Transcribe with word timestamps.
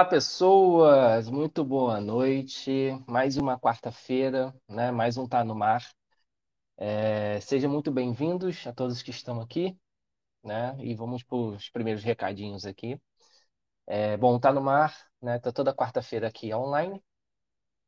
Olá, 0.00 0.08
pessoas! 0.08 1.28
Muito 1.28 1.62
boa 1.62 2.00
noite. 2.00 2.70
Mais 3.06 3.36
uma 3.36 3.60
quarta-feira, 3.60 4.54
né? 4.66 4.90
Mais 4.90 5.18
um 5.18 5.28
Tá 5.28 5.44
no 5.44 5.54
Mar. 5.54 5.86
É, 6.78 7.38
sejam 7.42 7.70
muito 7.70 7.92
bem-vindos 7.92 8.66
a 8.66 8.72
todos 8.72 9.02
que 9.02 9.10
estão 9.10 9.42
aqui, 9.42 9.78
né? 10.42 10.74
E 10.80 10.94
vamos 10.94 11.22
para 11.22 11.36
os 11.36 11.68
primeiros 11.68 12.02
recadinhos 12.02 12.64
aqui. 12.64 12.98
É, 13.86 14.16
bom, 14.16 14.40
Tá 14.40 14.50
no 14.54 14.62
Mar, 14.62 14.96
né? 15.20 15.38
Tá 15.38 15.52
toda 15.52 15.74
quarta-feira 15.74 16.28
aqui 16.28 16.54
online. 16.54 17.04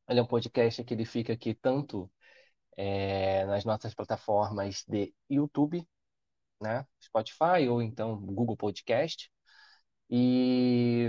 Ele 0.06 0.20
é 0.20 0.22
um 0.22 0.26
podcast 0.26 0.84
que 0.84 0.92
ele 0.92 1.06
fica 1.06 1.32
aqui 1.32 1.54
tanto 1.54 2.12
é, 2.76 3.46
nas 3.46 3.64
nossas 3.64 3.94
plataformas 3.94 4.84
de 4.86 5.14
YouTube, 5.30 5.88
né? 6.60 6.86
Spotify 7.02 7.68
ou 7.70 7.80
então 7.80 8.18
Google 8.18 8.56
Podcast. 8.56 9.32
E 10.10 11.08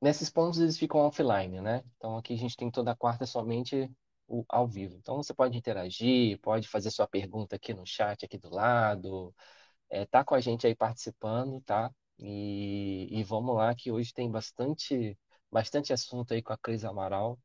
nesses 0.00 0.30
pontos 0.30 0.60
eles 0.60 0.78
ficam 0.78 1.00
offline, 1.00 1.60
né? 1.60 1.82
Então 1.96 2.16
aqui 2.16 2.34
a 2.34 2.36
gente 2.36 2.56
tem 2.56 2.70
toda 2.70 2.96
quarta 2.96 3.26
somente 3.26 3.90
o 4.28 4.44
ao 4.48 4.66
vivo. 4.66 4.96
Então 4.96 5.16
você 5.16 5.34
pode 5.34 5.56
interagir, 5.58 6.40
pode 6.40 6.68
fazer 6.68 6.90
sua 6.90 7.06
pergunta 7.08 7.56
aqui 7.56 7.74
no 7.74 7.84
chat 7.86 8.24
aqui 8.24 8.38
do 8.38 8.50
lado, 8.54 9.34
é, 9.90 10.06
tá 10.06 10.24
com 10.24 10.34
a 10.34 10.40
gente 10.40 10.66
aí 10.66 10.74
participando, 10.74 11.60
tá? 11.62 11.90
E, 12.18 13.08
e 13.10 13.22
vamos 13.24 13.56
lá 13.56 13.74
que 13.74 13.90
hoje 13.92 14.12
tem 14.14 14.30
bastante 14.30 15.18
bastante 15.50 15.92
assunto 15.92 16.32
aí 16.34 16.42
com 16.42 16.52
a 16.52 16.58
Cris 16.58 16.84
Amaral, 16.84 17.38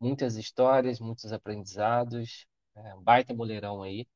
muitas 0.00 0.36
histórias, 0.36 1.00
muitos 1.00 1.32
aprendizados, 1.32 2.46
é, 2.76 2.94
um 2.94 3.02
baita 3.02 3.34
mulherão 3.34 3.82
aí. 3.82 4.06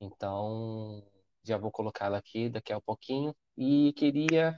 Então 0.00 1.02
já 1.42 1.56
vou 1.58 1.70
colocá-la 1.70 2.18
aqui 2.18 2.48
daqui 2.50 2.72
a 2.72 2.80
pouquinho 2.80 3.34
e 3.56 3.92
queria 3.94 4.56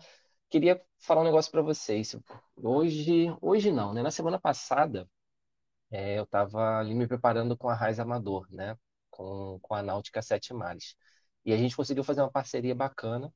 queria 0.50 0.82
falar 0.98 1.22
um 1.22 1.24
negócio 1.24 1.50
para 1.50 1.62
vocês. 1.62 2.16
Hoje, 2.56 3.26
hoje 3.40 3.72
não, 3.72 3.94
né? 3.94 4.02
Na 4.02 4.10
semana 4.10 4.38
passada, 4.38 5.08
é, 5.90 6.18
eu 6.18 6.24
estava 6.24 6.78
ali 6.78 6.94
me 6.94 7.06
preparando 7.06 7.56
com 7.56 7.68
a 7.68 7.74
Raiz 7.74 8.00
Amador, 8.00 8.46
né? 8.50 8.76
Com, 9.10 9.58
com 9.62 9.74
a 9.74 9.82
Náutica 9.82 10.22
Sete 10.22 10.52
Mares. 10.54 10.96
E 11.44 11.52
a 11.52 11.56
gente 11.56 11.76
conseguiu 11.76 12.04
fazer 12.04 12.22
uma 12.22 12.30
parceria 12.30 12.74
bacana, 12.74 13.32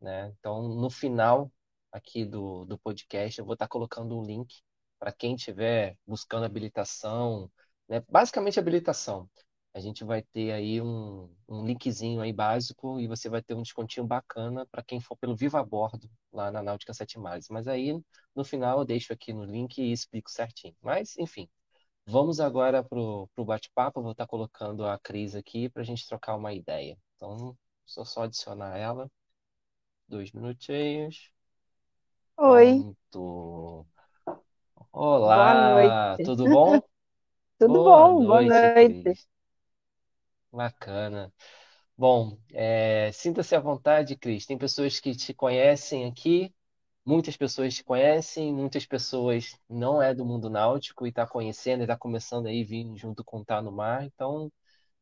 né? 0.00 0.34
Então, 0.38 0.62
no 0.68 0.90
final 0.90 1.52
aqui 1.92 2.24
do, 2.24 2.64
do 2.66 2.78
podcast, 2.78 3.38
eu 3.38 3.44
vou 3.44 3.54
estar 3.54 3.66
tá 3.66 3.70
colocando 3.70 4.18
um 4.18 4.24
link 4.24 4.62
para 4.98 5.12
quem 5.12 5.34
estiver 5.34 5.96
buscando 6.06 6.44
habilitação, 6.46 7.50
né? 7.88 8.02
Basicamente 8.08 8.60
habilitação 8.60 9.28
a 9.74 9.80
gente 9.80 10.04
vai 10.04 10.22
ter 10.22 10.52
aí 10.52 10.80
um, 10.82 11.28
um 11.48 11.64
linkzinho 11.64 12.20
aí 12.20 12.32
básico 12.32 13.00
e 13.00 13.06
você 13.06 13.28
vai 13.28 13.42
ter 13.42 13.54
um 13.54 13.62
descontinho 13.62 14.06
bacana 14.06 14.66
para 14.66 14.82
quem 14.82 15.00
for 15.00 15.16
pelo 15.16 15.36
Viva 15.36 15.62
Bordo 15.64 16.10
lá 16.32 16.50
na 16.50 16.62
Náutica 16.62 16.92
Sete 16.94 17.18
Mares. 17.18 17.48
Mas 17.50 17.68
aí 17.68 17.98
no 18.34 18.44
final 18.44 18.80
eu 18.80 18.84
deixo 18.84 19.12
aqui 19.12 19.32
no 19.32 19.44
link 19.44 19.78
e 19.78 19.92
explico 19.92 20.30
certinho. 20.30 20.74
Mas, 20.82 21.16
enfim, 21.18 21.48
vamos 22.06 22.40
agora 22.40 22.82
para 22.84 22.98
o 23.00 23.28
bate-papo. 23.46 24.02
Vou 24.02 24.12
estar 24.12 24.26
colocando 24.26 24.86
a 24.86 24.98
Cris 24.98 25.34
aqui 25.36 25.68
para 25.70 25.82
a 25.82 25.84
gente 25.86 26.06
trocar 26.08 26.36
uma 26.36 26.52
ideia. 26.54 26.98
Então, 27.16 27.56
só 27.86 28.04
só 28.04 28.24
adicionar 28.24 28.76
ela. 28.78 29.10
Dois 30.08 30.30
minutinhos. 30.32 31.32
Oi. 32.36 32.84
Pronto. 33.10 33.86
Olá, 34.92 35.34
Boa 35.34 35.54
noite. 35.54 35.98
tudo 36.22 36.48
bom? 36.48 36.80
Tudo 37.58 37.80
Boa 37.82 37.82
bom? 37.82 38.24
Boa 38.24 38.42
noite, 38.42 38.68
noite. 38.68 38.80
Cris. 38.82 39.28
Bacana. 40.52 41.32
Bom, 41.96 42.38
é, 42.52 43.12
sinta-se 43.12 43.54
à 43.56 43.60
vontade, 43.60 44.16
Cris. 44.16 44.46
Tem 44.46 44.58
pessoas 44.58 45.00
que 45.00 45.14
te 45.16 45.34
conhecem 45.34 46.06
aqui, 46.06 46.54
muitas 47.04 47.36
pessoas 47.36 47.74
te 47.74 47.84
conhecem, 47.84 48.54
muitas 48.54 48.86
pessoas 48.86 49.56
não 49.68 50.02
é 50.02 50.14
do 50.14 50.24
mundo 50.26 50.50
náutico 50.50 51.06
e 51.06 51.10
está 51.10 51.26
conhecendo 51.26 51.82
está 51.82 51.96
começando 51.98 52.46
aí 52.48 52.64
vir 52.64 52.96
junto 52.96 53.24
com 53.24 53.44
Tá 53.44 53.62
no 53.62 53.72
Mar. 53.72 54.04
Então, 54.06 54.52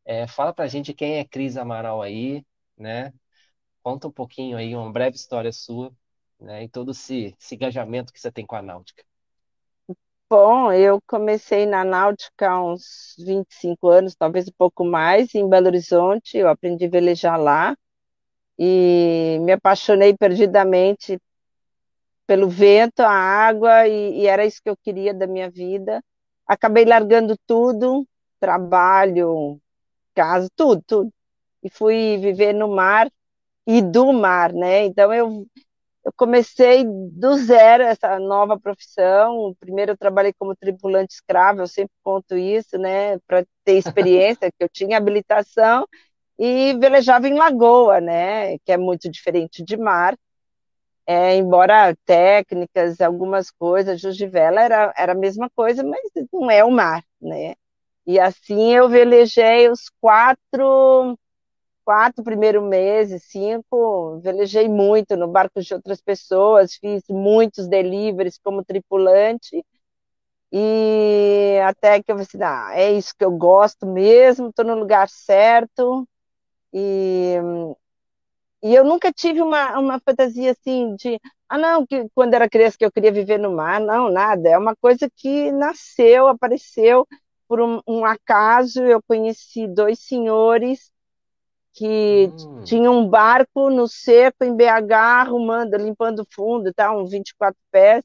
é, 0.04 0.26
fala 0.28 0.54
pra 0.54 0.69
gente 0.69 0.94
quem 0.94 1.19
é 1.19 1.25
Cris 1.26 1.56
Amaral 1.56 2.03
aí, 2.03 2.44
né? 2.78 3.12
Conta 3.82 4.08
um 4.08 4.12
pouquinho 4.12 4.56
aí, 4.58 4.75
uma 4.76 4.92
breve 4.92 5.16
história 5.16 5.53
sua, 5.53 5.92
né? 6.41 6.64
E 6.64 6.69
todo 6.70 6.92
esse, 6.92 7.37
esse 7.41 7.54
engajamento 7.56 8.12
que 8.12 8.20
você 8.20 8.32
tem 8.32 8.47
com 8.47 8.56
a 8.56 8.62
náutica. 8.62 9.04
Bom, 10.30 10.70
eu 10.72 11.00
comecei 11.06 11.64
na 11.64 11.84
Náutica 11.84 12.50
há 12.50 12.62
uns 12.62 13.14
25 13.18 13.88
anos, 13.88 14.14
talvez 14.14 14.46
um 14.48 14.52
pouco 14.58 14.84
mais, 14.84 15.34
em 15.34 15.48
Belo 15.48 15.66
Horizonte. 15.68 16.36
Eu 16.36 16.48
aprendi 16.48 16.84
a 16.84 16.90
velejar 16.90 17.40
lá 17.40 17.74
e 18.58 19.38
me 19.42 19.52
apaixonei 19.52 20.16
perdidamente 20.16 21.18
pelo 22.26 22.48
vento, 22.48 23.00
a 23.00 23.10
água, 23.10 23.86
e, 23.88 24.20
e 24.22 24.26
era 24.26 24.44
isso 24.44 24.60
que 24.62 24.68
eu 24.68 24.76
queria 24.76 25.14
da 25.14 25.26
minha 25.26 25.50
vida. 25.50 26.02
Acabei 26.46 26.84
largando 26.84 27.36
tudo, 27.46 28.06
trabalho, 28.40 29.58
casa, 30.14 30.48
tudo, 30.56 30.82
tudo. 30.86 31.12
E 31.62 31.70
fui 31.70 32.18
viver 32.18 32.52
no 32.54 32.68
mar 32.68 33.10
e 33.66 33.82
do 33.82 34.12
mar, 34.12 34.52
né? 34.52 34.86
Então 34.86 35.12
eu 35.14 35.46
eu 36.08 36.12
comecei 36.16 36.84
do 36.86 37.36
zero 37.36 37.82
essa 37.82 38.19
nova 38.19 38.58
profissão. 38.58 39.54
Primeiro 39.60 39.92
eu 39.92 39.96
trabalhei 39.96 40.32
como 40.38 40.56
tripulante 40.56 41.14
escravo, 41.14 41.60
eu 41.60 41.66
sempre 41.69 41.92
conto 42.02 42.34
isso, 42.36 42.78
né, 42.78 43.19
para 43.26 43.44
ter 43.64 43.74
experiência, 43.78 44.50
que 44.50 44.64
eu 44.64 44.69
tinha 44.70 44.96
habilitação 44.96 45.86
e 46.38 46.74
velejava 46.78 47.28
em 47.28 47.34
lagoa, 47.34 48.00
né, 48.00 48.58
que 48.60 48.72
é 48.72 48.78
muito 48.78 49.10
diferente 49.10 49.62
de 49.62 49.76
mar. 49.76 50.16
É, 51.06 51.36
embora 51.36 51.96
técnicas, 52.04 53.00
algumas 53.00 53.50
coisas, 53.50 54.00
Jus 54.00 54.16
de 54.16 54.26
Vela 54.26 54.62
era, 54.62 54.94
era 54.96 55.12
a 55.12 55.14
mesma 55.14 55.50
coisa, 55.54 55.82
mas 55.82 56.00
não 56.32 56.50
é 56.50 56.64
o 56.64 56.70
mar, 56.70 57.02
né? 57.20 57.54
E 58.06 58.19
assim 58.20 58.75
eu 58.75 58.88
velejei 58.88 59.70
os 59.70 59.90
quatro 60.00 61.19
quatro 61.88 62.22
primeiros 62.22 62.62
meses, 62.62 63.25
cinco, 63.25 64.21
velejei 64.21 64.69
muito 64.69 65.16
no 65.16 65.26
barco 65.26 65.59
de 65.62 65.72
outras 65.72 66.03
pessoas, 66.03 66.75
fiz 66.75 67.03
muitos 67.09 67.66
deliveries 67.66 68.37
como 68.37 68.62
tripulante, 68.62 69.65
e 70.53 71.59
até 71.66 72.03
que 72.03 72.12
eu 72.12 72.16
falei 72.16 72.26
assim, 72.28 72.43
ah, 72.43 72.71
é 72.75 72.93
isso 72.93 73.15
que 73.19 73.25
eu 73.25 73.32
gosto 73.32 73.87
mesmo, 73.87 74.50
estou 74.50 74.66
no 74.66 74.75
lugar 74.75 75.09
certo, 75.09 76.06
e, 76.72 77.37
e 78.62 78.75
eu 78.75 78.84
nunca 78.84 79.12
tive 79.12 79.41
uma, 79.41 79.78
uma 79.78 80.00
fantasia 80.00 80.50
assim 80.53 80.94
de, 80.97 81.19
ah 81.49 81.56
não, 81.59 81.87
que 81.87 82.09
quando 82.15 82.34
era 82.34 82.49
criança 82.49 82.76
que 82.78 82.84
eu 82.84 82.93
queria 82.93 83.12
viver 83.12 83.38
no 83.38 83.53
mar, 83.55 83.81
não, 83.81 84.10
nada, 84.10 84.49
é 84.49 84.59
uma 84.59 84.75
coisa 84.76 85.09
que 85.16 85.50
nasceu, 85.53 86.28
apareceu 86.28 87.06
por 87.47 87.60
um, 87.60 87.81
um 87.87 88.05
acaso, 88.05 88.82
eu 88.84 89.00
conheci 89.03 89.66
dois 89.66 90.00
senhores 90.00 90.91
que 91.78 92.26
Hum. 92.26 92.62
tinha 92.64 92.90
um 92.90 93.08
barco 93.08 93.70
no 93.70 93.86
seco 93.86 94.44
em 94.44 94.54
BH, 94.54 95.20
arrumando, 95.20 95.76
limpando 95.76 96.26
fundo, 96.34 96.74
tá, 96.74 96.92
uns 96.92 97.12
24 97.12 97.56
pés. 97.70 98.02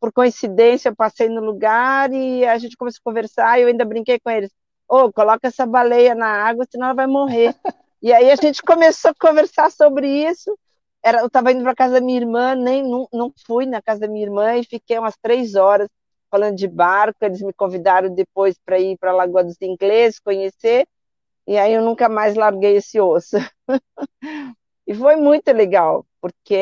Por 0.00 0.12
coincidência, 0.12 0.90
eu 0.90 0.96
passei 0.96 1.28
no 1.28 1.40
lugar 1.40 2.12
e 2.12 2.44
a 2.46 2.56
gente 2.58 2.76
começou 2.76 3.00
a 3.00 3.10
conversar 3.10 3.58
e 3.58 3.62
eu 3.62 3.68
ainda 3.68 3.84
brinquei 3.84 4.20
com 4.20 4.30
eles. 4.30 4.50
Ô, 4.88 5.04
oh, 5.06 5.12
coloca 5.12 5.48
essa 5.48 5.66
baleia 5.66 6.14
na 6.14 6.28
água, 6.28 6.64
senão 6.70 6.86
ela 6.86 6.94
vai 6.94 7.06
morrer. 7.08 7.52
e 8.00 8.12
aí 8.12 8.30
a 8.30 8.36
gente 8.36 8.62
começou 8.62 9.10
a 9.10 9.14
conversar 9.18 9.72
sobre 9.72 10.06
isso. 10.08 10.56
Era, 11.04 11.20
eu 11.20 11.26
estava 11.26 11.50
indo 11.50 11.64
para 11.64 11.74
casa 11.74 11.94
da 11.94 12.00
minha 12.00 12.20
irmã, 12.20 12.54
nem 12.54 12.82
não, 12.82 13.08
não 13.12 13.32
fui 13.44 13.66
na 13.66 13.82
casa 13.82 14.02
da 14.02 14.08
minha 14.08 14.24
irmã 14.24 14.56
e 14.56 14.64
fiquei 14.64 14.98
umas 14.98 15.16
três 15.20 15.56
horas 15.56 15.88
falando 16.30 16.54
de 16.56 16.68
barco. 16.68 17.18
Eles 17.22 17.42
me 17.42 17.52
convidaram 17.52 18.14
depois 18.14 18.56
para 18.64 18.78
ir 18.78 18.96
para 18.98 19.10
a 19.10 19.14
Lagoa 19.14 19.42
dos 19.42 19.60
Ingleses, 19.60 20.20
conhecer. 20.20 20.86
E 21.46 21.56
aí 21.58 21.74
eu 21.74 21.82
nunca 21.82 22.08
mais 22.08 22.34
larguei 22.34 22.76
esse 22.76 23.00
osso. 23.00 23.36
e 24.86 24.94
foi 24.94 25.16
muito 25.16 25.52
legal, 25.52 26.06
porque 26.20 26.56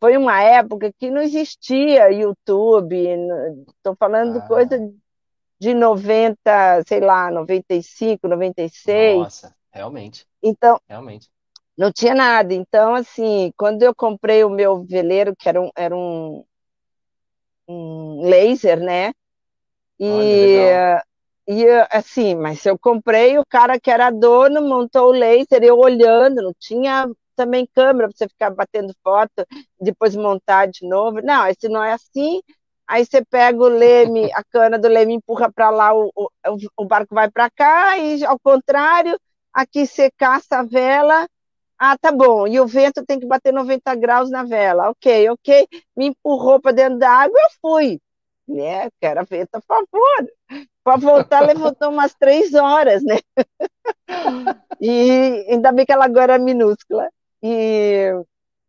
foi 0.00 0.16
uma 0.16 0.40
época 0.42 0.92
que 0.98 1.10
não 1.10 1.22
existia 1.22 2.10
YouTube, 2.10 2.94
estou 3.68 3.96
falando 3.96 4.42
Ah, 4.42 4.46
coisa 4.46 4.76
de 5.60 5.74
90, 5.74 6.82
sei 6.88 7.00
lá, 7.00 7.30
95, 7.30 8.28
96. 8.28 9.28
nossa, 9.28 9.54
realmente, 9.72 10.26
Então, 10.42 10.80
realmente. 10.88 11.30
não 11.78 11.92
tinha 11.92 12.14
nada. 12.14 12.54
Então, 12.54 12.94
assim, 12.94 13.52
quando 13.56 13.82
eu 13.82 13.94
comprei 13.94 14.44
o 14.44 14.50
meu 14.50 14.84
veleiro, 14.84 15.34
que 15.36 15.48
era 15.48 15.60
um, 15.62 15.70
era 15.76 15.96
um, 15.96 16.44
um 17.68 18.22
laser, 18.28 18.80
né? 18.80 19.12
Olha, 20.06 20.34
E 20.34 20.38
legal. 20.38 20.88
E 21.46 21.66
assim, 21.90 22.34
mas 22.34 22.64
eu 22.64 22.78
comprei, 22.78 23.38
o 23.38 23.44
cara 23.46 23.78
que 23.78 23.90
era 23.90 24.10
dono 24.10 24.62
montou 24.62 25.08
o 25.08 25.12
laser, 25.12 25.62
eu 25.62 25.78
olhando, 25.78 26.42
não 26.42 26.52
tinha 26.58 27.06
também 27.36 27.66
câmera 27.74 28.08
para 28.08 28.16
você 28.16 28.28
ficar 28.28 28.50
batendo 28.50 28.94
foto, 29.02 29.46
depois 29.80 30.16
montar 30.16 30.66
de 30.66 30.88
novo. 30.88 31.20
Não, 31.22 31.46
esse 31.46 31.68
não 31.68 31.82
é 31.82 31.92
assim. 31.92 32.40
Aí 32.88 33.04
você 33.04 33.22
pega 33.24 33.58
o 33.62 33.68
leme, 33.68 34.30
a 34.34 34.42
cana 34.44 34.78
do 34.78 34.88
leme 34.88 35.14
empurra 35.14 35.52
para 35.52 35.68
lá, 35.70 35.94
o, 35.94 36.10
o, 36.16 36.30
o 36.78 36.84
barco 36.86 37.14
vai 37.14 37.30
para 37.30 37.50
cá, 37.50 37.98
e 37.98 38.24
ao 38.24 38.38
contrário, 38.38 39.18
aqui 39.52 39.86
você 39.86 40.10
caça 40.16 40.58
a 40.58 40.62
vela 40.62 41.26
Ah, 41.78 41.98
tá 41.98 42.12
bom. 42.12 42.46
E 42.48 42.60
o 42.60 42.66
vento 42.68 43.04
tem 43.06 43.20
que 43.20 43.26
bater 43.26 43.52
90 43.54 43.94
graus 43.96 44.30
na 44.30 44.44
vela. 44.44 44.90
Ok, 44.90 45.30
ok. 45.30 45.68
Me 45.96 46.08
empurrou 46.08 46.60
para 46.60 46.72
dentro 46.72 46.98
da 46.98 47.10
água, 47.10 47.38
eu 47.40 47.50
fui. 47.62 48.00
Né? 48.48 48.90
Quero 49.00 49.24
vento 49.26 49.56
a 49.56 49.62
favor. 49.62 50.28
Para 50.84 50.98
voltar, 50.98 51.40
levantou 51.40 51.90
umas 51.90 52.14
três 52.14 52.54
horas, 52.54 53.02
né? 53.02 53.16
E 54.80 55.46
ainda 55.50 55.72
bem 55.72 55.86
que 55.86 55.92
ela 55.92 56.04
agora 56.04 56.34
é 56.34 56.38
minúscula. 56.38 57.08
E, 57.42 58.10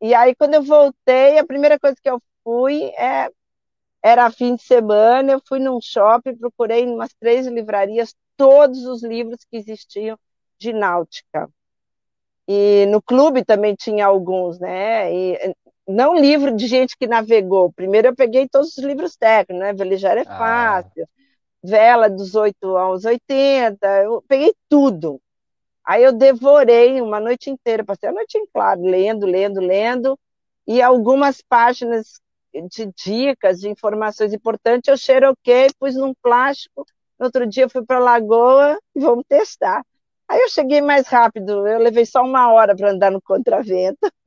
e 0.02 0.14
aí, 0.14 0.36
quando 0.36 0.56
eu 0.56 0.64
voltei, 0.64 1.38
a 1.38 1.46
primeira 1.46 1.80
coisa 1.80 1.98
que 2.02 2.10
eu 2.10 2.22
fui 2.44 2.86
é, 2.98 3.30
era 4.04 4.32
fim 4.32 4.56
de 4.56 4.64
semana, 4.64 5.34
eu 5.34 5.42
fui 5.48 5.60
num 5.60 5.80
shopping, 5.82 6.38
procurei 6.38 6.84
em 6.84 6.92
umas 6.94 7.14
três 7.20 7.48
livrarias 7.48 8.16
todos 8.38 8.86
os 8.86 9.04
livros 9.04 9.40
que 9.50 9.58
existiam 9.58 10.18
de 10.60 10.74
náutica. 10.74 11.50
E 12.48 12.86
no 12.88 13.02
clube 13.02 13.44
também 13.44 13.76
tinha 13.76 14.06
alguns, 14.06 14.60
né? 14.60 15.14
E, 15.14 15.56
não 15.88 16.16
livro 16.16 16.56
de 16.56 16.68
gente 16.68 16.98
que 16.98 17.08
navegou. 17.08 17.72
Primeiro 17.74 18.10
eu 18.10 18.16
peguei 18.16 18.48
todos 18.48 18.78
os 18.78 18.84
livros 18.84 19.16
técnicos, 19.16 19.58
né? 19.58 19.74
Velejar 19.74 20.18
é 20.18 20.26
Ah, 20.26 20.38
fácil, 20.38 21.08
Vela 21.66 22.10
dos 22.10 22.36
8 22.36 22.78
aos 22.78 23.06
80, 23.06 23.88
eu 24.04 24.24
peguei 24.28 24.54
tudo. 24.70 25.22
Aí 25.86 26.04
eu 26.04 26.12
devorei 26.14 27.02
uma 27.02 27.20
noite 27.20 27.50
inteira, 27.50 27.84
passei 27.84 28.10
a 28.10 28.12
noite 28.12 28.38
em 28.38 28.46
claro, 28.48 28.82
lendo, 28.82 29.26
lendo, 29.26 29.60
lendo, 29.60 30.20
e 30.68 30.82
algumas 30.82 31.42
páginas 31.42 32.20
de 32.54 32.88
dicas, 32.96 33.60
de 33.60 33.70
informações 33.70 34.34
importantes, 34.34 34.88
eu 34.88 34.98
xeroquei, 34.98 35.68
pus 35.80 35.96
num 35.96 36.14
plástico, 36.24 36.86
no 37.20 37.26
outro 37.26 37.46
dia 37.46 37.70
fui 37.70 37.84
para 37.86 37.98
a 37.98 38.00
lagoa 38.00 38.80
e 38.96 39.00
vamos 39.02 39.26
testar. 39.28 39.84
Aí 40.28 40.42
eu 40.42 40.50
cheguei 40.50 40.82
mais 40.82 41.08
rápido, 41.08 41.68
eu 41.68 41.78
levei 41.80 42.06
só 42.06 42.24
uma 42.24 42.52
hora 42.52 42.76
para 42.76 42.92
andar 42.92 43.12
no 43.12 43.22
contravento. 43.22 44.00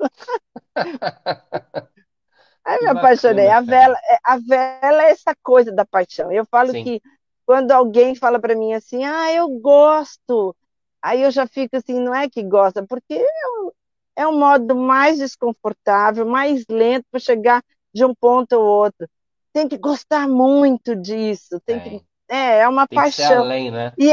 Aí 2.64 2.78
me 2.82 2.90
apaixonei. 2.90 3.48
bacana, 3.48 3.50
A 3.50 3.60
vela, 3.60 3.96
é- 4.10 4.18
a 4.24 4.36
vela 4.38 5.02
é 5.04 5.10
essa 5.10 5.34
coisa 5.42 5.72
da 5.72 5.84
paixão. 5.86 6.30
Eu 6.30 6.44
falo 6.46 6.72
Sim. 6.72 6.84
que 6.84 7.00
quando 7.48 7.72
alguém 7.72 8.14
fala 8.14 8.38
para 8.38 8.54
mim 8.54 8.74
assim, 8.74 9.06
ah, 9.06 9.32
eu 9.32 9.48
gosto, 9.48 10.54
aí 11.00 11.22
eu 11.22 11.30
já 11.30 11.46
fico 11.46 11.78
assim, 11.78 11.98
não 11.98 12.14
é 12.14 12.28
que 12.28 12.42
gosta, 12.42 12.84
porque 12.86 13.14
é 13.14 13.48
um, 13.48 13.70
é 14.16 14.26
um 14.26 14.38
modo 14.38 14.76
mais 14.76 15.16
desconfortável, 15.16 16.26
mais 16.26 16.66
lento 16.68 17.06
para 17.10 17.18
chegar 17.18 17.64
de 17.90 18.04
um 18.04 18.14
ponto 18.14 18.54
ao 18.54 18.62
outro. 18.62 19.08
Tem 19.50 19.66
que 19.66 19.78
gostar 19.78 20.28
muito 20.28 20.94
disso, 20.94 21.58
tem 21.64 21.80
que, 21.80 22.04
é, 22.28 22.58
é 22.58 22.68
uma 22.68 22.86
Tem 22.86 23.02
que 23.02 23.12
ser 23.12 23.22
paixão. 23.22 23.44
além, 23.44 23.70
né? 23.70 23.94
E, 23.96 24.12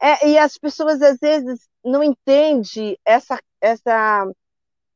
é, 0.00 0.28
e 0.28 0.38
as 0.38 0.56
pessoas 0.56 1.02
às 1.02 1.18
vezes 1.18 1.68
não 1.84 2.02
entendem 2.02 2.96
essa, 3.04 3.38
essa 3.60 4.26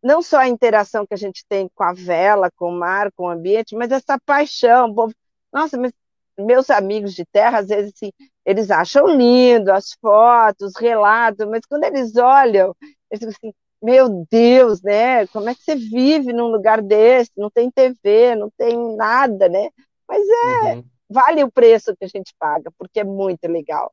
não 0.03 0.23
só 0.23 0.39
a 0.39 0.49
interação 0.49 1.07
que 1.07 1.13
a 1.13 1.19
gente 1.19 1.45
tem 1.47 1.69
com 1.75 1.85
a 1.85 1.93
vela, 1.93 2.51
com 2.57 2.71
o 2.71 2.79
mar, 2.79 3.13
com 3.13 3.25
o 3.25 3.31
ambiente, 3.31 3.77
mas 3.77 3.91
essa 3.91 4.19
paixão. 4.25 4.95
Nossa, 5.53 5.77
mas 5.77 5.93
meus 6.39 6.71
amigos 6.71 7.15
de 7.15 7.25
terra, 7.27 7.59
às 7.61 7.69
vezes, 7.69 7.93
assim, 7.95 8.11
eles 8.45 8.71
acham 8.71 9.07
lindo 9.09 9.73
as 9.73 9.93
fotos, 10.01 10.69
os 10.75 10.81
relatos, 10.81 11.47
mas 11.49 11.65
quando 11.67 11.85
eles 11.85 12.17
olham, 12.17 12.75
eles 13.11 13.21
ficam 13.21 13.29
assim, 13.31 13.53
meu 13.83 14.27
Deus, 14.31 14.83
né? 14.83 15.27
Como 15.29 15.49
é 15.49 15.55
que 15.55 15.63
você 15.63 15.77
vive 15.77 16.33
num 16.33 16.49
lugar 16.49 16.81
desse? 16.83 17.31
Não 17.37 17.51
tem 17.51 17.71
TV, 17.71 18.35
não 18.37 18.51
tem 18.57 18.97
nada, 18.97 19.49
né? 19.49 19.69
Mas 20.09 20.23
é, 20.29 20.77
Uhum. 20.77 20.91
vale 21.11 21.45
o 21.45 21.51
preço 21.53 21.95
que 21.97 22.05
a 22.05 22.09
gente 22.09 22.35
paga, 22.39 22.71
porque 22.79 23.01
é 23.01 23.05
muito 23.05 23.47
legal. 23.49 23.93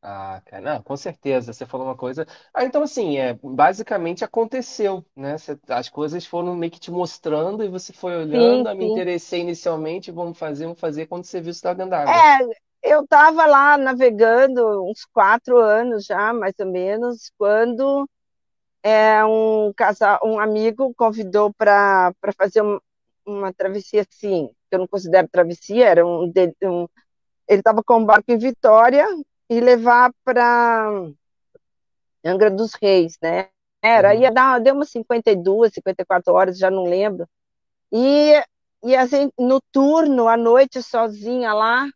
Ah, 0.00 0.40
cara, 0.46 0.62
não, 0.62 0.82
com 0.82 0.96
certeza, 0.96 1.52
você 1.52 1.66
falou 1.66 1.86
uma 1.86 1.96
coisa. 1.96 2.24
Ah, 2.54 2.64
então 2.64 2.82
assim, 2.82 3.16
é, 3.18 3.34
basicamente 3.34 4.24
aconteceu, 4.24 5.04
né? 5.14 5.36
Você- 5.36 5.58
as 5.68 5.88
coisas 5.88 6.24
foram 6.24 6.54
meio 6.56 6.70
que 6.72 6.78
te 6.80 6.90
mostrando 6.90 7.64
e 7.64 7.68
você 7.68 7.92
foi 7.92 8.16
Sim, 8.32 8.64
olhando, 8.64 8.68
ah, 8.68 8.74
me 8.74 8.84
sim. 8.84 8.86
interessei 8.86 9.40
inicialmente, 9.40 10.12
vamos 10.12 10.38
fazer, 10.38 10.64
vamos 10.66 10.80
fazer, 10.80 11.06
quando 11.06 11.24
você 11.24 11.40
viu, 11.40 11.52
você 11.52 11.58
estava 11.58 11.74
dentro 11.74 11.90
d'água. 11.90 12.28
É, 12.82 12.90
eu 12.92 13.02
estava 13.04 13.46
lá 13.46 13.76
navegando 13.78 14.84
uns 14.84 15.04
quatro 15.12 15.58
anos 15.58 16.04
já, 16.06 16.32
mais 16.32 16.54
ou 16.58 16.66
menos, 16.66 17.30
quando 17.38 18.08
é, 18.82 19.24
um 19.24 19.72
casal, 19.74 20.20
um 20.24 20.38
amigo 20.40 20.94
convidou 20.96 21.52
para 21.54 22.12
para 22.20 22.32
fazer 22.32 22.62
um- 22.62 22.78
uma 23.26 23.52
travessia 23.52 24.02
assim, 24.10 24.48
que 24.70 24.76
eu 24.76 24.78
não 24.80 24.88
considero 24.88 25.28
travessia, 25.30 25.86
era 25.88 26.06
um, 26.06 26.30
de- 26.30 26.54
um- 26.64 26.88
ele 27.48 27.60
estava 27.60 27.82
com 27.84 27.98
um 27.98 28.04
barco 28.06 28.30
em 28.32 28.38
Vitória 28.38 29.06
e 29.48 29.60
levar 29.60 30.12
para 30.24 30.90
Angra 32.24 32.50
dos 32.50 32.74
Reis, 32.74 33.16
né? 33.22 33.48
Era, 33.82 34.14
Uhum, 34.14 34.20
ia 34.20 34.30
dar, 34.32 34.60
deu 34.60 34.74
umas 34.74 34.90
52, 34.90 35.72
54 35.72 36.32
horas, 36.34 36.58
já 36.58 36.70
não 36.70 36.84
lembro. 36.84 37.28
E, 37.92 38.34
e 38.82 38.96
assim, 38.96 39.30
no 39.38 39.60
turno, 39.72 40.28
à 40.28 40.36
noite, 40.36 40.82
sozinha 40.82 41.52
lá, 41.54 41.88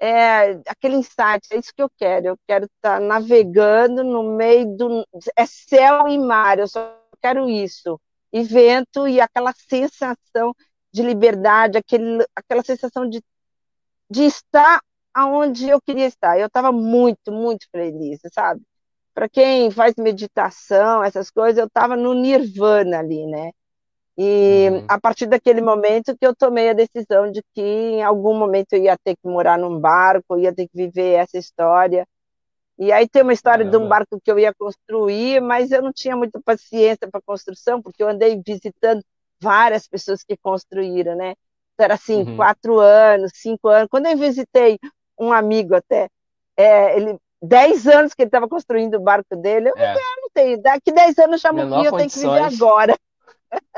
é, 0.00 0.60
aquele 0.66 0.96
insight, 0.96 1.46
é 1.52 1.58
isso 1.58 1.72
que 1.74 1.82
eu 1.82 1.90
quero. 1.96 2.28
Eu 2.28 2.38
quero 2.46 2.64
estar 2.66 3.00
navegando 3.00 4.02
no 4.02 4.36
meio 4.36 4.76
do. 4.76 5.06
É 5.36 5.46
céu 5.46 6.08
e 6.08 6.18
mar, 6.18 6.58
eu 6.58 6.68
só 6.68 6.98
quero 7.20 7.48
isso. 7.48 8.00
E 8.32 8.42
vento 8.42 9.06
e 9.06 9.20
aquela 9.20 9.52
sensação 9.52 10.54
de 10.92 11.02
liberdade, 11.02 11.78
aquele, 11.78 12.24
aquela 12.34 12.62
sensação 12.62 13.08
de, 13.08 13.22
de 14.10 14.24
estar 14.24 14.80
aonde 15.14 15.68
eu 15.68 15.80
queria 15.80 16.06
estar. 16.06 16.38
Eu 16.38 16.46
estava 16.46 16.72
muito, 16.72 17.32
muito 17.32 17.66
feliz, 17.70 18.20
sabe? 18.32 18.62
Para 19.14 19.28
quem 19.28 19.70
faz 19.70 19.94
meditação, 19.98 21.04
essas 21.04 21.30
coisas, 21.30 21.58
eu 21.58 21.66
estava 21.66 21.96
no 21.96 22.14
nirvana 22.14 23.00
ali, 23.00 23.26
né? 23.26 23.52
E 24.18 24.68
uhum. 24.70 24.84
a 24.88 25.00
partir 25.00 25.26
daquele 25.26 25.60
momento 25.62 26.16
que 26.18 26.26
eu 26.26 26.36
tomei 26.36 26.68
a 26.70 26.74
decisão 26.74 27.30
de 27.30 27.42
que 27.54 27.62
em 27.62 28.02
algum 28.02 28.38
momento 28.38 28.74
eu 28.74 28.82
ia 28.82 28.96
ter 28.98 29.16
que 29.16 29.28
morar 29.28 29.58
num 29.58 29.78
barco, 29.80 30.38
ia 30.38 30.54
ter 30.54 30.68
que 30.68 30.76
viver 30.76 31.14
essa 31.14 31.38
história. 31.38 32.06
E 32.78 32.92
aí 32.92 33.08
tem 33.08 33.22
uma 33.22 33.32
história 33.32 33.64
de 33.64 33.76
um 33.76 33.80
Caramba. 33.80 33.88
barco 33.88 34.20
que 34.22 34.30
eu 34.30 34.38
ia 34.38 34.52
construir, 34.54 35.40
mas 35.40 35.70
eu 35.70 35.82
não 35.82 35.92
tinha 35.92 36.16
muita 36.16 36.40
paciência 36.42 37.08
para 37.10 37.20
construção, 37.22 37.80
porque 37.82 38.02
eu 38.02 38.08
andei 38.08 38.40
visitando 38.44 39.02
várias 39.40 39.86
pessoas 39.88 40.22
que 40.24 40.36
construíram, 40.36 41.16
né? 41.16 41.34
Então, 41.74 41.84
era 41.84 41.94
assim, 41.94 42.24
Uhum. 42.24 42.36
quatro 42.36 42.78
anos, 42.80 43.32
cinco 43.34 43.68
anos. 43.68 43.88
Quando 43.90 44.06
eu 44.06 44.16
visitei 44.16 44.78
um 45.22 45.32
amigo 45.32 45.74
até, 45.74 46.08
é, 46.56 46.96
ele, 46.96 47.18
dez 47.42 47.86
anos 47.86 48.14
que 48.14 48.22
ele 48.22 48.28
estava 48.28 48.48
construindo 48.48 48.96
o 48.96 49.00
barco 49.00 49.36
dele, 49.36 49.70
eu 49.70 49.74
É, 49.76 49.94
não 50.22 50.30
tenho, 50.34 50.62
daqui 50.62 50.92
dez 50.92 51.18
anos 51.18 51.34
eu 51.34 51.38
já 51.38 51.52
morri, 51.52 51.84
eu 51.84 51.92
tenho 51.92 52.10
que 52.10 52.18
viver 52.20 52.40
agora. 52.40 52.96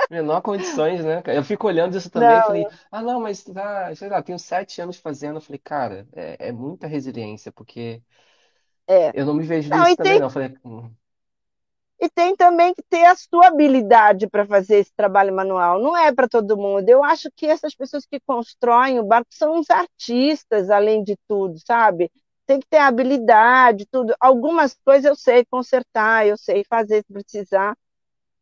menor 0.08 0.40
condições, 0.42 1.04
né? 1.04 1.22
Eu 1.26 1.42
fico 1.44 1.66
olhando 1.66 1.96
isso 1.96 2.10
também 2.10 2.38
e 2.38 2.42
falei, 2.42 2.66
Não, 2.66 2.78
ah, 2.90 3.02
não, 3.02 3.20
mas 3.20 3.42
tá, 3.44 3.94
sei 3.94 4.08
lá, 4.08 4.22
tenho 4.22 4.38
sete 4.38 4.80
anos 4.80 4.96
fazendo. 4.98 5.36
Eu 5.36 5.40
falei, 5.40 5.58
cara, 5.58 6.06
é, 6.12 6.48
é 6.48 6.52
muita 6.52 6.86
resiliência, 6.86 7.52
porque 7.52 8.02
é. 8.88 9.12
eu 9.12 9.24
não 9.26 9.34
me 9.34 9.44
vejo 9.46 9.70
Não, 9.70 9.84
nisso 9.84 9.96
também, 9.96 10.18
tem 10.18 10.20
não. 10.20 10.26
Eu 10.26 10.30
falei, 10.30 10.58
hum, 10.64 10.94
E 12.04 12.08
tem 12.10 12.36
também 12.36 12.74
que 12.74 12.82
ter 12.82 13.06
a 13.06 13.16
sua 13.16 13.46
habilidade 13.46 14.28
para 14.28 14.46
fazer 14.46 14.76
esse 14.76 14.92
trabalho 14.94 15.34
manual. 15.34 15.80
Não 15.80 15.96
é 15.96 16.12
para 16.12 16.28
todo 16.28 16.54
mundo. 16.54 16.86
Eu 16.86 17.02
acho 17.02 17.30
que 17.34 17.46
essas 17.46 17.74
pessoas 17.74 18.04
que 18.04 18.20
constroem 18.20 19.00
o 19.00 19.04
barco 19.04 19.28
são 19.30 19.54
uns 19.58 19.70
artistas, 19.70 20.68
além 20.68 21.02
de 21.02 21.16
tudo, 21.26 21.58
sabe? 21.66 22.12
Tem 22.46 22.60
que 22.60 22.66
ter 22.68 22.76
habilidade, 22.76 23.86
tudo. 23.90 24.14
Algumas 24.20 24.76
coisas 24.84 25.06
eu 25.06 25.16
sei 25.16 25.46
consertar, 25.46 26.26
eu 26.26 26.36
sei 26.36 26.62
fazer 26.68 27.02
se 27.06 27.10
precisar, 27.10 27.74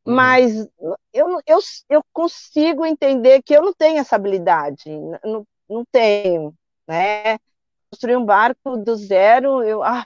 uhum, 0.05 0.13
mas 0.17 0.69
eu, 1.13 1.41
eu, 1.47 1.59
eu 1.89 2.05
consigo 2.13 2.85
entender 2.85 3.43
que 3.45 3.55
eu 3.55 3.63
não 3.63 3.73
tenho 3.73 3.99
essa 4.01 4.17
habilidade. 4.17 4.91
Não, 5.23 5.47
não 5.71 5.85
tenho, 5.93 6.53
né? 6.89 7.39
Construir 7.93 8.17
um 8.17 8.25
barco 8.25 8.77
do 8.77 8.97
zero, 8.97 9.63
eu, 9.63 9.85
ah, 9.85 10.05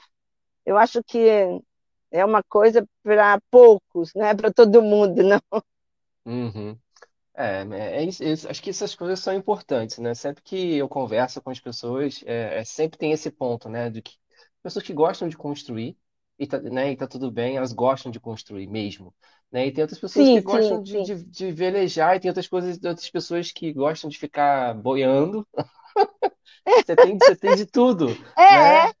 eu 0.63 0.77
acho 0.77 1.03
que 1.03 1.59
é 2.11 2.23
uma 2.25 2.43
coisa 2.43 2.85
para 3.03 3.39
poucos, 3.51 4.11
não 4.15 4.25
é 4.25 4.35
para 4.35 4.51
todo 4.53 4.81
mundo, 4.81 5.23
não. 5.23 5.39
uhum. 6.25 6.77
É, 7.35 7.61
é 8.01 8.03
isso, 8.05 8.23
isso- 8.23 8.49
acho 8.49 8.61
que 8.63 8.69
essas 8.71 8.95
coisas 8.95 9.19
são 9.21 9.33
importantes, 9.35 9.97
né? 9.99 10.13
Sempre 10.15 10.43
que 10.43 10.75
eu 10.77 10.89
converso 10.89 11.41
com 11.41 11.51
as 11.51 11.59
pessoas, 11.59 12.23
é, 12.25 12.59
é- 12.61 12.65
sempre 12.65 12.97
tem 12.99 13.11
esse 13.13 13.31
ponto, 13.31 13.69
né? 13.69 13.89
De 13.89 14.01
que 14.01 14.13
pessoas 14.63 14.85
que 14.85 14.93
gostam 14.93 15.29
de 15.29 15.37
construir, 15.37 15.97
e 16.39 16.47
tá, 16.47 16.59
né, 16.61 16.91
e 16.91 16.97
tá 16.97 17.07
tudo 17.07 17.31
bem, 17.31 17.57
elas 17.57 17.73
gostam 17.73 18.11
de 18.11 18.19
construir 18.19 18.67
mesmo, 18.67 19.15
né? 19.51 19.67
E 19.67 19.73
tem 19.73 19.83
outras 19.83 19.99
pessoas 20.01 20.29
que 20.29 20.39
Sim, 20.39 20.47
sim, 20.47 20.79
gostam 20.81 20.83
de, 20.83 20.97
sim. 20.97 21.03
de, 21.03 21.23
de 21.25 21.51
velejar, 21.53 22.15
e 22.17 22.21
tem 22.21 22.29
outras 22.31 22.47
coisas, 22.49 22.77
outras 22.83 23.09
pessoas 23.11 23.51
que 23.51 23.73
gostam 23.73 24.09
de 24.09 24.17
ficar 24.19 24.75
boiando. 24.75 25.47
Você 26.85 26.95
tem, 26.97 27.19
você 27.19 27.35
tem 27.35 27.53
de 27.53 27.65
tudo, 27.65 28.19
É, 28.37 28.87
é, 28.87 28.87
né? 28.87 28.93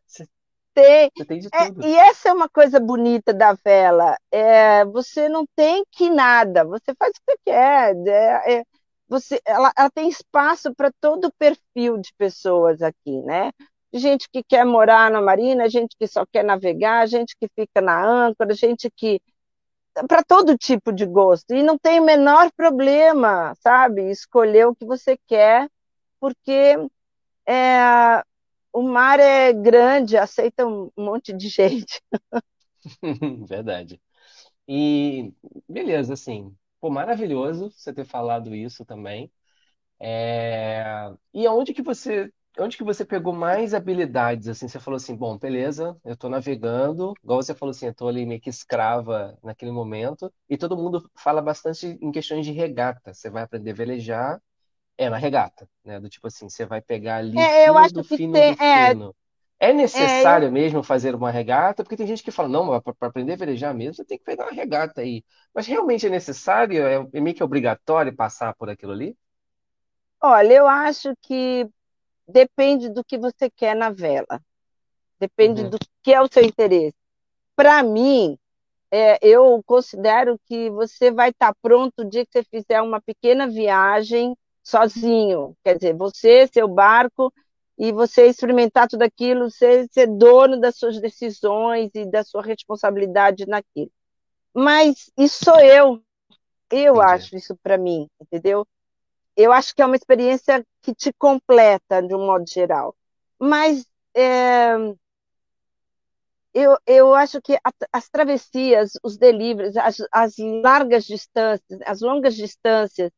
Tem. 0.77 1.09
você 1.15 1.25
tem 1.25 1.39
de 1.39 1.49
É, 1.51 1.65
tudo. 1.65 1.87
e 1.87 1.95
essa 1.95 2.29
é 2.29 2.33
uma 2.33 2.47
coisa 2.47 2.79
bonita 2.79 3.33
da 3.33 3.53
vela. 3.53 4.15
É, 4.31 4.85
você 4.85 5.27
não 5.27 5.43
tem 5.55 5.83
que 5.91 6.07
nada, 6.07 6.63
você 6.63 6.93
faz 6.93 7.11
o 7.11 7.13
que 7.13 7.31
você 7.31 7.37
quer. 7.45 7.95
É, 8.07 8.59
é, 8.59 8.63
você, 9.09 9.41
ela, 9.43 9.71
ela 9.75 9.89
tem 9.89 10.07
espaço 10.07 10.71
para 10.75 10.91
todo 11.01 11.25
o 11.25 11.33
perfil 11.39 11.97
de 11.97 12.13
pessoas 12.15 12.83
aqui, 12.83 13.23
né? 13.23 13.51
Gente 13.91 14.29
que 14.31 14.43
quer 14.43 14.65
morar 14.65 15.09
na 15.09 15.19
marina, 15.19 15.67
gente 15.67 15.95
que 15.99 16.05
só 16.05 16.23
quer 16.31 16.43
navegar, 16.43 17.07
gente 17.07 17.35
que 17.39 17.47
fica 17.55 17.81
na 17.81 18.05
âncora, 18.05 18.53
gente 18.53 18.91
que 18.95 19.19
para 20.07 20.23
todo 20.23 20.55
tipo 20.55 20.91
de 20.91 21.07
gosto. 21.07 21.55
E 21.55 21.63
não 21.63 21.75
tem 21.75 21.99
o 21.99 22.05
menor 22.05 22.51
problema, 22.55 23.55
sabe? 23.61 24.11
Escolher 24.11 24.67
o 24.67 24.75
que 24.75 24.85
você 24.85 25.17
quer, 25.25 25.67
porque 26.19 26.77
é, 27.47 28.21
o 28.77 28.83
mar 28.83 29.19
é 29.19 29.53
grande, 29.53 30.17
aceita 30.17 30.65
um 30.67 30.91
monte 30.97 31.33
de 31.33 31.49
gente. 31.49 32.01
Verdade. 33.47 34.01
E 34.67 35.33
beleza, 35.69 36.13
assim, 36.13 36.55
pô, 36.81 36.89
maravilhoso 36.89 37.71
você 37.71 37.93
ter 37.93 38.05
falado 38.05 38.55
isso 38.55 38.85
também. 38.85 39.31
É, 39.99 40.83
E 41.33 41.47
aonde 41.47 41.73
que 41.73 41.81
você, 41.81 42.31
onde 42.59 42.77
que 42.77 42.83
você 42.83 43.05
pegou 43.05 43.33
mais 43.33 43.73
habilidades? 43.73 44.47
Assim, 44.49 44.67
você 44.67 44.79
falou 44.79 44.97
assim, 44.97 45.15
bom, 45.15 45.37
beleza, 45.37 45.97
eu 46.05 46.17
tô 46.17 46.29
navegando, 46.29 47.13
igual 47.23 47.41
você 47.41 47.55
falou 47.55 47.71
assim, 47.71 47.87
eu 47.87 47.95
tô 47.95 48.07
ali 48.07 48.25
meio 48.25 48.41
que 48.41 48.49
escrava 48.49 49.37
naquele 49.43 49.71
momento, 49.71 50.33
e 50.49 50.57
todo 50.57 50.77
mundo 50.77 51.09
fala 51.17 51.41
bastante 51.41 51.87
em 52.01 52.11
questões 52.11 52.45
de 52.45 52.51
regata. 52.53 53.13
Você 53.13 53.29
vai 53.29 53.43
aprender 53.43 53.71
a 53.71 53.75
velejar, 53.75 54.41
é 54.97 55.09
na 55.09 55.17
regata, 55.17 55.69
né? 55.83 55.99
Do 55.99 56.09
tipo 56.09 56.27
assim, 56.27 56.49
você 56.49 56.65
vai 56.65 56.81
pegar 56.81 57.17
ali 57.17 57.49
É, 57.49 57.69
eu 57.69 57.77
acho 57.77 57.93
do 57.93 58.03
que 58.07 58.17
fino 58.17 58.31
tem. 58.31 58.51
do 58.51 58.55
É, 58.59 58.95
fino. 58.95 59.15
É 59.59 59.73
é, 59.93 60.29
eu, 60.31 60.39
necessário 60.39 60.51
mesmo 60.51 60.83
fazer 60.83 61.15
uma 61.15 61.31
regata? 61.31 61.83
Porque 61.83 61.97
tem 61.97 62.07
gente 62.07 62.23
que 62.23 62.31
fala, 62.31 62.49
não, 62.49 62.79
para 62.81 62.95
aprender 63.09 63.33
a 63.33 63.35
velejar 63.37 63.73
mesmo, 63.73 63.95
você 63.95 64.05
tem 64.05 64.17
que 64.19 64.23
pegar 64.25 64.45
uma 64.45 64.51
regata 64.53 65.01
aí. 65.01 65.23
Mas 65.53 65.65
realmente 65.67 66.05
é 66.07 66.09
necessário? 66.09 66.85
É, 66.87 67.07
é 67.13 67.21
meio 67.21 67.35
que 67.35 67.43
obrigatório 67.43 68.15
passar 68.15 68.53
por 68.55 68.69
aquilo 68.69 68.91
ali? 68.93 69.17
olha, 70.21 70.53
eu 70.53 70.67
acho 70.67 71.13
que 71.21 71.67
depende 72.27 72.89
do 72.89 73.03
que 73.05 73.17
você 73.17 73.49
quer 73.51 73.75
na 73.75 73.91
vela, 73.91 74.41
depende 75.19 75.63
Uhum, 75.63 75.69
do 75.69 75.77
que 76.03 76.13
é 76.13 76.21
o 76.21 76.29
seu 76.31 76.43
interesse. 76.43 76.95
Para 77.55 77.83
mim, 77.83 78.37
é, 78.91 79.19
eu 79.27 79.61
considero 79.65 80.39
que 80.45 80.69
você 80.71 81.11
vai 81.11 81.31
estar 81.31 81.53
pronto 81.61 82.01
o 82.01 82.09
dia 82.09 82.25
que 82.25 82.31
você 82.33 82.43
fizer 82.45 82.81
uma 82.81 83.01
pequena 83.01 83.47
viagem 83.49 84.35
sozinho. 84.67 85.55
Quer 85.63 85.75
dizer, 85.75 85.95
você, 85.95 86.47
seu 86.47 86.67
barco, 86.67 87.33
e 87.77 87.91
você 87.91 88.27
experimentar 88.27 88.87
tudo 88.87 89.03
aquilo, 89.03 89.49
você 89.49 89.87
ser 89.91 90.07
dono 90.07 90.59
das 90.59 90.77
suas 90.77 90.99
decisões 90.99 91.91
e 91.93 92.05
da 92.05 92.23
sua 92.23 92.41
responsabilidade 92.41 93.45
naquilo. 93.45 93.91
Mas 94.53 95.11
isso 95.17 95.45
sou 95.45 95.59
eu, 95.59 96.01
eu 96.71 96.95
entendi. 96.95 97.13
acho 97.13 97.35
isso 97.35 97.55
para 97.61 97.77
mim, 97.77 98.07
entendeu? 98.19 98.67
Eu 99.35 99.51
acho 99.51 99.75
que 99.75 99.81
é 99.81 99.85
uma 99.85 99.95
experiência 99.95 100.65
que 100.81 100.95
te 100.95 101.13
completa 101.13 102.01
de 102.01 102.15
um 102.15 102.25
modo 102.25 102.49
geral. 102.49 102.95
Mas 103.39 103.85
é, 104.15 104.73
eu, 106.51 106.75
eu 106.87 107.13
acho 107.13 107.39
que 107.39 107.55
as 107.93 108.09
travessias, 108.09 108.93
os 109.03 109.15
deliveries, 109.15 109.77
as, 109.77 109.97
as 110.11 110.33
largas 110.63 111.05
distâncias, 111.05 111.79
as 111.85 112.01
longas 112.01 112.35
distâncias, 112.35 113.11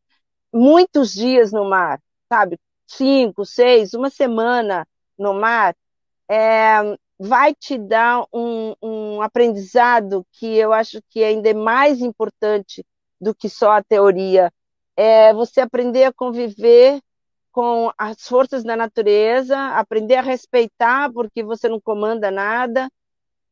muitos 0.54 1.14
dias 1.14 1.52
no 1.52 1.66
mar, 1.66 2.00
sabe? 2.28 2.58
Cinco, 2.88 3.46
seis, 3.46 3.94
uma 3.94 4.10
semana 4.10 4.88
no 5.18 5.34
mar, 5.34 5.76
é, 6.30 6.98
vai 7.20 7.54
te 7.54 7.78
dar 7.78 8.26
um, 8.34 8.74
um 8.82 9.22
aprendizado 9.22 10.26
que 10.32 10.56
eu 10.58 10.72
acho 10.72 11.02
que 11.10 11.24
ainda 11.24 11.50
é 11.50 11.54
mais 11.54 12.02
importante 12.02 12.86
do 13.20 13.36
que 13.36 13.50
só 13.50 13.72
a 13.72 13.84
teoria. 13.84 14.52
É 14.96 15.34
você 15.34 15.62
aprender 15.62 16.06
a 16.06 16.14
conviver 16.14 17.00
com 17.52 17.92
as 17.98 18.28
forças 18.28 18.64
da 18.64 18.76
natureza, 18.76 19.58
aprender 19.76 20.16
a 20.16 20.22
respeitar, 20.22 21.12
porque 21.12 21.44
você 21.44 21.68
não 21.68 21.80
comanda 21.80 22.32
nada, 22.32 22.90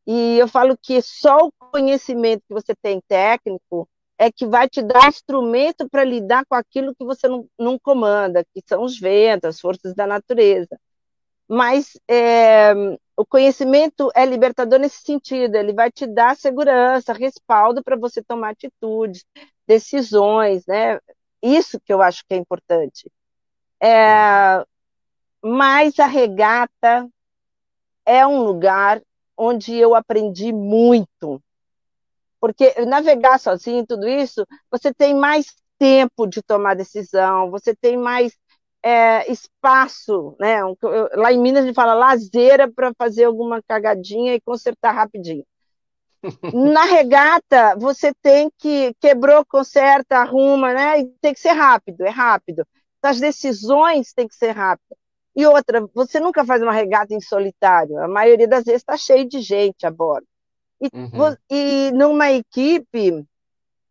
e 0.06 0.38
eu 0.40 0.48
falo 0.48 0.78
que 0.82 1.02
só 1.02 1.38
o 1.48 1.52
conhecimento 1.52 2.44
que 2.48 2.54
você 2.54 2.74
tem 2.74 3.02
técnico 3.10 3.90
é 4.18 4.32
que 4.32 4.46
vai 4.46 4.68
te 4.68 4.82
dar 4.82 5.08
instrumento 5.08 5.88
para 5.90 6.04
lidar 6.04 6.46
com 6.46 6.56
aquilo 6.56 6.96
que 6.96 7.06
você 7.06 7.28
não, 7.28 7.48
não, 7.58 7.78
comanda, 7.78 8.44
que 8.54 8.62
são 8.66 8.84
os 8.84 9.00
ventos, 9.00 9.50
as 9.50 9.60
forças 9.60 9.94
da 9.94 10.08
natureza. 10.08 10.80
Mas 11.48 11.98
é, 12.10 12.74
o 13.16 13.26
conhecimento 13.26 14.12
é 14.16 14.26
libertador 14.26 14.80
nesse 14.80 15.02
sentido, 15.04 15.56
ele 15.56 15.74
vai 15.74 15.92
te 15.92 16.06
dar 16.06 16.36
segurança, 16.36 17.14
respaldo 17.14 17.84
para 17.84 17.96
você 17.96 18.22
tomar 18.22 18.50
atitudes, 18.50 19.24
decisões, 19.68 20.66
né? 20.66 21.00
Isso 21.42 21.80
que 21.80 21.94
eu 21.94 22.02
acho 22.02 22.24
que 22.28 22.34
é 22.34 22.38
importante. 22.38 23.10
É, 23.82 24.66
mas 25.42 26.00
a 26.00 26.08
regata 26.08 27.08
é 28.06 28.26
um 28.26 28.42
lugar 28.42 29.02
onde 29.38 29.76
eu 29.76 29.94
aprendi 29.94 30.52
muito, 30.52 31.42
porque 32.40 32.74
navegar 32.86 33.40
sozinho, 33.40 33.86
tudo 33.86 34.08
isso, 34.08 34.46
você 34.72 34.94
tem 34.94 35.16
mais 35.16 35.46
tempo 35.78 36.28
de 36.28 36.42
tomar 36.42 36.76
decisão, 36.76 37.52
você 37.52 37.76
tem 37.76 37.98
mais 37.98 38.34
é, 38.84 39.32
espaço, 39.32 40.36
né? 40.40 40.60
Lá 41.14 41.32
em 41.34 41.40
Minas 41.40 41.64
a 41.64 41.68
gente 41.68 41.76
fala 41.76 41.94
lazeira 41.94 42.72
para 42.72 42.94
fazer 42.98 43.26
alguma 43.26 43.62
cagadinha 43.62 44.36
e 44.36 44.42
consertar 44.42 44.94
rapidinho. 44.94 45.46
Na 46.54 46.86
regata, 46.86 47.76
você 47.78 48.14
tem 48.22 48.50
que 48.58 48.94
quebrou, 49.00 49.46
conserta, 49.46 50.18
arruma, 50.18 50.74
né? 50.74 51.00
E 51.02 51.06
tem 51.22 51.34
que 51.34 51.40
ser 51.40 51.52
rápido, 51.52 52.02
é 52.06 52.10
rápido. 52.10 52.66
As 53.02 53.20
decisões 53.20 54.14
têm 54.14 54.28
que 54.28 54.36
ser 54.36 54.52
rápidas. 54.52 54.98
E 55.36 55.46
outra, 55.46 55.88
você 55.94 56.20
nunca 56.20 56.44
faz 56.44 56.62
uma 56.62 56.74
regata 56.74 57.14
em 57.14 57.22
solitário. 57.22 57.98
A 58.00 58.08
maioria 58.08 58.48
das 58.48 58.66
vezes 58.66 58.82
está 58.82 58.98
cheio 58.98 59.28
de 59.28 59.40
gente 59.40 59.86
a 59.86 59.92
bordo. 59.92 60.28
E, 60.82 60.90
Uhum, 60.94 61.36
e 61.50 61.92
numa 61.92 62.32
equipe, 62.32 63.26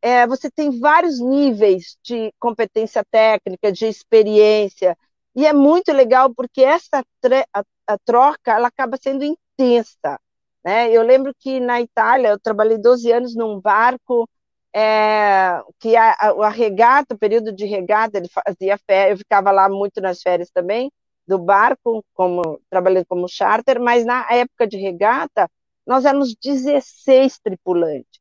é, 0.01 0.27
você 0.27 0.51
tem 0.51 0.79
vários 0.79 1.21
níveis 1.21 1.97
de 2.03 2.33
competência 2.39 3.05
técnica, 3.11 3.73
de 3.73 3.87
experiência. 3.87 4.97
E 5.35 5.47
é 5.47 5.53
muito 5.53 5.93
legal 5.93 6.33
porque 6.35 6.63
essa 6.63 7.05
a, 7.53 7.65
a 7.87 7.99
troca 8.05 8.53
ela 8.53 8.69
acaba 8.69 8.97
sendo 9.03 9.25
intensa. 9.25 10.19
Né? 10.65 10.91
Eu 10.91 11.03
lembro 11.03 11.35
que 11.39 11.61
na 11.61 11.81
Itália 11.81 12.29
eu 12.29 12.41
trabalhei 12.41 12.79
12 12.79 13.11
anos 13.11 13.35
num 13.35 13.61
barco 13.61 14.29
é, 14.75 15.63
que 15.79 15.97
a, 15.97 16.13
a, 16.13 16.47
a, 16.47 16.49
regata, 16.51 17.15
o 17.15 17.19
período 17.19 17.53
de 17.53 17.65
regata, 17.65 18.19
ele 18.19 18.29
fazia 18.29 18.79
férias, 18.79 19.13
eu 19.13 19.19
ficava 19.19 19.51
lá 19.51 19.69
muito 19.69 20.01
nas 20.01 20.21
férias 20.21 20.51
também 20.51 20.93
do 21.27 21.39
barco, 21.39 22.05
como 22.15 22.61
trabalhando 22.71 23.07
como 23.07 23.29
charter, 23.29 23.81
mas 23.81 24.05
na 24.05 24.27
época 24.31 24.67
de 24.67 24.77
regata 24.77 25.51
nós 25.87 26.05
éramos 26.05 26.35
16 26.35 27.39
tripulantes. 27.39 28.21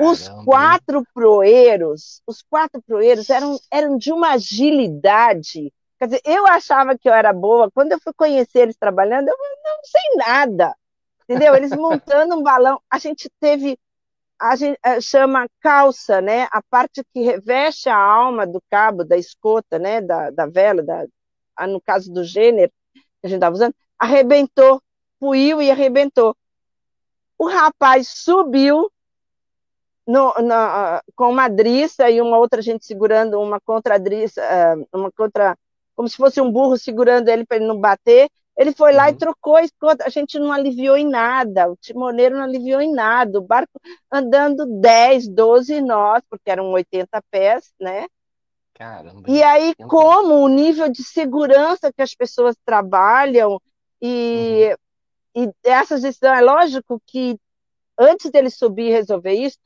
Os 0.00 0.22
Caramba, 0.22 0.40
hein? 0.40 0.44
quatro 0.44 1.02
proeiros, 1.12 2.22
os 2.26 2.42
quatro 2.42 2.80
proeiros 2.82 3.28
eram, 3.28 3.58
eram 3.70 3.98
de 3.98 4.12
uma 4.12 4.32
agilidade. 4.32 5.72
Quer 5.98 6.06
dizer, 6.06 6.22
eu 6.24 6.46
achava 6.46 6.96
que 6.96 7.08
eu 7.08 7.12
era 7.12 7.32
boa. 7.32 7.70
Quando 7.70 7.92
eu 7.92 8.00
fui 8.00 8.12
conhecer 8.14 8.60
eles 8.60 8.76
trabalhando, 8.76 9.28
eu 9.28 9.36
não 9.36 9.78
sei 9.82 10.16
nada. 10.16 10.74
Entendeu? 11.24 11.54
Eles 11.54 11.72
montando 11.76 12.36
um 12.36 12.42
balão. 12.42 12.80
A 12.88 12.98
gente 12.98 13.28
teve, 13.40 13.78
a 14.40 14.56
gente 14.56 14.78
eh, 14.82 15.00
chama 15.00 15.46
calça, 15.60 16.20
né? 16.22 16.48
A 16.50 16.62
parte 16.62 17.02
que 17.12 17.20
reveste 17.20 17.88
a 17.88 17.96
alma 17.96 18.46
do 18.46 18.62
cabo, 18.70 19.04
da 19.04 19.18
escota, 19.18 19.78
né? 19.78 20.00
Da, 20.00 20.30
da 20.30 20.46
vela, 20.46 20.82
da, 20.82 21.04
no 21.66 21.80
caso 21.80 22.10
do 22.10 22.24
gênero 22.24 22.72
que 22.94 23.26
a 23.26 23.28
gente 23.28 23.38
estava 23.38 23.54
usando, 23.54 23.74
arrebentou, 23.98 24.80
puiu 25.18 25.60
e 25.60 25.70
arrebentou. 25.70 26.34
O 27.38 27.46
rapaz 27.46 28.08
subiu 28.08 28.90
no, 30.06 30.32
na, 30.42 31.02
com 31.14 31.30
uma 31.30 31.48
driça 31.48 32.10
e 32.10 32.20
uma 32.20 32.38
outra 32.38 32.62
gente 32.62 32.84
segurando 32.86 33.40
uma 33.40 33.60
contradriça, 33.60 34.42
uma 34.92 35.10
contra, 35.12 35.56
como 35.94 36.08
se 36.08 36.16
fosse 36.16 36.40
um 36.40 36.50
burro 36.50 36.78
segurando 36.78 37.28
ele 37.28 37.44
para 37.44 37.58
ele 37.58 37.66
não 37.66 37.78
bater. 37.78 38.28
Ele 38.56 38.72
foi 38.72 38.92
lá 38.92 39.08
e 39.08 39.12
Uhum. 39.12 39.18
trocou 39.18 39.56
a 39.56 40.08
gente 40.08 40.38
não 40.38 40.50
aliviou 40.50 40.96
em 40.96 41.08
nada, 41.08 41.70
o 41.70 41.76
timoneiro 41.76 42.36
não 42.36 42.44
aliviou 42.44 42.80
em 42.80 42.92
nada. 42.92 43.38
O 43.38 43.42
barco 43.42 43.80
andando 44.10 44.66
10, 44.80 45.28
12 45.28 45.80
nós, 45.80 46.22
porque 46.28 46.50
eram 46.50 46.70
80 46.72 47.22
pés, 47.30 47.72
né? 47.80 48.06
Caramba, 48.74 49.28
E 49.28 49.42
aí, 49.42 49.74
como 49.86 50.34
o 50.36 50.48
nível 50.48 50.88
de 50.88 51.04
segurança 51.04 51.92
que 51.92 52.02
as 52.02 52.14
pessoas 52.14 52.56
trabalham 52.64 53.60
Uhum. 54.32 54.72
E, 55.34 55.44
e 55.46 55.52
essas 55.64 56.02
decisões, 56.02 56.38
é 56.38 56.40
lógico 56.42 57.00
que 57.06 57.38
antes 57.98 58.30
dele 58.30 58.50
subir 58.50 58.88
e 58.88 58.92
resolver 58.92 59.34
isso, 59.34 59.58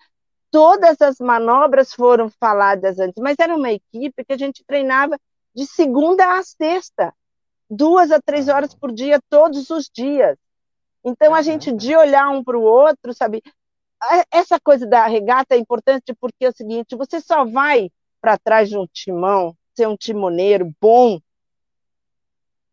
todas 0.50 1.00
as 1.00 1.18
manobras 1.18 1.92
foram 1.94 2.30
faladas 2.30 2.98
antes, 2.98 3.22
mas 3.22 3.36
era 3.40 3.54
uma 3.56 3.72
equipe 3.72 4.24
que 4.24 4.32
a 4.32 4.38
gente 4.38 4.64
treinava 4.66 5.18
de 5.54 5.66
segunda 5.66 6.38
a 6.38 6.42
sexta, 6.42 7.14
duas 7.70 8.10
a 8.10 8.20
três 8.20 8.48
horas 8.48 8.74
Ah, 8.74 8.78
por 8.80 8.92
dia, 8.92 9.20
todos 9.30 9.70
os 9.70 9.90
dias. 9.92 10.36
Então 11.04 11.34
a 11.34 11.42
gente 11.42 11.72
de 11.72 11.96
olhar 11.96 12.30
um 12.30 12.44
para 12.44 12.58
o 12.58 12.62
outro, 12.62 13.14
sabe? 13.14 13.42
Essa 14.30 14.58
coisa 14.60 14.86
da 14.86 15.06
regata 15.06 15.54
é 15.54 15.58
importante 15.58 16.14
porque 16.20 16.44
é 16.44 16.48
o 16.48 16.56
seguinte: 16.56 16.96
você 16.96 17.20
só 17.20 17.44
vai 17.44 17.90
para 18.20 18.38
trás 18.38 18.68
de 18.68 18.76
um 18.76 18.86
timão, 18.92 19.56
ser 19.74 19.88
um 19.88 19.96
timoneiro 19.96 20.72
bom, 20.80 21.18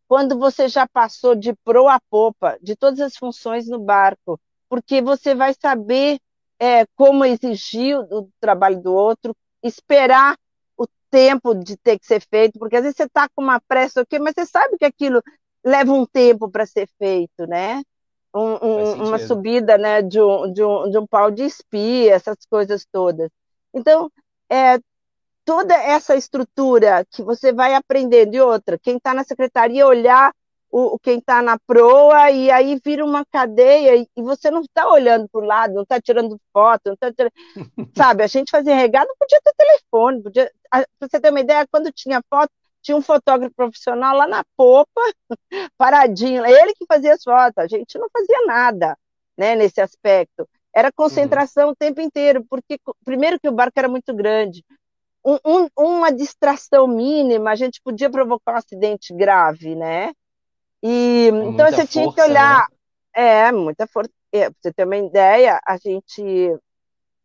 quando 0.10 0.40
você 0.40 0.68
já 0.68 0.88
passou 0.88 1.36
de 1.36 1.54
proa 1.64 1.94
a 1.94 2.02
popa, 2.10 2.58
de 2.64 2.76
todas 2.76 3.00
as 3.00 3.16
funções 3.16 3.68
no 3.68 3.78
barco, 3.78 4.42
porque 4.68 5.04
você 5.04 5.36
vai 5.36 5.54
saber 5.54 6.20
é, 6.60 6.84
como 6.96 7.24
exigir 7.24 7.96
o 7.96 8.28
trabalho 8.40 8.82
do 8.82 8.92
outro, 8.92 9.36
esperar 9.62 10.36
o 10.76 10.88
tempo 11.12 11.54
de 11.54 11.78
ter 11.78 12.00
que 12.00 12.08
ser 12.08 12.22
feito, 12.22 12.58
porque 12.58 12.76
às 12.76 12.82
vezes 12.82 12.98
você 12.98 13.04
está 13.04 13.30
com 13.30 13.44
uma 13.44 13.62
pressa, 13.62 14.02
okay, 14.02 14.18
mas 14.18 14.34
você 14.34 14.48
sabe 14.48 14.80
que 14.80 14.86
aquilo 14.86 15.22
leva 15.64 15.94
um 15.94 16.08
tempo 16.08 16.50
para 16.50 16.66
ser 16.66 16.90
feito, 16.98 17.46
né? 17.48 17.84
Um, 18.34 18.66
um, 18.66 18.94
uma 19.10 19.20
subida 19.20 19.78
né, 19.78 20.02
de, 20.02 20.20
um, 20.20 20.52
de, 20.52 20.64
um, 20.64 20.90
de 20.90 20.98
um 20.98 21.06
pau 21.06 21.30
de 21.30 21.44
espia, 21.44 22.16
essas 22.16 22.38
coisas 22.50 22.84
todas. 22.92 23.30
Então, 23.76 24.12
é, 24.50 24.80
toda 25.50 25.74
essa 25.74 26.16
estrutura 26.16 27.04
que 27.10 27.24
você 27.24 27.52
vai 27.52 27.74
aprendendo, 27.74 28.36
e 28.36 28.40
outra, 28.40 28.78
quem 28.78 28.98
está 28.98 29.16
na 29.16 29.24
secretaria 29.24 29.88
olhar 29.88 30.32
o, 30.70 31.00
quem 31.00 31.18
está 31.18 31.42
na 31.42 31.58
proa, 31.58 32.30
e 32.30 32.52
aí 32.52 32.80
vira 32.86 33.04
uma 33.04 33.26
cadeia, 33.26 33.96
e, 33.96 34.08
você 34.22 34.52
não 34.52 34.62
está 34.62 34.88
olhando 34.88 35.28
para 35.28 35.42
o 35.42 35.44
lado, 35.44 35.74
não 35.74 35.82
está 35.82 36.00
tirando 36.00 36.40
foto, 36.54 36.82
não 36.86 36.94
está 36.94 37.12
tirando... 37.12 37.34
sabe, 37.98 38.22
a 38.22 38.28
gente 38.28 38.52
fazia 38.52 38.76
regado, 38.76 39.08
não 39.08 39.16
podia 39.18 39.42
ter 39.44 39.54
telefone, 39.58 40.22
podia... 40.22 40.52
para 40.70 40.86
você 41.00 41.20
ter 41.20 41.32
uma 41.32 41.40
ideia, 41.40 41.66
quando 41.72 41.92
tinha 41.92 42.22
foto, 42.30 42.52
tinha 42.84 42.96
um 42.96 43.02
fotógrafo 43.02 43.56
profissional 43.56 44.16
lá 44.16 44.28
na 44.28 44.44
popa, 44.56 45.02
paradinho, 45.80 46.46
ele 46.46 46.76
que 46.76 46.86
fazia 46.86 47.16
as 47.16 47.24
fotos, 47.24 47.58
a 47.58 47.66
gente 47.66 47.98
não 47.98 48.08
fazia 48.14 48.46
nada, 48.46 48.96
né, 49.36 49.56
nesse 49.56 49.82
aspecto. 49.82 50.48
Era 50.76 50.92
concentração 50.92 51.66
uhum. 51.66 51.72
o 51.72 51.76
tempo 51.76 52.00
inteiro, 52.00 52.46
porque 52.48 52.80
primeiro 53.04 53.40
que 53.40 53.50
o 53.50 53.52
barco 53.52 53.80
era 53.80 53.90
muito 53.90 54.14
grande, 54.14 54.64
um, 55.24 55.38
um, 55.46 55.68
uma 55.78 56.12
distração 56.12 56.88
mínima, 56.88 57.52
a 57.52 57.56
gente 57.56 57.82
podia 57.82 58.10
provocar 58.10 58.54
um 58.54 58.58
acidente 58.58 59.14
grave, 59.14 59.76
né? 59.76 60.14
E 60.82 61.26
é 61.26 61.28
então 61.28 61.66
você 61.66 61.76
força, 61.76 61.88
tinha 61.88 62.14
que 62.14 62.22
olhar, 62.22 62.68
né? 63.16 63.48
é 63.48 63.52
muita 63.52 63.86
força. 63.88 64.12
É, 64.32 64.50
você 64.50 64.72
ter 64.72 64.86
uma 64.86 64.98
ideia, 64.98 65.60
a 65.66 65.78
gente, 65.78 66.24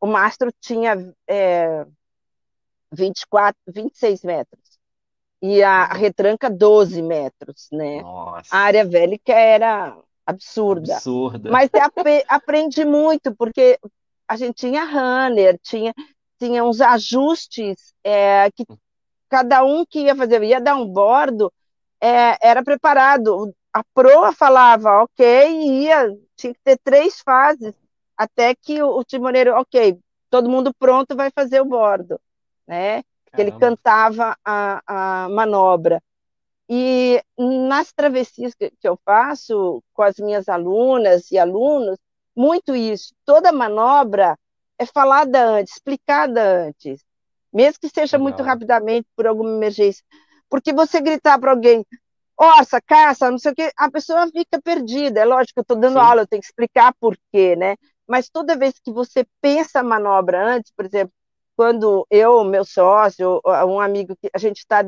o 0.00 0.06
mastro 0.06 0.50
tinha 0.58 1.12
é, 1.28 1.86
24, 2.90 3.60
26 3.68 4.22
metros 4.22 4.78
e 5.42 5.62
a, 5.62 5.84
retranca 5.84 6.48
12 6.48 7.02
metros, 7.02 7.68
né? 7.70 8.00
Nossa. 8.00 8.48
A 8.50 8.60
área 8.60 8.82
vélica 8.82 9.34
era 9.34 9.94
absurda. 10.24 10.94
Absurda. 10.94 11.50
Mas 11.50 11.70
você 11.70 11.78
ap 11.78 12.24
aprende 12.28 12.82
muito, 12.82 13.34
porque 13.36 13.78
a 14.26 14.36
gente 14.36 14.54
tinha 14.54 14.84
runner, 14.84 15.58
tinha, 15.62 15.92
tinha 16.44 16.62
uns 16.62 16.80
ajustes 16.80 17.94
é, 18.04 18.50
que 18.52 18.66
cada 19.30 19.64
um 19.64 19.84
que 19.86 20.00
ia 20.00 20.14
fazer, 20.14 20.42
ia 20.42 20.60
dar 20.60 20.76
um 20.76 20.86
bordo, 20.86 21.50
é, 22.00 22.36
era 22.46 22.62
preparado. 22.62 23.54
A 23.72 23.82
proa 23.94 24.32
falava, 24.32 25.02
ok, 25.02 25.50
ia, 25.80 26.06
tinha 26.36 26.52
que 26.52 26.60
ter 26.62 26.78
três 26.84 27.20
fases, 27.20 27.74
até 28.16 28.54
que 28.54 28.82
o, 28.82 28.98
o 28.98 29.04
timoneiro, 29.04 29.54
ok, 29.54 29.98
todo 30.28 30.50
mundo 30.50 30.72
pronto, 30.78 31.16
vai 31.16 31.30
fazer 31.30 31.60
o 31.60 31.64
bordo, 31.64 32.20
né? 32.66 33.02
Que 33.34 33.40
ele 33.40 33.50
cantava 33.50 34.36
a, 34.44 34.82
a 34.86 35.28
manobra. 35.30 36.00
E 36.68 37.20
nas 37.36 37.92
travessias 37.92 38.54
que, 38.54 38.70
que 38.70 38.88
eu 38.88 38.98
faço 39.04 39.82
com 39.92 40.02
as 40.02 40.16
minhas 40.18 40.48
alunas 40.48 41.30
e 41.32 41.38
alunos, 41.38 41.98
muito 42.36 42.76
isso. 42.76 43.12
Toda 43.24 43.50
manobra 43.50 44.38
é 44.78 44.86
falada 44.86 45.44
antes, 45.46 45.74
explicada 45.74 46.66
antes, 46.66 47.04
mesmo 47.52 47.78
que 47.80 47.88
seja 47.88 48.18
muito 48.18 48.42
rapidamente 48.42 49.06
por 49.16 49.26
alguma 49.26 49.50
emergência. 49.50 50.04
Porque 50.48 50.72
você 50.72 51.00
gritar 51.00 51.38
para 51.38 51.52
alguém, 51.52 51.84
orça, 52.36 52.80
caça, 52.80 53.30
não 53.30 53.38
sei 53.38 53.52
o 53.52 53.54
quê, 53.54 53.70
a 53.76 53.90
pessoa 53.90 54.26
fica 54.28 54.60
perdida. 54.62 55.20
É 55.20 55.24
lógico, 55.24 55.60
eu 55.60 55.62
estou 55.62 55.76
dando 55.76 55.94
Sim. 55.94 56.04
aula, 56.04 56.22
eu 56.22 56.26
tenho 56.26 56.42
que 56.42 56.46
explicar 56.46 56.94
por 57.00 57.16
quê, 57.32 57.56
né? 57.56 57.76
Mas 58.06 58.28
toda 58.28 58.56
vez 58.56 58.78
que 58.78 58.92
você 58.92 59.26
pensa 59.40 59.80
a 59.80 59.82
manobra 59.82 60.56
antes, 60.56 60.72
por 60.76 60.84
exemplo, 60.84 61.12
quando 61.56 62.06
eu, 62.10 62.44
meu 62.44 62.64
sócio, 62.64 63.40
um 63.66 63.80
amigo 63.80 64.16
que 64.16 64.28
a 64.34 64.38
gente 64.38 64.58
está, 64.58 64.84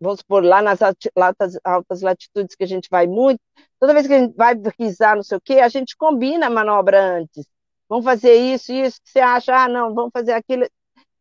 vamos 0.00 0.18
supor, 0.18 0.44
lá 0.44 0.60
nas 0.60 0.80
altas, 0.82 1.58
altas 1.64 2.02
latitudes 2.02 2.56
que 2.56 2.64
a 2.64 2.66
gente 2.66 2.88
vai 2.90 3.06
muito, 3.06 3.40
toda 3.78 3.94
vez 3.94 4.06
que 4.06 4.12
a 4.14 4.18
gente 4.18 4.34
vai 4.36 4.54
risar, 4.78 5.16
não 5.16 5.22
sei 5.22 5.38
o 5.38 5.40
quê, 5.40 5.60
a 5.60 5.68
gente 5.68 5.96
combina 5.96 6.46
a 6.46 6.50
manobra 6.50 7.00
antes. 7.00 7.46
Vamos 7.92 8.06
fazer 8.06 8.34
isso, 8.36 8.72
isso, 8.72 8.98
que 9.04 9.10
você 9.10 9.20
acha, 9.20 9.54
ah, 9.54 9.68
não, 9.68 9.92
vamos 9.92 10.12
fazer 10.14 10.32
aquilo. 10.32 10.66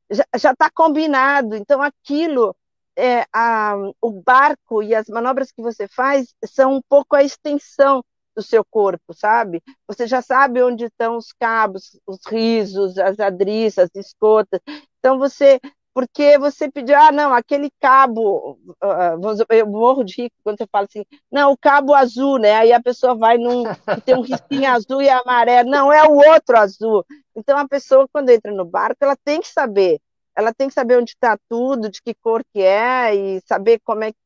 Já 0.10 0.52
está 0.54 0.70
combinado, 0.74 1.54
então 1.54 1.82
aquilo 1.82 2.56
é, 2.98 3.26
a, 3.34 3.76
o 4.02 4.22
barco 4.22 4.82
e 4.82 4.96
as 4.96 5.08
manobras 5.10 5.52
que 5.52 5.62
você 5.62 5.86
faz 5.90 6.34
são 6.46 6.76
um 6.76 6.82
pouco 6.88 7.14
a 7.14 7.24
extensão 7.24 8.02
do 8.34 8.42
seu 8.42 8.64
corpo, 8.64 9.14
sabe? 9.14 9.62
Você 9.86 10.08
já 10.08 10.22
sabe 10.22 10.64
onde 10.64 10.86
estão 10.86 11.18
os 11.18 11.34
cabos, 11.34 12.00
os 12.08 12.26
risos, 12.26 12.98
as 12.98 13.20
adriças, 13.20 13.90
as 13.94 14.06
escotas. 14.06 14.62
Então 15.00 15.20
você, 15.20 15.60
porque 15.94 16.38
você 16.38 16.70
pediu, 16.72 16.96
ah, 16.98 17.12
não, 17.12 17.34
aquele 17.34 17.70
cabo, 17.80 18.58
uh, 18.82 19.46
eu 19.50 19.68
morro 19.68 20.04
de 20.04 20.24
rico 20.24 20.36
quando 20.44 20.58
você 20.58 20.68
fala 20.68 20.86
assim, 20.86 21.04
não, 21.32 21.52
o 21.52 21.58
cabo 21.58 21.94
azul, 21.94 22.38
né? 22.38 22.54
Aí 22.54 22.72
a 22.72 22.82
pessoa 22.82 23.16
vai 23.16 23.38
num, 23.38 23.64
tem 24.06 24.16
um 24.16 24.22
risquinho 24.22 24.70
azul 24.72 25.02
e 25.02 25.10
amarelo, 25.10 25.70
não, 25.70 25.92
é 25.92 26.04
o 26.04 26.14
outro 26.14 26.58
azul. 26.58 27.06
Então 27.36 27.58
a 27.58 27.68
pessoa, 27.68 28.08
quando 28.12 28.30
entra 28.30 28.52
no 28.54 28.66
barco, 28.66 28.98
ela 29.02 29.16
tem 29.16 29.42
que 29.42 29.48
saber 29.48 30.00
ela 30.36 30.54
tem 30.54 30.68
que 30.68 30.74
saber 30.74 30.98
onde 30.98 31.12
está 31.12 31.38
tudo, 31.50 31.90
de 31.90 32.02
que 32.02 32.14
cor 32.14 32.44
que 32.54 32.62
é 32.62 33.16
e 33.16 33.42
saber 33.42 33.80
como 33.84 34.04
é 34.04 34.12
que 34.12 34.18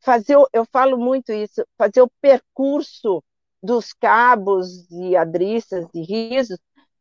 fazer, 0.00 0.36
eu 0.52 0.64
falo 0.64 0.96
muito 0.96 1.32
isso, 1.32 1.64
fazer 1.76 2.00
o 2.02 2.10
percurso 2.20 3.22
dos 3.62 3.92
cabos 3.92 4.88
e 4.90 5.16
adriças 5.16 5.86
e 5.92 6.02
risos 6.02 6.58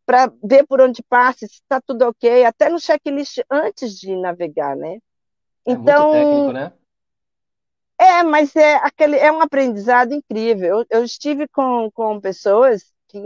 para 0.08 0.32
ver 0.42 0.66
por 0.66 0.80
onde 0.80 1.04
passa, 1.04 1.46
se 1.46 1.56
está 1.56 1.82
tudo 1.82 2.04
ok, 2.04 2.46
até 2.46 2.70
no 2.70 2.80
checklist 2.80 3.40
antes 3.52 4.00
de 4.00 4.16
navegar, 4.16 4.74
né? 4.74 5.00
É 5.66 5.74
então, 5.74 6.12
técnico, 6.14 6.54
né? 6.54 6.74
É, 8.00 8.24
mas 8.24 8.56
é 8.56 8.76
aquele 8.76 9.18
é 9.18 9.30
um 9.30 9.42
aprendizado 9.42 10.14
incrível. 10.14 10.80
Eu, 10.80 10.86
eu 10.90 11.04
estive 11.04 11.46
com, 11.50 11.92
com 11.92 12.22
pessoas 12.22 12.86
que 13.10 13.22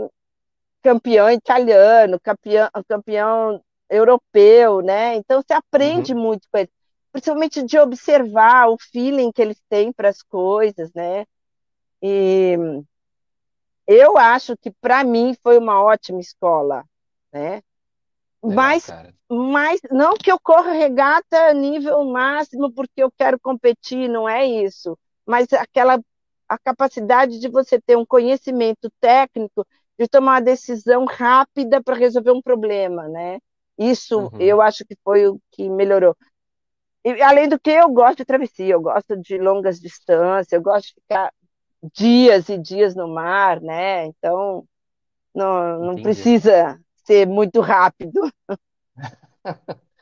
campeão 0.82 1.30
italiano, 1.30 2.18
campeão, 2.18 2.68
campeão 2.88 3.62
europeu, 3.88 4.80
né? 4.80 5.14
Então 5.14 5.40
você 5.40 5.52
aprende 5.52 6.12
uhum. 6.12 6.20
muito 6.20 6.48
com 6.50 6.58
eles, 6.58 6.72
principalmente 7.12 7.62
de 7.62 7.78
observar 7.78 8.68
o 8.68 8.76
feeling 8.90 9.30
que 9.30 9.40
eles 9.40 9.62
têm 9.68 9.92
para 9.92 10.08
as 10.08 10.20
coisas, 10.20 10.92
né? 10.92 11.26
E 12.02 12.56
eu 13.86 14.16
acho 14.16 14.56
que 14.56 14.70
para 14.70 15.02
mim 15.04 15.34
foi 15.42 15.58
uma 15.58 15.82
ótima 15.82 16.20
escola, 16.20 16.84
né? 17.32 17.62
Legal, 18.42 18.56
mas, 18.56 18.86
mas 19.30 19.80
não 19.90 20.14
que 20.14 20.30
eu 20.30 20.38
corra 20.40 20.72
regata 20.72 21.52
nível 21.54 22.04
máximo 22.04 22.72
porque 22.72 23.02
eu 23.02 23.10
quero 23.12 23.38
competir, 23.38 24.08
não 24.08 24.28
é 24.28 24.44
isso. 24.44 24.98
Mas 25.24 25.52
aquela 25.52 26.00
a 26.48 26.58
capacidade 26.58 27.38
de 27.38 27.48
você 27.48 27.80
ter 27.80 27.96
um 27.96 28.04
conhecimento 28.04 28.90
técnico 29.00 29.66
de 29.98 30.06
tomar 30.06 30.32
uma 30.32 30.40
decisão 30.40 31.06
rápida 31.06 31.82
para 31.82 31.96
resolver 31.96 32.32
um 32.32 32.42
problema, 32.42 33.08
né? 33.08 33.38
Isso 33.78 34.18
uhum. 34.18 34.38
eu 34.38 34.60
acho 34.60 34.84
que 34.84 34.94
foi 35.02 35.26
o 35.26 35.40
que 35.50 35.68
melhorou. 35.70 36.14
E, 37.04 37.22
além 37.22 37.48
do 37.48 37.58
que, 37.58 37.70
eu 37.70 37.88
gosto 37.88 38.18
de 38.18 38.24
travessia, 38.24 38.74
eu 38.74 38.80
gosto 38.80 39.16
de 39.16 39.38
longas 39.38 39.80
distâncias, 39.80 40.52
eu 40.52 40.62
gosto 40.62 40.88
de 40.88 40.94
ficar 40.94 41.32
dias 41.94 42.48
e 42.48 42.58
dias 42.58 42.94
no 42.94 43.08
mar, 43.08 43.60
né? 43.60 44.06
Então, 44.06 44.66
não, 45.34 45.80
não 45.80 45.98
precisa 45.98 46.80
ser 47.06 47.26
muito 47.26 47.60
rápido. 47.60 48.20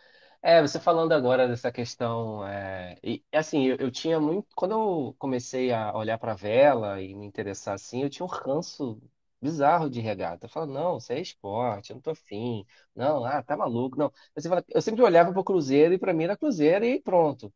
É, 0.42 0.62
você 0.62 0.80
falando 0.80 1.12
agora 1.12 1.46
dessa 1.48 1.70
questão, 1.70 2.46
é, 2.46 2.98
e 3.04 3.22
assim, 3.32 3.66
eu, 3.66 3.76
eu 3.76 3.90
tinha 3.90 4.18
muito, 4.20 4.48
quando 4.56 4.72
eu 4.72 5.14
comecei 5.18 5.70
a 5.72 5.94
olhar 5.96 6.18
para 6.18 6.32
a 6.32 6.34
vela 6.34 7.00
e 7.02 7.14
me 7.14 7.26
interessar 7.26 7.74
assim, 7.74 8.02
eu 8.02 8.10
tinha 8.10 8.24
um 8.24 8.28
ranço 8.28 9.00
bizarro 9.40 9.90
de 9.90 10.00
regata. 10.00 10.46
Eu 10.46 10.50
falo, 10.50 10.66
não, 10.72 10.96
isso 10.98 11.12
é 11.12 11.20
esporte, 11.20 11.90
eu 11.90 11.96
não 11.96 12.00
tô 12.02 12.10
afim. 12.10 12.64
Não, 12.94 13.24
ah, 13.24 13.42
tá 13.42 13.56
maluco. 13.56 13.98
Não. 13.98 14.10
Você 14.34 14.48
fala, 14.48 14.64
eu 14.68 14.80
sempre 14.82 15.02
olhava 15.02 15.32
pro 15.32 15.44
Cruzeiro 15.44 15.94
e 15.94 15.98
para 15.98 16.12
mim 16.14 16.24
era 16.24 16.36
Cruzeiro 16.36 16.84
e 16.86 17.00
pronto. 17.02 17.52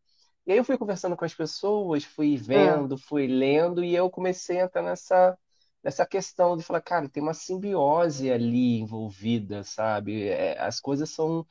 E 0.47 0.53
aí 0.53 0.59
eu 0.59 0.65
fui 0.65 0.77
conversando 0.77 1.17
com 1.17 1.25
as 1.25 1.35
pessoas, 1.35 2.05
fui 2.05 2.37
vendo, 2.37 2.99
fui 2.99 3.27
lendo 3.27 3.83
e 3.83 3.95
eu 3.95 4.11
comecei 4.11 4.61
a 4.61 4.65
entrar 4.65 4.83
nessa, 4.83 5.39
nessa 5.83 6.07
questão 6.07 6.57
de 6.57 6.63
falar, 6.63 6.83
cara, 6.83 7.09
tem 7.09 7.23
uma 7.23 7.33
simbiose 7.35 8.31
ali 8.31 8.79
envolvida, 8.81 9.65
sabe? 9.65 10.29
É, 10.29 10.59
as 10.61 10.81
coisas 10.81 11.09
são. 11.11 11.47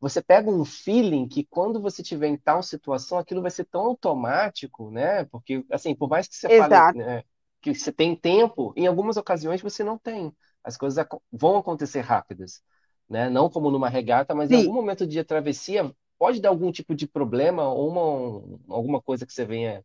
Você 0.00 0.22
pega 0.22 0.50
um 0.50 0.64
feeling 0.64 1.28
que 1.28 1.44
quando 1.46 1.80
você 1.80 2.02
tiver 2.02 2.28
em 2.28 2.36
tal 2.38 2.62
situação, 2.62 3.18
aquilo 3.18 3.42
vai 3.42 3.50
ser 3.50 3.64
tão 3.66 3.82
automático, 3.82 4.90
né? 4.90 5.24
Porque, 5.26 5.64
assim, 5.72 5.94
por 5.94 6.08
mais 6.10 6.28
que 6.28 6.36
você 6.36 6.50
Exato. 6.50 6.98
fale, 6.98 7.04
né? 7.04 7.22
que 7.62 7.74
você 7.74 7.92
tem 7.92 8.14
tempo, 8.16 8.72
em 8.76 8.86
algumas 8.86 9.16
ocasiões 9.16 9.62
você 9.62 9.82
não 9.84 9.98
tem. 9.98 10.34
As 10.62 10.76
coisas 10.76 11.04
vão 11.32 11.56
acontecer 11.58 12.00
rápidas, 12.00 12.62
né? 13.08 13.30
Não 13.30 13.48
como 13.50 13.70
numa 13.70 13.88
regata, 13.88 14.34
mas 14.34 14.50
Sim. 14.50 14.54
em 14.56 14.56
algum 14.56 14.74
momento 14.74 15.06
de 15.06 15.22
travessia 15.24 15.90
pode 16.18 16.40
dar 16.40 16.48
algum 16.48 16.70
tipo 16.72 16.94
de 16.94 17.06
problema 17.06 17.68
ou 17.68 17.88
uma, 17.88 18.74
alguma 18.74 19.02
coisa 19.02 19.26
que 19.26 19.32
você 19.32 19.44
venha 19.44 19.84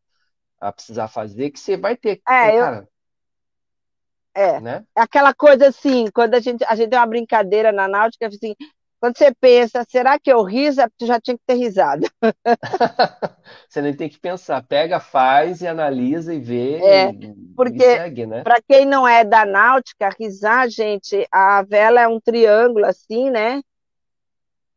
a 0.60 0.72
precisar 0.72 1.08
fazer 1.08 1.52
que 1.52 1.60
você 1.60 1.78
vai 1.78 1.96
ter. 1.96 2.22
É, 2.28 2.56
eu... 2.56 2.60
cara... 2.60 2.90
É, 4.32 4.62
né? 4.62 4.86
aquela 4.96 5.34
coisa 5.34 5.68
assim, 5.68 6.06
quando 6.14 6.36
a 6.36 6.40
gente, 6.40 6.64
a 6.64 6.76
gente 6.76 6.90
tem 6.90 7.00
uma 7.00 7.06
brincadeira 7.06 7.72
na 7.72 7.88
náutica, 7.88 8.28
assim, 8.28 8.56
quando 9.00 9.18
você 9.18 9.34
pensa, 9.34 9.86
será 9.90 10.20
que 10.20 10.32
eu 10.32 10.44
riso? 10.44 10.82
É 10.82 10.88
porque 10.88 11.06
já 11.06 11.20
tinha 11.20 11.38
que 11.38 11.44
ter 11.46 11.56
risado. 11.56 12.06
Você 13.68 13.82
nem 13.82 13.96
tem 13.96 14.10
que 14.10 14.20
pensar, 14.20 14.62
pega, 14.64 15.00
faz 15.00 15.62
e 15.62 15.68
analisa 15.68 16.34
e 16.34 16.40
vê 16.40 16.76
É, 16.76 17.12
e, 17.12 17.26
e 17.28 17.54
porque 17.56 17.80
segue, 17.80 18.26
né? 18.26 18.44
para 18.44 18.62
quem 18.68 18.86
não 18.86 19.08
é 19.08 19.24
da 19.24 19.46
náutica, 19.46 20.10
risar, 20.20 20.70
gente, 20.70 21.26
a 21.32 21.64
vela 21.64 22.02
é 22.02 22.08
um 22.08 22.20
triângulo 22.20 22.86
assim, 22.86 23.30
né? 23.30 23.62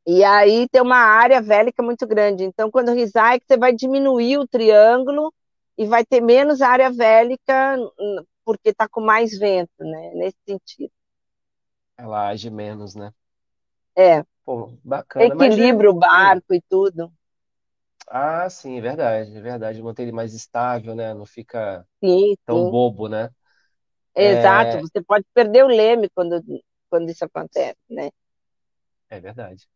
E 0.07 0.25
aí 0.25 0.69
tem 0.69 0.83
uma 0.83 0.97
área 0.97 1.41
vélica 1.41 1.83
muito 1.83 2.07
grande. 2.07 2.45
Então, 2.45 2.71
quando 2.71 2.93
risar, 2.93 3.35
é 3.35 3.41
que 3.41 3.47
você 3.47 3.57
vai 3.57 3.73
diminuir 3.75 4.39
o 4.39 4.47
triângulo 4.49 5.33
e 5.79 5.87
vai 5.87 6.05
ter 6.05 6.21
menos 6.21 6.61
área 6.61 6.91
vélica, 6.91 7.77
hum, 7.99 8.25
porque 8.45 8.71
está 8.71 8.89
com 8.89 9.01
mais 9.01 9.39
vento, 9.39 9.71
né? 9.81 10.13
Nesse 10.15 10.37
sentido. 10.47 10.93
Ela 11.97 12.29
age 12.29 12.51
menos, 12.51 12.95
né? 12.95 13.15
É, 13.97 14.25
Pô, 14.45 14.79
bacana, 14.85 15.35
mas 15.35 15.57
equilibra 15.57 15.91
o 15.91 15.95
barco 15.95 16.55
e 16.55 16.63
tudo. 16.71 17.13
Ah, 18.09 18.49
sim, 18.51 18.77
é 18.79 18.81
verdade, 18.81 19.37
é 19.37 19.41
verdade. 19.41 19.83
Manter 19.83 20.03
ele 20.03 20.13
mais 20.13 20.35
estável, 20.35 20.95
né? 20.95 21.15
Não 21.15 21.25
fica 21.27 21.87
Sim, 22.03 22.35
tão 22.47 22.67
sim. 22.67 22.67
bobo, 22.67 23.09
né? 23.09 23.31
Exato. 24.15 24.79
É, 24.79 24.81
Você 24.81 25.03
pode 25.03 25.25
perder 25.35 25.65
o 25.65 25.69
leme 25.69 26.09
quando, 26.15 26.43
quando 26.91 27.11
isso 27.11 27.25
acontece, 27.25 27.79
né? 27.91 28.11
é 29.09 29.21
verdade. 29.21 29.69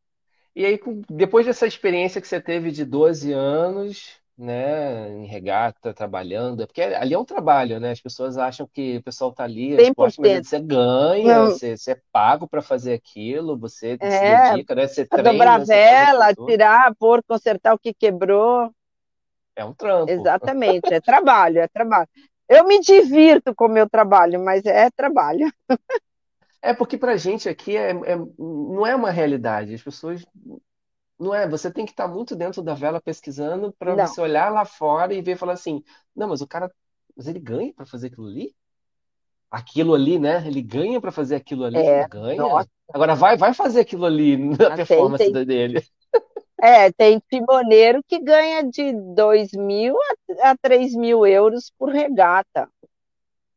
E 0.57 0.67
aí, 0.67 0.81
depois 1.11 1.47
dessa 1.47 1.67
experiência 1.69 2.21
que 2.21 2.27
você 2.29 2.41
teve 2.41 2.73
de 2.73 2.85
12 2.85 3.33
anos, 3.33 4.19
né, 4.39 5.11
em 5.13 5.27
regata, 5.27 5.95
trabalhando, 5.95 6.63
é 6.63 6.67
porque 6.67 6.83
ali 6.83 7.15
é 7.15 7.19
um 7.19 7.25
trabalho, 7.27 7.79
né? 7.81 7.91
As 7.93 8.01
pessoas 8.01 8.39
acham 8.39 8.67
que 8.69 8.99
o 8.99 9.03
pessoal 9.03 9.33
tá 9.35 9.45
ali, 9.45 9.75
é 9.75 9.81
esporte, 9.83 10.19
mas 10.21 10.33
você 10.33 10.59
ganha, 10.61 11.43
Hum, 11.43 11.51
você, 11.51 11.77
você 11.77 11.93
é 11.93 12.03
pago 12.13 12.49
para 12.49 12.63
fazer 12.63 12.95
aquilo, 12.95 13.59
você 13.59 14.01
se 14.09 14.25
É, 14.25 14.27
dedica, 14.27 14.75
né? 14.75 14.89
Você 14.89 15.07
dobrar 15.23 15.59
treina, 15.59 15.77
aquilo 15.77 16.09
vela, 16.09 16.35
tirar, 16.47 16.95
pôr, 16.97 17.23
consertar 17.25 17.75
o 17.75 17.79
que 17.79 17.95
quebrou. 17.95 18.71
É 19.55 19.65
um 19.65 19.75
trampo. 19.75 20.33
Exatamente, 20.41 20.93
é 20.95 21.01
trabalho, 21.01 21.59
é 21.61 21.69
trabalho. 21.69 22.09
Eu 22.49 22.67
me 22.67 22.81
divirto 22.81 23.55
com 23.55 23.67
o 23.67 23.69
meu 23.69 23.89
trabalho, 23.89 24.43
mas 24.45 24.65
é 24.65 24.91
trabalho. 24.91 25.51
É 26.71 26.75
porque 26.75 26.99
pra 26.99 27.17
gente 27.17 27.49
aqui 27.49 27.77
é, 27.77 27.91
é- 27.91 28.17
não 28.39 28.87
é 28.87 28.95
uma 28.95 29.11
realidade. 29.11 29.75
As 29.75 29.83
pessoas 29.83 30.25
não 31.19 31.35
é. 31.35 31.49
Você 31.49 31.71
tem 31.73 31.85
que 31.87 31.93
estar 31.93 32.09
muito 32.09 32.37
dentro 32.37 32.63
da 32.63 32.75
vela 32.75 33.01
pesquisando 33.01 33.73
para 33.75 33.95
Não, 33.95 34.17
você 34.17 34.21
olhar 34.21 34.51
lá 34.53 34.65
fora 34.65 35.15
e 35.15 35.23
ver 35.23 35.33
e 35.35 35.37
falar 35.39 35.55
assim, 35.55 35.83
não, 36.15 36.29
mas 36.29 36.41
o 36.43 36.47
cara, 36.49 36.71
mas 37.17 37.29
ele 37.29 37.41
ganha 37.41 37.73
para 37.75 37.87
fazer 37.87 38.09
aquilo 38.09 38.29
ali? 38.29 38.55
Aquilo 39.51 39.95
ali, 39.95 40.19
né? 40.19 40.47
Ele 40.47 40.63
ganha 40.63 41.01
para 41.01 41.13
fazer 41.13 41.37
aquilo 41.37 41.65
ali? 41.65 41.91
é, 41.95 42.07
Ganha. 42.07 42.53
nossa, 42.53 42.69
Agora 42.93 43.15
vai, 43.15 43.37
vai 43.37 43.55
fazer 43.55 43.81
aquilo 43.81 44.07
ali 44.07 44.37
na 44.59 44.73
tem, 44.89 45.13
performance 45.13 45.31
tem, 45.31 45.33
da- 45.33 45.45
dele. 45.45 45.83
é, 46.61 46.91
tem 46.93 47.21
timoneiro 47.31 48.03
que 48.07 48.19
ganha 48.19 48.63
de 48.63 48.93
dois 49.15 49.53
mil 49.53 49.95
a, 50.43 50.51
a 50.51 50.57
3 50.57 50.95
mil 50.95 51.27
euros 51.27 51.71
por 51.79 51.91
regata, 51.91 52.69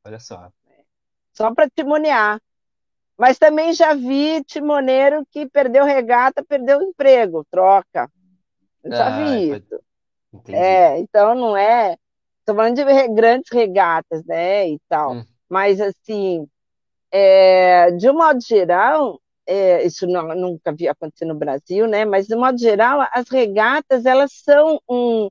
Olha 0.03 0.19
só. 0.19 0.51
só 1.33 1.53
para 1.53 1.69
timonear. 1.69 2.39
Mas 3.19 3.39
também 3.39 3.73
já 3.73 3.95
vi 3.95 4.43
timoneiro 4.45 5.25
que 5.31 5.47
perdeu 5.49 5.85
regata, 5.85 6.45
perdeu 6.45 6.81
emprego, 6.83 7.45
troca. 7.51 8.09
Eu 8.83 8.93
já 8.93 9.09
Ah, 9.09 9.11
vi 9.11 9.51
isso. 9.53 9.81
entendi. 10.33 10.59
É, 10.73 10.99
então 10.99 11.35
não 11.35 11.57
é. 11.57 11.95
Estou 12.41 12.55
falando 12.55 12.75
de 12.75 12.83
grandes 13.09 13.51
regatas, 13.51 14.25
né, 14.25 14.69
e 14.69 14.79
tal. 14.89 15.17
Hum, 15.17 15.25
Mas 15.49 15.81
assim, 15.81 16.47
é, 17.11 17.91
de 17.91 18.09
um 18.09 18.13
modo 18.15 18.39
geral, 18.41 19.19
é, 19.47 19.83
isso 19.85 20.07
não- 20.07 20.35
nunca 20.35 20.73
vi 20.73 20.87
acontecer 20.87 21.25
no 21.25 21.35
Brasil, 21.35 21.87
né? 21.87 22.05
Mas 22.05 22.27
de 22.27 22.35
um 22.35 22.39
modo 22.39 22.57
geral, 22.59 23.07
as 23.13 23.29
regatas 23.29 24.05
elas 24.05 24.31
são 24.33 24.79
um, 24.89 25.29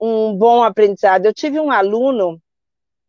um 0.00 0.36
bom 0.36 0.62
aprendizado. 0.64 1.26
Eu 1.26 1.34
tive 1.34 1.60
um 1.60 1.70
aluno 1.70 2.40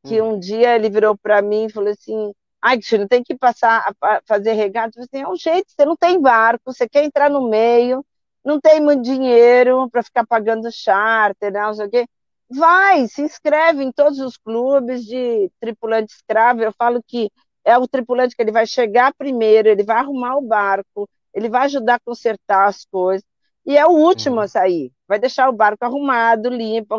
que 0.05 0.21
hum, 0.21 0.21
um 0.21 0.39
dia 0.39 0.75
ele 0.75 0.89
virou 0.89 1.17
para 1.17 1.41
mim 1.41 1.65
e 1.65 1.71
falou 1.71 1.91
assim: 1.91 2.33
Ai, 2.67 2.77
Cristina, 2.77 3.07
tem 3.07 3.23
que 3.23 3.35
passar 3.37 3.93
a 4.01 4.21
fazer 4.25 4.53
regata. 4.53 4.99
Assim, 4.99 5.21
é 5.21 5.27
um 5.27 5.35
jeito, 5.37 5.71
você 5.71 5.85
não 5.85 5.95
tem 5.95 6.19
barco, 6.21 6.63
você 6.73 6.87
quer 6.87 7.03
entrar 7.05 7.29
no 7.29 7.47
meio, 7.49 8.05
não 8.43 8.59
tem 8.59 8.81
muito 8.81 9.03
dinheiro 9.03 9.89
para 9.89 10.03
ficar 10.03 10.25
pagando 10.27 10.69
charter, 10.71 11.51
né, 11.51 11.61
não 11.61 11.73
sei 11.73 11.85
o 11.87 11.89
quê. 11.89 12.07
Vai, 12.49 13.07
se 13.07 13.21
inscreve 13.21 13.83
em 13.83 13.91
todos 13.91 14.19
os 14.19 14.37
clubes 14.37 15.05
de 15.05 15.49
tripulante 15.61 16.13
escravo. 16.13 16.61
Eu 16.61 16.73
falo 16.77 17.01
que 17.05 17.29
é 17.63 17.77
o 17.77 17.87
tripulante 17.87 18.35
que 18.35 18.41
ele 18.41 18.51
vai 18.51 18.65
chegar 18.67 19.13
primeiro, 19.17 19.69
ele 19.69 19.83
vai 19.83 19.97
arrumar 19.97 20.35
o 20.37 20.41
barco, 20.41 21.09
ele 21.33 21.49
vai 21.49 21.65
ajudar 21.65 21.95
a 21.95 21.99
consertar 21.99 22.67
as 22.67 22.85
coisas, 22.85 23.25
e 23.65 23.77
é 23.77 23.85
o 23.85 23.91
último 23.91 24.39
a 24.41 24.43
uhum, 24.43 24.47
sair. 24.47 24.91
Vai 25.07 25.19
deixar 25.19 25.49
o 25.49 25.53
barco 25.53 25.83
arrumado, 25.85 26.49
limpo, 26.49 26.95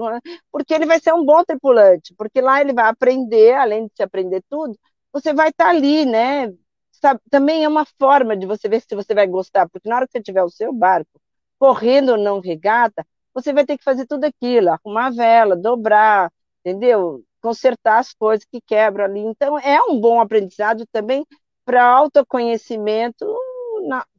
porque 0.52 0.74
ele 0.74 0.86
vai 0.86 1.00
ser 1.00 1.14
um 1.14 1.24
bom 1.24 1.42
tripulante, 1.44 2.14
porque 2.16 2.40
lá 2.40 2.60
ele 2.60 2.72
vai 2.74 2.86
aprender, 2.88 3.54
além 3.54 3.86
de 3.86 3.92
se 3.96 4.02
aprender 4.02 4.42
tudo, 4.50 4.78
você 5.12 5.32
vai 5.32 5.48
estar 5.50 5.68
ali, 5.70 6.04
né? 6.04 6.52
Sabe, 6.92 7.20
também 7.30 7.64
é 7.64 7.68
uma 7.68 7.84
forma 7.98 8.36
de 8.36 8.46
você 8.46 8.68
ver 8.68 8.80
se 8.80 8.94
você 8.94 9.14
vai 9.14 9.26
gostar, 9.26 9.68
porque 9.68 9.88
na 9.88 9.96
hora 9.96 10.06
que 10.06 10.12
você 10.12 10.22
tiver 10.22 10.42
o 10.42 10.50
seu 10.50 10.72
barco, 10.72 11.20
correndo 11.58 12.10
ou 12.10 12.18
não 12.18 12.40
regata, 12.40 13.06
você 13.32 13.52
vai 13.52 13.64
ter 13.64 13.78
que 13.78 13.84
fazer 13.84 14.06
tudo 14.06 14.24
aquilo, 14.24 14.70
arrumar 14.70 15.06
a 15.06 15.10
vela, 15.10 15.56
dobrar, 15.56 16.32
entendeu? 16.60 17.22
Consertar 17.40 17.98
as 17.98 18.12
coisas 18.12 18.44
que 18.44 18.60
quebram 18.60 19.04
ali. 19.04 19.20
Então, 19.20 19.58
é 19.58 19.80
um 19.82 20.00
bom 20.00 20.20
aprendizado 20.20 20.84
também 20.90 21.24
para 21.64 21.84
autoconhecimento 21.84 23.26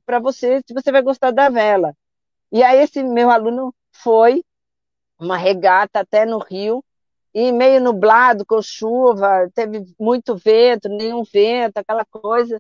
para 0.06 0.20
você, 0.20 0.62
se 0.66 0.74
você 0.74 0.92
vai 0.92 1.02
gostar 1.02 1.32
da 1.32 1.50
vela. 1.50 1.94
E 2.52 2.64
aí, 2.64 2.80
esse 2.80 3.04
meu 3.04 3.30
aluno 3.30 3.74
foi 3.92 4.44
uma 5.20 5.38
regata 5.38 6.00
até 6.00 6.26
no 6.26 6.40
Rio, 6.40 6.84
e 7.34 7.52
meio 7.52 7.82
nublado, 7.82 8.46
com 8.46 8.62
chuva, 8.62 9.50
teve 9.54 9.86
muito 10.00 10.36
vento, 10.36 10.90
nenhum 10.90 11.24
vento, 11.24 11.78
aquela 11.78 12.06
coisa, 12.06 12.60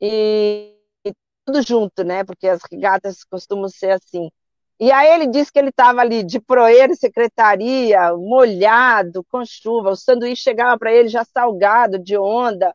e, 0.00 0.74
e 1.04 1.12
tudo 1.44 1.62
junto, 1.62 2.04
né? 2.04 2.24
Porque 2.24 2.48
as 2.48 2.60
regatas 2.70 3.24
costumam 3.24 3.68
ser 3.68 3.92
assim. 3.92 4.30
E 4.78 4.90
aí 4.90 5.08
ele 5.10 5.26
disse 5.26 5.52
que 5.52 5.58
ele 5.58 5.68
estava 5.68 6.00
ali 6.00 6.22
de 6.22 6.40
proeiro, 6.40 6.96
secretaria, 6.96 8.14
molhado, 8.16 9.22
com 9.30 9.44
chuva, 9.44 9.90
o 9.90 9.96
sanduíche 9.96 10.42
chegava 10.42 10.78
para 10.78 10.92
ele 10.92 11.08
já 11.08 11.22
salgado, 11.24 11.98
de 11.98 12.16
onda, 12.16 12.74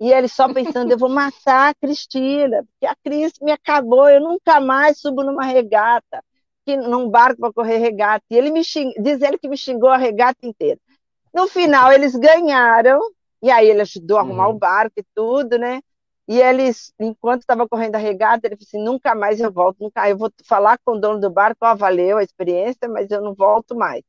e 0.00 0.12
ele 0.12 0.28
só 0.28 0.52
pensando, 0.52 0.92
eu 0.92 0.98
vou 0.98 1.08
matar 1.08 1.70
a 1.70 1.74
Cristina, 1.74 2.64
porque 2.64 2.86
a 2.86 2.94
Cris 3.02 3.32
me 3.40 3.50
acabou, 3.50 4.08
eu 4.08 4.20
nunca 4.20 4.60
mais 4.60 5.00
subo 5.00 5.24
numa 5.24 5.44
regata, 5.44 6.22
que, 6.68 6.76
num 6.76 7.08
barco 7.08 7.40
para 7.40 7.52
correr 7.52 7.78
regata. 7.78 8.22
E 8.30 8.36
ele 8.36 8.50
me 8.50 8.62
xing... 8.62 8.92
diz 8.98 9.22
ele 9.22 9.38
que 9.38 9.48
me 9.48 9.56
xingou 9.56 9.88
a 9.88 9.96
regata 9.96 10.46
inteira. 10.46 10.78
No 11.32 11.48
final, 11.48 11.90
eles 11.92 12.14
ganharam, 12.14 13.00
e 13.42 13.50
aí 13.50 13.68
ele 13.68 13.80
ajudou 13.82 14.18
a 14.18 14.20
arrumar 14.20 14.48
o 14.48 14.52
uhum. 14.52 14.58
barco 14.58 14.94
e 14.98 15.04
tudo, 15.14 15.58
né? 15.58 15.80
E 16.26 16.40
eles, 16.40 16.92
enquanto 17.00 17.40
estava 17.40 17.66
correndo 17.66 17.94
a 17.94 17.98
regata, 17.98 18.46
ele 18.46 18.56
falou 18.56 18.66
assim: 18.68 18.84
nunca 18.84 19.14
mais 19.14 19.40
eu 19.40 19.50
volto, 19.50 19.78
nunca. 19.80 20.08
Eu 20.08 20.18
vou 20.18 20.30
falar 20.44 20.78
com 20.84 20.92
o 20.92 21.00
dono 21.00 21.20
do 21.20 21.30
barco, 21.30 21.58
ó, 21.62 21.74
valeu 21.74 22.18
a 22.18 22.22
experiência, 22.22 22.88
mas 22.88 23.10
eu 23.10 23.22
não 23.22 23.34
volto 23.34 23.74
mais. 23.74 24.02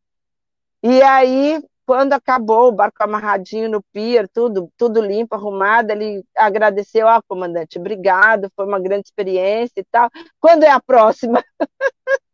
E 0.83 1.01
aí, 1.01 1.61
quando 1.85 2.13
acabou 2.13 2.67
o 2.69 2.71
barco 2.71 3.01
amarradinho 3.03 3.69
no 3.69 3.81
pier, 3.93 4.27
tudo, 4.29 4.69
tudo 4.77 5.01
limpo, 5.01 5.35
arrumado, 5.35 5.91
ele 5.91 6.23
agradeceu, 6.35 7.07
ó, 7.07 7.21
comandante, 7.27 7.79
obrigado, 7.79 8.51
foi 8.55 8.65
uma 8.65 8.79
grande 8.79 9.07
experiência 9.07 9.79
e 9.79 9.85
tal. 9.85 10.09
Quando 10.39 10.63
é 10.63 10.69
a 10.69 10.81
próxima? 10.81 11.43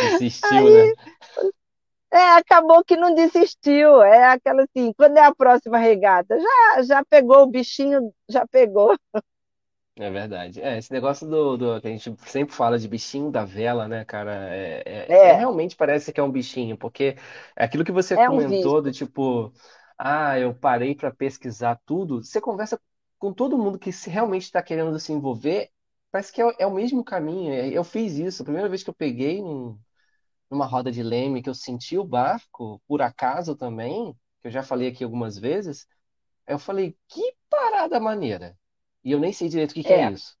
Desistiu, 0.00 0.70
né? 0.70 0.90
Aí, 0.90 1.48
é, 2.12 2.18
acabou 2.36 2.84
que 2.84 2.96
não 2.96 3.14
desistiu. 3.14 4.02
É 4.02 4.24
aquela 4.26 4.62
assim, 4.64 4.92
quando 4.94 5.16
é 5.18 5.22
a 5.24 5.34
próxima 5.34 5.78
regata? 5.78 6.38
Já, 6.40 6.82
já 6.82 7.04
pegou 7.04 7.42
o 7.42 7.46
bichinho, 7.50 8.12
já 8.30 8.46
pegou. 8.46 8.96
É 10.00 10.08
verdade. 10.10 10.60
É, 10.62 10.78
esse 10.78 10.92
negócio 10.92 11.26
do, 11.28 11.56
do- 11.56 11.80
que 11.80 11.88
a 11.88 11.90
gente 11.90 12.14
sempre 12.30 12.54
fala 12.54 12.78
de 12.78 12.86
bichinho 12.86 13.32
da 13.32 13.44
vela, 13.44 13.88
né, 13.88 14.04
cara? 14.04 14.32
É, 14.54 14.82
é, 14.86 15.28
é 15.30 15.32
É, 15.32 15.34
realmente 15.34 15.74
parece 15.74 16.12
que 16.12 16.20
é 16.20 16.22
um 16.22 16.30
bichinho, 16.30 16.78
porque 16.78 17.16
é 17.56 17.64
aquilo 17.64 17.84
que 17.84 17.90
você 17.90 18.16
é 18.16 18.28
um 18.30 18.38
comentou 18.38 18.80
do 18.80 18.92
tipo, 18.92 19.52
ah, 19.98 20.38
eu 20.38 20.54
parei 20.54 20.94
para 20.94 21.10
pesquisar 21.12 21.80
tudo. 21.84 22.22
Você 22.22 22.40
conversa 22.40 22.80
com 23.18 23.32
todo 23.32 23.58
mundo 23.58 23.76
que 23.78 23.90
se 23.92 24.08
realmente 24.08 24.44
está 24.44 24.62
querendo 24.62 24.96
se 25.00 25.12
envolver, 25.12 25.68
parece 26.12 26.32
que 26.32 26.40
é, 26.40 26.44
o 26.46 26.54
é 26.60 26.70
mesmo 26.70 27.02
caminho. 27.04 27.52
Eu 27.54 27.82
fiz 27.82 28.14
isso. 28.18 28.42
A 28.42 28.44
primeira 28.44 28.68
vez 28.68 28.84
que 28.84 28.90
eu 28.90 28.94
peguei 28.94 29.42
num- 29.42 29.76
numa 30.50 30.66
roda 30.66 30.90
de 30.92 31.02
leme, 31.02 31.42
que 31.42 31.48
eu 31.50 31.54
senti 31.54 31.98
o 31.98 32.04
barco, 32.04 32.80
por 32.86 33.02
acaso 33.02 33.56
também, 33.56 34.14
que 34.40 34.48
eu 34.48 34.50
já 34.50 34.62
falei 34.62 34.88
aqui 34.88 35.04
algumas 35.04 35.38
vezes, 35.38 35.86
eu 36.46 36.58
falei, 36.58 36.96
que 37.08 37.34
parada 37.50 38.00
maneira. 38.00 38.58
E 39.04 39.12
eu 39.12 39.20
nem 39.20 39.32
sei 39.32 39.48
direito 39.48 39.72
o 39.72 39.74
que 39.74 39.84
que 39.84 39.92
é 39.94 39.98
É, 39.98 40.02
isso. 40.02 40.36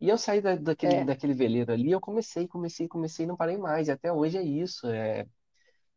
E 0.00 0.08
eu 0.08 0.18
saí 0.18 0.40
da- 0.42 0.56
daquele, 0.56 0.96
é, 0.96 1.04
daquele 1.04 1.34
veleiro 1.34 1.72
ali, 1.72 1.90
eu 1.92 2.00
comecei, 2.00 2.48
comecei, 2.48 2.88
comecei, 2.88 3.24
e 3.26 3.28
não 3.28 3.36
parei 3.36 3.56
mais. 3.58 3.88
E 3.88 3.92
até 3.92 4.12
hoje 4.12 4.38
é 4.38 4.42
isso. 4.44 4.88
É, 4.88 5.26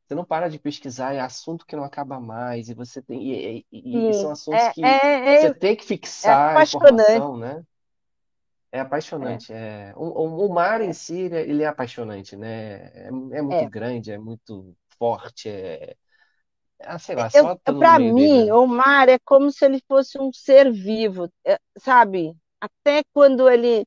Você 0.06 0.16
não 0.16 0.26
para 0.26 0.50
de 0.50 0.60
pesquisar, 0.60 1.14
é 1.14 1.20
assunto 1.20 1.66
que 1.66 1.76
não 1.76 1.84
acaba 1.84 2.20
mais, 2.20 2.70
e 2.70 2.74
você 2.74 3.02
tem. 3.02 3.24
E, 3.32 3.66
e- 3.72 4.10
e 4.10 4.14
são 4.14 4.32
assuntos 4.32 4.68
é, 4.68 4.68
que 4.68 4.82
é, 4.82 5.36
você 5.36 5.50
é, 5.50 5.54
tem 5.54 5.76
que 5.76 5.84
é 6.24 6.32
fixar 6.34 6.58
a 6.58 6.62
apaixonante. 6.62 6.62
informação, 6.62 7.38
né? 7.38 7.66
É 8.74 8.80
É, 9.22 9.40
apaixonante. 9.40 9.54
É... 9.54 9.94
O, 9.96 10.06
o- 10.48 10.54
mar 10.54 10.82
em 10.82 10.94
si, 10.94 11.16
ele 11.22 11.36
é 11.38 11.42
ele 11.50 11.64
é 11.64 11.68
apaixonante, 11.68 12.36
né? 12.36 12.88
É, 13.08 13.08
é 13.34 13.42
muito 13.44 13.66
é. 13.66 13.68
grande, 13.68 14.12
é 14.12 14.18
muito 14.18 14.76
forte, 15.00 15.50
é. 15.50 15.96
Ah, 16.82 17.00
sei 17.00 17.16
lá, 17.16 17.30
só 17.30 17.56
dele, 17.98 18.12
mim, 18.14 18.50
né? 18.50 18.52
o 18.52 18.66
mar 18.68 19.08
é 19.10 19.18
como 19.26 19.52
se 19.52 19.66
ele 19.66 19.82
fosse 19.88 20.20
um 20.20 20.32
ser 20.34 20.72
vivo, 20.72 21.30
é, 21.46 21.58
sabe? 21.80 22.36
Até 22.62 23.04
quando 23.14 23.50
ele 23.50 23.86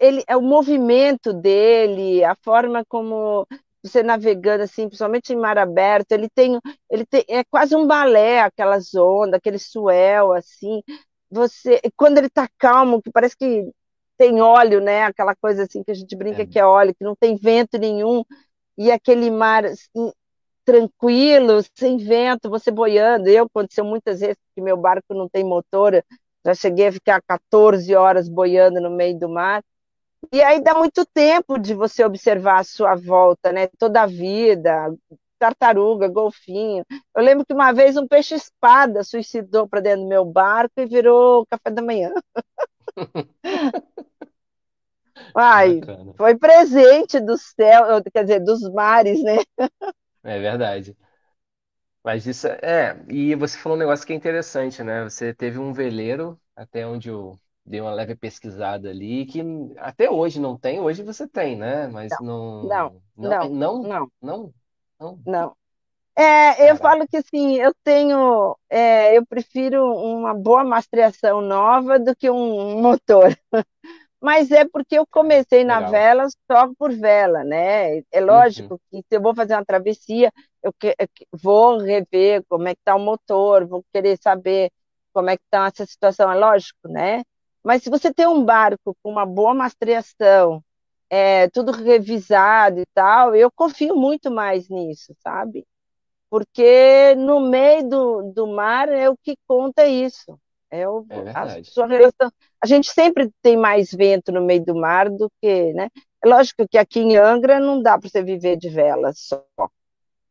ele 0.00 0.24
é 0.26 0.36
o 0.36 0.42
movimento 0.42 1.32
dele, 1.32 2.24
a 2.24 2.34
forma 2.36 2.84
como 2.88 3.46
você 3.82 4.02
navegando 4.02 4.64
assim, 4.64 4.88
principalmente 4.88 5.32
em 5.32 5.36
mar 5.36 5.58
aberto, 5.58 6.10
ele 6.12 6.28
tem, 6.30 6.58
ele 6.90 7.06
tem, 7.06 7.24
é 7.28 7.44
quase 7.44 7.76
um 7.76 7.86
balé, 7.86 8.40
aquelas 8.40 8.94
ondas, 8.94 9.34
aquele 9.38 9.58
swell 9.58 10.32
assim. 10.32 10.82
Você, 11.30 11.80
quando 11.96 12.18
ele 12.18 12.28
está 12.28 12.48
calmo, 12.58 13.02
que 13.02 13.10
parece 13.10 13.36
que 13.36 13.68
tem 14.18 14.40
óleo, 14.40 14.80
né? 14.80 15.04
Aquela 15.04 15.34
coisa 15.36 15.64
assim 15.64 15.82
que 15.82 15.90
a 15.90 15.94
gente 15.94 16.14
É, 16.14 16.18
brinca 16.18 16.46
que 16.46 16.58
é 16.58 16.64
óleo, 16.66 16.94
que 16.94 17.04
não 17.04 17.14
tem 17.16 17.36
vento 17.36 17.78
nenhum, 17.78 18.24
e 18.78 18.90
aquele 18.90 19.30
mar 19.30 19.64
assim, 19.66 20.12
tranquilo, 20.64 21.62
sem 21.74 21.96
vento, 21.98 22.50
você 22.50 22.70
boiando. 22.70 23.28
Eu 23.28 23.44
aconteceu 23.46 23.84
muitas 23.84 24.20
vezes 24.20 24.36
que 24.54 24.62
meu 24.62 24.76
barco 24.76 25.14
não 25.14 25.28
tem 25.28 25.44
motor, 25.44 26.02
já 26.44 26.54
cheguei 26.54 26.88
a 26.88 26.92
ficar 26.92 27.22
14 27.22 27.94
horas 27.94 28.28
boiando 28.28 28.80
no 28.80 28.90
meio 28.90 29.18
do 29.18 29.28
mar. 29.28 29.62
E 30.32 30.42
aí 30.42 30.60
dá 30.62 30.74
muito 30.74 31.04
tempo 31.06 31.58
de 31.58 31.74
você 31.74 32.04
observar 32.04 32.60
a 32.60 32.64
sua 32.64 32.94
volta, 32.96 33.52
né? 33.52 33.68
Toda 33.78 34.02
a 34.02 34.06
vida, 34.06 34.92
tartaruga, 35.38 36.08
golfinho. 36.08 36.84
Eu 37.14 37.22
lembro 37.22 37.44
que 37.46 37.54
uma 37.54 37.72
vez 37.72 37.96
um 37.96 38.06
peixe-espada 38.06 39.02
suicidou 39.04 39.68
para 39.68 39.80
dentro 39.80 40.02
do 40.02 40.08
meu 40.08 40.24
barco 40.24 40.74
e 40.78 40.86
virou 40.86 41.46
café 41.46 41.70
da 41.70 41.82
manhã. 41.82 42.12
Ai, 45.34 45.80
bacana. 45.80 46.14
foi 46.16 46.36
presente 46.36 47.20
do 47.20 47.36
céu, 47.36 48.02
quer 48.12 48.22
dizer, 48.24 48.40
dos 48.40 48.62
mares, 48.72 49.22
né? 49.22 49.36
É 50.22 50.38
verdade. 50.38 50.96
Mas 52.04 52.26
isso 52.26 52.46
é. 52.46 52.96
E 53.10 53.34
você 53.34 53.58
falou 53.58 53.76
um 53.76 53.80
negócio 53.80 54.06
que 54.06 54.12
é 54.12 54.16
interessante, 54.16 54.82
né? 54.82 55.02
Você 55.04 55.34
teve 55.34 55.58
um 55.58 55.72
veleiro, 55.72 56.40
até 56.54 56.86
onde 56.86 57.08
eu 57.08 57.36
dei 57.64 57.80
uma 57.80 57.92
leve 57.92 58.14
pesquisada 58.14 58.90
ali, 58.90 59.26
que 59.26 59.42
até 59.78 60.08
hoje 60.08 60.40
não 60.40 60.56
tem, 60.56 60.78
hoje 60.80 61.02
você 61.02 61.26
tem, 61.26 61.56
né? 61.56 61.88
Mas 61.88 62.12
Não, 62.20 62.62
não. 62.62 62.62
Não, 62.68 63.02
não, 63.16 63.30
não, 63.30 63.48
não, 63.50 63.82
não, 63.82 64.12
não. 64.22 64.54
Não. 65.24 65.56
É, 66.18 66.70
eu 66.70 66.76
falo 66.78 67.08
que 67.08 67.16
assim, 67.18 67.56
eu 67.56 67.74
tenho, 67.84 68.56
é, 68.70 69.16
eu 69.18 69.26
prefiro 69.26 69.84
uma 69.96 70.34
boa 70.34 70.64
mastreação 70.64 71.40
nova 71.42 71.98
do 71.98 72.16
que 72.16 72.30
um 72.30 72.80
motor. 72.82 73.36
Mas 74.20 74.50
é 74.52 74.64
porque 74.66 74.96
eu 74.98 75.06
comecei 75.06 75.64
na 75.64 75.80
legal. 75.80 75.82
vela 75.82 76.26
só 76.50 76.68
por 76.78 76.92
vela, 76.92 77.44
né? 77.44 77.98
É 78.12 78.20
Uhum, 78.28 78.74
lógico 78.74 78.80
que 78.90 78.98
se 78.98 79.16
eu 79.16 79.22
vou 79.22 79.34
fazer 79.34 79.54
uma 79.54 79.64
travessia, 79.64 80.32
eu, 80.62 80.72
que- 80.72 80.94
eu 80.98 81.08
vou 81.42 81.78
rever 81.78 82.44
como 82.48 82.68
é 82.68 82.74
que 82.74 82.80
está 82.80 82.96
o 82.96 83.00
motor, 83.00 83.66
vou 83.66 83.84
querer 83.92 84.18
saber 84.22 84.70
como 85.12 85.30
é 85.30 85.36
que 85.36 85.44
está 85.44 85.66
essa 85.68 85.86
situação, 85.86 86.30
é 86.32 86.34
lógico, 86.36 86.88
né? 86.88 87.22
Mas 87.64 87.82
se 87.82 87.90
você 87.90 88.12
tem 88.14 88.26
um 88.28 88.44
barco 88.44 88.96
com 89.02 89.10
uma 89.12 89.26
boa 89.26 89.54
mastreação, 89.54 90.62
é, 91.10 91.48
tudo 91.50 91.72
revisado 91.72 92.80
e 92.80 92.86
tal, 92.94 93.34
eu 93.34 93.50
confio 93.50 93.94
muito 93.96 94.30
mais 94.30 94.68
nisso, 94.68 95.14
sabe? 95.22 95.66
Porque 96.28 97.14
no 97.16 97.40
meio 97.40 97.88
do, 97.88 98.32
do 98.32 98.46
mar 98.46 98.88
é 98.88 99.08
o 99.08 99.16
que 99.16 99.36
conta 99.46 99.86
isso. 99.86 100.38
É 100.70 100.88
o, 100.88 101.06
é 101.08 101.30
a 101.32 101.62
sua 101.62 101.86
relação. 101.86 102.30
A 102.60 102.66
gente 102.66 102.90
sempre 102.90 103.30
tem 103.40 103.56
mais 103.56 103.92
vento 103.92 104.32
no 104.32 104.42
meio 104.42 104.64
do 104.64 104.74
mar 104.74 105.08
do 105.08 105.30
que, 105.40 105.72
né? 105.72 105.88
É 106.22 106.28
lógico 106.28 106.66
que 106.68 106.76
aqui 106.76 107.00
em 107.00 107.16
Angra 107.16 107.60
não 107.60 107.80
dá 107.80 107.98
para 107.98 108.08
você 108.08 108.22
viver 108.22 108.56
de 108.56 108.68
vela 108.68 109.12
só, 109.14 109.44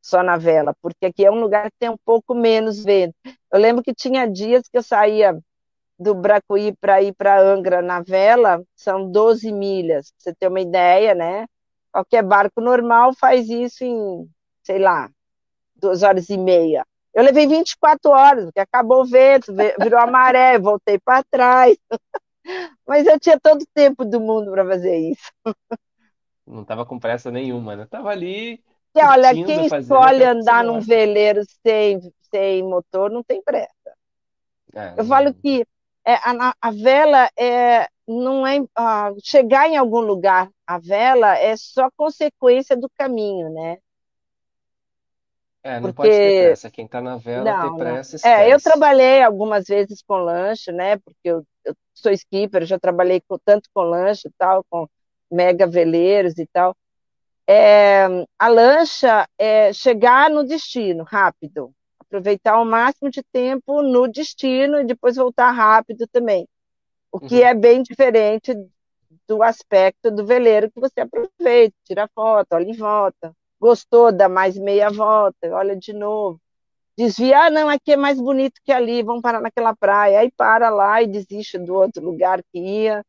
só 0.01 0.21
na 0.21 0.37
vela, 0.37 0.75
porque 0.81 1.05
aqui 1.05 1.25
é 1.25 1.31
um 1.31 1.39
lugar 1.39 1.71
que 1.71 1.77
tem 1.79 1.89
um 1.89 1.97
pouco 2.03 2.35
menos 2.35 2.83
vento. 2.83 3.15
Eu 3.51 3.59
lembro 3.59 3.81
que 3.81 3.93
tinha 3.93 4.27
dias 4.27 4.67
que 4.67 4.77
eu 4.77 4.83
saía 4.83 5.39
do 5.97 6.13
Bracuí 6.13 6.75
para 6.79 7.01
ir 7.01 7.13
para 7.13 7.39
Angra 7.41 7.81
na 7.81 8.01
vela, 8.01 8.61
são 8.75 9.09
12 9.09 9.51
milhas, 9.51 10.11
pra 10.11 10.19
você 10.23 10.35
ter 10.35 10.47
uma 10.47 10.61
ideia, 10.61 11.15
né? 11.15 11.45
Qualquer 11.91 12.23
barco 12.23 12.59
normal 12.61 13.13
faz 13.13 13.49
isso 13.49 13.83
em, 13.83 14.29
sei 14.63 14.79
lá, 14.79 15.09
duas 15.75 16.03
horas 16.03 16.29
e 16.29 16.37
meia. 16.37 16.85
Eu 17.13 17.23
levei 17.23 17.47
24 17.47 18.11
horas, 18.11 18.45
porque 18.45 18.59
acabou 18.59 19.01
o 19.03 19.05
vento, 19.05 19.53
virou 19.81 19.99
a 19.99 20.07
maré, 20.07 20.59
voltei 20.59 20.99
para 20.99 21.23
trás. 21.23 21.77
Mas 22.87 23.07
eu 23.07 23.19
tinha 23.19 23.39
todo 23.39 23.61
o 23.61 23.67
tempo 23.73 24.05
do 24.05 24.19
mundo 24.19 24.51
para 24.51 24.65
fazer 24.65 24.97
isso. 24.97 25.31
Não 26.45 26.63
tava 26.63 26.85
com 26.85 26.99
pressa 26.99 27.31
nenhuma, 27.31 27.75
né? 27.75 27.85
Tava 27.85 28.09
ali 28.09 28.63
E 28.95 29.03
olha, 29.03 29.33
quem 29.33 29.65
escolhe 29.65 30.23
andar 30.23 30.63
num 30.63 30.79
veleiro 30.79 31.41
sem, 31.65 31.99
sem 32.31 32.63
motor 32.63 33.11
não 33.11 33.23
tem 33.23 33.41
pressa. 33.41 33.69
É, 34.73 34.95
Eu 34.97 35.05
falo 35.05 35.33
não. 35.33 35.41
que 35.41 35.65
é, 36.05 36.13
a, 36.15 36.55
a 36.61 36.71
vela 36.71 37.29
é, 37.37 37.87
não 38.07 38.45
é 38.45 38.59
ah, 38.75 39.11
chegar 39.23 39.67
em 39.69 39.77
algum 39.77 39.99
lugar. 40.01 40.49
A 40.67 40.79
vela 40.79 41.37
é 41.37 41.55
só 41.57 41.89
consequência 41.97 42.77
do 42.77 42.89
caminho, 42.97 43.49
né? 43.53 43.77
É, 45.63 45.79
não 45.79 45.91
pode 45.93 46.21
ter 46.21 46.31
Porque 46.31 46.37
pressa. 46.37 46.69
Quem 46.69 46.87
tá 46.87 47.01
na 47.01 47.17
vela, 47.17 47.43
Não, 47.43 47.77
não. 47.77 47.77
pressa, 47.77 48.15
É, 48.23 48.51
eu 48.53 48.57
esquece. 48.57 48.63
trabalhei 48.63 49.21
algumas 49.23 49.65
vezes 49.67 50.01
com 50.03 50.15
lanche, 50.17 50.71
né? 50.71 50.97
Porque 50.97 51.17
eu, 51.23 51.43
eu 51.65 51.75
sou 51.93 52.11
skipper, 52.11 52.65
já 52.65 52.79
trabalhei 52.79 53.21
com, 53.27 53.37
tanto 53.43 53.69
com 53.73 53.81
lanche 53.81 54.27
e 54.27 54.31
tal, 54.37 54.63
com 54.69 54.87
mega 55.31 55.67
veleiros 55.67 56.37
e 56.37 56.47
tal. 56.47 56.75
É, 57.47 58.05
a 58.39 58.47
lancha 58.47 59.27
é 59.37 59.73
chegar 59.73 60.29
no 60.29 60.43
destino 60.45 61.03
rápido, 61.03 61.71
aproveitar 62.17 62.59
o 62.61 62.65
máximo 62.65 63.09
de 63.09 63.23
tempo 63.23 63.81
no 63.81 64.07
destino 64.07 64.79
e 64.79 64.85
depois 64.85 65.15
voltar 65.15 65.51
rápido 65.51 66.07
também. 66.11 66.47
O 67.11 67.19
que 67.19 67.35
Uhum. 67.35 67.41
é 67.43 67.53
bem 67.53 67.83
diferente 67.83 68.53
do 69.27 69.43
aspecto 69.43 70.11
do 70.11 70.25
veleiro 70.25 70.71
que 70.71 70.79
você 70.79 71.01
aproveita, 71.01 71.75
tira 71.85 72.09
foto, 72.15 72.47
olha 72.53 72.69
em 72.69 72.73
volta. 72.77 73.33
Gostou, 73.59 74.11
dá 74.11 74.29
mais 74.29 74.57
meia 74.57 74.89
volta, 74.89 75.49
olha 75.55 75.75
de 75.75 75.93
novo 75.93 76.39
desvia, 76.97 77.45
ah, 77.45 77.49
não, 77.49 77.69
aqui 77.69 77.93
é 77.93 77.97
mais 77.97 78.19
bonito 78.19 78.61
que 78.63 78.71
ali, 78.71 79.03
vamos 79.03 79.21
parar 79.21 79.41
naquela 79.41 79.75
praia. 79.75 80.19
Aí 80.21 80.31
para 80.31 80.69
lá 80.69 81.01
e 81.01 81.07
desiste 81.07 81.57
do 81.59 81.73
outro 81.75 82.03
lugar 82.03 82.41
que 82.51 82.59
ia. 82.59 83.03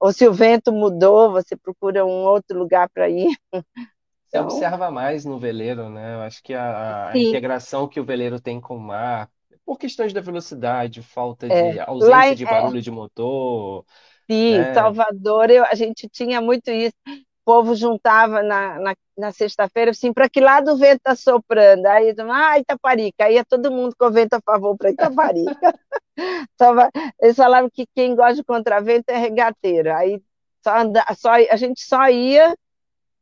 Ou 0.00 0.12
se 0.12 0.28
o 0.28 0.32
vento 0.34 0.72
mudou, 0.72 1.32
você 1.32 1.56
procura 1.56 2.04
um 2.06 2.24
outro 2.24 2.58
lugar 2.58 2.88
para 2.90 3.08
ir. 3.10 3.36
Você 4.34 4.38
Então, 4.38 4.42
observa 4.42 4.90
mais 4.90 5.24
no 5.24 5.38
veleiro, 5.38 5.88
né? 5.88 6.14
Eu 6.14 6.22
acho 6.22 6.42
que 6.42 6.54
a, 6.54 7.10
a 7.12 7.16
sim, 7.16 7.20
integração 7.20 7.88
que 7.88 8.00
o 8.00 8.04
veleiro 8.04 8.40
tem 8.40 8.60
com 8.60 8.76
o 8.76 8.80
mar, 8.80 9.30
por 9.64 9.78
questões 9.78 10.12
da 10.12 10.20
velocidade, 10.20 11.02
falta 11.02 11.48
é. 11.48 11.72
de 11.72 11.78
Lá 12.00 12.28
ausência 12.28 12.32
em 12.32 12.36
de 12.36 12.44
é, 12.44 12.46
barulho 12.46 12.82
de 12.82 12.90
motor, 12.90 13.86
sim, 14.30 14.56
né? 14.56 14.72
Salvador, 14.72 15.50
eu, 15.50 15.64
a 15.64 15.74
gente 15.74 16.08
tinha 16.08 16.40
muito 16.40 16.70
isso. 16.70 16.94
O 17.06 17.44
povo 17.44 17.74
juntava 17.74 18.42
na, 18.42 18.78
na, 18.80 18.94
na 19.18 19.32
sexta-feira, 19.32 19.90
assim, 19.90 20.12
para 20.12 20.30
que 20.30 20.40
lado 20.40 20.72
o 20.72 20.76
vento 20.78 20.96
está 20.96 21.14
soprando? 21.14 21.86
Aí, 21.86 22.14
ah, 22.30 22.58
Itaparica. 22.58 23.24
Aí 23.26 23.34
ia 23.34 23.44
todo 23.44 23.70
mundo 23.70 23.94
com 23.98 24.06
o 24.06 24.10
vento 24.12 24.34
a 24.34 24.40
favor 24.40 24.76
para 24.76 24.90
Itaparica. 24.90 25.74
Eles 27.20 27.36
falavam 27.36 27.68
que 27.70 27.86
quem 27.94 28.14
gosta 28.14 28.36
de 28.36 28.44
contravento 28.44 29.10
é 29.10 29.16
regateiro. 29.18 29.92
Aí 29.94 30.22
só 30.62 30.78
anda, 30.78 31.04
só, 31.16 31.32
a 31.32 31.56
gente 31.56 31.82
só 31.82 32.08
ia 32.08 32.54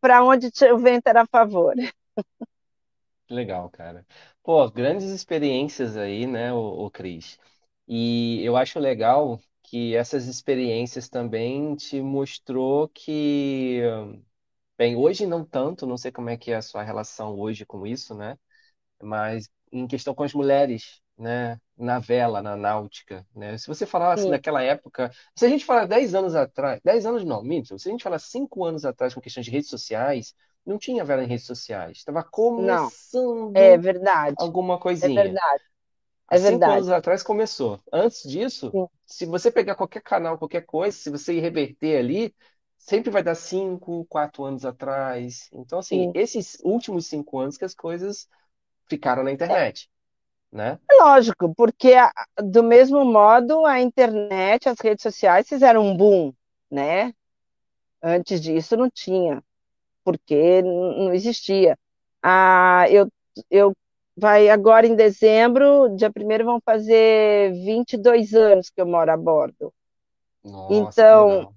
para 0.03 0.25
onde 0.25 0.51
o 0.75 0.79
vento 0.79 1.09
era 1.09 1.23
a 1.23 1.29
favor. 1.29 1.75
Legal, 3.31 3.71
cara. 3.71 4.07
Pô, 4.43 4.71
grandes 4.71 5.07
experiências 5.11 5.97
aí, 5.97 6.27
né, 6.27 6.53
o, 6.53 6.91
Cris? 6.91 7.39
E 7.89 8.43
eu 8.45 8.57
acho 8.57 8.79
legal 8.79 9.41
que 9.63 9.95
essas 9.97 10.27
experiências 10.27 11.09
também 11.09 11.75
te 11.77 12.01
mostrou 12.03 12.89
que, 12.89 13.81
bem, 14.79 14.97
hoje 14.97 15.27
não 15.27 15.45
tanto, 15.45 15.87
não 15.87 15.97
sei 15.99 16.13
como 16.13 16.31
é 16.31 16.37
que 16.37 16.51
é 16.53 16.57
a 16.57 16.63
sua 16.63 16.83
relação 16.83 17.39
hoje 17.39 17.67
com 17.67 17.87
isso, 17.87 18.15
né? 18.15 18.39
mas 19.03 19.51
em 19.73 19.87
questão 19.89 20.15
com 20.15 20.25
as 20.25 20.35
mulheres, 20.35 21.02
né, 21.23 21.59
na 21.77 21.99
vela, 21.99 22.43
na 22.43 22.57
náutica, 22.57 23.27
né? 23.35 23.57
Se 23.59 23.69
você 23.69 23.87
falasse 23.87 24.29
Sim, 24.29 24.31
naquela 24.31 24.63
época, 24.63 25.11
se 25.37 25.47
a 25.47 25.49
gente 25.49 25.65
falar 25.65 25.87
10 25.87 26.15
anos 26.15 26.35
atrás, 26.35 26.81
10 26.85 27.07
anos 27.07 27.25
não, 27.25 27.43
minto, 27.43 27.79
se 27.79 27.89
a 27.89 27.93
gente 27.93 28.05
falar 28.05 28.19
5 28.19 28.65
anos 28.65 28.85
atrás 28.85 29.15
com 29.15 29.21
questões 29.21 29.47
de 29.47 29.53
redes 29.53 29.71
sociais, 29.71 30.35
não 30.67 30.79
tinha 30.79 31.05
vela 31.05 31.25
em 31.25 31.29
redes 31.29 31.47
sociais, 31.47 31.99
estava 31.99 32.25
não, 32.57 32.93
é 33.55 33.77
começando 33.77 33.79
verdade, 33.79 34.37
alguma 34.37 34.79
é 35.01 35.09
coisinha. 35.09 35.11
verdade, 35.11 35.65
Há 36.29 36.37
é 36.37 36.39
cinco 36.39 36.71
verdade. 36.71 36.73
anos 36.73 36.89
atrás 36.89 37.23
começou. 37.23 37.81
Antes 37.93 38.23
disso, 38.29 38.75
Sim, 38.75 38.89
se 39.07 39.27
você 39.27 39.51
pegar 39.51 39.75
qualquer 39.75 40.03
canal, 40.03 40.39
qualquer 40.39 40.65
coisa, 40.65 40.97
se 40.97 41.11
você 41.11 41.39
reverter 41.41 41.99
ali, 41.99 42.35
sempre 42.79 43.11
vai 43.11 43.23
dar 43.23 43.35
cinco, 43.35 44.05
quatro 44.07 44.45
anos 44.45 44.65
atrás. 44.65 45.49
Então, 45.53 45.79
assim, 45.79 46.09
sim. 46.09 46.15
esses 46.15 46.59
últimos 46.65 47.07
cinco 47.07 47.39
anos 47.39 47.57
que 47.59 47.65
as 47.65 47.75
coisas 47.75 48.29
ficaram 48.91 49.25
na 49.25 49.33
internet, 49.33 49.91
né? 50.53 50.79
É 50.91 50.95
lógico, 51.03 51.55
porque 51.55 51.95
a- 51.95 52.13
do 52.43 52.63
mesmo 52.63 53.05
modo 53.05 53.65
a 53.67 53.81
internet, 53.81 54.69
as 54.69 54.79
redes 54.81 55.03
sociais 55.03 55.49
fizeram 55.49 55.85
um 55.87 55.97
boom, 55.97 56.33
né? 56.71 57.13
Antes 58.03 58.41
disso 58.41 58.77
não 58.77 58.91
tinha, 58.91 59.43
porque 60.05 60.63
não 60.63 61.13
existia. 61.15 61.77
Ah, 62.23 62.85
eu, 62.91 63.09
eu 63.51 63.73
vai 64.17 64.49
agora 64.51 64.87
em 64.87 64.95
dezembro, 64.97 65.95
dia 65.97 66.11
primeiro 66.13 66.45
vão 66.45 66.61
fazer 66.65 67.53
22 67.65 68.35
anos 68.35 68.71
que 68.71 68.81
eu 68.81 68.87
moro 68.87 69.11
a 69.13 69.17
bordo. 69.17 69.73
Nossa, 70.45 71.07
Então, 71.09 71.55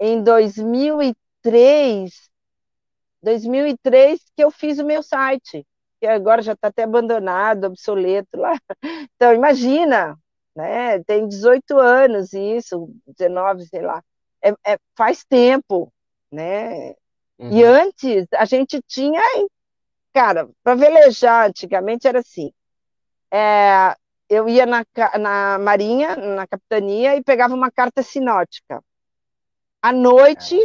em 0.00 0.22
2003, 0.22 2.28
2003 3.22 4.20
que 4.36 4.42
eu 4.44 4.50
fiz 4.50 4.78
o 4.78 4.84
meu 4.86 5.02
site, 5.02 5.66
que 6.02 6.06
agora 6.08 6.42
já 6.42 6.52
está 6.54 6.68
até 6.68 6.82
abandonado, 6.82 7.66
obsoleto 7.66 8.36
lá. 8.36 8.52
Então, 9.16 9.32
imagina, 9.34 10.18
né? 10.56 11.00
Tem 11.04 11.28
18 11.28 11.78
anos 11.78 12.32
isso, 12.32 12.92
19, 13.06 13.64
sei 13.66 13.82
lá. 13.82 14.02
É, 14.42 14.50
é- 14.74 14.78
faz 14.96 15.24
tempo, 15.24 15.92
né? 16.32 16.90
E 17.50 17.64
Uhum. 17.64 17.64
antes 17.64 18.26
a 18.34 18.44
gente 18.46 18.82
tinha, 18.88 19.22
cara, 20.12 20.48
para 20.62 20.74
velejar 20.74 21.48
antigamente 21.48 22.06
era 22.08 22.20
assim. 22.20 22.52
é, 23.32 23.96
eu 24.28 24.48
ia 24.48 24.66
na, 24.66 24.84
na 25.20 25.58
marinha, 25.58 26.16
na 26.16 26.46
capitania, 26.46 27.16
e 27.16 27.22
pegava 27.22 27.54
uma 27.54 27.70
carta 27.70 28.02
sinótica. 28.02 28.82
À 29.82 29.92
noite. 29.92 30.56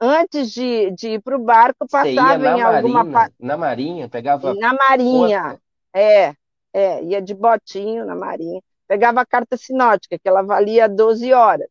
Antes 0.00 0.52
de, 0.52 0.90
de 0.92 1.08
ir 1.10 1.22
para 1.22 1.36
o 1.36 1.42
barco, 1.42 1.86
passava 1.88 2.46
em 2.46 2.60
alguma 2.60 3.30
na 3.38 3.56
Marinha, 3.56 4.08
pegava 4.08 4.54
Na 4.54 4.74
Marinha, 4.74 5.60
é, 5.94 6.34
é, 6.72 7.02
ia 7.04 7.22
de 7.22 7.34
botinho 7.34 8.04
na 8.04 8.14
Marinha. 8.14 8.60
Pegava 8.86 9.20
a 9.20 9.26
carta 9.26 9.56
sinótica, 9.56 10.18
que 10.18 10.28
ela 10.28 10.42
valia 10.42 10.88
12 10.88 11.32
horas. 11.32 11.68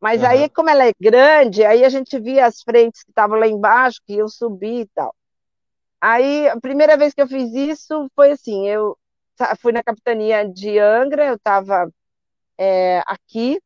Mas 0.00 0.22
aí, 0.22 0.40
Aham. 0.40 0.48
como 0.50 0.70
ela 0.70 0.86
é 0.86 0.92
grande, 1.00 1.64
aí 1.64 1.84
a 1.84 1.88
gente 1.88 2.18
via 2.18 2.46
as 2.46 2.62
frentes 2.62 3.02
que 3.02 3.10
estavam 3.10 3.38
lá 3.38 3.46
embaixo, 3.46 4.00
que 4.06 4.14
iam 4.14 4.28
subir 4.28 4.82
e 4.82 4.86
tal. 4.94 5.14
Aí, 6.00 6.46
a 6.48 6.60
primeira 6.60 6.96
vez 6.96 7.14
que 7.14 7.22
eu 7.22 7.26
fiz 7.26 7.52
isso 7.54 8.10
foi 8.14 8.32
assim, 8.32 8.68
eu 8.68 8.96
fui 9.58 9.72
na 9.72 9.82
capitania 9.82 10.46
de 10.46 10.78
Angra, 10.78 11.26
eu 11.26 11.34
estava 11.36 11.90
aqui, 13.06 13.58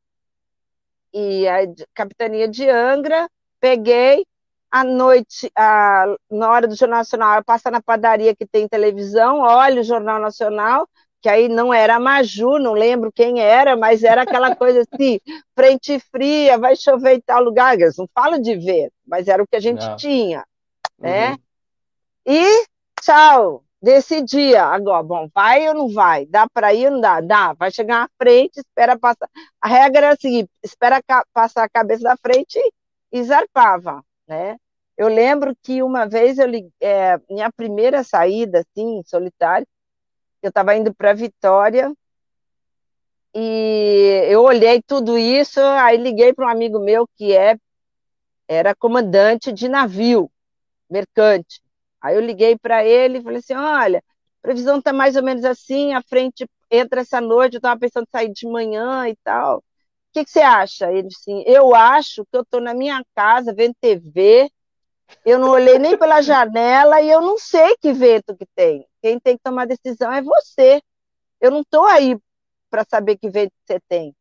e 1.13 1.49
a 1.49 1.59
capitania 1.95 2.49
de 2.49 2.69
Angra, 2.69 3.29
peguei 3.61 4.25
à 4.71 4.85
noite, 4.85 5.51
a, 5.57 6.05
na 6.31 6.51
hora 6.51 6.69
do 6.69 6.77
Jornal 6.77 6.99
Nacional, 6.99 7.37
eu 7.37 7.45
passo 7.45 7.71
na 7.71 7.81
padaria 7.81 8.35
que 8.37 8.47
tem 8.47 8.69
televisão, 8.69 9.41
olho 9.41 9.81
o 9.81 9.85
Jornal 9.85 10.21
Nacional, 10.21 10.87
que 11.21 11.29
aí 11.29 11.49
não 11.49 11.73
era 11.73 11.97
a 11.97 12.01
Maju, 12.01 12.59
não 12.59 12.73
lembro 12.73 13.11
quem 13.13 13.41
era, 13.41 13.77
mas 13.77 14.05
era 14.05 14.23
aquela 14.23 14.55
coisa 14.55 14.83
assim, 14.83 15.19
frente 15.57 15.99
fria, 16.11 16.59
vai 16.59 16.77
chover 16.77 17.17
em 17.17 17.21
tal 17.21 17.43
lugar, 17.43 17.75
eles 17.81 17.97
não 17.97 18.09
falam 18.15 18.41
de 18.41 18.57
ver, 18.57 18.91
mas 19.07 19.27
era 19.27 19.43
o 19.43 19.47
que 19.47 19.57
a 19.57 19.61
gente 19.61 19.85
Não. 19.85 19.97
tinha, 19.97 20.45
né? 20.99 21.31
Uhum. 21.31 21.39
E 22.27 22.65
tchau, 23.01 23.65
decidia 23.81 24.65
agora, 24.65 25.03
bom, 25.03 25.29
vai 25.35 25.69
ou 25.69 25.75
não 25.75 25.89
vai? 25.89 26.27
Dá 26.27 26.47
para 26.49 26.75
ir 26.75 26.87
ou 26.87 26.93
não 26.93 27.01
dá? 27.01 27.21
Dá, 27.21 27.53
vai 27.55 27.71
chegar 27.71 28.03
na 28.03 28.11
frente, 28.21 28.59
espera 28.59 28.99
passar. 28.99 29.29
A 29.61 29.69
regra 29.69 30.07
era 30.07 30.15
a 30.15 30.17
seguinte: 30.17 30.51
espera 30.63 31.01
passar 31.33 31.65
a 31.65 31.69
cabeça 31.69 32.03
da 32.03 32.17
frente 32.17 32.59
e 33.13 33.23
zarpava, 33.23 34.03
né? 34.27 34.57
Eu 34.97 35.09
lembro 35.09 35.55
que 35.63 35.83
uma 35.83 36.09
vez 36.09 36.39
eu 36.39 36.49
é, 36.81 37.19
minha 37.31 37.51
primeira 37.53 38.03
saída, 38.03 38.61
assim, 38.61 38.99
em 38.99 39.05
solitário, 39.05 39.67
eu 40.43 40.49
estava 40.49 40.77
indo 40.77 40.95
para 40.95 41.15
Vitória 41.15 41.93
e 43.35 44.27
eu 44.29 44.43
olhei 44.43 44.83
tudo 44.83 45.17
isso, 45.19 45.61
aí 45.61 45.97
liguei 45.97 46.33
para 46.33 46.47
um 46.47 46.51
amigo 46.51 46.81
meu 46.81 47.07
que 47.17 47.37
é, 47.37 47.57
era 48.49 48.75
comandante 48.75 49.53
de 49.53 49.69
navio 49.69 50.31
mercante. 50.91 51.61
Aí 52.01 52.17
eu 52.17 52.21
liguei 52.21 52.57
para 52.59 52.85
ele 52.85 53.19
e 53.19 53.23
falei 53.23 53.39
assim: 53.39 53.55
olha, 53.55 53.99
a 53.99 54.43
previsão 54.43 54.79
está 54.79 54.93
mais 54.93 55.17
ou 55.17 55.23
menos 55.23 55.45
assim, 55.45 55.93
a 55.95 56.03
frente 56.03 56.47
entra 56.71 57.01
essa 57.03 57.21
noite, 57.21 57.55
eu 57.55 57.59
estava 57.59 57.79
pensando 57.79 58.05
em 58.05 58.11
sair 58.11 58.33
de 58.33 58.47
manhã 58.47 59.09
e 59.09 59.17
tal. 59.25 59.63
O 60.11 60.13
que, 60.15 60.25
que 60.25 60.31
você 60.31 60.41
acha? 60.41 60.91
Ele 60.91 61.09
disse 61.09 61.31
assim: 61.31 61.45
eu 61.47 61.75
acho 61.75 62.25
que 62.25 62.37
eu 62.37 62.43
estou 62.43 62.61
na 62.61 62.75
minha 62.75 63.03
casa 63.15 63.53
vendo 63.55 63.75
TV, 63.81 64.51
eu 65.25 65.39
não 65.39 65.51
olhei 65.51 65.79
nem 65.79 65.97
pela 65.99 66.23
janela 66.23 67.01
e 67.03 67.11
eu 67.11 67.21
não 67.21 67.39
sei 67.39 67.77
que 67.81 67.93
vento 67.93 68.37
que 68.37 68.47
tem. 68.55 68.87
Quem 69.03 69.19
tem 69.21 69.37
que 69.37 69.43
tomar 69.43 69.67
decisão 69.67 70.13
é 70.13 70.23
você. 70.23 70.81
Eu 71.41 71.51
não 71.51 71.61
estou 71.61 71.85
aí 71.85 72.17
para 72.71 72.85
saber 72.89 73.17
que 73.17 73.31
vento 73.31 73.53
você 73.65 73.81
tem. 73.89 74.15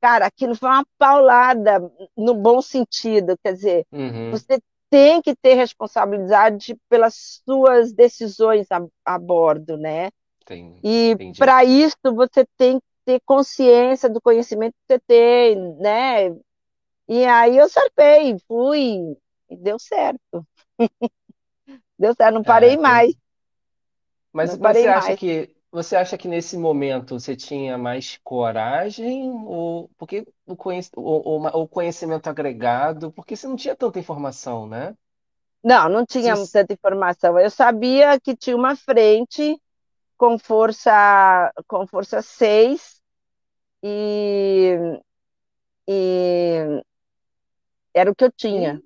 Cara, 0.00 0.26
aquilo 0.26 0.54
foi 0.54 0.68
uma 0.68 0.86
paulada 0.98 1.80
no 2.16 2.34
bom 2.34 2.60
sentido, 2.60 3.38
quer 3.42 3.52
dizer, 3.54 3.86
Uhum. 3.92 4.30
você 4.30 4.60
tem 4.90 5.22
que 5.22 5.34
ter 5.34 5.54
responsabilidade 5.54 6.76
pelas 6.88 7.42
suas 7.44 7.92
decisões 7.92 8.66
a, 8.70 8.84
a 9.04 9.18
bordo, 9.18 9.76
né? 9.76 10.10
Entendi. 10.42 10.80
E 10.84 11.16
para 11.38 11.64
isso 11.64 11.96
você 12.14 12.46
tem 12.56 12.78
que 12.78 12.86
ter 13.04 13.20
consciência 13.26 14.08
do 14.08 14.20
conhecimento 14.20 14.74
que 14.74 14.94
você 14.94 15.00
tem, 15.00 15.56
né? 15.78 16.28
E 17.08 17.24
aí 17.26 17.58
eu 17.58 17.68
zarpei, 17.68 18.36
fui, 18.48 19.16
e 19.50 19.56
deu 19.56 19.78
certo. 19.78 20.46
Deu 21.98 22.14
certo, 22.14 22.34
não 22.34 22.44
É, 22.44 22.44
parei 22.44 22.76
tem... 22.76 22.76
mais, 22.76 23.14
Mas 24.32 24.50
não 24.50 24.58
você 24.58 24.58
parei 24.58 24.88
acha 24.88 25.14
mais. 25.14 25.16
que 25.16 25.54
você 25.70 25.96
acha 25.96 26.16
que 26.18 26.28
nesse 26.28 26.56
momento 26.56 27.18
você 27.18 27.34
tinha 27.36 27.76
mais 27.78 28.18
coragem 28.22 29.30
ou 29.46 29.88
porque 29.98 30.26
o, 30.46 30.56
conhec... 30.56 30.88
o, 30.96 31.68
conhecimento 31.68 32.28
agregado, 32.28 33.12
porque 33.12 33.36
você 33.36 33.46
não 33.48 33.56
tinha 33.56 33.74
tanta 33.76 33.98
informação, 33.98 34.66
né? 34.68 34.94
Não, 35.62 35.88
não 35.88 36.04
tinha 36.06 36.36
você- 36.36 36.52
tanta 36.52 36.72
informação. 36.72 37.38
Eu 37.38 37.50
sabia 37.50 38.20
que 38.20 38.36
tinha 38.36 38.56
uma 38.56 38.76
frente 38.76 39.58
com 40.24 40.38
força, 40.38 41.52
com 41.68 41.86
força 41.86 42.22
6 42.22 43.02
e, 43.82 44.74
e 45.86 46.84
era 47.92 48.10
o 48.10 48.14
que 48.14 48.24
eu 48.24 48.32
tinha. 48.32 48.80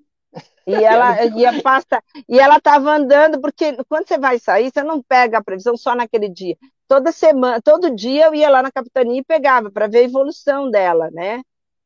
E 0.67 0.85
ela 0.85 1.25
ia 1.27 1.55
passar, 1.55 2.03
e 2.29 2.41
ela 2.41 2.59
estava 2.59 2.93
andando, 2.97 3.41
porque 3.41 3.77
quando 3.89 4.09
você 4.09 4.19
vai 4.19 4.39
sair, 4.39 4.71
você 4.73 4.83
não 4.83 5.03
pega 5.03 5.39
a 5.39 5.45
previsão 5.45 5.77
só 5.77 5.95
naquele 5.95 6.29
dia. 6.29 6.57
Toda 6.89 7.13
semana, 7.13 7.61
todo 7.63 7.95
dia 7.95 8.27
eu 8.27 8.35
ia 8.35 8.51
lá 8.51 8.63
na 8.63 8.73
capitania 8.73 9.21
e 9.21 9.25
pegava 9.25 9.71
para 9.71 9.89
ver 9.89 10.01
a 10.01 10.03
evolução 10.05 10.71
dela, 10.71 11.11
né? 11.13 11.43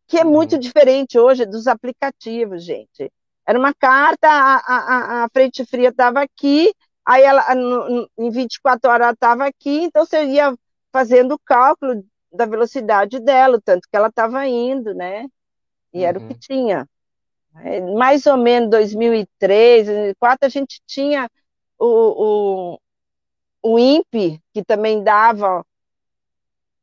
Que 0.08 0.18
é 0.18 0.24
muito 0.24 0.58
Uhum, 0.58 0.60
diferente 0.60 1.18
hoje 1.18 1.46
dos 1.46 1.66
aplicativos, 1.68 2.64
gente. 2.64 3.10
Era 3.46 3.58
uma 3.58 3.74
carta, 3.74 4.28
a, 4.28 5.22
a, 5.22 5.24
a 5.24 5.28
frente 5.32 5.64
fria 5.66 5.90
estava 5.90 6.22
aqui, 6.22 6.72
aí 7.06 7.22
ela 7.22 7.54
no, 7.54 7.88
no, 7.90 8.10
em 8.18 8.30
24 8.30 8.90
horas 8.90 9.04
ela 9.04 9.12
estava 9.14 9.46
aqui, 9.46 9.84
então 9.84 10.04
você 10.04 10.24
ia 10.24 10.56
fazendo 10.92 11.34
o 11.34 11.38
cálculo 11.44 12.04
da 12.32 12.46
velocidade 12.46 13.20
dela, 13.20 13.60
tanto 13.64 13.88
que 13.90 13.96
ela 13.96 14.08
estava 14.08 14.46
indo, 14.46 14.94
né? 14.94 15.26
E 15.94 16.04
era 16.04 16.18
o 16.18 16.22
que 16.22 16.34
uhum, 16.34 16.38
tinha. 16.38 16.88
É, 17.64 17.80
mais 17.94 18.26
ou 18.26 18.36
menos 18.36 18.70
2003, 18.70 19.86
2004, 19.86 20.46
a 20.46 20.48
gente 20.48 20.80
tinha 20.86 21.30
o, 21.78 22.74
o, 22.74 22.80
o 23.62 23.78
INPE, 23.78 24.40
que 24.54 24.64
também 24.64 25.02
dava 25.02 25.64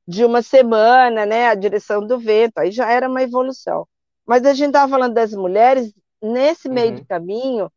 de 0.07 0.25
uma 0.25 0.41
semana, 0.41 1.25
né, 1.25 1.47
a 1.47 1.55
direção 1.55 2.05
do 2.05 2.19
vento, 2.19 2.57
aí 2.57 2.71
já 2.71 2.89
era 2.91 3.07
uma 3.07 3.21
evolução. 3.21 3.87
Mas 4.25 4.45
a 4.45 4.53
gente 4.53 4.69
estava 4.69 4.89
falando 4.89 5.13
das 5.13 5.33
mulheres, 5.33 5.93
nesse 6.21 6.67
meio 6.69 6.93
de 6.93 7.01
uhum, 7.01 7.07
caminho, 7.07 7.71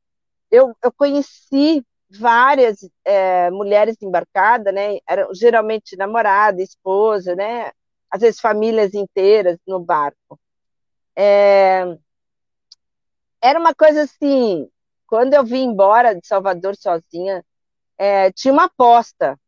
eu, 0.50 0.76
eu 0.82 0.92
conheci 0.92 1.84
várias 2.18 2.88
é, 3.04 3.50
mulheres 3.50 3.96
embarcadas, 4.02 4.72
né, 4.74 4.98
eram 5.08 5.34
geralmente 5.34 5.96
namorada, 5.96 6.62
esposa, 6.62 7.34
né, 7.34 7.70
às 8.10 8.20
vezes 8.20 8.40
famílias 8.40 8.94
inteiras 8.94 9.58
no 9.66 9.80
barco. 9.80 10.38
Era 13.42 13.58
uma 13.58 13.74
coisa 13.74 14.02
assim, 14.04 14.68
quando 15.06 15.34
eu 15.34 15.44
vim 15.44 15.64
embora 15.64 16.14
de 16.14 16.26
Salvador 16.26 16.76
sozinha, 16.76 17.44
é, 17.98 18.30
tinha 18.32 18.52
uma 18.52 18.64
aposta, 18.64 19.38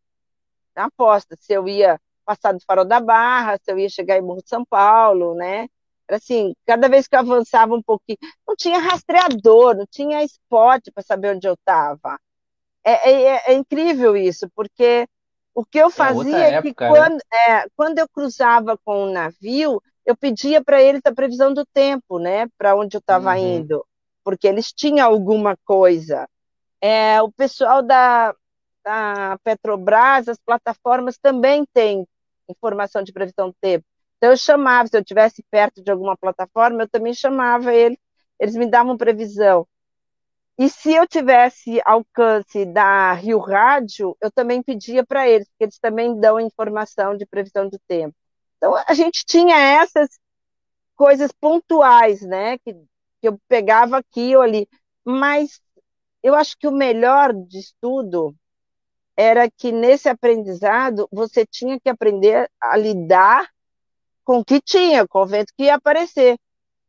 uma 0.77 0.87
aposta, 0.87 1.37
se 1.41 1.53
eu 1.53 1.69
ia 1.69 2.01
passar 2.25 2.53
do 2.53 2.61
Farol 2.67 2.85
da 2.85 3.01
Barra, 3.01 3.59
se 3.63 3.71
eu 3.71 3.79
ia 3.79 3.89
chegar 3.89 4.19
em 4.19 4.23
Morro 4.23 4.43
de 4.43 4.49
São 4.49 4.65
Paulo, 4.65 5.35
né? 5.35 5.69
Era 6.09 6.19
assim, 6.19 6.55
cada 6.67 6.89
vez 6.89 7.07
que 7.07 7.15
eu 7.15 7.21
avançava 7.21 7.75
um 7.75 7.83
pouquinho, 7.83 8.19
não 8.47 8.55
tinha 8.57 8.79
rastreador, 8.79 9.77
não 9.77 9.87
tinha 9.87 10.23
spot 10.25 10.83
para 10.93 11.03
saber 11.03 11.37
onde 11.37 11.47
eu 11.49 11.55
estava. 11.55 12.19
É, 12.85 13.11
é, 13.11 13.43
é 13.47 13.55
incrível 13.55 14.17
isso, 14.17 14.49
porque 14.55 15.09
o 15.55 15.65
que 15.65 15.79
eu 15.79 15.87
É 15.87 15.91
fazia 15.91 16.39
é 16.39 16.63
que 16.63 16.69
época, 16.69 16.91
né? 16.91 16.99
quando, 16.99 17.21
é, 17.33 17.67
quando 17.77 17.99
eu 17.99 18.09
cruzava 18.09 18.79
com 18.85 19.05
um 19.05 19.13
navio, 19.13 19.81
eu 20.05 20.17
pedia 20.17 20.63
para 20.63 20.83
eles 20.83 21.01
a 21.05 21.15
previsão 21.15 21.55
do 21.55 21.65
tempo, 21.67 22.19
né, 22.19 22.47
para 22.59 22.77
onde 22.77 22.97
eu 22.97 22.99
estava 22.99 23.31
uhum. 23.35 23.57
indo, 23.57 23.87
porque 24.23 24.47
eles 24.47 24.73
tinham 24.73 25.07
alguma 25.07 25.57
coisa. 25.65 26.29
É, 26.81 27.23
o 27.23 27.33
pessoal 27.33 27.83
da, 27.83 28.35
da 28.85 29.39
Petrobras, 29.43 30.29
as 30.29 30.39
plataformas 30.39 31.17
também 31.17 31.65
têm 31.73 32.07
informação 32.49 33.03
de 33.03 33.13
previsão 33.13 33.49
do 33.49 33.57
tempo. 33.61 33.87
Então 34.19 34.31
eu 34.31 34.37
chamava, 34.37 34.89
se 34.89 34.97
eu 34.97 35.01
estivesse 35.01 35.43
perto 35.51 35.83
de 35.83 35.91
alguma 35.91 36.17
plataforma, 36.17 36.83
eu 36.83 36.89
também 36.89 37.15
chamava 37.15 37.73
eles, 37.75 37.99
eles 38.39 38.57
me 38.57 38.67
davam 38.67 38.97
previsão. 38.97 39.67
E 40.59 40.69
se 40.69 40.93
eu 40.95 41.07
tivesse 41.07 41.81
alcance 41.85 42.65
da 42.65 43.13
Rio 43.13 43.39
Rádio, 43.41 44.17
eu 44.21 44.31
também 44.31 44.63
pedia 44.63 45.05
para 45.05 45.29
eles, 45.29 45.49
porque 45.49 45.65
eles 45.65 45.79
também 45.79 46.19
dão 46.21 46.39
informação 46.39 47.17
de 47.17 47.27
previsão 47.27 47.69
do 47.69 47.79
tempo. 47.89 48.15
Então, 48.57 48.75
a 48.87 48.95
gente 48.95 49.25
tinha 49.27 49.57
essas 49.57 50.09
coisas 50.97 51.33
pontuais, 51.33 52.23
né, 52.23 52.59
que, 52.59 52.75
que 53.21 53.29
eu 53.29 53.39
pegava 53.49 53.99
aqui 53.99 54.37
ou 54.37 54.43
ali. 54.43 54.69
Mas 55.05 55.61
eu 56.23 56.35
acho 56.35 56.57
que 56.59 56.69
o 56.69 56.73
melhor 56.73 57.33
de 57.33 57.61
tudo 57.81 58.35
era 59.17 59.51
que 59.51 59.73
nesse 59.73 60.09
aprendizado 60.09 61.09
você 61.13 61.47
tinha 61.47 61.79
que 61.81 61.89
aprender 61.89 62.51
a 62.61 62.77
lidar 62.77 63.49
com 64.25 64.39
o 64.41 64.45
que 64.45 64.61
tinha, 64.61 65.07
com 65.07 65.21
o 65.21 65.27
vento 65.27 65.53
que 65.57 65.65
ia 65.65 65.77
aparecer. 65.77 66.39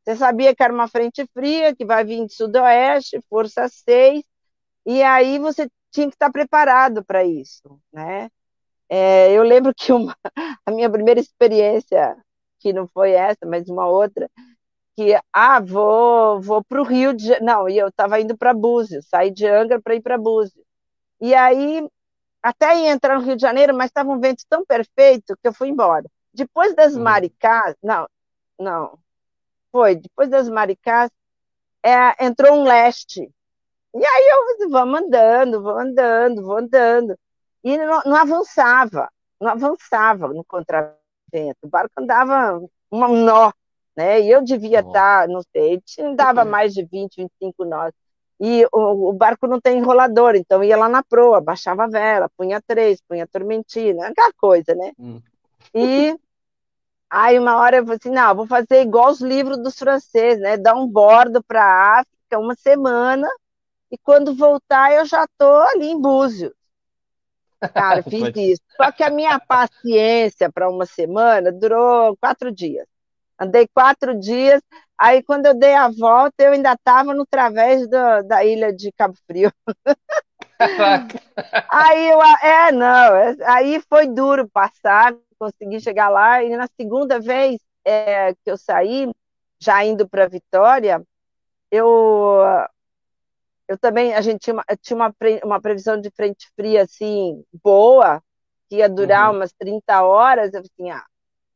Você 0.05 0.15
sabia 0.15 0.55
que 0.55 0.61
era 0.61 0.73
uma 0.73 0.87
frente 0.87 1.25
fria, 1.33 1.75
que 1.75 1.83
vai 1.83 2.05
vir 2.05 2.25
de 2.27 2.33
sudoeste, 2.33 3.19
força 3.27 3.67
6, 3.67 4.23
e 4.85 5.01
aí 5.01 5.39
você 5.39 5.67
tinha 5.91 6.07
que 6.07 6.15
estar 6.15 6.31
preparado 6.31 7.03
para 7.03 7.23
isso, 7.23 7.79
né? 7.91 8.29
É, 8.87 9.31
eu 9.31 9.41
lembro 9.43 9.73
que 9.75 9.91
uma, 9.91 10.15
a 10.65 10.71
minha 10.71 10.89
primeira 10.89 11.19
experiência, 11.19 12.15
que 12.59 12.71
não 12.71 12.87
foi 12.87 13.11
essa, 13.13 13.45
mas 13.47 13.67
uma 13.67 13.87
outra, 13.87 14.29
que, 14.95 15.19
ah, 15.33 15.59
vou, 15.59 16.39
vou 16.41 16.63
para 16.63 16.81
o 16.81 16.85
Rio 16.85 17.13
de 17.13 17.39
Não, 17.41 17.67
e 17.67 17.77
eu 17.77 17.87
estava 17.87 18.19
indo 18.19 18.37
para 18.37 18.53
Búzios, 18.53 19.07
saí 19.09 19.31
de 19.31 19.47
Angra 19.47 19.81
para 19.81 19.95
ir 19.95 20.01
para 20.01 20.17
Búzios. 20.17 20.63
E 21.19 21.33
aí, 21.33 21.87
até 22.43 22.77
ia 22.79 22.91
entrar 22.91 23.17
no 23.17 23.25
Rio 23.25 23.35
de 23.35 23.41
Janeiro, 23.41 23.75
mas 23.75 23.87
estava 23.87 24.11
um 24.11 24.19
vento 24.19 24.43
tão 24.47 24.65
perfeito 24.65 25.35
que 25.41 25.47
eu 25.47 25.53
fui 25.53 25.69
embora. 25.69 26.05
Depois 26.33 26.75
das 26.75 26.95
uhum. 26.95 27.03
Maricás, 27.03 27.75
não, 27.81 28.07
não, 28.59 28.99
foi, 29.75 29.95
depois 29.95 30.29
das 30.29 30.47
Maricás, 30.47 31.11
é, 31.83 32.25
entrou 32.25 32.61
um 32.61 32.63
leste. 32.63 33.29
E 33.93 34.05
aí 34.05 34.25
eu 34.61 34.69
vamos 34.69 35.01
andando, 35.01 35.61
vou 35.61 35.77
andando, 35.77 36.43
vou 36.43 36.57
andando. 36.57 37.19
E 37.61 37.77
não, 37.77 38.01
não 38.05 38.15
avançava, 38.15 39.09
não 39.39 39.51
avançava 39.51 40.29
no 40.29 40.45
contravento. 40.45 40.95
O 41.61 41.67
barco 41.67 41.91
andava 41.97 42.57
um 42.89 43.25
nó, 43.25 43.51
né? 43.97 44.21
E 44.21 44.31
eu 44.31 44.41
devia 44.41 44.79
estar, 44.79 45.27
não 45.27 45.41
sei, 45.51 45.83
dava 46.15 46.45
mais 46.45 46.73
de 46.73 46.85
20, 46.85 47.17
25 47.17 47.65
nós. 47.65 47.93
E 48.39 48.65
o, 48.71 49.09
o, 49.09 49.13
barco 49.13 49.45
não 49.45 49.59
tem 49.59 49.77
enrolador, 49.77 50.35
então 50.35 50.63
ia 50.63 50.77
lá 50.77 50.87
na 50.87 51.03
proa, 51.03 51.41
baixava 51.41 51.83
a 51.83 51.87
vela, 51.87 52.29
punha 52.37 52.61
três, 52.65 53.01
punha 53.01 53.27
tormentina, 53.27 54.07
aquela 54.07 54.31
coisa, 54.37 54.73
né? 54.73 54.93
Hum. 54.97 55.21
E 55.73 56.17
Aí 57.09 57.37
uma 57.39 57.57
hora 57.57 57.77
eu 57.77 57.83
falei 57.83 57.97
assim, 58.01 58.11
não, 58.11 58.35
vou 58.35 58.47
fazer 58.47 58.81
igual 58.81 59.11
os 59.11 59.21
livros 59.21 59.57
dos 59.57 59.77
franceses, 59.77 60.41
né? 60.41 60.57
Dar 60.57 60.75
um 60.75 60.87
bordo 60.87 61.43
para 61.43 61.63
a 61.63 61.99
África 61.99 62.39
uma 62.39 62.55
semana 62.55 63.27
e 63.91 63.97
quando 63.97 64.35
voltar 64.35 64.93
eu 64.93 65.05
já 65.05 65.23
estou 65.23 65.61
ali 65.61 65.87
em 65.87 66.01
Búzios. 66.01 66.53
Cara, 67.73 68.03
fiz 68.03 68.35
isso. 68.35 68.61
Só 68.75 68.91
que 68.91 69.03
a 69.03 69.09
minha 69.09 69.39
paciência 69.39 70.51
para 70.51 70.69
uma 70.69 70.85
semana 70.85 71.51
durou 71.51 72.17
quatro 72.17 72.51
dias. 72.51 72.85
Andei 73.39 73.67
quatro 73.67 74.17
dias, 74.17 74.61
aí 74.97 75.21
quando 75.21 75.45
eu 75.45 75.53
dei 75.53 75.73
a 75.73 75.89
volta, 75.89 76.41
eu 76.43 76.53
ainda 76.53 76.71
estava 76.71 77.13
no 77.13 77.25
través 77.25 77.87
do, 77.87 78.23
da 78.23 78.45
ilha 78.45 78.73
de 78.73 78.91
Cabo 78.93 79.15
Frio. 79.27 79.51
aí 81.69 82.09
eu, 82.09 82.21
é, 82.21 82.71
não, 82.71 83.15
é, 83.15 83.35
aí 83.45 83.81
foi 83.89 84.07
duro 84.07 84.47
passar, 84.47 85.13
consegui 85.39 85.79
chegar 85.79 86.09
lá, 86.09 86.43
e 86.43 86.55
na 86.55 86.67
segunda 86.79 87.19
vez 87.19 87.59
é, 87.83 88.33
que 88.33 88.49
eu 88.51 88.57
saí, 88.57 89.09
já 89.59 89.83
indo 89.85 90.07
para 90.07 90.27
Vitória, 90.27 91.01
eu, 91.71 92.39
eu 93.67 93.77
também, 93.77 94.13
a 94.13 94.21
gente 94.21 94.39
tinha, 94.39 94.53
uma, 94.53 94.63
tinha 94.81 94.95
uma, 94.95 95.13
uma 95.43 95.61
previsão 95.61 95.99
de 95.99 96.09
frente 96.11 96.49
fria, 96.55 96.83
assim, 96.83 97.43
boa, 97.63 98.21
que 98.67 98.77
ia 98.77 98.89
durar 98.89 99.29
uhum. 99.29 99.37
umas 99.37 99.53
30 99.53 100.03
horas, 100.03 100.53
eu 100.53 100.61
assim, 100.61 100.89
ah, 100.89 101.05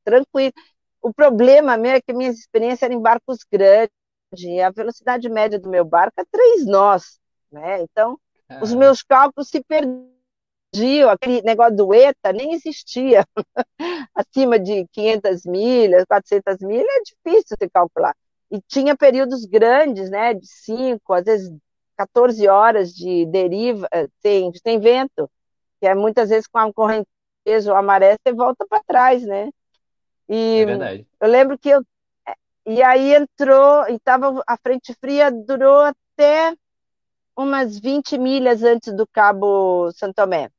tranquilo. 0.04 0.54
O 1.02 1.14
problema 1.14 1.78
mesmo 1.78 1.98
é 1.98 2.02
que 2.02 2.14
minhas 2.14 2.38
experiências 2.38 2.84
eram 2.84 2.96
em 2.96 3.02
barcos 3.02 3.40
grandes, 3.52 3.94
e 4.38 4.62
a 4.62 4.70
velocidade 4.70 5.28
média 5.30 5.60
do 5.60 5.70
meu 5.70 5.84
barco 5.84 6.22
é 6.22 6.24
três 6.30 6.66
nós, 6.68 7.20
né? 7.52 7.82
Então, 7.82 8.20
os 8.62 8.74
meus 8.74 9.02
cálculos 9.02 9.50
se 9.50 9.64
perdiam 9.64 10.19
dia, 10.74 11.12
aquele 11.12 11.42
negócio 11.42 11.76
do 11.76 11.94
ETA 11.94 12.32
nem 12.34 12.54
existia. 12.54 13.26
Acima 14.14 14.60
de 14.60 14.88
500 14.92 15.46
milhas, 15.46 16.06
400 16.08 16.60
milhas, 16.60 16.88
é 16.88 17.02
difícil 17.02 17.58
se 17.60 17.70
calcular. 17.70 18.16
E 18.52 18.60
tinha 18.68 18.96
períodos 18.96 19.46
grandes, 19.46 20.10
né, 20.10 20.34
de 20.34 20.48
5, 20.48 21.14
às 21.14 21.26
vezes 21.26 21.52
14 21.98 22.48
horas 22.48 22.94
de 22.94 23.26
deriva, 23.26 23.88
eh, 23.92 24.08
sem, 24.22 24.52
sem 24.56 24.80
vento, 24.80 25.30
que 25.80 25.88
é 25.88 25.94
muitas 25.94 26.30
vezes 26.30 26.48
com 26.48 26.58
a 26.58 26.74
correnteza 26.74 27.72
ou 27.72 27.76
a 27.76 27.82
maré, 27.82 28.16
você 28.16 28.34
volta 28.34 28.66
para 28.68 28.84
trás, 28.84 29.22
né? 29.24 29.50
E 30.28 30.62
é 30.62 30.66
verdade. 30.66 31.08
eu 31.20 31.28
lembro 31.28 31.58
que 31.58 31.70
eu. 31.70 31.82
Eh, 32.28 32.36
e 32.66 32.84
aí 32.84 33.14
entrou, 33.14 33.88
e 33.90 34.00
tava, 34.00 34.42
a 34.48 34.58
frente 34.58 34.94
fria 35.00 35.30
durou 35.32 35.82
até 35.82 36.56
umas 37.36 37.80
20 37.80 38.18
milhas 38.18 38.64
antes 38.64 38.94
do 38.94 39.06
Cabo 39.08 39.92
Santo 39.92 40.16
Tomé. 40.16 40.50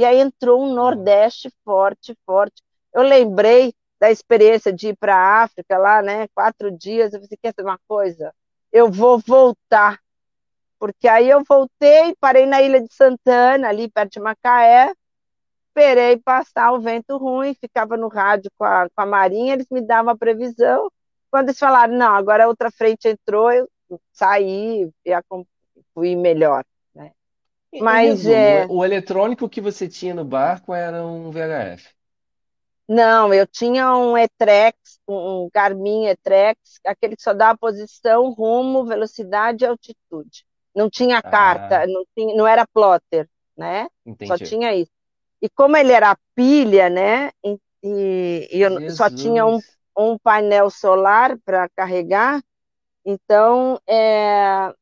E 0.00 0.04
aí 0.06 0.18
entrou 0.18 0.62
um 0.62 0.72
Nordeste 0.72 1.52
forte, 1.62 2.16
forte. 2.24 2.62
Eu 2.90 3.02
lembrei 3.02 3.74
da 4.00 4.10
experiência 4.10 4.72
de 4.72 4.88
ir 4.88 4.96
para 4.96 5.14
a 5.14 5.42
África 5.42 5.76
lá, 5.76 6.00
né? 6.00 6.26
Quatro 6.28 6.70
dias. 6.70 7.12
Eu 7.12 7.20
falei, 7.20 7.38
quer 7.42 7.52
saber 7.54 7.68
uma 7.68 7.80
coisa? 7.86 8.34
Eu 8.72 8.90
vou 8.90 9.18
voltar. 9.18 10.00
Porque 10.78 11.06
aí 11.06 11.28
eu 11.28 11.44
voltei, 11.46 12.16
parei 12.18 12.46
na 12.46 12.62
ilha 12.62 12.80
de 12.80 12.90
Santana, 12.94 13.68
ali 13.68 13.90
perto 13.90 14.12
de 14.12 14.20
Macaé, 14.20 14.94
esperei 15.68 16.16
passar 16.16 16.72
o 16.72 16.80
vento 16.80 17.18
ruim, 17.18 17.52
ficava 17.52 17.94
no 17.98 18.08
rádio 18.08 18.50
com 18.56 18.64
a, 18.64 18.88
com 18.88 19.02
a 19.02 19.06
Marinha, 19.06 19.52
eles 19.52 19.66
me 19.70 19.82
davam 19.82 20.14
a 20.14 20.16
previsão. 20.16 20.90
Quando 21.30 21.48
eles 21.50 21.58
falaram, 21.58 21.92
não, 21.94 22.14
agora 22.14 22.44
a 22.44 22.48
outra 22.48 22.70
frente 22.70 23.06
entrou, 23.06 23.52
eu 23.52 23.68
saí 24.14 24.90
e 25.04 25.12
fui 25.92 26.16
melhor. 26.16 26.64
Mas 27.78 28.24
resumo, 28.24 28.34
é. 28.34 28.66
O 28.68 28.84
eletrônico 28.84 29.48
que 29.48 29.60
você 29.60 29.88
tinha 29.88 30.14
no 30.14 30.24
barco 30.24 30.74
era 30.74 31.04
um 31.04 31.30
VHF. 31.30 31.88
Não, 32.88 33.32
eu 33.32 33.46
tinha 33.46 33.96
um 33.96 34.18
Etrex, 34.18 34.76
um 35.06 35.48
Garmin 35.54 36.06
Etrex, 36.06 36.58
aquele 36.84 37.14
que 37.14 37.22
só 37.22 37.32
dá 37.32 37.50
a 37.50 37.56
posição, 37.56 38.32
rumo, 38.32 38.84
velocidade 38.84 39.62
e 39.62 39.66
altitude. 39.68 40.44
Não 40.74 40.90
tinha 40.90 41.18
ah. 41.18 41.22
carta, 41.22 41.86
não, 41.86 42.04
tinha, 42.16 42.34
não 42.34 42.48
era 42.48 42.66
plotter, 42.66 43.28
né? 43.56 43.86
Entendi. 44.04 44.26
Só 44.26 44.36
tinha 44.36 44.74
isso. 44.74 44.90
E 45.40 45.48
como 45.48 45.76
ele 45.76 45.92
era 45.92 46.18
pilha, 46.34 46.90
né? 46.90 47.30
E, 47.44 48.48
e 48.52 48.60
eu 48.60 48.90
só 48.90 49.08
tinha 49.08 49.46
um, 49.46 49.60
um 49.96 50.18
painel 50.18 50.68
solar 50.68 51.38
para 51.44 51.68
carregar, 51.68 52.42
então 53.04 53.80
é, 53.86 54.74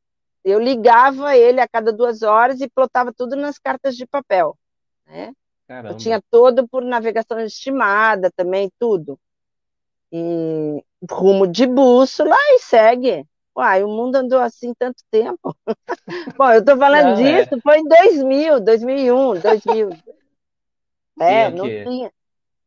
eu 0.43 0.59
ligava 0.59 1.35
ele 1.35 1.59
a 1.59 1.67
cada 1.67 1.91
duas 1.91 2.21
horas 2.21 2.61
e 2.61 2.69
plotava 2.69 3.13
tudo 3.13 3.35
nas 3.35 3.57
cartas 3.57 3.95
de 3.95 4.05
papel. 4.05 4.57
Né? 5.05 5.33
Eu 5.85 5.97
tinha 5.97 6.21
todo 6.31 6.67
por 6.67 6.83
navegação 6.83 7.39
estimada 7.39 8.31
também, 8.35 8.71
tudo. 8.79 9.19
E 10.11 10.83
rumo 11.09 11.45
de 11.45 11.67
bússola 11.67 12.35
e 12.55 12.59
segue. 12.59 13.25
Uai, 13.55 13.83
o 13.83 13.87
mundo 13.87 14.15
andou 14.15 14.39
assim 14.39 14.73
tanto 14.73 15.03
tempo. 15.11 15.55
Bom, 16.37 16.51
eu 16.51 16.59
estou 16.59 16.77
falando 16.77 17.17
não, 17.17 17.25
é. 17.25 17.43
disso, 17.43 17.55
é. 17.55 17.61
foi 17.61 17.79
em 17.79 17.87
2000, 17.87 18.59
2001, 18.61 19.39
2000. 19.39 19.89
é, 21.19 21.51
não 21.51 21.65
tinha. 21.65 22.11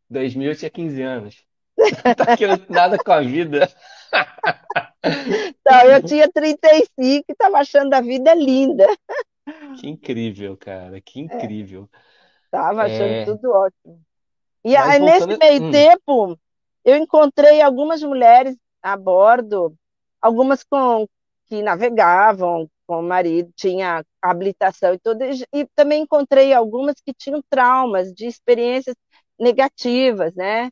2000 0.09 0.51
eu 0.51 0.57
tinha 0.57 0.71
15 0.71 1.03
anos. 1.03 1.45
Não 1.77 2.15
tá 2.15 2.37
querendo 2.37 2.67
nada 2.69 2.99
com 2.99 3.13
a 3.13 3.21
vida. 3.21 3.69
Então, 5.05 5.81
eu 5.91 6.03
tinha 6.03 6.31
35 6.31 6.91
e 7.01 7.25
estava 7.29 7.59
achando 7.59 7.93
a 7.95 8.01
vida 8.01 8.35
linda. 8.35 8.87
Que 9.79 9.89
incrível, 9.89 10.57
cara, 10.57 11.01
que 11.01 11.21
é. 11.21 11.23
incrível. 11.23 11.89
Estava 12.45 12.83
achando 12.85 13.03
é... 13.03 13.25
tudo 13.25 13.51
ótimo. 13.51 14.01
E 14.65 14.77
aí, 14.77 15.01
voltando... 15.01 15.27
nesse 15.27 15.39
meio 15.39 15.63
hum. 15.65 15.71
tempo, 15.71 16.39
eu 16.85 16.97
encontrei 16.97 17.61
algumas 17.61 18.03
mulheres 18.03 18.57
a 18.81 18.97
bordo, 18.97 19.75
algumas 20.21 20.63
com 20.63 21.07
que 21.47 21.63
navegavam 21.63 22.69
com 22.87 23.01
o 23.01 23.03
marido, 23.03 23.53
tinha 23.57 24.05
habilitação 24.21 24.95
e 24.95 24.99
tudo, 24.99 25.25
e 25.25 25.67
também 25.75 26.03
encontrei 26.03 26.53
algumas 26.53 26.97
que 27.05 27.13
tinham 27.13 27.43
traumas 27.51 28.13
de 28.13 28.27
experiências 28.27 28.95
negativas, 29.39 30.35
né? 30.35 30.71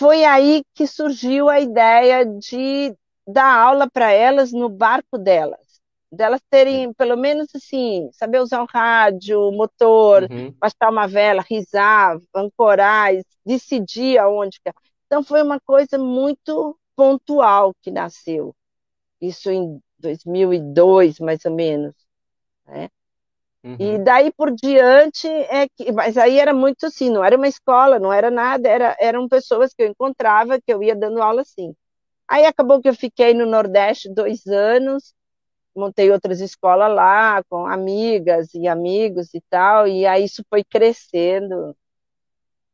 foi 0.00 0.24
aí 0.24 0.62
que 0.74 0.86
surgiu 0.86 1.50
a 1.50 1.60
ideia 1.60 2.24
de 2.24 2.96
dar 3.32 3.54
aula 3.58 3.88
para 3.90 4.12
elas 4.12 4.52
no 4.52 4.68
barco 4.68 5.18
delas. 5.18 5.80
Delas 6.12 6.40
terem, 6.50 6.92
pelo 6.94 7.16
menos 7.16 7.48
assim, 7.54 8.10
saber 8.12 8.40
usar 8.40 8.62
um 8.62 8.66
rádio, 8.66 9.52
motor, 9.52 10.28
Uhum, 10.28 10.54
bastar 10.60 10.90
uma 10.90 11.06
vela, 11.06 11.44
risar, 11.48 12.18
ancorar, 12.34 13.12
decidir 13.46 14.18
aonde. 14.18 14.60
que- 14.60 14.72
Então 15.06 15.22
foi 15.22 15.42
uma 15.42 15.60
coisa 15.60 15.98
muito 15.98 16.76
pontual 16.96 17.72
que 17.82 17.90
nasceu. 17.90 18.54
Isso 19.20 19.50
em 19.50 19.80
2002, 19.98 21.20
mais 21.20 21.44
ou 21.46 21.54
menos. 21.54 21.94
né? 22.66 22.88
E 23.78 23.98
uhum, 23.98 24.00
daí 24.00 24.30
por 24.32 24.50
diante 24.54 25.26
é 25.26 25.66
que, 25.68 25.90
mas 25.92 26.16
aí 26.18 26.38
era 26.38 26.52
muito 26.54 26.86
assim, 26.86 27.10
não 27.10 27.24
era 27.24 27.36
uma 27.36 27.48
escola, 27.48 27.98
não 27.98 28.12
era 28.12 28.30
nada, 28.30 28.68
era, 28.68 28.96
eram 29.00 29.26
pessoas 29.28 29.72
que 29.74 29.82
eu 29.82 29.88
encontrava 29.88 30.60
que 30.60 30.72
eu 30.72 30.82
ia 30.82 30.94
dando 30.94 31.22
aula 31.22 31.42
assim. 31.42 31.74
Aí 32.30 32.46
acabou 32.46 32.80
que 32.80 32.88
eu 32.88 32.94
fiquei 32.94 33.34
no 33.34 33.46
Nordeste 33.46 34.08
dois 34.08 34.46
anos, 34.46 35.14
montei 35.74 36.10
outras 36.10 36.40
escolas 36.40 36.94
lá 36.94 37.42
com 37.44 37.66
amigas 37.66 38.54
e 38.54 38.68
amigos 38.68 39.34
e 39.34 39.42
tal, 39.50 39.88
e 39.88 40.06
aí 40.06 40.24
isso 40.24 40.44
foi 40.48 40.62
crescendo. 40.64 41.76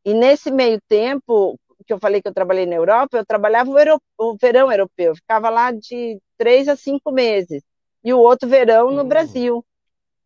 E 0.04 0.14
nesse 0.14 0.50
meio 0.50 0.78
tempo 0.88 1.58
que 1.86 1.92
eu 1.92 1.98
falei 1.98 2.20
que 2.20 2.28
eu 2.28 2.34
trabalhei 2.34 2.66
na 2.66 2.74
Europa, 2.76 3.16
eu 3.16 3.26
trabalhava 3.26 3.70
o, 3.70 4.00
o 4.18 4.36
verão 4.36 4.70
europeu, 4.70 5.12
eu 5.12 5.16
ficava 5.16 5.48
lá 5.48 5.72
de 5.72 6.20
três 6.36 6.68
a 6.68 6.76
cinco 6.76 7.10
meses, 7.12 7.62
e 8.04 8.12
o 8.12 8.18
outro 8.18 8.48
verão 8.48 8.90
no 8.90 9.02
uhum. 9.02 9.08
Brasil 9.08 9.64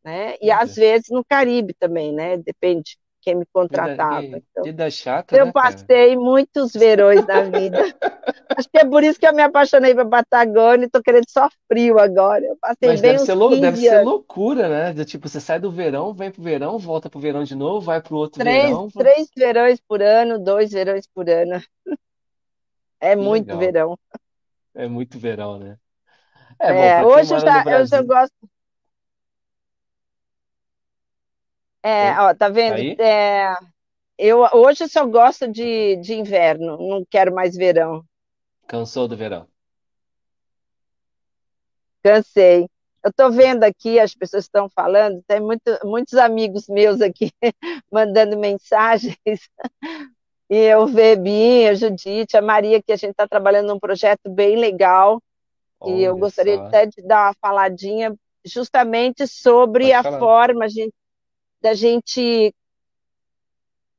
né? 0.04 0.36
E 0.40 0.50
às 0.50 0.74
vezes 0.74 1.08
no 1.10 1.24
Caribe 1.24 1.74
também, 1.74 2.12
né? 2.12 2.36
Depende 2.38 2.82
de 2.92 2.98
quem 3.20 3.36
me 3.36 3.46
vida, 3.70 3.98
contratava. 3.98 4.28
que 4.38 4.44
Então, 4.52 4.70
vida 4.70 4.90
chata, 4.90 5.38
eu 5.38 5.38
né, 5.38 5.52
cara? 5.52 5.90
passei 5.90 6.16
muitos 6.16 6.72
verões 6.72 7.24
na 7.26 7.42
vida. 7.44 7.82
Acho 8.56 8.68
que 8.70 8.78
é 8.80 8.86
por 8.88 9.04
isso 9.04 9.20
que 9.20 9.26
eu 9.28 9.34
me 9.34 9.42
apaixonei 9.42 9.94
pela 9.94 10.08
Patagônia 10.10 10.86
e 10.86 10.90
tô 10.90 11.02
querendo 11.02 11.28
só 11.30 11.48
frio 11.68 11.98
agora. 11.98 12.44
Eu 12.46 12.58
passei 12.60 12.96
Mas 12.96 13.00
deve 13.02 13.16
bem 13.16 13.18
ser, 13.18 13.32
uns 13.32 13.34
lou- 13.34 13.56
deve 13.56 13.76
15 13.76 13.78
ser 13.78 13.96
loucura, 13.98 14.68
né? 14.68 14.92
Do 14.92 15.02
tipo, 15.04 15.26
você 15.28 15.40
sai 15.40 15.58
do 15.60 15.70
verão, 15.70 16.12
vem 16.14 16.30
pro 16.30 16.42
verão, 16.42 16.78
volta 16.78 17.08
pro 17.10 17.18
verão 17.20 17.42
de 17.44 17.54
novo, 17.54 17.80
vai 17.86 18.02
pro 18.02 18.16
outro 18.16 18.42
Três, 18.42 18.80
verão. 18.82 18.92
três 18.96 19.28
verões 19.36 19.80
por 19.86 20.02
ano, 20.02 20.38
dois 20.42 20.72
verões 20.72 21.06
por 21.14 21.28
ano. 21.28 21.60
É 23.00 23.14
Que 23.16 23.24
muito 23.24 23.56
legal. 23.56 23.58
verão. 23.58 23.96
É 24.74 24.88
muito 24.88 25.18
verão, 25.18 25.58
né? 25.58 25.78
É 26.62 26.72
bom, 26.74 26.92
É, 26.92 27.04
quem 27.06 27.06
hoje 27.06 27.34
eu 27.34 27.40
já, 27.40 27.64
eu 27.68 27.86
já 27.86 28.02
gosto. 28.02 28.32
É, 31.82 32.10
Oi? 32.10 32.16
ó, 32.18 32.34
tá 32.34 32.48
vendo? 32.48 32.74
aí? 32.74 32.96
É, 32.98 33.54
eu 34.18 34.40
hoje 34.54 34.84
eu 34.84 34.88
só 34.88 35.06
gosto 35.06 35.48
de, 35.48 35.96
de 35.96 36.14
inverno, 36.14 36.76
não 36.76 37.04
quero 37.08 37.34
mais 37.34 37.56
verão. 37.56 38.04
Cansou 38.66 39.08
do 39.08 39.16
verão. 39.16 39.46
Cansei. 42.02 42.68
Eu 43.02 43.10
estou 43.10 43.32
vendo 43.32 43.64
aqui, 43.64 43.98
as 43.98 44.14
pessoas 44.14 44.44
estão 44.44 44.68
falando, 44.68 45.22
tem 45.26 45.40
muito, 45.40 45.62
muitos 45.84 46.14
amigos 46.14 46.66
meus 46.68 47.00
aqui 47.00 47.30
mandando 47.90 48.36
mensagens, 48.38 49.16
e 50.50 50.56
eu 50.56 50.86
vi 50.86 51.66
a 51.66 51.74
Judite, 51.74 52.36
a 52.36 52.42
Maria, 52.42 52.82
que 52.82 52.92
a 52.92 52.96
gente 52.96 53.12
está 53.12 53.26
trabalhando 53.26 53.68
num 53.68 53.78
projeto 53.80 54.28
bem 54.28 54.56
legal, 54.56 55.18
e 55.86 56.02
eu 56.02 56.12
Olha 56.12 56.20
gostaria 56.20 56.56
só. 56.56 56.66
até 56.66 56.84
de 56.86 57.00
dar 57.06 57.28
uma 57.28 57.34
faladinha 57.40 58.14
justamente 58.44 59.26
sobre 59.26 59.84
Pode 59.84 59.94
a 59.94 60.02
falar. 60.02 60.18
forma 60.18 60.68
gente- 60.68 60.92
da 61.60 61.74
gente 61.74 62.54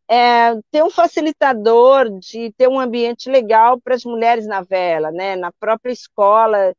é, 0.10 0.54
ter 0.70 0.84
um 0.84 0.90
facilitador, 0.90 2.10
de 2.20 2.52
ter 2.54 2.68
um 2.68 2.80
ambiente 2.80 3.30
legal 3.30 3.80
para 3.80 3.96
as 3.96 4.04
mulheres 4.04 4.46
na 4.46 4.62
vela, 4.62 5.12
né? 5.12 5.36
Na 5.36 5.52
própria 5.54 5.92
escola, 5.92 6.74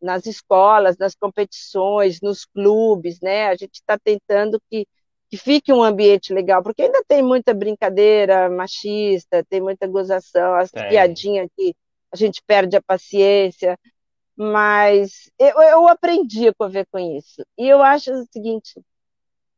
nas 0.00 0.26
escolas, 0.26 0.98
nas 0.98 1.14
competições, 1.14 2.20
nos 2.20 2.44
clubes, 2.44 3.20
né? 3.20 3.48
A 3.48 3.54
gente 3.54 3.76
está 3.76 3.98
tentando 3.98 4.60
que, 4.68 4.86
que 5.30 5.36
fique 5.36 5.72
um 5.72 5.82
ambiente 5.82 6.34
legal, 6.34 6.62
porque 6.62 6.82
ainda 6.82 7.02
tem 7.06 7.22
muita 7.22 7.54
brincadeira 7.54 8.50
machista, 8.50 9.44
tem 9.48 9.60
muita 9.60 9.86
gozação, 9.86 10.54
as 10.54 10.70
Tem. 10.70 10.88
piadinhas 10.88 11.48
que 11.56 11.74
a 12.12 12.16
gente 12.16 12.42
perde 12.46 12.76
a 12.76 12.82
paciência, 12.82 13.78
mas 14.36 15.30
eu, 15.38 15.60
eu 15.62 15.88
aprendi 15.88 16.48
a 16.48 16.54
conviver 16.54 16.86
com 16.90 16.98
isso. 16.98 17.42
E 17.56 17.66
eu 17.66 17.82
acho 17.82 18.12
o 18.12 18.26
seguinte, 18.30 18.78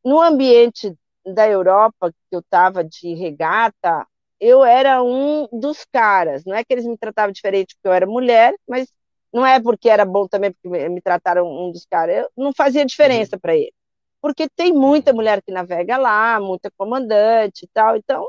no 0.05 0.21
ambiente 0.21 0.95
da 1.25 1.47
Europa 1.49 2.11
que 2.11 2.35
eu 2.35 2.39
estava 2.41 2.83
de 2.83 3.13
regata, 3.15 4.07
eu 4.39 4.63
era 4.65 5.03
um 5.03 5.47
dos 5.59 5.85
caras. 5.91 6.43
Não 6.45 6.55
é 6.55 6.63
que 6.63 6.73
eles 6.73 6.85
me 6.85 6.97
tratavam 6.97 7.31
diferente 7.33 7.75
porque 7.75 7.87
eu 7.89 7.93
era 7.93 8.07
mulher, 8.07 8.55
mas 8.67 8.87
não 9.33 9.45
é 9.45 9.59
porque 9.61 9.89
era 9.89 10.05
bom 10.05 10.27
também 10.27 10.53
porque 10.53 10.89
me 10.89 11.01
trataram 11.01 11.47
um 11.47 11.71
dos 11.71 11.85
caras. 11.85 12.17
Eu 12.17 12.31
não 12.37 12.53
fazia 12.53 12.85
Uhum, 13.01 13.25
diferença 13.25 13.39
para 13.39 13.55
eles. 13.55 13.73
Porque 14.21 14.49
tem 14.49 14.73
muita 14.73 15.13
uhum. 15.13 15.13
mulher 15.13 15.41
que 15.43 15.51
navega 15.53 15.97
lá, 15.97 16.39
muita 16.39 16.71
comandante 16.77 17.65
e 17.65 17.69
tal. 17.73 17.95
Então, 17.97 18.27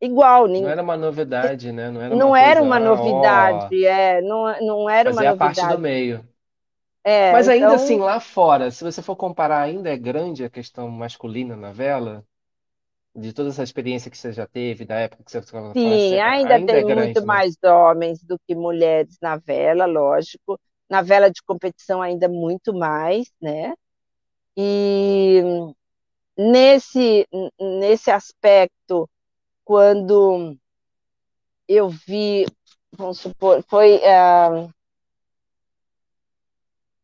igual, 0.00 0.46
Não 0.56 0.68
nin- 0.68 0.68
era 0.68 0.82
uma 0.82 0.96
novidade, 0.96 1.70
né? 1.72 1.90
Não 1.90 2.00
era 2.02 2.14
uma 2.16 2.30
não 2.30 2.36
era 2.36 2.60
coisa, 2.60 2.62
uma 2.62 2.78
ah, 2.78 3.02
ó, 3.02 3.72
novidade, 3.72 3.84
é, 3.84 4.20
não, 4.22 4.44
não 4.60 4.90
era 4.90 5.10
uma 5.10 5.22
fazia 5.22 5.32
parte 5.34 5.66
do 5.66 5.78
novidade. 5.78 5.78
meio. 5.78 6.26
É, 7.06 7.30
Mas 7.30 7.48
ainda 7.48 7.76
assim, 7.76 7.98
então, 7.98 8.00
lá 8.00 8.18
fora, 8.20 8.70
se 8.70 8.82
você 8.84 9.02
for 9.02 9.16
comparar, 9.16 9.62
ainda 9.62 9.90
é 9.90 9.96
grande 9.96 10.44
a 10.44 10.50
questão 10.50 10.88
masculina 10.90 11.56
na 11.56 11.72
vela? 11.72 12.26
De 13.16 13.32
toda 13.34 13.50
essa 13.50 13.62
experiência 13.64 14.10
que 14.10 14.18
você 14.18 14.32
já 14.32 14.46
teve, 14.46 14.84
da 14.86 14.96
época 14.96 15.24
que 15.24 15.30
você 15.32 15.42
ficava 15.42 15.74
fora, 15.76 15.98
sim, 16.06 16.18
você- 16.20 16.20
ainda 16.20 16.58
ainda 16.58 16.78
é 16.78 16.82
tem 16.82 16.94
muito 16.94 17.24
grande, 17.24 17.26
né? 17.26 17.42
mais 17.42 17.54
homens 17.64 18.22
do 18.22 18.38
que 18.46 18.54
mulheres 18.54 19.16
na 19.20 19.36
vela, 19.36 19.86
lógico. 19.86 20.58
Na 20.88 21.02
vela 21.02 21.30
de 21.30 21.42
competição 21.42 22.00
ainda 22.02 22.28
muito 22.28 22.72
mais, 22.74 23.26
né? 23.40 23.74
E 24.56 25.42
nesse, 26.38 27.26
nesse 27.60 28.10
aspecto, 28.10 29.08
quando 29.64 30.56
eu 31.68 31.88
vi, 31.88 32.46
vamos 32.92 33.18
supor, 33.20 33.62
foi 33.68 34.00
ah, 34.04 34.68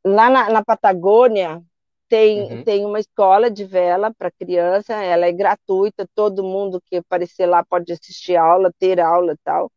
lá 0.04 0.30
na, 0.30 0.50
na 0.50 0.64
Patagônia, 0.64 1.62
tem, 2.08 2.50
Uhum. 2.50 2.64
tem 2.64 2.84
uma 2.86 3.00
escola 3.00 3.50
de 3.50 3.64
vela 3.64 4.12
para 4.14 4.30
criança, 4.30 4.94
ela 4.94 5.26
é 5.26 5.32
gratuita, 5.32 6.06
todo 6.14 6.44
mundo 6.44 6.80
que 6.86 6.96
aparecer 6.96 7.46
lá 7.46 7.64
pode 7.64 7.92
assistir 7.92 8.36
aula, 8.36 8.72
ter 8.78 9.00
aula 9.00 9.32
e 9.34 9.38
tal. 9.44 9.70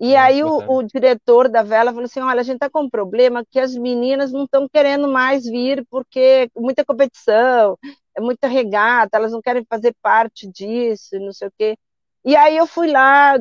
E 0.00 0.16
Ah, 0.16 0.16
aí 0.16 0.42
o, 0.42 0.62
o 0.66 0.82
diretor 0.82 1.48
da 1.48 1.62
vela 1.62 1.92
falou 1.92 2.04
assim, 2.06 2.20
olha, 2.20 2.40
a 2.40 2.42
gente 2.44 2.56
está 2.56 2.68
com 2.70 2.82
um 2.82 2.90
problema 2.90 3.44
que 3.50 3.60
as 3.60 3.74
meninas 3.76 4.32
não 4.32 4.44
estão 4.44 4.68
querendo 4.68 5.08
mais 5.08 5.44
vir 5.44 5.86
porque 5.90 6.50
muita 6.56 6.84
competição, 6.84 7.78
é 8.16 8.20
muita 8.20 8.48
regata, 8.48 9.16
elas 9.16 9.32
não 9.32 9.40
querem 9.40 9.64
fazer 9.68 9.94
parte 10.02 10.48
disso, 10.50 11.18
não 11.20 11.32
sei 11.32 11.48
o 11.48 11.52
quê. 11.58 11.76
E 12.24 12.34
aí 12.36 12.56
eu 12.56 12.66
fui 12.66 12.90
lá 12.90 13.36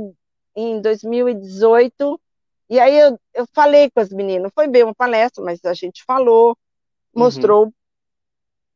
em 0.56 0.82
2018, 0.82 2.20
e 2.72 2.80
aí 2.80 2.98
eu, 3.00 3.20
eu 3.36 3.48
falei 3.54 3.92
com 3.92 4.02
as 4.02 4.10
meninas, 4.12 4.52
foi 4.56 4.68
bem 4.68 4.84
uma 4.84 4.96
palestra, 4.96 5.44
mas 5.46 5.64
a 5.66 5.76
gente 5.76 6.04
falou, 6.06 6.58
Uhum. 7.16 7.22
mostrou 7.22 7.74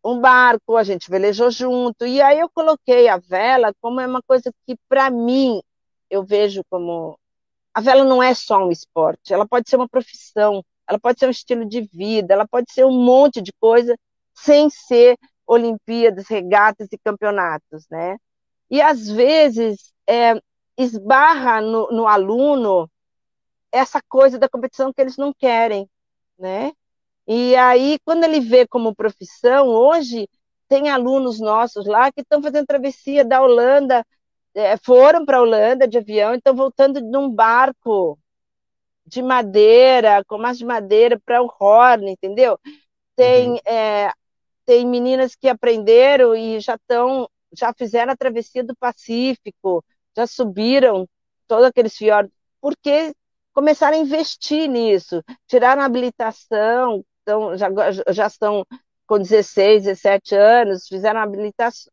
um 0.04 0.20
barco, 0.22 0.78
a 0.78 0.84
gente 0.84 1.10
velejou 1.10 1.50
junto, 1.52 2.06
e 2.06 2.22
aí 2.22 2.40
eu 2.40 2.50
coloquei 2.50 3.08
a 3.08 3.18
vela 3.18 3.74
como 3.82 4.00
é 4.02 4.08
uma 4.08 4.22
coisa 4.24 4.52
que, 4.66 4.78
para 4.90 5.10
mim, 5.10 5.62
eu 6.10 6.24
vejo 6.24 6.64
como 6.70 7.20
a 7.74 7.82
vela 7.82 8.04
não 8.06 8.24
é 8.24 8.34
só 8.36 8.60
um 8.66 8.72
esporte, 8.72 9.34
ela 9.34 9.48
pode 9.48 9.70
ser 9.70 9.78
uma 9.78 9.90
profissão, 9.90 10.64
ela 10.88 11.00
pode 11.00 11.20
ser 11.20 11.28
um 11.28 11.32
estilo 11.32 11.66
de 11.68 11.82
vida, 11.82 12.34
ela 12.34 12.48
pode 12.48 12.72
ser 12.74 12.86
um 12.86 12.92
monte 13.04 13.42
de 13.42 13.54
coisa 13.60 13.98
sem 14.36 14.70
ser 14.70 15.18
Olimpíadas, 15.48 16.28
regatas 16.28 16.90
e 16.92 17.00
campeonatos, 17.00 17.88
né? 17.92 18.18
E 18.70 18.82
às 18.82 19.10
vezes 19.10 19.94
é, 20.08 20.40
esbarra 20.78 21.62
no, 21.62 21.90
no 21.92 22.08
aluno 22.08 22.90
essa 23.76 24.02
coisa 24.08 24.40
da 24.40 24.48
competição 24.48 24.94
que 24.94 25.02
eles 25.02 25.18
não 25.18 25.34
querem, 25.34 25.90
né? 26.40 26.72
E 27.28 27.56
aí, 27.56 28.00
quando 28.06 28.24
ele 28.24 28.40
vê 28.40 28.66
como 28.68 28.96
profissão, 28.96 29.68
hoje 29.68 30.30
tem 30.68 30.90
alunos 30.90 31.40
nossos 31.40 31.86
lá 31.86 32.12
que 32.12 32.22
estão 32.22 32.42
fazendo 32.42 32.66
travessia 32.66 33.26
da 33.26 33.42
Holanda, 33.42 34.06
é, 34.54 34.78
foram 34.78 35.26
para 35.26 35.38
a 35.38 35.42
Holanda 35.42 35.88
de 35.88 35.98
avião 35.98 36.34
e 36.34 36.38
estão 36.38 36.56
voltando 36.56 37.02
num 37.02 37.30
barco 37.30 38.18
de 39.06 39.22
madeira, 39.22 40.24
com 40.26 40.38
mais 40.38 40.58
de 40.58 40.66
madeira 40.66 41.20
para 41.26 41.44
o 41.44 41.54
Horn, 41.60 42.10
entendeu? 42.10 42.58
Uhum. 42.66 42.74
Tem, 43.16 43.62
é, 43.66 44.12
tem 44.66 44.86
meninas 44.88 45.36
que 45.36 45.50
aprenderam 45.50 46.34
e 46.36 46.60
já 46.62 46.76
estão, 46.76 47.30
já 47.52 47.74
fizeram 47.74 48.14
a 48.14 48.18
travessia 48.18 48.64
do 48.64 48.76
Pacífico, 48.76 49.84
já 50.16 50.26
subiram 50.26 51.08
todos 51.48 51.66
aqueles 51.66 51.96
fiordes, 51.96 52.34
porque 52.62 53.14
começaram 53.56 53.98
a 53.98 54.02
investir 54.02 54.70
nisso, 54.70 55.24
tiraram 55.48 55.82
a 55.82 55.86
habilitação, 55.86 57.04
então 57.22 57.58
já, 57.58 57.70
já 58.10 58.28
estão 58.28 58.66
com 59.08 59.18
16, 59.18 59.84
17 59.84 60.36
anos, 60.36 60.88
fizeram 60.88 61.22
habilitação, 61.22 61.92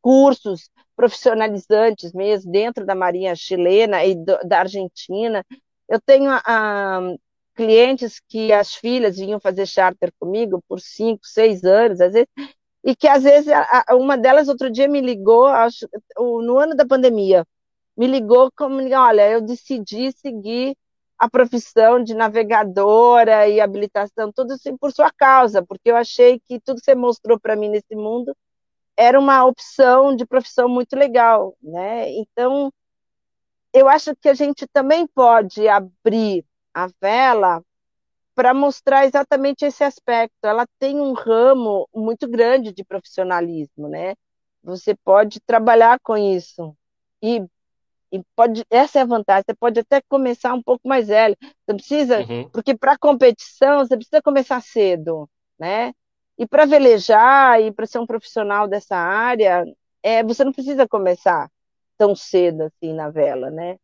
cursos 0.00 0.68
profissionalizantes 0.96 2.12
mesmo 2.12 2.50
dentro 2.50 2.84
da 2.84 2.94
Marinha 2.94 3.34
chilena 3.36 4.04
e 4.04 4.14
do, 4.14 4.38
da 4.44 4.60
Argentina. 4.60 5.44
Eu 5.88 6.00
tenho 6.00 6.30
ah, 6.30 7.14
clientes 7.54 8.20
que 8.28 8.52
as 8.52 8.74
filhas 8.74 9.16
vinham 9.16 9.38
fazer 9.38 9.66
charter 9.66 10.12
comigo 10.18 10.62
por 10.68 10.80
cinco, 10.80 11.20
seis 11.24 11.64
anos, 11.64 12.00
às 12.00 12.12
vezes, 12.12 12.28
e 12.84 12.96
que 12.96 13.06
às 13.06 13.22
vezes 13.22 13.52
uma 13.92 14.18
delas 14.18 14.48
outro 14.48 14.70
dia 14.70 14.88
me 14.88 15.00
ligou, 15.00 15.46
acho, 15.46 15.86
no 16.18 16.58
ano 16.58 16.74
da 16.74 16.84
pandemia, 16.84 17.46
me 17.96 18.06
ligou 18.06 18.50
como, 18.56 18.78
olha, 18.94 19.30
eu 19.30 19.40
decidi 19.40 20.12
seguir 20.12 20.76
a 21.18 21.28
profissão 21.30 22.02
de 22.02 22.14
navegadora 22.14 23.48
e 23.48 23.60
habilitação, 23.60 24.32
tudo 24.32 24.54
assim 24.54 24.76
por 24.76 24.92
sua 24.92 25.10
causa, 25.10 25.64
porque 25.64 25.90
eu 25.90 25.96
achei 25.96 26.40
que 26.48 26.60
tudo 26.60 26.78
que 26.78 26.84
você 26.84 26.94
mostrou 26.94 27.38
para 27.38 27.54
mim 27.56 27.68
nesse 27.68 27.94
mundo 27.94 28.36
era 28.96 29.18
uma 29.18 29.44
opção 29.44 30.14
de 30.16 30.26
profissão 30.26 30.68
muito 30.68 30.96
legal, 30.96 31.56
né? 31.62 32.10
Então, 32.12 32.72
eu 33.72 33.88
acho 33.88 34.14
que 34.16 34.28
a 34.28 34.34
gente 34.34 34.66
também 34.66 35.06
pode 35.06 35.66
abrir 35.68 36.44
a 36.74 36.88
vela 37.00 37.62
para 38.34 38.54
mostrar 38.54 39.06
exatamente 39.06 39.64
esse 39.64 39.84
aspecto. 39.84 40.44
Ela 40.44 40.66
tem 40.78 41.00
um 41.00 41.12
ramo 41.12 41.88
muito 41.94 42.28
grande 42.28 42.72
de 42.72 42.84
profissionalismo, 42.84 43.88
né? 43.88 44.14
Você 44.62 44.94
pode 44.94 45.40
trabalhar 45.40 45.98
com 46.02 46.16
isso. 46.16 46.74
E, 47.22 47.44
e 48.12 48.22
pode, 48.36 48.64
essa 48.70 48.98
é 48.98 49.02
a 49.02 49.06
vantagem, 49.06 49.44
você 49.46 49.54
pode 49.54 49.80
até 49.80 50.00
começar 50.08 50.52
um 50.54 50.62
pouco 50.62 50.86
mais 50.86 51.08
velho. 51.08 51.36
Você 51.40 51.74
precisa, 51.74 52.20
uhum. 52.20 52.48
porque 52.50 52.76
para 52.76 52.98
competição 52.98 53.78
você 53.78 53.96
precisa 53.96 54.20
começar 54.22 54.60
cedo, 54.62 55.28
né? 55.58 55.92
E 56.38 56.46
para 56.46 56.66
velejar 56.66 57.60
e 57.60 57.72
para 57.72 57.86
ser 57.86 57.98
um 57.98 58.06
profissional 58.06 58.68
dessa 58.68 58.96
área, 58.96 59.64
é, 60.02 60.22
você 60.22 60.44
não 60.44 60.52
precisa 60.52 60.86
começar 60.86 61.48
tão 61.96 62.14
cedo 62.14 62.62
assim 62.62 62.92
na 62.92 63.10
vela, 63.10 63.50
né? 63.50 63.76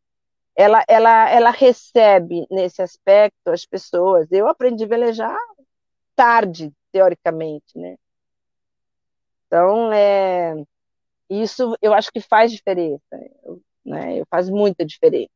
ela, 0.59 0.85
ela, 0.89 1.31
ela 1.31 1.51
recebe 1.53 2.45
nesse 2.51 2.83
aspecto 2.83 3.49
as 3.49 3.65
pessoas. 3.65 4.27
Eu 4.33 4.49
aprendi 4.49 4.83
a 4.83 4.89
velejar 4.89 5.39
tarde, 6.17 6.73
teoricamente, 6.91 7.79
né? 7.79 7.97
Então, 9.47 9.93
é, 9.93 10.57
isso 11.31 11.77
eu 11.81 11.95
acho 11.95 12.11
que 12.11 12.21
faz 12.21 12.51
diferença, 12.51 13.05
né? 13.89 14.25
Faz 14.31 14.51
muita 14.51 14.85
diferença. 14.87 15.31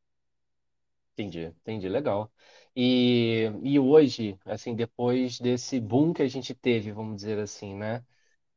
Entendi, 1.13 1.41
entendi, 1.45 1.87
legal. 1.89 2.31
E, 2.75 3.43
e 3.61 3.79
hoje, 3.79 4.37
assim, 4.45 4.75
depois 4.75 5.39
desse 5.39 5.79
boom 5.79 6.11
que 6.13 6.23
a 6.23 6.27
gente 6.27 6.55
teve, 6.55 6.91
vamos 6.91 7.17
dizer 7.17 7.37
assim, 7.39 7.75
né? 7.75 8.03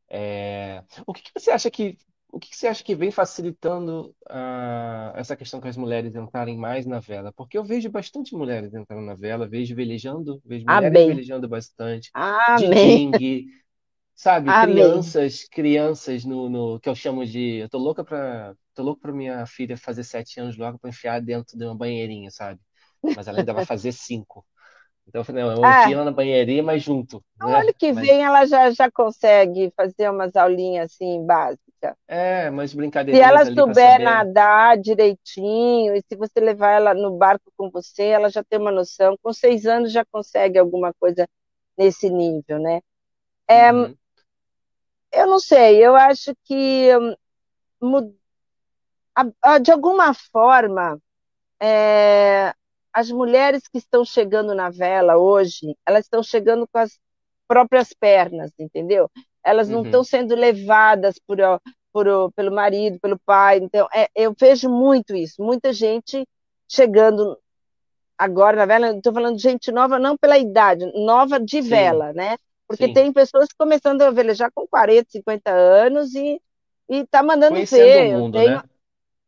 É, 0.09 0.85
o 1.07 1.15
que, 1.15 1.23
que 1.23 1.33
você 1.35 1.51
acha 1.51 1.71
que 1.71 1.99
o 2.33 2.41
que 2.41 2.55
você 2.57 2.67
acha 2.69 2.85
que 2.85 2.95
vem 2.97 3.11
facilitando 3.11 4.15
uh, 4.31 5.17
essa 5.17 5.37
questão 5.37 5.61
com 5.61 5.69
as 5.69 5.77
mulheres 5.77 6.15
entrarem 6.17 6.59
mais 6.59 6.87
na 6.87 7.01
vela? 7.01 7.33
Porque 7.33 7.59
eu 7.59 7.65
vejo 7.65 7.91
bastante 7.91 8.35
mulheres 8.37 8.75
entrando 8.75 9.03
na 9.07 9.15
vela, 9.15 9.49
vejo 9.49 9.75
velejando, 9.77 10.41
vejo 10.45 10.69
mulheres 10.69 11.03
Amém. 11.03 11.07
velejando 11.07 11.49
bastante, 11.49 12.13
Amém. 12.15 12.53
de 12.53 12.69
king, 12.71 13.47
sabe? 14.17 14.49
Amém. 14.49 14.75
Crianças, 14.75 15.45
crianças 15.45 16.25
no, 16.25 16.49
no 16.49 16.81
que 16.81 16.89
eu 16.89 16.95
chamo 16.95 17.25
de, 17.25 17.59
eu 17.59 17.69
tô 17.69 17.79
louca 17.79 18.03
para, 18.03 18.55
tô 18.75 18.83
louca 18.83 19.03
para 19.03 19.13
minha 19.13 19.47
filha 19.47 19.77
fazer 19.77 20.03
sete 20.03 20.41
anos 20.41 20.57
logo 20.57 20.79
para 20.79 20.91
enfiar 20.91 21.21
dentro 21.21 21.57
de 21.57 21.65
uma 21.65 21.77
banheirinha, 21.77 22.31
sabe? 22.31 22.59
Mas 23.15 23.29
ela 23.29 23.39
ainda 23.39 23.53
vai 23.53 23.67
fazer 23.67 23.93
cinco. 23.93 24.45
Então 25.07 25.21
eu 25.21 25.25
falei, 25.25 25.45
não, 25.45 25.53
eu 25.53 25.65
ah. 25.65 25.83
enfio 25.83 25.95
ela 25.95 26.07
na 26.07 26.11
banheirinha, 26.11 26.63
mas 26.63 26.83
junto. 26.83 27.23
Né? 27.41 27.61
Ano 27.61 27.73
que 27.79 27.93
mas... 27.93 28.05
vem 28.05 28.25
ela 28.25 28.45
já, 28.47 28.71
já 28.71 28.91
consegue 28.91 29.73
fazer 29.77 30.11
umas 30.11 30.35
aulinhas 30.35 30.91
assim 30.91 31.25
básicas. 31.25 31.67
É, 32.09 32.51
mas 32.51 32.75
brincadeiras. 32.75 33.23
Se 33.23 33.29
ela 33.29 33.45
souber 33.55 34.01
nadar 34.01 34.77
direitinho, 34.79 35.95
e 35.95 36.01
se 36.01 36.17
você 36.17 36.41
levar 36.41 36.73
ela 36.73 36.95
no 36.95 37.17
barco 37.17 37.53
com 37.57 37.71
você, 37.71 38.05
ela 38.05 38.29
já 38.29 38.43
tem 38.43 38.59
uma 38.59 38.73
noção. 38.73 39.17
Com 39.23 39.33
seis 39.33 39.67
anos 39.67 39.93
já 39.93 40.05
consegue 40.05 40.59
alguma 40.59 40.93
coisa 40.99 41.29
nesse 41.79 42.11
nível, 42.11 42.59
né? 42.59 42.81
É, 43.47 43.73
uhum. 43.73 43.95
Eu 45.17 45.27
não 45.27 45.39
sei, 45.39 45.85
eu 45.85 45.97
acho 45.97 46.35
que 46.45 46.91
hum, 47.81 48.15
de 49.63 49.73
alguma 49.73 50.13
forma 50.13 51.01
é, 51.59 52.53
as 52.93 53.11
mulheres 53.11 53.67
que 53.67 53.79
estão 53.79 54.05
chegando 54.05 54.55
na 54.55 54.69
vela 54.69 55.17
hoje, 55.17 55.75
elas 55.87 56.05
estão 56.05 56.23
chegando 56.23 56.69
com 56.69 56.79
as 56.79 56.99
próprias 57.49 57.95
pernas, 57.95 58.53
entendeu? 58.59 59.11
Elas 59.43 59.71
não 59.71 59.79
uhum. 59.79 59.85
estão 59.87 60.05
sendo 60.05 60.35
levadas 60.35 61.19
por, 61.27 61.39
por, 61.93 62.33
pelo 62.33 62.55
marido, 62.55 63.01
pelo 63.01 63.19
pai. 63.19 63.57
Então, 63.59 63.89
é, 63.95 64.11
eu 64.15 64.35
vejo 64.39 64.69
muito 64.69 65.15
isso. 65.15 65.43
Muita 65.43 65.73
gente 65.73 66.29
chegando 66.69 67.39
agora 68.19 68.57
na 68.57 68.67
vela, 68.67 68.91
estou 68.91 69.15
falando 69.15 69.37
de 69.37 69.43
gente 69.43 69.73
nova, 69.73 69.99
não 69.99 70.17
pela 70.17 70.37
idade, 70.37 70.85
nova 70.95 71.39
de 71.41 71.63
Sim. 71.63 71.69
vela, 71.69 72.13
né? 72.13 72.37
Porque 72.67 72.87
Sim. 72.87 72.93
tem 72.93 73.13
pessoas 73.13 73.49
começando 73.57 74.03
a 74.03 74.11
velejar 74.11 74.51
com 74.53 74.67
40, 74.67 75.11
50 75.11 75.51
anos 75.51 76.15
e 76.15 76.41
está 76.89 77.23
mandando 77.23 77.55
Conhecendo 77.55 77.83
ver. 77.83 78.15
O 78.15 78.19
mundo, 78.21 78.39
tenho... 78.39 78.57
né? 78.57 78.63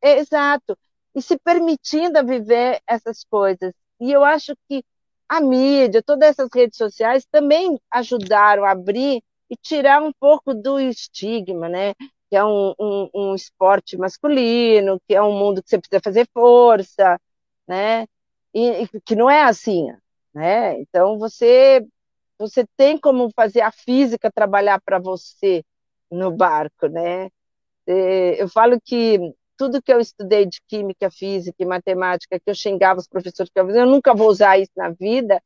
Exato. 0.03 0.76
E 1.14 1.22
se 1.22 1.39
permitindo 1.39 2.18
a 2.18 2.22
viver 2.22 2.80
essas 2.86 3.24
coisas. 3.24 3.72
E 4.01 4.12
eu 4.12 4.24
acho 4.24 4.55
que 4.68 4.84
a 5.28 5.41
mídia, 5.41 6.03
todas 6.03 6.30
essas 6.30 6.49
redes 6.55 6.76
sociais 6.76 7.26
também 7.30 7.78
ajudaram 7.91 8.64
a 8.64 8.70
abrir 8.70 9.22
e 9.51 9.57
tirar 9.57 10.03
um 10.03 10.12
pouco 10.12 10.55
do 10.55 10.80
estigma, 10.80 11.68
né? 11.68 11.95
Que 12.30 12.36
é 12.36 12.45
um, 12.45 12.74
um, 12.78 13.11
um 13.14 13.34
esporte 13.34 13.97
masculino, 13.97 15.01
que 15.07 15.14
é 15.14 15.22
um 15.22 15.32
mundo 15.32 15.62
que 15.62 15.68
você 15.68 15.78
precisa 15.78 16.01
fazer 16.03 16.28
força, 16.32 17.20
né? 17.66 18.07
E, 18.55 18.82
e 18.82 19.01
que 19.01 19.14
não 19.14 19.30
é 19.30 19.43
assim, 19.43 19.93
né? 20.34 20.80
Então 20.80 21.18
você 21.18 21.86
você 22.39 22.64
tem 22.76 22.97
como 22.99 23.30
fazer 23.34 23.61
a 23.61 23.72
física 23.72 24.30
trabalhar 24.30 24.80
para 24.80 24.99
você 24.99 25.64
no 26.11 26.30
barco, 26.30 26.86
né? 26.86 27.28
Eu 27.86 28.49
falo 28.49 28.80
que 28.80 29.18
tudo 29.57 29.82
que 29.82 29.93
eu 29.93 29.99
estudei 29.99 30.47
de 30.47 30.61
química, 30.68 31.11
física 31.11 31.57
e 31.59 31.66
matemática, 31.66 32.39
que 32.39 32.49
eu 32.49 32.55
xingava 32.55 33.01
os 33.01 33.09
professores 33.09 33.51
que 33.53 33.59
eu 33.59 33.68
eu 33.70 33.86
nunca 33.86 34.14
vou 34.14 34.28
usar 34.28 34.59
isso 34.59 34.72
na 34.76 34.91
vida, 34.91 35.43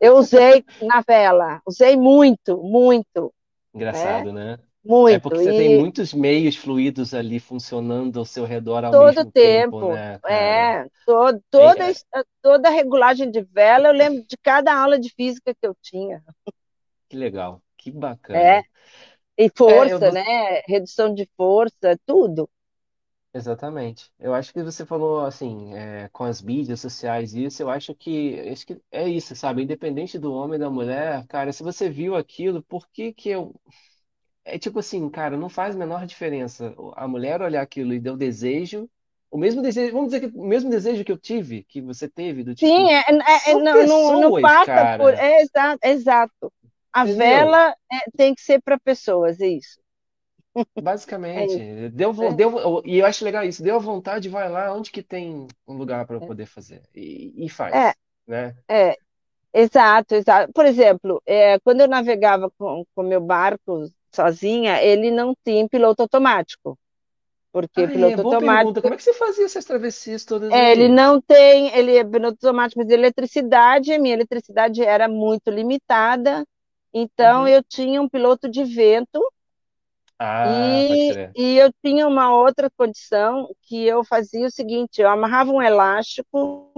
eu 0.00 0.16
usei 0.16 0.64
na 0.82 1.00
vela, 1.00 1.62
usei 1.66 1.96
muito, 1.96 2.62
muito. 2.62 3.32
Engraçado, 3.72 4.32
né? 4.32 4.58
Muito. 4.84 5.14
É 5.14 5.18
porque 5.18 5.38
você 5.38 5.54
e... 5.54 5.56
tem 5.56 5.78
muitos 5.78 6.12
meios 6.12 6.56
fluidos 6.56 7.14
ali 7.14 7.40
funcionando 7.40 8.18
ao 8.18 8.24
seu 8.24 8.44
redor 8.44 8.84
ao 8.84 8.92
todo 8.92 9.06
mesmo 9.06 9.32
tempo, 9.32 9.80
tempo 9.80 9.94
né? 9.94 10.20
É, 10.26 10.86
todo, 11.06 11.42
toda, 11.50 11.90
é, 11.90 11.94
toda 12.42 12.68
a 12.68 12.72
regulagem 12.72 13.30
de 13.30 13.40
vela, 13.40 13.88
eu 13.88 13.92
lembro 13.92 14.22
de 14.26 14.36
cada 14.36 14.74
aula 14.76 14.98
de 14.98 15.08
física 15.10 15.54
que 15.54 15.66
eu 15.66 15.74
tinha. 15.80 16.22
Que 17.08 17.16
legal, 17.16 17.62
que 17.78 17.90
bacana. 17.90 18.38
É. 18.38 18.62
E 19.36 19.48
força, 19.48 20.06
é, 20.06 20.12
né? 20.12 20.62
Redução 20.66 21.12
de 21.14 21.28
força, 21.36 21.98
tudo. 22.06 22.48
Exatamente. 23.34 24.12
Eu 24.16 24.32
acho 24.32 24.52
que 24.52 24.62
você 24.62 24.86
falou 24.86 25.24
assim, 25.24 25.74
é, 25.74 26.08
com 26.12 26.22
as 26.22 26.40
mídias 26.40 26.80
sociais 26.80 27.34
isso, 27.34 27.60
eu 27.60 27.68
acho 27.68 27.92
que, 27.92 28.38
acho 28.48 28.64
que 28.64 28.80
é 28.92 29.08
isso, 29.08 29.34
sabe? 29.34 29.62
Independente 29.62 30.16
do 30.20 30.32
homem 30.32 30.54
e 30.54 30.60
da 30.60 30.70
mulher, 30.70 31.26
cara, 31.26 31.52
se 31.52 31.60
você 31.62 31.90
viu 31.90 32.14
aquilo, 32.14 32.62
por 32.62 32.88
que 32.88 33.12
que 33.12 33.30
eu. 33.30 33.52
É 34.44 34.58
tipo 34.58 34.78
assim, 34.78 35.08
cara, 35.10 35.36
não 35.36 35.48
faz 35.48 35.74
a 35.74 35.78
menor 35.78 36.06
diferença. 36.06 36.74
A 36.96 37.08
mulher 37.08 37.40
olhar 37.42 37.62
aquilo 37.62 37.94
e 37.94 38.00
deu 38.00 38.16
desejo, 38.16 38.90
o 39.30 39.38
mesmo 39.38 39.62
desejo, 39.62 39.92
vamos 39.92 40.12
dizer 40.12 40.30
que 40.30 40.36
o 40.38 40.44
mesmo 40.46 40.70
desejo 40.70 41.04
que 41.04 41.12
eu 41.12 41.18
tive, 41.18 41.64
que 41.64 41.80
você 41.80 42.08
teve, 42.08 42.44
do 42.44 42.54
tipo, 42.54 42.82
Sim, 42.82 42.92
é, 42.92 43.00
é, 43.00 43.50
é 43.52 43.54
não, 43.54 43.82
não, 43.82 44.16
não 44.20 44.32
passa 44.32 44.86
cara. 44.86 44.94
por. 44.96 45.12
É, 45.14 45.40
exato, 45.42 45.78
exato. 45.82 46.52
A 46.92 47.04
Entendeu? 47.04 47.04
vela 47.04 47.74
é, 47.92 48.10
tem 48.16 48.34
que 48.34 48.40
ser 48.42 48.60
para 48.62 48.78
pessoas, 48.78 49.40
é 49.40 49.48
isso. 49.48 49.80
Basicamente, 50.78 51.60
É 51.62 51.90
deu, 51.90 52.12
vo- 52.12 52.32
É, 52.32 52.34
deu, 52.34 52.82
e 52.84 52.98
eu 52.98 53.06
acho 53.06 53.24
legal 53.24 53.44
isso, 53.44 53.62
deu 53.62 53.80
vontade, 53.80 54.28
vai 54.28 54.48
lá 54.48 54.72
onde 54.74 54.90
que 54.90 55.02
tem 55.02 55.46
um 55.66 55.74
lugar 55.76 56.04
para 56.06 56.16
eu 56.16 56.22
poder 56.22 56.46
fazer 56.46 56.82
e, 56.94 57.32
e 57.44 57.48
é, 57.72 57.88
faz, 57.88 57.96
né? 58.26 58.56
é, 58.70 58.98
exato, 59.54 60.14
exato. 60.16 60.52
Por 60.54 60.66
exemplo, 60.66 61.22
é, 61.26 61.58
quando 61.60 61.82
eu 61.82 61.88
navegava 61.88 62.50
com 62.58 62.84
o 62.96 63.04
meu 63.04 63.22
barco 63.22 63.86
sozinha, 64.14 64.82
ele 64.82 65.10
não 65.10 65.34
tinha 65.44 65.68
piloto 65.68 66.02
automático, 66.02 66.78
porque 67.52 67.86
Ah, 67.86 67.92
é, 67.92 68.16
piloto 68.16 68.20
pergunta, 68.36 68.80
automático, 68.80 68.82
como 68.82 68.94
é 68.94 68.96
que 68.96 69.02
você 69.04 69.14
fazia 69.14 69.44
essas 69.44 69.64
travessias 69.64 70.24
todas 70.24 70.50
é, 70.50 70.72
ele 70.72 70.88
não 70.88 71.20
tem, 71.20 71.74
ele 71.76 71.96
é 71.96 72.04
piloto 72.04 72.34
automático, 72.46 72.78
mas 72.80 72.88
de 72.88 72.94
eletricidade, 72.94 73.92
a 73.92 73.98
minha 73.98 74.14
eletricidade 74.14 74.82
era 74.82 75.08
muito 75.08 75.50
limitada, 75.50 76.44
então 76.92 77.46
Uhum. 77.46 77.48
eu 77.48 77.62
tinha 77.64 78.00
um 78.00 78.08
piloto 78.08 78.48
de 78.48 78.62
vento. 78.64 79.20
Ah, 80.18 80.84
E, 80.86 81.16
e 81.34 81.56
eu 81.58 81.72
tinha 81.82 82.06
uma 82.06 82.34
outra 82.34 82.70
condição 82.76 83.48
que 83.62 83.84
eu 83.86 84.04
fazia 84.04 84.46
o 84.46 84.50
seguinte, 84.50 85.00
eu 85.00 85.08
amarrava 85.08 85.50
um 85.50 85.62
elástico 85.62 86.70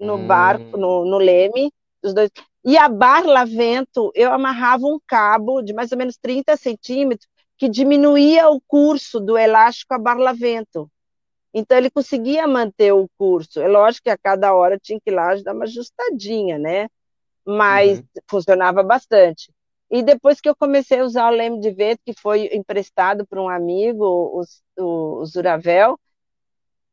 no 0.00 0.18
barco, 0.18 0.66
Hum, 0.66 0.78
no, 0.78 1.04
no 1.04 1.18
leme, 1.18 1.72
dos 2.02 2.14
dois, 2.14 2.30
E 2.64 2.78
a 2.78 2.88
barlavento, 2.88 4.12
eu 4.14 4.32
amarrava 4.32 4.86
um 4.86 4.98
cabo 5.06 5.62
de 5.62 5.72
mais 5.72 5.90
ou 5.90 5.98
menos 5.98 6.16
30 6.16 6.56
centímetros, 6.56 7.28
que 7.58 7.68
diminuía 7.68 8.48
o 8.50 8.60
curso 8.60 9.20
do 9.20 9.36
elástico 9.36 9.94
a 9.94 9.98
barlavento. 9.98 10.90
Então, 11.54 11.76
ele 11.76 11.90
conseguia 11.90 12.46
manter 12.46 12.92
o 12.92 13.08
curso. 13.18 13.60
É 13.60 13.68
lógico 13.68 14.04
que 14.04 14.10
a 14.10 14.18
cada 14.18 14.54
hora 14.54 14.78
tinha 14.78 14.98
que 15.00 15.10
ir 15.10 15.14
lá 15.14 15.34
dar 15.36 15.54
uma 15.54 15.64
ajustadinha, 15.64 16.58
né? 16.58 16.88
Mas 17.44 17.98
uhum. 17.98 18.04
funcionava 18.28 18.82
bastante. 18.82 19.52
E 19.90 20.02
depois 20.02 20.40
que 20.40 20.48
eu 20.48 20.56
comecei 20.56 21.00
a 21.00 21.04
usar 21.04 21.28
o 21.30 21.34
leme 21.34 21.60
de 21.60 21.70
vento, 21.70 22.00
que 22.04 22.14
foi 22.18 22.48
emprestado 22.52 23.26
por 23.26 23.38
um 23.38 23.48
amigo, 23.48 24.04
o, 24.04 24.42
o, 24.78 25.20
o 25.20 25.26
Zuravel, 25.26 25.98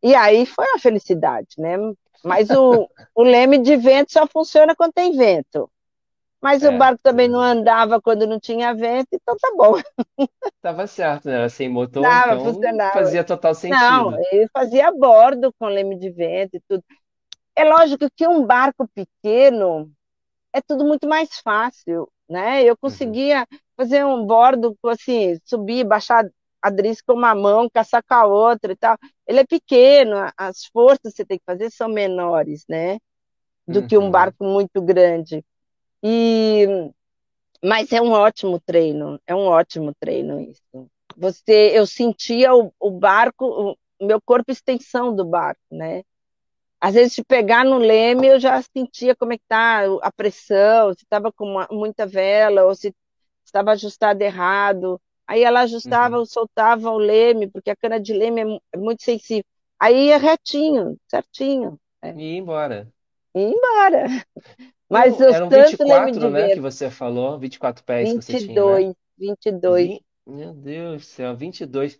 e 0.03 0.13
aí 0.15 0.45
foi 0.45 0.65
uma 0.65 0.79
felicidade, 0.79 1.55
né? 1.57 1.77
Mas 2.23 2.49
o, 2.49 2.89
o 3.15 3.23
leme 3.23 3.57
de 3.57 3.75
vento 3.77 4.11
só 4.11 4.27
funciona 4.27 4.75
quando 4.75 4.93
tem 4.93 5.15
vento. 5.15 5.69
Mas 6.41 6.63
é, 6.63 6.69
o 6.69 6.77
barco 6.77 7.01
também 7.03 7.27
não 7.27 7.41
andava 7.41 8.01
quando 8.01 8.25
não 8.25 8.39
tinha 8.39 8.73
vento, 8.73 9.09
então 9.11 9.35
tá 9.37 9.51
bom. 9.55 9.75
Tava 10.61 10.87
certo, 10.87 11.25
né? 11.25 11.49
Sem 11.49 11.67
motor, 11.67 12.01
Tava, 12.01 12.35
então 12.35 12.53
funcionava. 12.53 12.93
fazia 12.93 13.23
total 13.23 13.53
sentido. 13.53 13.79
Não, 13.79 14.17
ele 14.31 14.47
fazia 14.53 14.87
a 14.87 14.91
bordo 14.91 15.53
com 15.59 15.67
leme 15.67 15.97
de 15.97 16.09
vento 16.09 16.55
e 16.55 16.61
tudo. 16.67 16.83
É 17.55 17.65
lógico 17.65 18.09
que 18.15 18.25
um 18.25 18.45
barco 18.45 18.87
pequeno 18.87 19.91
é 20.53 20.61
tudo 20.61 20.85
muito 20.85 21.07
mais 21.07 21.39
fácil, 21.39 22.09
né? 22.29 22.63
Eu 22.63 22.71
uhum. 22.71 22.77
conseguia 22.81 23.45
uhum. 23.51 23.57
fazer 23.75 24.05
um 24.05 24.25
bordo, 24.25 24.77
assim, 24.85 25.37
subir, 25.43 25.83
baixar 25.83 26.25
a 26.61 26.69
drisca 26.69 27.13
com 27.13 27.19
uma 27.19 27.33
mão, 27.35 27.69
caçar 27.69 28.03
com 28.03 28.13
a 28.13 28.25
outra 28.25 28.71
e 28.71 28.75
tal. 28.75 28.97
Ele 29.27 29.39
é 29.39 29.45
pequeno, 29.45 30.15
as 30.37 30.65
forças 30.65 31.11
que 31.11 31.17
você 31.17 31.25
tem 31.25 31.37
que 31.37 31.45
fazer 31.45 31.71
são 31.71 31.87
menores, 31.89 32.65
né? 32.67 32.99
Do 33.67 33.81
uhum. 33.81 33.87
que 33.87 33.97
um 33.97 34.03
uhum. 34.03 34.11
barco 34.11 34.43
muito 34.43 34.81
grande. 34.81 35.43
E 36.03 36.67
mas 37.63 37.91
é 37.91 38.01
um 38.01 38.11
ótimo 38.11 38.59
treino, 38.59 39.19
é 39.27 39.35
um 39.35 39.45
ótimo 39.45 39.93
treino 39.99 40.39
isso. 40.39 40.89
Você, 41.17 41.71
eu 41.73 41.85
sentia 41.85 42.53
o, 42.55 42.73
o 42.79 42.89
barco, 42.89 43.75
o 43.99 44.05
meu 44.05 44.21
corpo 44.21 44.51
extensão 44.51 45.13
do 45.13 45.25
barco, 45.25 45.61
né? 45.69 46.03
Às 46.79 46.93
vezes, 46.93 47.13
se 47.13 47.23
pegar 47.23 47.65
no 47.65 47.77
leme, 47.77 48.27
eu 48.27 48.39
já 48.39 48.61
sentia 48.61 49.13
como 49.13 49.33
é 49.33 49.37
que 49.37 49.43
tá 49.47 49.81
a 50.01 50.11
pressão, 50.11 50.93
se 50.93 51.03
estava 51.03 51.31
com 51.31 51.45
uma, 51.45 51.67
muita 51.69 52.07
vela, 52.07 52.63
ou 52.63 52.73
se 52.73 52.95
estava 53.45 53.71
ajustado 53.71 54.21
errado. 54.21 55.01
Aí 55.29 55.43
ela 55.43 55.59
ajustava, 55.59 56.17
uhum. 56.17 56.25
soltava 56.25 56.89
o 56.89 56.97
leme, 56.97 57.47
porque 57.47 57.69
a 57.69 57.75
cana 57.75 57.99
de 57.99 58.13
leme 58.13 58.41
é, 58.41 58.59
é 58.73 58.77
muito 58.77 59.03
sensível. 59.03 59.45
Aí 59.79 60.07
ia 60.07 60.17
retinho, 60.17 60.97
certinho. 61.07 61.79
É. 62.01 62.11
E 62.15 62.33
ia 62.33 62.39
embora. 62.39 62.91
E 63.35 63.39
ia 63.39 63.49
embora. 63.49 64.07
Mas 64.89 65.21
eu 65.21 65.31
eram 65.31 65.47
tanto 65.47 65.69
24, 65.69 66.29
né, 66.31 66.55
que 66.55 66.59
você 66.59 66.89
falou, 66.89 67.37
24 67.37 67.83
pés 67.83 68.11
22, 68.11 68.25
que 68.25 68.31
você 68.31 68.47
tinha, 68.47 68.87
né? 68.87 68.95
22. 69.19 69.99
Meu 70.25 70.51
Deus 70.51 71.03
do 71.03 71.05
céu, 71.05 71.35
22. 71.37 71.99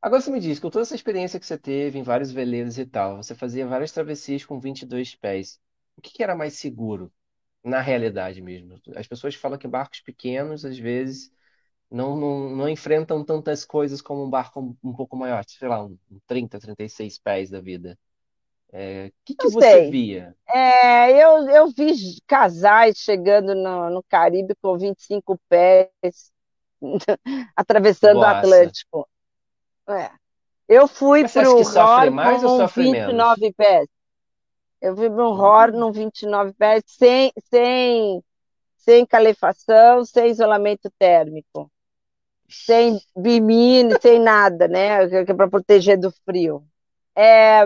Agora 0.00 0.22
você 0.22 0.30
me 0.30 0.38
diz, 0.38 0.60
com 0.60 0.70
toda 0.70 0.82
essa 0.82 0.94
experiência 0.94 1.40
que 1.40 1.46
você 1.46 1.58
teve 1.58 1.98
em 1.98 2.04
vários 2.04 2.30
veleiros 2.30 2.78
e 2.78 2.86
tal, 2.86 3.16
você 3.16 3.34
fazia 3.34 3.66
várias 3.66 3.90
travessias 3.90 4.44
com 4.44 4.60
22 4.60 5.16
pés. 5.16 5.58
O 5.96 6.00
que 6.00 6.12
que 6.12 6.22
era 6.22 6.36
mais 6.36 6.54
seguro, 6.54 7.10
na 7.64 7.80
realidade 7.80 8.40
mesmo? 8.40 8.80
As 8.94 9.08
pessoas 9.08 9.34
falam 9.34 9.58
que 9.58 9.66
barcos 9.66 10.00
pequenos, 10.00 10.64
às 10.64 10.78
vezes, 10.78 11.32
não, 11.90 12.16
não, 12.16 12.50
não 12.50 12.68
enfrentam 12.68 13.24
tantas 13.24 13.64
coisas 13.64 14.02
como 14.02 14.24
um 14.24 14.30
barco 14.30 14.76
um, 14.82 14.92
pouco 14.92 15.16
maior, 15.16 15.42
sei 15.46 15.68
lá, 15.68 15.82
um 15.84 15.96
30, 16.26 16.58
36 16.58 17.18
pés 17.18 17.50
da 17.50 17.60
vida. 17.60 17.98
É, 18.70 19.06
o 19.06 19.12
que, 19.24 19.34
que 19.34 19.48
você 19.48 19.60
sei. 19.60 19.90
via? 19.90 20.36
É, 20.46 21.10
eu, 21.12 21.48
eu 21.48 21.68
vi 21.68 22.20
casais 22.26 22.98
chegando 22.98 23.54
no, 23.54 23.88
no 23.88 24.02
Caribe 24.02 24.54
com 24.60 24.76
25 24.76 25.40
pés, 25.48 26.30
atravessando 27.56 28.18
o 28.18 28.24
Atlântico. 28.24 29.08
É. 29.88 30.10
Eu 30.68 30.86
fui 30.86 31.26
para 31.26 31.50
o 31.50 31.60
Hor 31.60 32.42
com 32.42 32.66
29 32.66 33.40
menos? 33.40 33.56
pés. 33.56 33.88
Eu 34.82 34.94
fui 34.94 35.08
para 35.08 35.26
um 35.26 35.32
Hor 35.32 35.72
no 35.72 35.90
29 35.90 36.52
pés, 36.52 36.82
sem, 36.86 37.32
sem, 37.50 38.22
sem 38.76 39.06
calefação, 39.06 40.04
sem 40.04 40.28
isolamento 40.28 40.90
térmico. 40.98 41.70
Sem 42.48 42.98
bimine, 43.16 43.94
sem 44.00 44.18
nada, 44.18 44.66
né? 44.68 45.04
É 45.04 45.34
para 45.34 45.48
proteger 45.48 45.98
do 45.98 46.10
frio. 46.24 46.64
É, 47.16 47.64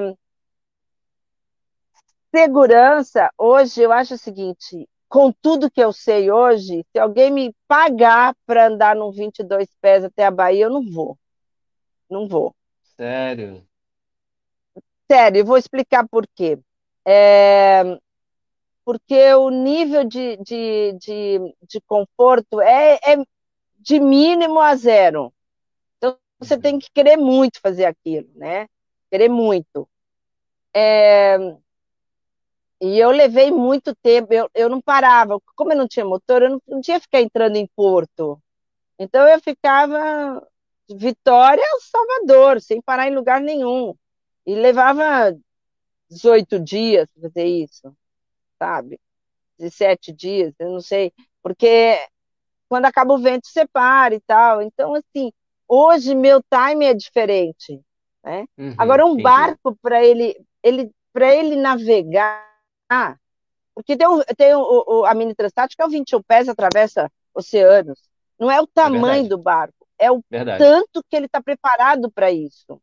segurança, 2.35 3.31
hoje, 3.39 3.83
eu 3.83 3.93
acho 3.93 4.15
o 4.15 4.19
seguinte: 4.19 4.89
com 5.09 5.31
tudo 5.31 5.71
que 5.71 5.81
eu 5.83 5.93
sei 5.93 6.31
hoje, 6.31 6.85
se 6.91 6.99
alguém 6.99 7.31
me 7.31 7.55
pagar 7.69 8.35
para 8.47 8.67
andar 8.67 8.97
num 8.97 9.13
22 9.13 9.69
pés 9.81 10.05
até 10.05 10.25
a 10.25 10.31
Bahia, 10.31 10.65
eu 10.65 10.71
não 10.71 10.91
vou. 10.91 11.19
Não 12.11 12.27
vou. 12.27 12.55
Sério? 12.97 13.67
Sério, 15.11 15.41
eu 15.41 15.45
vou 15.45 15.59
explicar 15.59 16.09
por 16.09 16.27
quê. 16.35 16.59
É, 17.07 17.83
porque 18.85 19.35
o 19.35 19.51
nível 19.51 20.05
de, 20.05 20.37
de, 20.39 20.93
de, 20.95 21.39
de 21.69 21.81
conforto 21.87 22.61
é, 22.61 22.95
é, 23.05 23.17
de 23.83 24.01
mínimo 24.01 24.61
a 24.61 24.75
zero. 24.77 25.33
Então, 25.99 26.19
você 26.39 26.59
tem 26.59 26.79
que 26.79 26.91
querer 26.93 27.17
muito 27.17 27.61
fazer 27.61 27.85
aquilo, 27.87 28.29
né? 28.35 28.69
Querer 29.11 29.29
muito. 29.29 29.89
É, 30.75 31.37
e 32.81 32.99
eu 32.99 33.11
levei 33.13 33.51
muito 33.53 33.95
tempo, 33.95 34.35
eu, 34.35 34.51
eu 34.55 34.69
não 34.69 34.81
parava. 34.81 35.39
Como 35.55 35.73
eu 35.73 35.77
não 35.77 35.87
tinha 35.87 36.05
motor, 36.05 36.43
eu 36.43 36.51
não 36.51 36.61
podia 36.61 36.99
ficar 37.01 37.21
entrando 37.21 37.57
em 37.57 37.67
porto. 37.77 38.43
Então, 38.99 39.27
eu 39.29 39.41
ficava 39.41 40.47
Vitória 40.91 41.65
ao 41.73 41.81
Salvador, 41.81 42.61
sem 42.61 42.83
parar 42.83 43.09
em 43.09 43.15
lugar 43.15 43.41
nenhum. 43.41 43.95
E 44.47 44.55
levava 44.55 45.37
18 46.11 46.59
dias 46.61 47.09
para 47.13 47.23
fazer 47.31 47.47
isso, 47.47 47.97
sabe? 48.59 49.01
17 49.59 50.13
dias, 50.13 50.55
eu 50.59 50.71
não 50.71 50.81
sei. 50.81 51.13
Porque 51.43 51.99
quando 52.73 52.87
acaba 52.87 53.13
o 53.13 53.19
vento, 53.19 53.47
separa 53.49 54.15
e 54.15 54.21
tal. 54.21 54.63
Então, 54.63 54.95
assim, 54.95 55.31
hoje 55.69 56.15
meu 56.15 56.41
time 56.43 56.87
é 56.87 56.95
diferente. 56.95 57.79
Né? 58.25 58.47
Uhum, 58.57 58.75
Agora, 58.79 59.05
um 59.05 59.11
entendi. 59.11 59.23
barco, 59.25 59.77
para 59.83 60.03
ele, 60.03 60.35
ele, 60.63 60.91
ele 61.15 61.57
navegar, 61.57 62.49
porque 63.75 63.95
tem, 63.95 64.07
o, 64.07 64.25
tem 64.37 64.55
o, 64.55 64.85
o, 64.87 65.05
a 65.05 65.13
mini 65.15 65.35
transtática, 65.35 65.83
é 65.83 65.87
o 65.87 65.91
21 65.91 66.23
pés, 66.23 66.49
atravessa 66.49 67.11
oceanos. 67.35 67.99
Não 68.39 68.51
é 68.51 68.59
o 68.59 68.67
tamanho 68.67 69.27
é 69.27 69.29
do 69.29 69.37
barco 69.37 69.83
é 70.03 70.11
o 70.11 70.21
Verdade. 70.29 70.59
tanto 70.59 71.05
que 71.09 71.15
ele 71.15 71.27
está 71.27 71.41
preparado 71.41 72.11
para 72.11 72.33
isso. 72.33 72.81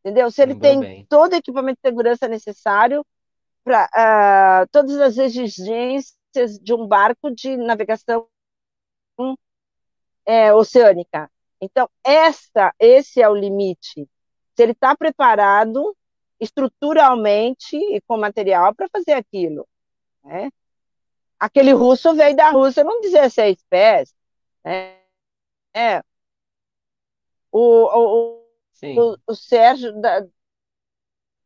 Entendeu? 0.00 0.30
Se 0.30 0.40
ele 0.40 0.54
tem 0.54 0.80
bem. 0.80 1.06
todo 1.08 1.32
o 1.32 1.36
equipamento 1.36 1.78
de 1.82 1.88
segurança 1.88 2.26
necessário 2.26 3.04
para 3.62 3.84
uh, 3.84 3.88
ah, 3.94 4.66
todas 4.70 4.98
as 4.98 5.18
exigências 5.18 6.58
de 6.60 6.72
um 6.72 6.86
barco 6.86 7.30
de 7.30 7.56
navegação 7.56 8.26
é, 10.26 10.52
oceânica. 10.52 11.30
Então, 11.60 11.88
essa, 12.04 12.74
esse 12.78 13.20
é 13.20 13.28
o 13.28 13.34
limite. 13.34 14.08
Se 14.54 14.62
ele 14.62 14.72
está 14.72 14.96
preparado 14.96 15.96
estruturalmente 16.40 17.76
e 17.76 18.00
com 18.02 18.16
material 18.18 18.74
para 18.74 18.88
fazer 18.88 19.12
aquilo. 19.12 19.66
Né? 20.22 20.50
Aquele 21.38 21.72
russo 21.72 22.14
veio 22.14 22.36
da 22.36 22.50
Rússia 22.50 22.84
não 22.84 23.00
16 23.00 23.58
pés. 23.68 24.14
Né? 24.64 24.98
É, 25.74 26.02
o, 27.50 27.60
o, 27.60 28.46
o, 28.82 29.16
o 29.26 29.34
Sérgio 29.34 30.00
da, 30.00 30.26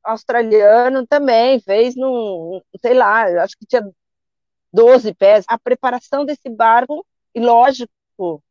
australiano 0.03 1.07
também 1.07 1.61
fez 1.61 1.95
num, 1.97 2.61
sei 2.81 2.95
lá, 2.95 3.25
acho 3.43 3.57
que 3.59 3.67
tinha 3.67 3.83
12 4.73 5.15
pés. 5.15 5.45
A 5.49 5.59
preparação 5.59 6.25
desse 6.25 6.49
barco, 6.49 7.07
e 7.35 7.41
lógico, 7.41 8.43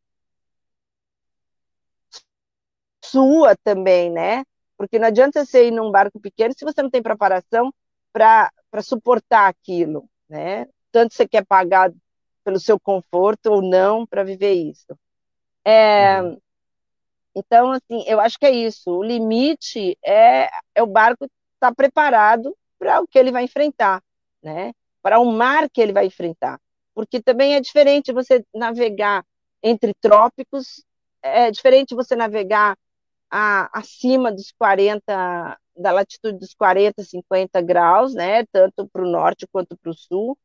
sua 3.03 3.55
também, 3.63 4.11
né? 4.11 4.43
Porque 4.78 4.99
não 4.99 5.07
adianta 5.07 5.43
você 5.43 5.67
ir 5.67 5.71
num 5.71 5.91
barco 5.91 6.19
pequeno 6.19 6.53
se 6.55 6.65
você 6.65 6.82
não 6.84 6.89
tem 6.89 7.01
preparação 7.01 7.73
para 8.13 8.51
suportar 8.84 9.47
aquilo, 9.47 10.07
né? 10.30 10.67
Tanto 10.91 11.13
você 11.13 11.28
quer 11.28 11.45
pagar 11.45 11.91
pelo 12.43 12.59
seu 12.59 12.80
conforto 12.80 13.47
ou 13.47 13.61
não 13.61 14.05
para 14.05 14.23
viver 14.23 14.53
isso. 14.53 14.97
É, 15.65 16.21
uhum. 16.21 16.39
Então, 17.36 17.71
assim, 17.71 18.03
eu 18.07 18.19
acho 18.19 18.39
que 18.39 18.45
é 18.45 18.51
isso. 18.51 18.89
O 18.89 19.03
limite 19.03 19.97
é, 20.03 20.49
é 20.73 20.82
o 20.82 20.88
barco 20.88 21.25
estar 21.25 21.69
tá 21.69 21.75
preparado 21.75 22.55
para 22.80 23.01
o 23.01 23.07
que 23.07 23.19
ele 23.19 23.32
vai 23.32 23.43
enfrentar, 23.43 24.01
né? 24.41 24.73
Para 25.01 25.19
o 25.19 25.25
mar 25.25 25.69
que 25.69 25.82
ele 25.82 25.93
vai 25.93 26.05
enfrentar. 26.05 26.59
Porque 26.98 27.22
também 27.22 27.54
é 27.54 27.62
diferente 27.62 28.12
você 28.12 28.43
navegar 28.56 29.24
entre 29.62 29.93
trópicos, 30.02 30.84
é 31.22 31.52
diferente 31.52 31.93
você 31.93 32.16
navegar 32.16 32.76
a, 33.30 33.70
acima 33.78 34.32
dos 34.32 34.52
40, 34.58 35.60
da 35.78 35.91
latitude 35.91 36.39
dos 36.39 36.56
40, 36.56 37.04
50 37.04 37.62
graus, 37.62 38.16
né? 38.16 38.43
Tanto 38.48 38.88
para 38.88 39.04
o 39.04 39.12
norte 39.12 39.45
quanto 39.52 39.78
para 39.78 39.91
o 39.91 39.93
sul. 39.93 40.36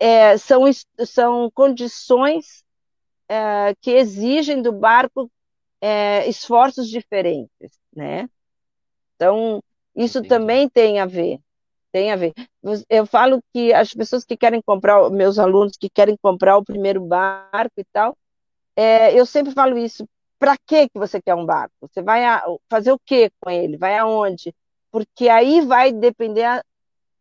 é, 0.00 0.38
são, 0.38 0.64
são 1.06 1.50
condições 1.52 2.64
é, 3.28 3.74
que 3.80 3.90
exigem 3.90 4.62
do 4.62 4.72
barco 4.72 5.30
é, 5.82 6.26
esforços 6.28 6.88
diferentes, 6.88 7.78
né? 7.94 8.26
Então, 9.16 9.62
isso 9.94 10.20
Entendi. 10.20 10.28
também 10.28 10.68
tem 10.68 10.98
a 10.98 11.06
ver, 11.06 11.38
tem 11.92 12.10
a 12.10 12.16
ver. 12.16 12.32
Eu 12.88 13.06
falo 13.06 13.42
que 13.52 13.72
as 13.72 13.92
pessoas 13.92 14.24
que 14.24 14.36
querem 14.36 14.62
comprar, 14.62 15.10
meus 15.10 15.38
alunos 15.38 15.76
que 15.76 15.90
querem 15.90 16.16
comprar 16.20 16.56
o 16.56 16.64
primeiro 16.64 17.00
barco 17.00 17.74
e 17.78 17.84
tal, 17.92 18.16
é, 18.74 19.18
eu 19.18 19.26
sempre 19.26 19.52
falo 19.52 19.76
isso. 19.76 20.08
Para 20.38 20.56
que 20.66 20.88
que 20.88 20.98
você 20.98 21.20
quer 21.20 21.34
um 21.34 21.46
barco? 21.46 21.72
Você 21.82 22.02
vai 22.02 22.24
a, 22.24 22.42
fazer 22.68 22.90
o 22.90 22.98
que 22.98 23.30
com 23.40 23.50
ele? 23.50 23.76
Vai 23.76 23.96
aonde? 23.96 24.54
Porque 24.90 25.28
aí 25.28 25.60
vai 25.60 25.92
depender 25.92 26.44
a, 26.44 26.64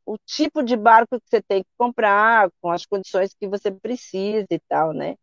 o 0.05 0.17
tipo 0.25 0.63
de 0.63 0.75
barco 0.75 1.19
que 1.19 1.29
você 1.29 1.41
tem 1.41 1.63
que 1.63 1.69
comprar, 1.77 2.49
com 2.61 2.71
as 2.71 2.85
condições 2.85 3.35
que 3.39 3.47
você 3.47 3.69
precisa 3.69 4.47
e 4.49 4.59
tal, 4.67 4.93
né? 4.93 5.15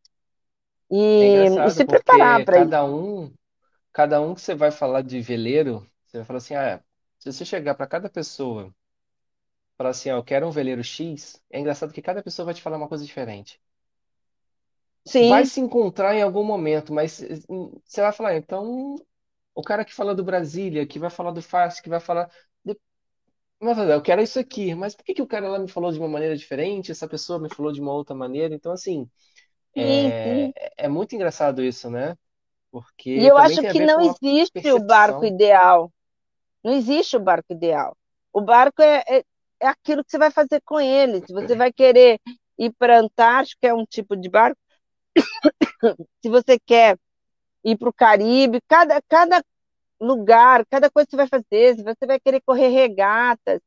E, 0.90 1.22
é 1.22 1.66
e 1.66 1.70
se 1.70 1.84
preparar 1.84 2.44
para 2.44 2.59
cada 2.61 2.84
um, 2.84 3.32
cada 3.92 4.20
um 4.20 4.34
que 4.34 4.40
você 4.40 4.55
vai 4.55 4.70
falar 4.70 5.03
de 5.03 5.20
veleiro, 5.20 5.86
você 6.07 6.18
vai 6.18 6.26
falar 6.26 6.38
assim, 6.38 6.55
ah, 6.55 6.80
se 7.18 7.32
você 7.32 7.44
chegar 7.44 7.74
para 7.74 7.86
cada 7.86 8.09
pessoa, 8.09 8.72
falar 9.79 9.91
assim, 9.91 10.11
ah, 10.11 10.14
eu 10.16 10.24
quero 10.24 10.47
um 10.49 10.53
veleiro 10.53 10.85
X, 10.85 11.43
é 11.51 11.61
engraçado 11.61 11.93
que 11.95 12.03
cada 12.03 12.22
pessoa 12.24 12.47
vai 12.47 12.55
te 12.55 12.62
falar 12.62 12.76
uma 12.79 12.89
coisa 12.89 13.05
diferente. 13.07 13.61
Sim. 15.07 15.20
Vai 15.20 15.45
se 15.47 15.61
encontrar 15.61 16.14
em 16.14 16.22
algum 16.22 16.45
momento, 16.45 16.93
mas 16.93 17.20
hum, 17.49 17.81
você 17.85 18.01
vai 18.01 18.12
falar, 18.12 18.37
então, 18.37 18.95
o 19.55 19.62
cara 19.62 19.85
que 19.85 19.95
fala 19.95 20.14
do 20.14 20.24
Brasília, 20.24 20.87
que 20.87 20.99
vai 20.99 21.11
falar 21.11 21.33
do 21.33 21.43
Fast, 21.43 21.83
que 21.83 21.89
vai 21.89 22.01
falar. 22.01 22.31
de- 22.64 22.79
falar, 23.61 23.91
eu 23.95 24.03
quero 24.03 24.22
isso 24.22 24.39
aqui, 24.41 24.74
mas 24.74 24.95
por 24.97 25.05
que 25.05 25.14
que 25.14 25.22
o 25.22 25.26
cara 25.29 25.49
lá 25.51 25.59
me 25.61 25.68
falou 25.68 25.93
de 25.93 25.99
uma 26.01 26.09
maneira 26.09 26.37
diferente, 26.37 26.93
essa 26.93 27.09
pessoa 27.09 27.39
me 27.41 27.51
falou 27.55 27.72
de 27.72 27.81
uma 27.81 27.93
outra 27.95 28.14
maneira? 28.16 28.55
Então, 28.55 28.72
assim, 28.72 29.11
Sim, 29.74 30.12
sim. 30.22 30.53
é, 30.57 30.87
é 30.87 30.89
muito 30.89 31.14
engraçado 31.16 31.62
isso, 31.64 31.91
né? 31.91 32.16
E 33.14 33.26
Porque 33.26 33.31
eu 33.31 33.37
também 33.37 33.57
acho 33.57 33.61
tem 33.61 33.70
a 33.70 33.72
que 33.72 33.81
ver 33.83 33.89
não 33.89 33.95
com 33.95 34.09
a 34.11 34.16
existe 34.33 34.70
o 34.72 34.79
barco 34.79 35.24
percepção. 35.24 35.26
ideal. 35.26 35.93
Não 36.64 36.74
existe 36.74 37.16
o 37.16 37.20
barco 37.20 37.53
ideal. 37.53 37.97
O 38.33 38.41
barco 38.43 38.83
é, 38.83 39.05
é, 39.61 39.67
aquilo 39.69 40.05
que 40.05 40.11
você 40.11 40.19
vai 40.19 40.31
fazer 40.31 40.61
com 40.65 40.81
ele. 40.81 41.25
Se 41.27 41.33
você 41.33 41.55
vai 41.55 41.73
querer 41.73 42.21
ir 42.59 42.73
para 42.79 42.97
a 42.97 43.01
Antártica, 43.01 43.69
é 43.69 43.75
um 43.75 43.85
tipo 43.85 44.17
de 44.17 44.29
barco. 44.29 44.59
Se 46.23 46.29
você 46.29 46.59
quer 46.59 46.99
ir 47.65 47.77
para 47.77 47.89
o 47.89 47.93
Caribe, 47.93 48.61
cada, 48.69 49.01
cada 49.09 49.43
lugar, 50.01 50.65
cada 50.67 50.91
coisa 50.91 51.07
que 51.07 51.11
você 51.13 51.17
vai 51.17 51.29
fazer, 51.29 51.77
se 51.77 51.83
você 51.83 52.07
vai 52.07 52.21
querer 52.21 52.41
correr 52.41 52.69
regatas, 52.69 53.61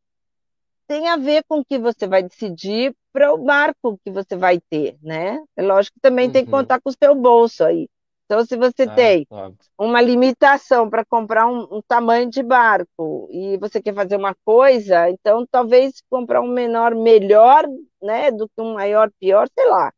tem 0.88 1.08
a 1.08 1.18
ver 1.18 1.44
com 1.48 1.60
o 1.60 1.66
que 1.66 1.78
você 1.78 2.08
vai 2.08 2.24
decidir 2.24 2.94
para 3.14 3.34
o 3.34 3.38
barco 3.38 4.00
que 4.04 4.12
você 4.12 4.36
vai 4.36 4.60
ter, 4.70 4.98
né? 5.02 5.42
É 5.56 5.62
lógico 5.62 5.96
que 5.96 6.02
também 6.02 6.30
tem 6.30 6.46
que 6.46 6.52
Uhum. 6.52 6.60
contar 6.60 6.82
com 6.82 6.90
o 6.90 6.96
seu 7.02 7.16
bolso 7.16 7.64
aí. 7.64 7.88
Então, 8.32 8.46
se 8.46 8.56
você 8.56 8.88
Ah, 8.88 8.96
tem 8.96 9.28
óbvio. 9.30 9.72
uma 9.78 10.00
limitação 10.02 10.90
para 10.90 11.04
comprar 11.04 11.48
um, 11.48 11.68
um 11.78 11.82
tamanho 11.82 12.30
de 12.30 12.42
barco 12.42 13.28
e 13.30 13.58
você 13.58 13.82
quer 13.82 13.94
fazer 13.94 14.16
uma 14.16 14.34
coisa, 14.46 15.10
então 15.10 15.46
talvez 15.52 16.02
comprar 16.10 16.42
um 16.42 16.48
menor 16.48 16.96
melhor, 16.96 17.66
né, 18.02 18.32
do 18.32 18.48
que 18.48 18.62
um 18.62 18.76
maior 18.76 19.12
pior, 19.20 19.50
sei 19.58 19.68
lá. 19.70 19.92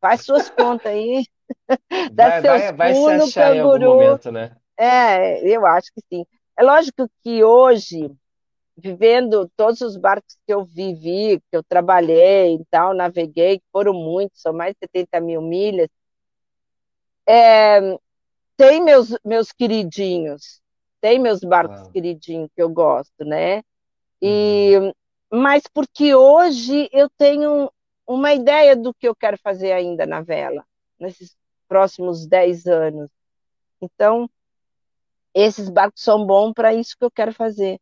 Faz 0.00 0.22
suas 0.24 0.50
contas 0.50 0.92
aí, 0.92 1.24
dá 2.08 2.30
Vai, 2.30 2.40
seus 2.40 2.62
vai, 2.62 2.72
vai 2.72 2.94
se 2.94 3.10
achar 3.10 3.52
em 3.54 3.58
algum 3.60 3.80
canguru. 3.80 3.80
momento, 3.80 4.30
né? 4.30 4.56
É, 4.78 5.46
eu 5.48 5.66
acho 5.66 5.90
que 5.94 6.00
sim. 6.12 6.24
É 6.58 6.62
lógico 6.62 7.08
que 7.22 7.44
hoje, 7.44 8.10
vivendo 8.76 9.50
todos 9.56 9.80
os 9.82 9.96
barcos 9.96 10.36
que 10.46 10.52
eu 10.54 10.64
vivi, 10.64 11.40
que 11.50 11.56
eu 11.56 11.62
trabalhei 11.64 12.56
e 12.56 12.64
tal, 12.70 12.94
naveguei, 12.94 13.58
que 13.58 13.64
foram 13.72 13.92
muitos, 13.94 14.40
são 14.42 14.52
mais 14.52 14.72
de 14.74 14.78
70 14.80 15.20
mil 15.20 15.42
milhas, 15.42 15.88
é, 17.30 17.98
tem 18.56 18.82
meus, 18.82 19.16
meus 19.24 19.52
queridinhos, 19.52 20.60
tem 21.00 21.18
meus 21.18 21.40
barcos 21.40 21.76
Claro. 21.78 21.92
queridinhos 21.92 22.50
que 22.54 22.62
eu 22.62 22.68
gosto, 22.68 23.24
né? 23.24 23.58
Uhum. 23.58 23.62
E, 24.22 24.94
mas 25.32 25.62
porque 25.72 26.14
hoje 26.14 26.88
eu 26.92 27.08
tenho 27.16 27.70
uma 28.06 28.34
ideia 28.34 28.76
do 28.76 28.92
que 28.92 29.06
eu 29.06 29.14
quero 29.14 29.38
fazer 29.38 29.72
ainda 29.72 30.04
na 30.04 30.20
vela, 30.20 30.64
nesses 30.98 31.36
próximos 31.68 32.26
10 32.26 32.66
anos. 32.66 33.10
Então, 33.80 34.28
esses 35.32 35.70
barcos 35.70 36.02
são 36.02 36.26
bons 36.26 36.52
para 36.52 36.74
isso 36.74 36.96
que 36.98 37.04
eu 37.04 37.10
quero 37.10 37.32
fazer, 37.32 37.78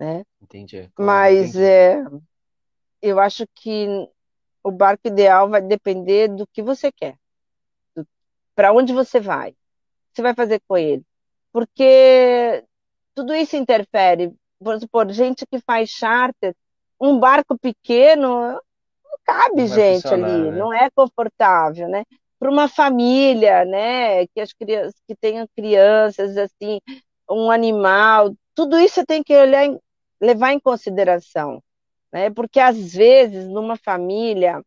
né? 0.00 0.24
Entendi, 0.40 0.90
claro, 0.94 1.06
Mas 1.06 1.54
entendi. 1.54 1.62
é, 1.62 2.04
eu 3.02 3.20
acho 3.20 3.46
que 3.54 3.86
o 4.64 4.70
barco 4.70 5.06
ideal 5.06 5.48
vai 5.48 5.60
depender 5.60 6.28
do 6.28 6.46
que 6.46 6.62
você 6.62 6.90
quer, 6.90 7.16
para 8.58 8.72
onde 8.72 8.92
você 8.92 9.20
vai, 9.20 9.50
o 9.50 9.52
que 9.52 10.16
você 10.16 10.22
vai 10.22 10.34
fazer 10.34 10.60
com 10.66 10.76
ele. 10.76 11.04
Porque 11.52 12.64
tudo 13.14 13.32
isso 13.32 13.54
interfere. 13.54 14.34
Vamos 14.60 14.80
supor, 14.80 15.08
gente 15.12 15.46
que 15.46 15.60
faz 15.60 15.90
charter, 15.90 16.56
um 17.00 17.20
barco 17.20 17.56
pequeno, 17.56 18.50
não 18.50 19.18
cabe 19.24 19.60
Não 19.60 19.68
gente 19.68 20.08
ali, 20.08 20.50
né? 20.50 20.58
não 20.58 20.74
é 20.74 20.90
confortável, 20.90 21.88
né? 21.88 22.02
Para 22.36 22.50
uma 22.50 22.66
família, 22.66 23.64
né, 23.64 24.26
que 24.26 24.40
as 24.40 24.52
crianças, 24.52 25.00
que 25.06 25.14
tenham 25.14 25.46
crianças 25.54 26.36
assim, 26.36 26.80
um 27.30 27.52
animal, 27.52 28.34
tudo 28.56 28.76
isso 28.76 28.96
você 28.96 29.06
tem 29.06 29.22
que 29.22 29.36
olhar, 29.36 29.68
levar 30.20 30.52
em 30.52 30.58
consideração, 30.58 31.62
né? 32.12 32.28
Porque 32.28 32.58
às 32.58 32.92
vezes 32.92 33.46
numa 33.46 33.76
família 33.76 34.60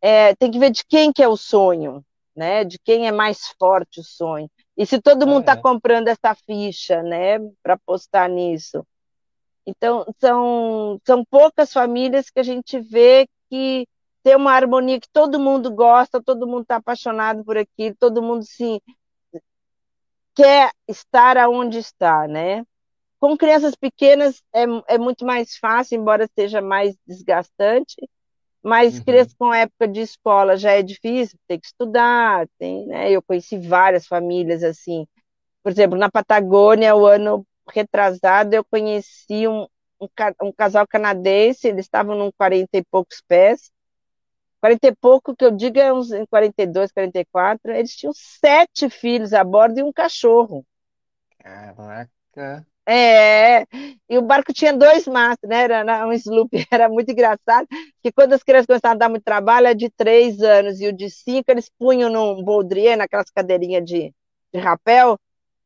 é, 0.00 0.32
tem 0.36 0.48
que 0.48 0.60
ver 0.60 0.70
de 0.70 0.84
quem 0.86 1.12
que 1.12 1.24
é 1.24 1.26
o 1.26 1.36
sonho, 1.36 2.04
né? 2.34 2.64
De 2.64 2.78
quem 2.78 3.06
é 3.06 3.12
mais 3.12 3.48
forte 3.58 4.00
o 4.00 4.04
sonho. 4.04 4.50
E 4.76 4.86
se 4.86 5.00
todo 5.00 5.26
mundo 5.26 5.40
está 5.40 5.52
é. 5.52 5.60
comprando 5.60 6.08
essa 6.08 6.34
ficha, 6.34 7.02
né, 7.02 7.38
para 7.62 7.74
apostar 7.74 8.28
nisso. 8.30 8.86
Então, 9.66 10.04
são, 10.18 11.00
são 11.06 11.24
poucas 11.24 11.72
famílias 11.72 12.30
que 12.30 12.40
a 12.40 12.42
gente 12.42 12.80
vê 12.80 13.28
que 13.48 13.86
tem 14.22 14.36
uma 14.36 14.52
harmonia 14.52 15.00
que 15.00 15.08
todo 15.12 15.38
mundo 15.38 15.70
gosta, 15.70 16.22
todo 16.22 16.46
mundo 16.46 16.62
está 16.62 16.76
apaixonado 16.76 17.44
por 17.44 17.56
aquilo, 17.56 17.94
todo 17.98 18.22
mundo 18.22 18.44
se 18.44 18.82
quer 20.34 20.72
estar 20.88 21.36
aonde 21.36 21.78
está, 21.78 22.26
né? 22.26 22.64
Com 23.18 23.36
crianças 23.36 23.74
pequenas 23.74 24.42
é, 24.54 24.64
é 24.88 24.98
muito 24.98 25.24
mais 25.26 25.56
fácil, 25.56 26.00
embora 26.00 26.28
seja 26.34 26.62
mais 26.62 26.96
desgastante, 27.06 27.96
mas 28.62 29.00
criança 29.00 29.30
Uhum. 29.30 29.36
com 29.38 29.52
época 29.54 29.88
de 29.88 30.00
escola 30.00 30.56
já 30.56 30.72
é 30.72 30.82
difícil, 30.82 31.38
tem 31.48 31.58
que 31.60 31.66
estudar, 31.66 32.46
tem, 32.58 32.86
né? 32.86 33.10
Eu 33.10 33.22
conheci 33.22 33.58
várias 33.58 34.06
famílias 34.06 34.62
assim. 34.62 35.06
Por 35.62 35.72
exemplo, 35.72 35.98
na 35.98 36.10
Patagônia, 36.10 36.96
o 36.96 37.06
ano 37.06 37.46
retrasado, 37.72 38.54
eu 38.54 38.64
conheci 38.64 39.48
um, 39.48 39.62
um, 40.00 40.08
um 40.42 40.52
casal 40.52 40.86
canadense, 40.88 41.68
eles 41.68 41.86
estavam 41.86 42.16
num 42.16 42.32
40 42.32 42.78
e 42.78 42.84
poucos 42.84 43.22
pés. 43.28 43.70
40 44.60 44.88
e 44.88 44.96
pouco, 44.96 45.36
que 45.36 45.44
eu 45.44 45.50
digo 45.52 45.78
é 45.78 45.92
uns 45.92 46.12
em 46.12 46.26
42, 46.26 46.92
44. 46.92 47.72
Eles 47.72 47.94
tinham 47.96 48.12
sete 48.14 48.90
filhos 48.90 49.32
a 49.34 49.44
bordo 49.44 49.78
e 49.80 49.82
um 49.82 49.92
cachorro. 49.92 50.64
Caraca. 51.38 52.64
É, 52.92 53.64
e 54.08 54.18
o 54.18 54.22
barco 54.22 54.52
tinha 54.52 54.72
dois 54.76 55.06
mastros, 55.06 55.48
né? 55.48 55.62
Era 55.62 56.06
um 56.06 56.12
sloop, 56.12 56.50
era 56.72 56.88
muito 56.88 57.10
engraçado, 57.12 57.66
que 58.02 58.10
quando 58.10 58.32
as 58.32 58.42
crianças 58.42 58.66
começavam 58.66 58.96
a 58.96 58.98
dar 58.98 59.08
muito 59.08 59.22
trabalho, 59.22 59.68
a 59.68 59.72
de 59.74 59.88
três 59.90 60.40
anos 60.40 60.80
e 60.80 60.88
o 60.88 60.92
de 60.92 61.08
cinco, 61.08 61.50
eles 61.52 61.70
punham 61.78 62.10
num 62.10 62.42
boldrier, 62.42 62.96
naquelas 62.98 63.30
cadeirinhas 63.30 63.84
de, 63.84 64.12
de 64.52 64.60
rapel, 64.60 65.16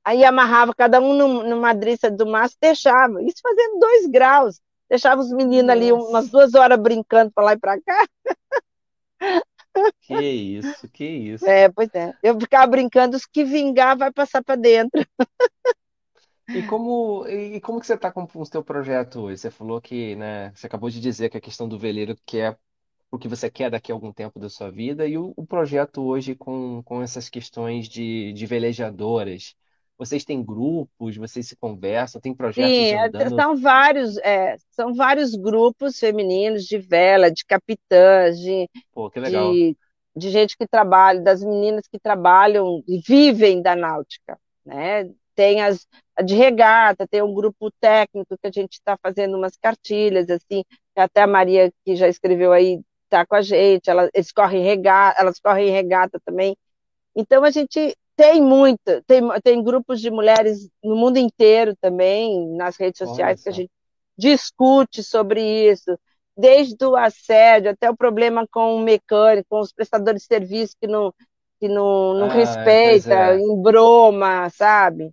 aí 0.04 0.24
amarrava 0.24 0.74
cada 0.74 1.00
um 1.00 1.14
num- 1.14 1.44
numa 1.48 1.74
driça 1.74 2.10
do 2.10 2.26
mastro 2.26 2.58
e 2.62 2.66
deixava. 2.68 3.22
Isso 3.22 3.38
fazendo 3.42 3.78
dois 3.80 4.06
graus. 4.08 4.60
Deixava 4.90 5.20
os 5.20 5.30
meninos 5.32 5.70
ali 5.70 5.92
umas 5.92 6.30
duas 6.30 6.54
horas 6.54 6.78
brincando 6.80 7.32
para 7.34 7.44
lá 7.44 7.52
e 7.54 7.58
para 7.58 7.80
cá. 7.82 8.06
Que 10.00 10.14
isso, 10.58 10.88
que 10.88 11.04
isso. 11.04 11.44
É, 11.50 11.68
pois 11.68 11.88
é. 11.94 12.12
Eu 12.22 12.38
ficava 12.40 12.66
brincando, 12.66 13.16
os 13.16 13.26
que 13.26 13.44
vingar 13.44 13.96
vai 13.98 14.12
passar 14.12 14.42
para 14.42 14.56
dentro. 14.56 15.00
E 16.48 16.62
como, 16.66 17.26
e 17.26 17.60
como 17.60 17.80
que 17.80 17.86
você 17.86 17.94
está 17.94 18.12
com 18.12 18.28
o 18.34 18.44
seu 18.44 18.62
projeto 18.62 19.20
hoje? 19.20 19.38
Você 19.38 19.50
falou 19.50 19.80
que, 19.80 20.14
né, 20.16 20.52
você 20.54 20.66
acabou 20.66 20.90
de 20.90 21.00
dizer 21.00 21.30
que 21.30 21.38
a 21.38 21.40
questão 21.40 21.68
do 21.68 21.78
veleiro 21.78 22.16
que 22.26 22.38
é 22.38 22.56
o 23.10 23.18
que 23.18 23.28
você 23.28 23.48
quer 23.48 23.70
daqui 23.70 23.92
a 23.92 23.94
algum 23.94 24.12
tempo 24.12 24.40
da 24.40 24.50
sua 24.50 24.70
vida, 24.70 25.06
e 25.06 25.16
o, 25.16 25.32
o 25.36 25.46
projeto 25.46 26.02
hoje 26.02 26.34
com, 26.34 26.82
com 26.82 27.00
essas 27.00 27.28
questões 27.28 27.88
de, 27.88 28.32
de 28.32 28.46
velejadoras. 28.46 29.54
Vocês 29.96 30.24
têm 30.24 30.44
grupos, 30.44 31.16
vocês 31.16 31.46
se 31.46 31.56
conversam, 31.56 32.20
tem 32.20 32.34
projetos 32.34 32.72
Sim, 32.72 32.94
é, 32.94 33.06
andando. 33.06 33.36
são 33.40 33.56
vários, 33.56 34.16
é, 34.18 34.56
são 34.72 34.92
vários 34.92 35.36
grupos 35.36 35.98
femininos 35.98 36.64
de 36.64 36.78
vela, 36.78 37.30
de 37.30 37.44
capitãs, 37.44 38.36
de, 38.40 38.68
Pô, 38.92 39.08
que 39.08 39.20
legal. 39.20 39.52
de, 39.52 39.76
de 40.16 40.30
gente 40.30 40.56
que 40.56 40.66
trabalha, 40.66 41.20
das 41.20 41.44
meninas 41.44 41.86
que 41.86 42.00
trabalham 42.00 42.82
e 42.88 42.98
vivem 42.98 43.62
da 43.62 43.76
náutica, 43.76 44.36
né? 44.66 45.08
Tem 45.34 45.62
as 45.62 45.86
de 46.22 46.34
regata, 46.34 47.08
tem 47.08 47.22
um 47.22 47.34
grupo 47.34 47.70
técnico 47.80 48.38
que 48.40 48.46
a 48.46 48.50
gente 48.50 48.74
está 48.74 48.96
fazendo 49.02 49.36
umas 49.36 49.56
cartilhas, 49.56 50.30
assim, 50.30 50.64
até 50.94 51.22
a 51.22 51.26
Maria, 51.26 51.72
que 51.84 51.96
já 51.96 52.08
escreveu 52.08 52.52
aí, 52.52 52.80
estar 53.04 53.26
com 53.26 53.34
a 53.34 53.42
gente, 53.42 53.90
elas, 53.90 54.10
eles 54.14 54.32
correm 54.32 54.62
regata, 54.62 55.20
elas 55.20 55.40
correm 55.40 55.70
regata 55.70 56.20
também. 56.24 56.56
Então 57.16 57.44
a 57.44 57.50
gente 57.50 57.96
tem 58.16 58.40
muita, 58.40 59.02
tem, 59.06 59.22
tem 59.42 59.62
grupos 59.62 60.00
de 60.00 60.10
mulheres 60.10 60.68
no 60.82 60.96
mundo 60.96 61.16
inteiro 61.16 61.74
também, 61.80 62.48
nas 62.56 62.76
redes 62.76 62.98
sociais, 62.98 63.42
que 63.42 63.48
a 63.48 63.52
gente 63.52 63.70
discute 64.16 65.02
sobre 65.02 65.40
isso, 65.70 65.98
desde 66.36 66.84
o 66.84 66.96
assédio 66.96 67.70
até 67.70 67.90
o 67.90 67.96
problema 67.96 68.46
com 68.50 68.76
o 68.76 68.80
mecânico, 68.80 69.48
com 69.48 69.60
os 69.60 69.72
prestadores 69.72 70.22
de 70.22 70.28
serviço 70.28 70.76
que 70.80 70.86
não, 70.86 71.12
que 71.58 71.68
não, 71.68 72.14
não 72.14 72.26
ah, 72.26 72.32
respeita, 72.32 73.14
é. 73.14 73.38
embroma, 73.38 74.48
sabe? 74.50 75.12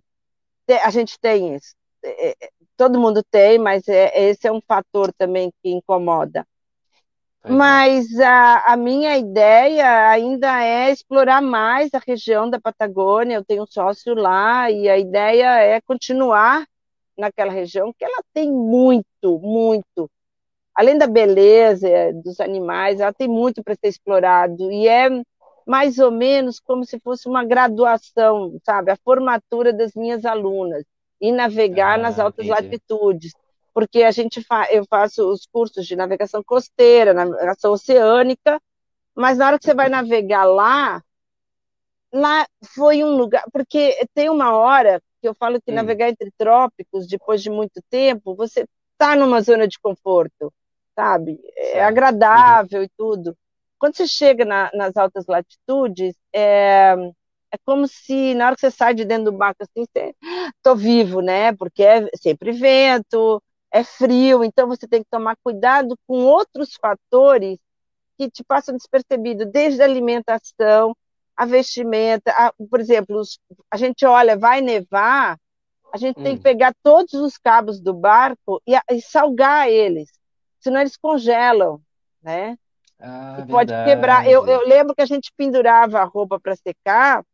A 0.84 0.90
gente 0.90 1.18
tem 1.18 1.54
isso. 1.54 1.74
É, 2.04 2.30
é, 2.30 2.50
todo 2.76 3.00
mundo 3.00 3.22
tem, 3.30 3.58
mas 3.58 3.86
é, 3.88 4.30
esse 4.30 4.46
é 4.46 4.52
um 4.52 4.60
fator 4.60 5.12
também 5.12 5.52
que 5.62 5.70
incomoda. 5.70 6.46
É. 7.44 7.50
Mas 7.50 8.18
a, 8.20 8.72
a, 8.72 8.76
minha 8.76 9.16
ideia 9.16 10.08
ainda 10.08 10.64
é 10.64 10.90
explorar 10.90 11.40
mais 11.40 11.92
a 11.94 12.00
região 12.04 12.48
da 12.48 12.60
Patagônia. 12.60 13.36
Eu 13.36 13.44
tenho 13.44 13.62
um 13.64 13.66
sócio 13.66 14.14
lá 14.14 14.70
e 14.70 14.88
a 14.88 14.98
ideia 14.98 15.60
é 15.60 15.80
continuar 15.80 16.64
naquela 17.16 17.52
região, 17.52 17.92
que 17.92 18.04
ela 18.04 18.22
tem 18.32 18.50
muito, 18.50 19.38
muito. 19.40 20.10
Além 20.74 20.96
da 20.96 21.06
beleza 21.06 21.88
dos 22.24 22.40
animais, 22.40 23.00
ela 23.00 23.12
tem 23.12 23.28
muito 23.28 23.62
para 23.62 23.74
ser 23.74 23.88
explorado. 23.88 24.72
E 24.72 24.88
é 24.88 25.08
mais 25.66 25.98
ou 25.98 26.10
menos 26.10 26.60
como 26.60 26.84
se 26.84 26.98
fosse 27.00 27.28
uma 27.28 27.44
graduação, 27.44 28.58
sabe? 28.64 28.90
A 28.90 28.96
formatura 28.96 29.72
das 29.72 29.94
minhas 29.94 30.24
alunas 30.24 30.84
e 31.20 31.30
navegar 31.32 31.94
ah, 31.94 32.02
nas 32.02 32.18
altas 32.18 32.46
entendi. 32.46 32.62
latitudes 32.62 33.32
porque 33.74 34.02
a 34.02 34.10
gente 34.10 34.42
fa 34.42 34.66
eu 34.70 34.84
faço 34.86 35.28
os 35.30 35.46
cursos 35.46 35.86
de 35.86 35.96
navegação 35.96 36.42
costeira, 36.42 37.14
navegação 37.14 37.72
oceânica, 37.72 38.60
mas 39.14 39.38
na 39.38 39.46
hora 39.46 39.58
que 39.58 39.64
você 39.64 39.74
vai 39.74 39.88
navegar 39.88 40.44
lá, 40.44 41.02
lá 42.12 42.46
foi 42.74 43.02
um 43.02 43.16
lugar, 43.16 43.44
porque 43.52 43.96
tem 44.14 44.28
uma 44.28 44.56
hora 44.56 45.02
que 45.20 45.28
eu 45.28 45.34
falo 45.34 45.60
que 45.60 45.70
hum. 45.70 45.74
navegar 45.74 46.08
entre 46.08 46.30
trópicos, 46.36 47.06
depois 47.06 47.42
de 47.42 47.50
muito 47.50 47.80
tempo, 47.88 48.34
você 48.34 48.66
está 48.92 49.16
numa 49.16 49.40
zona 49.40 49.66
de 49.66 49.78
conforto, 49.78 50.52
sabe? 50.94 51.40
É 51.56 51.82
agradável 51.82 52.80
uhum. 52.80 52.84
e 52.84 52.90
tudo. 52.96 53.36
Quando 53.82 53.96
você 53.96 54.06
chega 54.06 54.44
na, 54.44 54.70
nas 54.72 54.96
altas 54.96 55.26
latitudes, 55.26 56.14
é, 56.32 56.94
é 57.50 57.58
como 57.64 57.88
se 57.88 58.32
na 58.32 58.46
hora 58.46 58.54
que 58.54 58.60
você 58.60 58.70
sai 58.70 58.94
de 58.94 59.04
dentro 59.04 59.24
do 59.24 59.36
barco 59.36 59.64
assim, 59.64 59.84
você, 59.92 60.14
tô 60.62 60.76
vivo, 60.76 61.20
né? 61.20 61.52
Porque 61.52 61.82
é 61.82 62.08
sempre 62.14 62.52
vento, 62.52 63.42
é 63.72 63.82
frio, 63.82 64.44
então 64.44 64.68
você 64.68 64.86
tem 64.86 65.02
que 65.02 65.10
tomar 65.10 65.36
cuidado 65.42 65.98
com 66.06 66.14
outros 66.24 66.74
fatores 66.80 67.58
que 68.16 68.30
te 68.30 68.44
passam 68.44 68.76
despercebido, 68.76 69.46
desde 69.46 69.82
a 69.82 69.84
alimentação, 69.84 70.96
a 71.36 71.44
vestimenta, 71.44 72.30
a, 72.30 72.52
por 72.70 72.78
exemplo, 72.78 73.18
os, 73.18 73.40
a 73.68 73.76
gente 73.76 74.06
olha, 74.06 74.38
vai 74.38 74.60
nevar, 74.60 75.36
a 75.92 75.96
gente 75.96 76.20
hum. 76.20 76.22
tem 76.22 76.34
que 76.34 76.40
hum. 76.40 76.44
pegar 76.44 76.72
todos 76.84 77.14
os 77.14 77.36
cabos 77.36 77.80
do 77.80 77.92
barco 77.92 78.62
e, 78.64 78.78
e 78.92 79.02
salgar 79.02 79.68
eles, 79.68 80.08
senão 80.60 80.80
eles 80.80 80.96
congelam, 80.96 81.82
né? 82.22 82.56
Ah, 83.02 83.44
pode 83.48 83.72
quebrar. 83.84 84.28
Eu, 84.28 84.46
eu 84.46 84.66
lembro 84.66 84.94
que 84.94 85.02
a 85.02 85.06
gente 85.06 85.32
pendurava 85.36 85.98
a 85.98 86.04
roupa 86.04 86.38
para 86.38 86.54
secar 86.54 87.24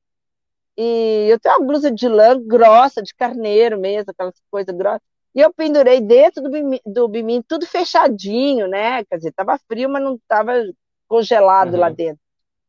e 0.76 1.26
eu 1.28 1.38
tenho 1.38 1.56
uma 1.56 1.66
blusa 1.66 1.90
de 1.90 2.08
lã 2.08 2.40
grossa, 2.40 3.02
de 3.02 3.12
carneiro 3.14 3.78
mesmo, 3.78 4.10
aquelas 4.10 4.40
coisas 4.50 4.74
grossas. 4.74 5.02
E 5.34 5.40
eu 5.40 5.52
pendurei 5.52 6.00
dentro 6.00 6.42
do 6.42 6.50
bimim, 6.50 6.80
do 6.86 7.06
bimim 7.06 7.42
tudo 7.46 7.66
fechadinho, 7.66 8.66
né? 8.66 9.04
Quer 9.04 9.16
dizer, 9.18 9.32
tava 9.32 9.58
frio, 9.68 9.90
mas 9.90 10.02
não 10.02 10.18
tava 10.26 10.52
congelado 11.06 11.74
uhum. 11.74 11.80
lá 11.80 11.90
dentro. 11.90 12.20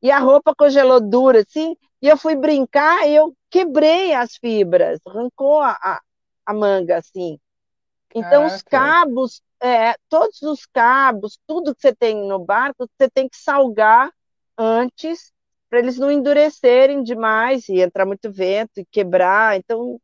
E 0.01 0.11
a 0.11 0.19
roupa 0.19 0.53
congelou 0.55 0.99
dura, 0.99 1.39
assim, 1.41 1.75
e 2.01 2.07
eu 2.07 2.17
fui 2.17 2.35
brincar 2.35 3.07
e 3.07 3.15
eu 3.15 3.33
quebrei 3.49 4.13
as 4.13 4.35
fibras, 4.35 4.99
arrancou 5.05 5.61
a, 5.61 5.71
a, 5.71 6.01
a 6.45 6.53
manga, 6.53 6.97
assim. 6.97 7.39
Então, 8.15 8.41
Caraca. 8.41 8.55
os 8.55 8.61
cabos, 8.63 9.41
é, 9.62 9.95
todos 10.07 10.41
os 10.41 10.66
cabos, 10.66 11.39
tudo 11.45 11.76
que 11.76 11.82
você 11.82 11.93
tem 11.93 12.28
no 12.28 12.39
barco, 12.39 12.88
você 12.97 13.10
tem 13.10 13.28
que 13.28 13.38
salgar 13.38 14.12
antes, 14.57 15.32
para 15.70 15.80
eles 15.80 15.97
não 15.97 16.12
endurecerem 16.12 17.03
demais 17.03 17.70
e 17.70 17.80
entrar 17.80 18.05
muito 18.05 18.32
vento 18.32 18.80
e 18.80 18.86
quebrar. 18.86 19.55
Então, 19.57 19.99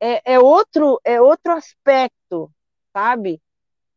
é, 0.00 0.34
é, 0.34 0.38
outro, 0.38 1.00
é 1.04 1.20
outro 1.20 1.52
aspecto, 1.52 2.50
sabe? 2.92 3.40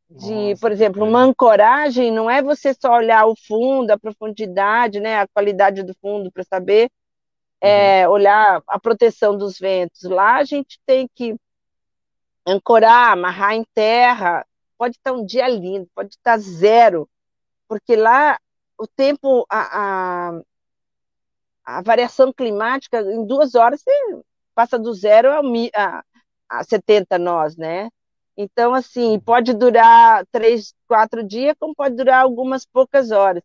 De, 0.10 0.34
Nossa, 0.34 0.62
por 0.62 0.72
exemplo, 0.72 1.04
uma 1.04 1.22
ancoragem 1.22 2.12
não 2.12 2.30
é 2.30 2.42
você 2.42 2.74
só 2.74 2.94
olhar 2.94 3.26
o 3.26 3.36
fundo, 3.36 3.90
a 3.92 3.98
profundidade, 3.98 5.00
né, 5.00 5.20
a 5.20 5.28
qualidade 5.28 5.82
do 5.82 5.96
fundo 6.00 6.32
para 6.32 6.44
saber, 6.44 6.92
é, 7.60 8.08
uhum. 8.08 8.14
olhar 8.14 8.62
a 8.68 8.80
proteção 8.80 9.36
dos 9.36 9.58
ventos. 9.58 10.04
Lá 10.04 10.36
a 10.36 10.44
gente 10.44 10.80
tem 10.86 11.10
que 11.16 11.36
ancorar, 12.46 13.14
amarrar 13.14 13.54
em 13.54 13.66
terra. 13.74 14.46
Pode 14.78 14.98
estar 14.98 15.14
um 15.14 15.26
dia 15.26 15.48
lindo, 15.48 15.90
pode 15.96 16.10
estar 16.16 16.38
zero, 16.38 17.10
porque 17.68 17.96
lá 17.96 18.40
o 18.78 18.88
tempo, 18.88 19.46
a, 19.50 20.30
a, 20.30 20.42
a 21.66 21.82
variação 21.82 22.32
climática, 22.34 23.02
em 23.02 23.26
duas 23.26 23.56
horas 23.56 23.82
você 23.82 23.92
passa 24.54 24.78
do 24.80 24.94
zero 24.94 25.30
a, 25.76 26.04
a 26.50 26.64
70 26.64 27.18
nós, 27.18 27.58
né? 27.58 27.90
Então, 28.38 28.74
assim, 28.74 29.20
pode 29.20 29.54
durar 29.54 30.26
três, 30.32 30.74
quatro 30.88 31.24
dias, 31.24 31.56
como 31.60 31.74
pode 31.76 31.96
durar 31.96 32.22
algumas 32.22 32.66
poucas 32.66 33.12
horas. 33.12 33.42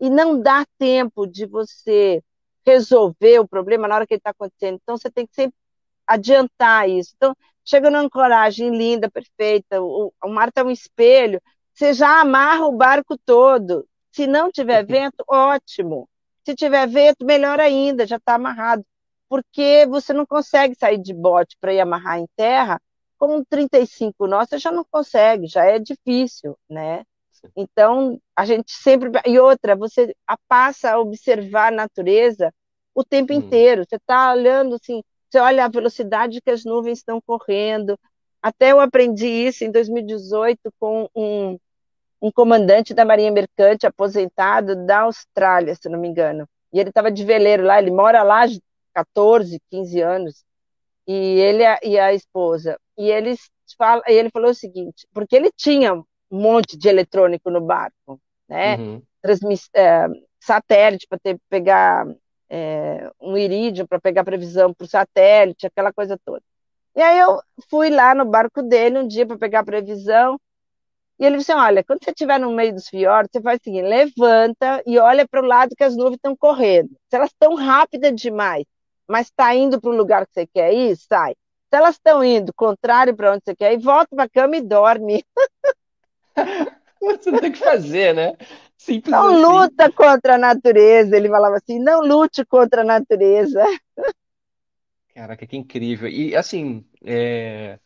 E 0.00 0.08
não 0.10 0.40
dá 0.40 0.64
tempo 0.78 1.26
de 1.26 1.46
você 1.46 2.22
resolver 2.64 3.40
o 3.40 3.48
problema 3.48 3.88
na 3.88 3.96
hora 3.96 4.06
que 4.06 4.14
ele 4.14 4.20
está 4.20 4.30
acontecendo. 4.30 4.78
Então, 4.82 4.96
você 4.96 5.10
tem 5.10 5.26
que 5.26 5.34
sempre 5.34 5.56
adiantar 6.08 6.88
isso. 6.88 7.12
Então, 7.16 7.36
chega 7.64 7.90
numa 7.90 8.02
ancoragem 8.02 8.70
linda, 8.76 9.10
perfeita, 9.10 9.80
o, 9.82 10.12
o 10.24 10.28
mar 10.28 10.48
está 10.48 10.64
um 10.64 10.70
espelho, 10.70 11.40
você 11.74 11.92
já 11.92 12.20
amarra 12.20 12.66
o 12.66 12.76
barco 12.76 13.16
todo. 13.24 13.86
Se 14.12 14.26
não 14.26 14.50
tiver 14.50 14.84
vento, 14.84 15.22
ótimo. 15.28 16.08
Se 16.44 16.54
tiver 16.54 16.88
vento, 16.88 17.24
melhor 17.24 17.60
ainda, 17.60 18.06
já 18.06 18.16
está 18.16 18.34
amarrado 18.34 18.84
porque 19.28 19.86
você 19.86 20.12
não 20.12 20.26
consegue 20.26 20.74
sair 20.74 20.98
de 20.98 21.12
bote 21.12 21.56
para 21.60 21.72
ir 21.72 21.80
amarrar 21.80 22.18
em 22.18 22.26
terra, 22.34 22.80
com 23.18 23.44
35 23.44 24.26
nós 24.26 24.48
você 24.48 24.58
já 24.58 24.72
não 24.72 24.84
consegue, 24.90 25.46
já 25.46 25.64
é 25.64 25.78
difícil, 25.78 26.56
né? 26.68 27.04
Então, 27.56 28.20
a 28.34 28.44
gente 28.44 28.72
sempre. 28.72 29.10
E 29.26 29.38
outra, 29.38 29.76
você 29.76 30.14
passa 30.48 30.92
a 30.92 30.98
observar 30.98 31.68
a 31.68 31.76
natureza 31.76 32.52
o 32.94 33.04
tempo 33.04 33.32
hum. 33.32 33.36
inteiro. 33.36 33.84
Você 33.84 33.96
está 33.96 34.32
olhando 34.32 34.74
assim, 34.74 35.02
você 35.30 35.38
olha 35.38 35.64
a 35.64 35.68
velocidade 35.68 36.40
que 36.40 36.50
as 36.50 36.64
nuvens 36.64 36.98
estão 36.98 37.20
correndo. 37.20 37.98
Até 38.42 38.72
eu 38.72 38.80
aprendi 38.80 39.26
isso 39.26 39.64
em 39.64 39.70
2018 39.70 40.72
com 40.78 41.08
um, 41.14 41.58
um 42.20 42.30
comandante 42.32 42.94
da 42.94 43.04
Marinha 43.04 43.30
Mercante 43.30 43.86
aposentado 43.86 44.86
da 44.86 45.00
Austrália, 45.00 45.74
se 45.74 45.88
não 45.88 45.98
me 45.98 46.08
engano. 46.08 46.48
E 46.72 46.78
ele 46.78 46.90
estava 46.90 47.10
de 47.10 47.24
veleiro 47.24 47.64
lá, 47.64 47.78
ele 47.78 47.90
mora 47.90 48.22
lá 48.22 48.44
14, 48.94 49.60
15 49.70 50.00
anos, 50.00 50.44
e 51.06 51.12
ele 51.12 51.62
e 51.82 51.98
a 51.98 52.12
esposa. 52.12 52.78
E 52.96 53.10
eles 53.10 53.50
falam, 53.76 54.02
e 54.06 54.12
ele 54.12 54.30
falou 54.30 54.50
o 54.50 54.54
seguinte, 54.54 55.06
porque 55.12 55.36
ele 55.36 55.50
tinha 55.56 55.94
um 55.94 56.04
monte 56.30 56.76
de 56.76 56.88
eletrônico 56.88 57.50
no 57.50 57.60
barco, 57.60 58.20
né? 58.48 58.76
Uhum. 58.76 59.02
Transmiss, 59.22 59.68
é, 59.74 60.06
satélite 60.40 61.06
para 61.08 61.18
pegar 61.48 62.06
é, 62.50 63.10
um 63.20 63.36
irídio 63.36 63.86
para 63.86 64.00
pegar 64.00 64.24
previsão 64.24 64.72
por 64.72 64.86
satélite, 64.86 65.66
aquela 65.66 65.92
coisa 65.92 66.18
toda. 66.24 66.42
E 66.96 67.00
aí 67.00 67.18
eu 67.18 67.40
fui 67.70 67.90
lá 67.90 68.14
no 68.14 68.24
barco 68.24 68.62
dele 68.62 68.98
um 68.98 69.06
dia 69.06 69.26
para 69.26 69.38
pegar 69.38 69.64
previsão. 69.64 70.40
E 71.18 71.26
ele 71.26 71.38
disse: 71.38 71.52
Olha, 71.52 71.84
quando 71.84 72.02
você 72.02 72.10
estiver 72.10 72.38
no 72.38 72.50
meio 72.52 72.74
dos 72.74 72.88
fiordes, 72.88 73.30
você 73.32 73.40
faz 73.40 73.60
o 73.60 73.64
seguinte: 73.64 73.86
levanta 73.86 74.82
e 74.86 74.98
olha 74.98 75.26
para 75.26 75.42
o 75.42 75.46
lado 75.46 75.74
que 75.76 75.84
as 75.84 75.96
nuvens 75.96 76.16
estão 76.16 76.36
correndo. 76.36 76.90
Se 77.08 77.16
elas 77.16 77.30
estão 77.30 77.54
rápidas 77.54 78.14
demais, 78.14 78.64
mas 79.06 79.26
está 79.26 79.54
indo 79.54 79.80
para 79.80 79.90
o 79.90 79.96
lugar 79.96 80.26
que 80.26 80.32
você 80.32 80.46
quer 80.46 80.72
ir, 80.72 80.96
sai. 80.96 81.32
Se 81.70 81.76
elas 81.76 81.96
estão 81.96 82.24
indo 82.24 82.52
contrário 82.54 83.14
para 83.14 83.32
onde 83.32 83.42
você 83.44 83.54
quer 83.54 83.72
ir, 83.74 83.78
volta 83.78 84.14
para 84.14 84.24
a 84.24 84.28
cama 84.28 84.56
e 84.56 84.60
dorme. 84.60 85.24
Você 87.00 87.30
não 87.30 87.38
tem 87.38 87.52
que 87.52 87.58
fazer, 87.58 88.12
né? 88.12 88.36
Simples 88.78 89.20
não 89.20 89.28
assim. 89.28 89.70
luta 89.70 89.90
contra 89.92 90.34
a 90.34 90.38
natureza. 90.38 91.16
Ele 91.16 91.28
falava 91.28 91.56
assim: 91.56 91.78
não 91.78 92.00
lute 92.02 92.44
contra 92.44 92.82
a 92.82 92.84
natureza. 92.84 93.62
Caraca, 95.14 95.46
que 95.46 95.56
incrível. 95.56 96.08
E 96.08 96.36
assim, 96.36 96.84
é... 97.04 97.78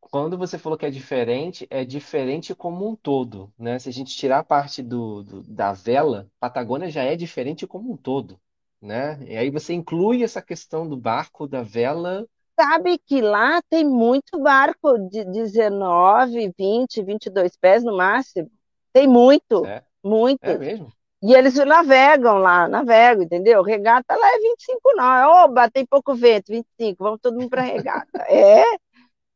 quando 0.00 0.38
você 0.38 0.58
falou 0.58 0.78
que 0.78 0.86
é 0.86 0.90
diferente, 0.90 1.66
é 1.70 1.84
diferente 1.84 2.54
como 2.54 2.88
um 2.88 2.96
todo, 2.96 3.52
né? 3.58 3.78
Se 3.78 3.88
a 3.88 3.92
gente 3.92 4.16
tirar 4.16 4.38
a 4.40 4.44
parte 4.44 4.82
do, 4.82 5.22
do- 5.22 5.42
da 5.42 5.72
vela, 5.72 6.30
Patagônia 6.40 6.90
já 6.90 7.02
é 7.04 7.16
diferente 7.16 7.66
como 7.66 7.92
um 7.92 7.96
todo 7.96 8.40
né? 8.80 9.18
E 9.28 9.36
aí 9.36 9.50
você 9.50 9.72
inclui 9.74 10.22
essa 10.22 10.40
questão 10.40 10.88
do 10.88 10.96
barco, 10.96 11.48
da 11.48 11.62
vela. 11.64 12.24
Sabe 12.60 12.98
que 12.98 13.20
lá 13.22 13.62
tem 13.70 13.84
muito 13.84 14.38
barco 14.40 14.98
de 15.08 15.24
19, 15.24 16.52
20, 16.58 17.02
22 17.02 17.56
pés 17.56 17.84
no 17.84 17.96
máximo. 17.96 18.50
Tem 18.92 19.06
muito. 19.06 19.66
muitos. 20.02 20.48
É 20.48 20.58
mesmo? 20.58 20.92
E 21.20 21.34
eles 21.34 21.54
navegam 21.54 22.38
lá, 22.38 22.68
navegam, 22.68 23.24
entendeu? 23.24 23.62
Regata 23.62 24.16
lá 24.16 24.28
é 24.34 24.38
25 24.38 24.94
não. 24.94 25.30
Oba, 25.44 25.68
tem 25.68 25.84
pouco 25.84 26.14
vento, 26.14 26.52
25, 26.52 27.02
vamos 27.02 27.20
todo 27.20 27.38
mundo 27.38 27.50
para 27.50 27.62
regata. 27.62 28.08
É, 28.30 28.62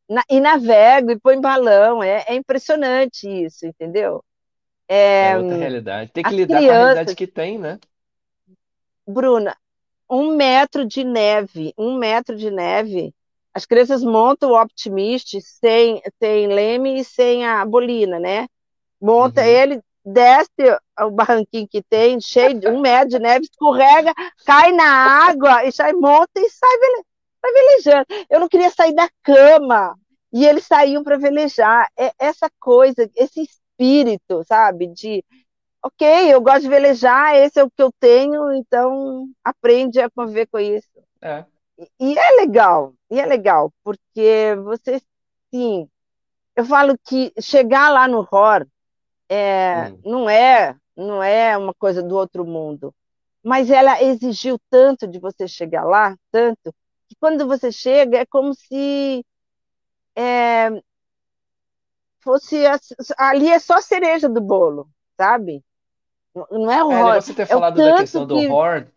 na, 0.09 0.23
e 0.29 0.41
navego, 0.41 1.11
e 1.11 1.19
põe 1.19 1.41
balão, 1.41 2.03
é, 2.03 2.25
é 2.29 2.35
impressionante 2.35 3.27
isso, 3.27 3.67
entendeu? 3.67 4.23
É 4.87 5.37
outra 5.37 5.57
realidade. 5.57 6.13
Tem 6.13 6.23
que 6.23 6.35
lidar 6.35 6.59
crianças, 6.59 6.69
com 6.69 6.83
a 6.83 6.85
realidade 6.85 7.15
que 7.17 7.27
tem, 7.27 7.59
né? 7.59 7.79
Bruna, 9.07 9.57
um 10.09 10.37
metro 10.37 10.85
de 10.85 11.03
neve, 11.03 11.73
um 11.77 11.97
metro 11.97 12.37
de 12.37 12.51
neve, 12.51 13.15
as 13.55 13.65
crianças 13.65 14.03
montam 14.05 14.51
o 14.51 14.61
Optimist 14.61 15.41
sem, 15.41 16.03
sem 16.19 16.47
leme 16.47 17.01
e 17.01 17.05
sem 17.05 17.47
a 17.47 17.65
bolina, 17.65 18.19
né? 18.19 18.47
Monta 19.03 19.41
uhum. 19.41 19.47
ele, 19.49 19.83
desce 20.05 20.79
o 21.01 21.11
barranquinho 21.11 21.67
que 21.69 21.83
tem, 21.83 22.21
cheio 22.21 22.59
de 22.59 22.69
um 22.69 22.81
metro 22.81 23.11
de 23.11 23.19
neve, 23.19 23.45
escorrega, 23.45 24.13
cai 24.47 24.71
na 24.73 25.29
água 25.29 25.65
e 25.65 25.73
sai, 25.73 25.93
monta 25.93 26.39
e 26.39 26.49
sai, 26.49 26.79
vele, 26.79 27.05
sai 27.41 27.53
velejando. 27.53 28.07
Eu 28.31 28.41
não 28.41 28.49
queria 28.49 28.71
sair 28.71 28.95
da 28.95 29.09
cama 29.23 29.97
e 30.33 30.47
eles 30.47 30.65
saíam 30.67 31.03
para 31.03 31.19
velejar. 31.19 31.89
É 31.99 32.13
essa 32.19 32.49
coisa, 32.61 33.11
esse 33.17 33.43
espírito, 33.43 34.45
sabe, 34.47 34.87
de 34.87 35.25
ok, 35.83 36.33
eu 36.33 36.41
gosto 36.41 36.63
de 36.63 36.69
velejar, 36.69 37.35
esse 37.37 37.59
é 37.59 37.65
o 37.65 37.71
que 37.71 37.83
eu 37.83 37.91
tenho, 37.99 38.53
então 38.55 39.29
aprende 39.43 40.01
a 40.01 40.09
conviver 40.09 40.47
com 40.47 40.59
isso. 40.59 40.89
É. 41.21 41.45
E, 41.77 41.89
e 41.99 42.19
é 42.19 42.31
legal, 42.37 42.95
e 43.11 43.19
é 43.19 43.27
legal, 43.27 43.73
porque 43.83 44.55
você, 44.63 45.03
sim, 45.53 45.89
eu 46.55 46.65
falo 46.65 46.97
que 47.05 47.33
chegar 47.41 47.91
lá 47.91 48.07
no 48.07 48.21
ROR 48.21 48.65
é, 49.33 49.91
hum. 49.91 50.01
não 50.05 50.31
é 50.31 50.77
não 50.95 51.23
é 51.23 51.57
uma 51.57 51.73
coisa 51.73 52.03
do 52.03 52.15
outro 52.15 52.45
mundo, 52.45 52.95
mas 53.43 53.71
ela 53.71 54.03
exigiu 54.03 54.61
tanto 54.69 55.07
de 55.07 55.19
você 55.19 55.49
chegar 55.49 55.85
lá, 55.85 56.15
tanto, 56.31 56.73
que 57.09 57.17
quando 57.19 57.47
você 57.47 57.73
chega 57.73 58.19
é 58.19 58.27
como 58.27 58.55
se 58.55 59.25
é, 60.15 60.69
fosse 62.21 62.63
ali 63.17 63.49
é 63.49 63.59
só 63.59 63.81
cereja 63.81 64.29
do 64.29 64.41
bolo, 64.41 64.89
sabe? 65.17 65.65
Não 66.51 66.71
é 66.71 66.85
o 66.85 66.93
é, 66.93 67.21
Você 67.21 67.35
ter 67.35 67.43
é 67.43 67.47
falado 67.47 67.77
da 67.77 67.97
questão 67.97 68.27
do 68.27 68.37
que... 68.37 68.47
Horde, 68.49 68.93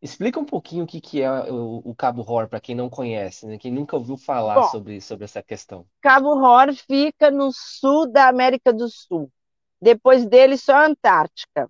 explica 0.00 0.38
um 0.38 0.44
pouquinho 0.44 0.84
o 0.84 0.86
que, 0.86 1.00
que 1.00 1.22
é 1.22 1.30
o, 1.50 1.82
o 1.84 1.94
Cabo 1.94 2.22
Hor 2.22 2.48
para 2.48 2.60
quem 2.60 2.74
não 2.74 2.88
conhece, 2.88 3.46
né? 3.46 3.58
Quem 3.58 3.72
nunca 3.72 3.96
ouviu 3.96 4.16
falar 4.16 4.60
Bom, 4.60 4.68
sobre, 4.68 5.00
sobre 5.00 5.24
essa 5.24 5.42
questão. 5.42 5.86
Cabo 6.00 6.36
Hor 6.36 6.72
fica 6.72 7.30
no 7.30 7.50
sul 7.52 8.10
da 8.10 8.28
América 8.28 8.72
do 8.72 8.88
Sul. 8.88 9.30
Depois 9.82 10.24
dele, 10.24 10.56
só 10.56 10.74
a 10.74 10.86
Antártica. 10.86 11.68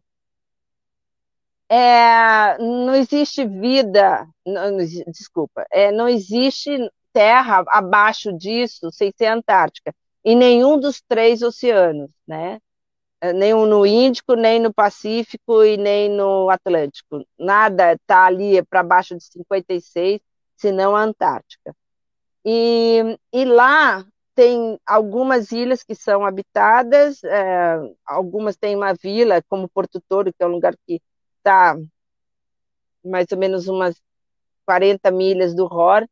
É, 1.68 2.58
não 2.58 2.94
existe 2.94 3.46
vida, 3.46 4.28
não, 4.46 4.76
desculpa, 5.10 5.64
é, 5.70 5.90
não 5.90 6.06
existe 6.06 6.70
terra 7.14 7.64
abaixo 7.68 8.30
disso 8.36 8.90
sem 8.92 9.10
ser 9.16 9.26
Antártica, 9.26 9.94
em 10.22 10.36
nenhum 10.36 10.78
dos 10.78 11.00
três 11.08 11.40
oceanos, 11.40 12.10
né? 12.26 12.60
É, 13.22 13.32
nem 13.32 13.54
no 13.54 13.86
Índico, 13.86 14.34
nem 14.34 14.60
no 14.60 14.74
Pacífico 14.74 15.64
e 15.64 15.78
nem 15.78 16.10
no 16.10 16.50
Atlântico. 16.50 17.24
Nada 17.38 17.94
está 17.94 18.26
ali 18.26 18.62
para 18.64 18.82
baixo 18.82 19.16
de 19.16 19.24
56, 19.24 20.20
senão 20.56 20.94
a 20.94 21.02
Antártica. 21.02 21.74
E, 22.44 23.18
e 23.32 23.44
lá 23.46 24.04
tem 24.34 24.78
algumas 24.86 25.52
ilhas 25.52 25.82
que 25.82 25.94
são 25.94 26.24
habitadas, 26.24 27.22
é, 27.24 27.78
algumas 28.06 28.56
têm 28.56 28.76
uma 28.76 28.94
vila, 28.94 29.42
como 29.48 29.68
Porto 29.68 30.00
Toro, 30.08 30.32
que 30.32 30.42
é 30.42 30.46
um 30.46 30.50
lugar 30.50 30.74
que 30.86 31.00
está 31.38 31.76
mais 33.04 33.26
ou 33.32 33.38
menos 33.38 33.68
umas 33.68 34.00
40 34.66 35.10
milhas 35.10 35.54
do 35.54 35.66
Ror, 35.66 36.06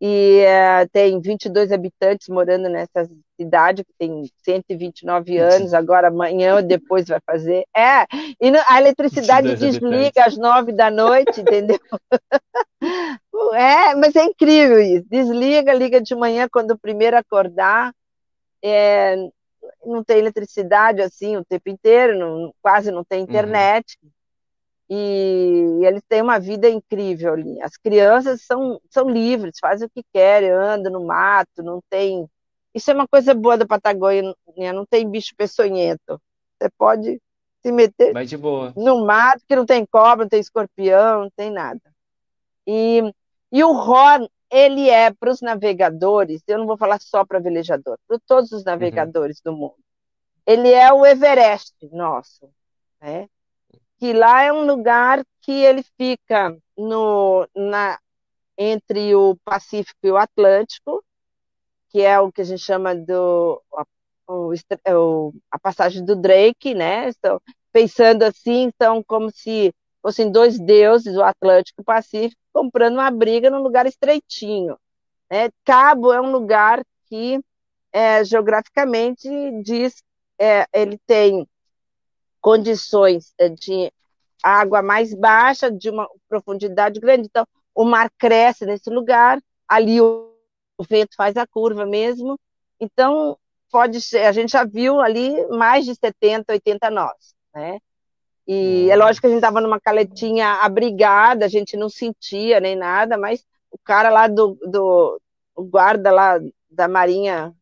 e 0.00 0.38
é, 0.38 0.86
tem 0.86 1.20
22 1.20 1.70
habitantes 1.70 2.28
morando 2.28 2.70
nessa 2.70 3.06
cidade, 3.38 3.84
que 3.84 3.92
tem 3.98 4.30
129 4.42 5.36
anos, 5.36 5.74
agora 5.74 6.08
amanhã 6.08 6.56
ou 6.56 6.62
depois 6.62 7.06
vai 7.06 7.20
fazer. 7.26 7.66
É, 7.76 8.06
e 8.40 8.50
a 8.66 8.80
eletricidade 8.80 9.54
desliga 9.56 10.24
às 10.24 10.38
9 10.38 10.72
da 10.72 10.90
noite, 10.90 11.40
entendeu? 11.40 11.78
É, 13.52 13.94
mas 13.94 14.14
é 14.14 14.22
incrível 14.24 14.78
isso. 14.80 15.04
Desliga, 15.08 15.72
liga 15.72 16.00
de 16.00 16.14
manhã 16.14 16.48
quando 16.50 16.72
o 16.72 16.78
primeiro 16.78 17.16
acordar. 17.16 17.92
É, 18.62 19.16
não 19.84 20.04
tem 20.04 20.18
eletricidade 20.18 21.00
assim 21.02 21.36
o 21.36 21.44
tempo 21.44 21.68
inteiro, 21.68 22.18
não, 22.18 22.54
quase 22.62 22.92
não 22.92 23.02
tem 23.02 23.20
uhum. 23.20 23.24
internet. 23.24 23.96
Uhum 24.02 24.10
e, 24.90 25.86
eles 25.86 26.02
têm 26.08 26.20
uma 26.20 26.40
vida 26.40 26.68
incrível 26.68 27.34
ali. 27.34 27.62
As 27.62 27.76
crianças 27.76 28.42
são, 28.42 28.80
são 28.90 29.08
livres, 29.08 29.58
fazem 29.60 29.86
o 29.86 29.90
que 29.90 30.02
querem, 30.12 30.50
andam 30.50 30.92
no 30.92 31.06
mato, 31.06 31.62
não 31.62 31.80
tem. 31.88 32.28
Isso 32.74 32.90
é 32.90 32.94
uma 32.94 33.06
coisa 33.06 33.32
boa 33.32 33.56
da 33.56 33.64
Patagônia, 33.64 34.34
não 34.74 34.84
tem 34.84 35.08
bicho 35.08 35.32
peçonhento. 35.36 36.20
Você 36.58 36.68
pode 36.76 37.20
se 37.62 37.70
meter 37.70 38.12
no 38.76 39.06
mato, 39.06 39.44
que 39.46 39.54
não 39.54 39.64
tem 39.64 39.86
cobra, 39.86 40.24
não 40.24 40.28
tem 40.28 40.40
escorpião, 40.40 41.22
não 41.22 41.30
tem 41.30 41.50
nada. 41.50 41.80
E, 42.66 43.02
e 43.52 43.62
o 43.62 43.70
Horn, 43.70 44.28
ele 44.50 44.88
é 44.88 45.12
para 45.12 45.30
os 45.30 45.40
navegadores, 45.40 46.42
eu 46.48 46.58
não 46.58 46.66
vou 46.66 46.76
falar 46.76 47.00
só 47.00 47.24
para 47.24 47.38
velejador, 47.38 47.96
para 48.08 48.18
todos 48.26 48.50
os 48.50 48.64
navegadores 48.64 49.40
uhum. 49.44 49.52
do 49.52 49.58
mundo. 49.58 49.78
Ele 50.44 50.72
é 50.72 50.92
o 50.92 51.06
Everest 51.06 51.74
nosso, 51.92 52.48
né? 53.00 53.28
Que 54.00 54.14
lá 54.14 54.42
é 54.42 54.52
um 54.52 54.64
lugar 54.64 55.22
que 55.42 55.52
ele 55.52 55.84
fica 55.98 56.56
no, 56.76 57.46
na, 57.54 58.00
entre 58.56 59.14
o 59.14 59.36
Pacífico 59.44 59.98
e 60.02 60.10
o 60.10 60.16
Atlântico, 60.16 61.04
que 61.90 62.00
é 62.00 62.18
o 62.18 62.32
que 62.32 62.40
a 62.40 62.44
gente 62.44 62.62
chama 62.62 62.94
do 62.94 63.62
a, 63.74 63.84
o, 64.96 65.34
a 65.50 65.58
passagem 65.58 66.02
do 66.02 66.16
Drake, 66.16 66.74
né? 66.74 67.10
Então, 67.10 67.40
pensando 67.72 68.22
assim, 68.22 68.72
são 68.80 69.02
como 69.02 69.30
se 69.30 69.74
fossem 70.02 70.32
dois 70.32 70.58
deuses, 70.58 71.16
o 71.16 71.22
Atlântico 71.22 71.80
e 71.80 71.82
o 71.82 71.84
Pacífico, 71.84 72.40
comprando 72.54 72.94
uma 72.94 73.10
briga 73.10 73.50
num 73.50 73.62
lugar 73.62 73.84
estreitinho. 73.84 74.78
Né? 75.30 75.50
Cabo 75.62 76.10
é 76.10 76.20
um 76.20 76.32
lugar 76.32 76.82
que 77.06 77.38
é, 77.92 78.24
geograficamente 78.24 79.28
diz 79.62 80.02
é, 80.38 80.66
ele 80.72 80.98
tem 81.06 81.46
condições 82.40 83.32
eh, 83.38 83.48
de 83.48 83.92
água 84.42 84.82
mais 84.82 85.14
baixa, 85.14 85.70
de 85.70 85.90
uma 85.90 86.08
profundidade 86.28 86.98
grande. 87.00 87.26
Então, 87.26 87.46
o 87.74 87.84
mar 87.84 88.10
cresce 88.18 88.66
nesse 88.66 88.90
lugar, 88.90 89.38
ali 89.68 90.00
o, 90.00 90.32
o 90.78 90.84
vento 90.84 91.14
faz 91.16 91.36
a 91.36 91.46
curva 91.46 91.86
mesmo. 91.86 92.38
Então, 92.80 93.36
pode 93.70 94.00
ser, 94.00 94.26
a 94.26 94.32
gente 94.32 94.52
já 94.52 94.64
viu 94.64 95.00
ali 95.00 95.46
mais 95.48 95.84
de 95.84 95.94
70, 95.94 96.52
80 96.52 96.90
nós, 96.90 97.34
né? 97.54 97.78
E 98.46 98.90
é 98.90 98.96
lógico 98.96 99.20
que 99.20 99.26
a 99.28 99.30
gente 99.30 99.38
estava 99.38 99.60
numa 99.60 99.78
caletinha 99.78 100.54
abrigada, 100.54 101.44
a 101.44 101.48
gente 101.48 101.76
não 101.76 101.88
sentia 101.88 102.58
nem 102.58 102.74
nada, 102.74 103.16
mas 103.16 103.44
o 103.70 103.78
cara 103.78 104.10
lá 104.10 104.26
do, 104.26 104.58
do 104.66 105.20
guarda 105.56 106.10
lá 106.10 106.40
da 106.68 106.88
Marinha 106.88 107.54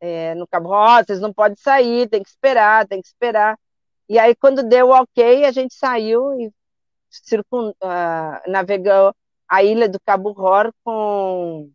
é, 0.00 0.34
no 0.34 0.46
Cabo 0.46 0.68
Rosa, 0.70 1.04
vocês 1.08 1.20
não 1.20 1.32
podem 1.32 1.56
sair, 1.56 2.08
tem 2.08 2.22
que 2.22 2.30
esperar, 2.30 2.86
tem 2.86 3.02
que 3.02 3.08
esperar. 3.08 3.58
E 4.10 4.18
aí, 4.18 4.34
quando 4.34 4.64
deu 4.64 4.88
o 4.88 4.90
ok, 4.90 5.44
a 5.44 5.52
gente 5.52 5.72
saiu 5.72 6.34
e 6.40 6.52
circun, 7.08 7.68
uh, 7.68 8.50
navegou 8.50 9.14
a 9.48 9.62
ilha 9.62 9.88
do 9.88 10.00
Cabo 10.00 10.32
Ror 10.32 10.72
com, 10.82 11.70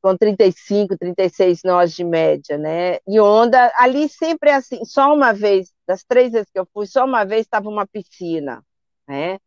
com 0.00 0.16
35, 0.16 0.96
36 0.96 1.60
nós 1.62 1.92
de 1.92 2.02
média, 2.02 2.56
né? 2.56 3.00
E 3.06 3.20
onda, 3.20 3.70
ali 3.78 4.08
sempre 4.08 4.48
é 4.48 4.54
assim, 4.54 4.82
só 4.86 5.14
uma 5.14 5.34
vez, 5.34 5.70
das 5.86 6.02
três 6.04 6.32
vezes 6.32 6.48
que 6.50 6.58
eu 6.58 6.66
fui, 6.72 6.86
só 6.86 7.04
uma 7.04 7.22
vez 7.22 7.42
estava 7.42 7.68
uma 7.68 7.86
piscina, 7.86 8.64
né? 9.06 9.38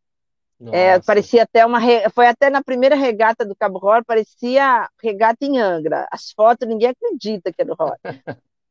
É, 0.72 1.00
parecia 1.00 1.42
até 1.42 1.66
uma. 1.66 1.80
Foi 2.14 2.28
até 2.28 2.52
na 2.52 2.64
primeira 2.64 2.96
regata 2.96 3.44
do 3.44 3.56
Cabo 3.56 3.80
Ror, 3.80 4.06
parecia 4.06 4.88
regata 5.02 5.44
em 5.44 5.60
Angra. 5.60 6.08
As 6.12 6.32
fotos, 6.32 6.68
ninguém 6.68 6.90
acredita 6.90 7.52
que 7.52 7.64
é 7.64 7.66
do 7.66 7.74
Ror. 7.74 7.98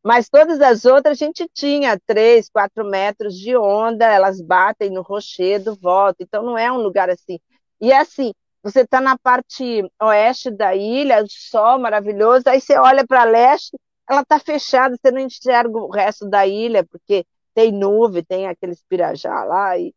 Mas 0.07 0.29
todas 0.29 0.61
as 0.61 0.85
outras 0.85 1.21
a 1.21 1.25
gente 1.25 1.51
tinha 1.53 1.99
3, 2.07 2.49
4 2.49 2.85
metros 2.85 3.35
de 3.35 3.57
onda, 3.57 4.07
elas 4.07 4.41
batem 4.41 4.89
no 4.89 5.03
rochedo, 5.03 5.75
volta. 5.75 6.23
Então 6.23 6.45
não 6.45 6.57
é 6.57 6.71
um 6.71 6.77
lugar 6.77 7.11
assim. 7.11 7.41
E 7.81 7.91
é 7.91 7.99
assim, 7.99 8.33
você 8.63 8.83
está 8.83 9.01
na 9.01 9.19
parte 9.19 9.83
oeste 10.01 10.49
da 10.49 10.77
ilha, 10.77 11.25
o 11.25 11.27
sol 11.29 11.81
maravilhoso, 11.81 12.45
aí 12.47 12.61
você 12.61 12.79
olha 12.79 13.05
para 13.05 13.25
leste, 13.25 13.77
ela 14.09 14.21
está 14.21 14.39
fechada, 14.39 14.95
você 14.97 15.11
não 15.11 15.19
enxerga 15.19 15.77
o 15.77 15.91
resto 15.91 16.31
da 16.31 16.47
ilha, 16.47 16.85
porque 16.85 17.27
tem 17.53 17.73
nuvem, 17.73 18.23
tem 18.23 18.47
aqueles 18.47 18.81
pirajá 18.89 19.43
lá. 19.43 19.77
E... 19.77 19.93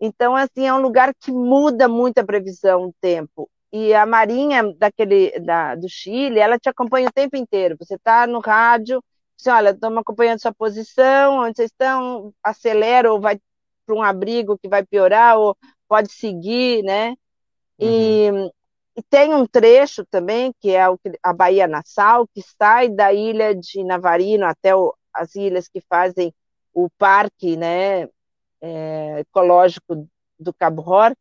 Então, 0.00 0.34
assim, 0.34 0.66
é 0.66 0.74
um 0.74 0.80
lugar 0.80 1.14
que 1.14 1.30
muda 1.30 1.86
muito 1.86 2.18
a 2.18 2.24
previsão 2.24 2.88
do 2.88 2.94
tempo. 3.00 3.48
E 3.72 3.94
a 3.94 4.04
marinha 4.04 4.64
daquele, 4.76 5.38
da, 5.38 5.76
do 5.76 5.88
Chile, 5.88 6.40
ela 6.40 6.58
te 6.58 6.68
acompanha 6.68 7.08
o 7.08 7.12
tempo 7.12 7.36
inteiro. 7.36 7.76
Você 7.78 7.94
está 7.94 8.26
no 8.26 8.40
rádio, 8.40 9.00
assim, 9.40 9.50
olha, 9.50 9.70
estamos 9.70 9.98
acompanhando 9.98 10.40
sua 10.40 10.54
posição, 10.54 11.40
onde 11.40 11.56
vocês 11.56 11.70
estão, 11.70 12.32
acelera 12.42 13.12
ou 13.12 13.20
vai 13.20 13.38
para 13.86 13.94
um 13.94 14.02
abrigo 14.02 14.58
que 14.58 14.68
vai 14.68 14.84
piorar, 14.84 15.38
ou 15.38 15.56
pode 15.88 16.12
seguir, 16.12 16.82
né? 16.84 17.14
E, 17.80 18.30
Uhum. 18.30 18.50
e 18.96 19.02
tem 19.04 19.34
um 19.34 19.46
trecho 19.46 20.04
também, 20.10 20.52
que 20.60 20.70
é 20.74 20.88
o, 20.88 20.98
a 21.22 21.32
Baía 21.32 21.66
Nassau, 21.68 22.26
que 22.34 22.42
sai 22.42 22.88
da 22.88 23.12
ilha 23.12 23.54
de 23.54 23.84
Navarino 23.84 24.46
até 24.46 24.74
o, 24.74 24.94
as 25.14 25.34
ilhas 25.36 25.68
que 25.68 25.80
fazem 25.80 26.32
o 26.74 26.88
parque 26.98 27.56
né, 27.56 28.08
é, 28.60 29.20
ecológico 29.20 30.08
do 30.38 30.52
Cabo 30.54 30.82
Hor, 30.82 31.14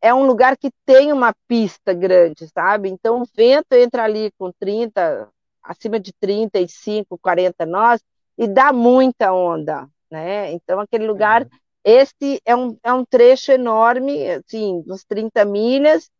é 0.00 0.12
um 0.12 0.26
lugar 0.26 0.56
que 0.56 0.70
tem 0.84 1.12
uma 1.12 1.34
pista 1.48 1.94
grande, 1.94 2.48
sabe? 2.48 2.90
Então 2.90 3.22
o 3.22 3.26
vento 3.34 3.72
entra 3.72 4.04
ali 4.04 4.30
com 4.38 4.52
30, 4.52 5.28
acima 5.64 5.98
de 5.98 6.12
35, 6.12 7.18
40 7.18 7.66
nós, 7.66 8.00
e 8.36 8.46
dá 8.46 8.72
muita 8.72 9.32
onda, 9.32 9.88
né? 10.10 10.52
Então 10.52 10.80
aquele 10.80 11.06
lugar, 11.06 11.46
esse 11.82 12.40
é 12.44 12.54
um, 12.54 12.76
é 12.82 12.92
um 12.92 13.04
trecho 13.04 13.52
enorme, 13.52 14.28
assim, 14.30 14.84
uns 14.88 15.04
30 15.04 15.44
milhas, 15.44 16.10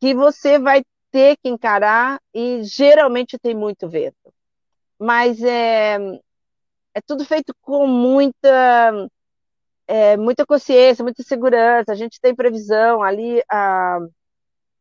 que 0.00 0.14
você 0.14 0.58
vai 0.58 0.82
ter 1.10 1.36
que 1.36 1.48
encarar 1.48 2.20
e 2.34 2.62
geralmente 2.64 3.38
tem 3.38 3.54
muito 3.54 3.88
vento. 3.88 4.32
Mas 4.98 5.42
é, 5.42 5.96
é 6.94 7.00
tudo 7.06 7.24
feito 7.24 7.54
com 7.62 7.86
muita 7.86 9.08
é, 9.86 10.16
muita 10.16 10.46
consciência, 10.46 11.02
muita 11.02 11.22
segurança. 11.22 11.92
A 11.92 11.94
gente 11.94 12.20
tem 12.20 12.34
previsão 12.34 13.02
ali 13.02 13.42
a, 13.50 13.98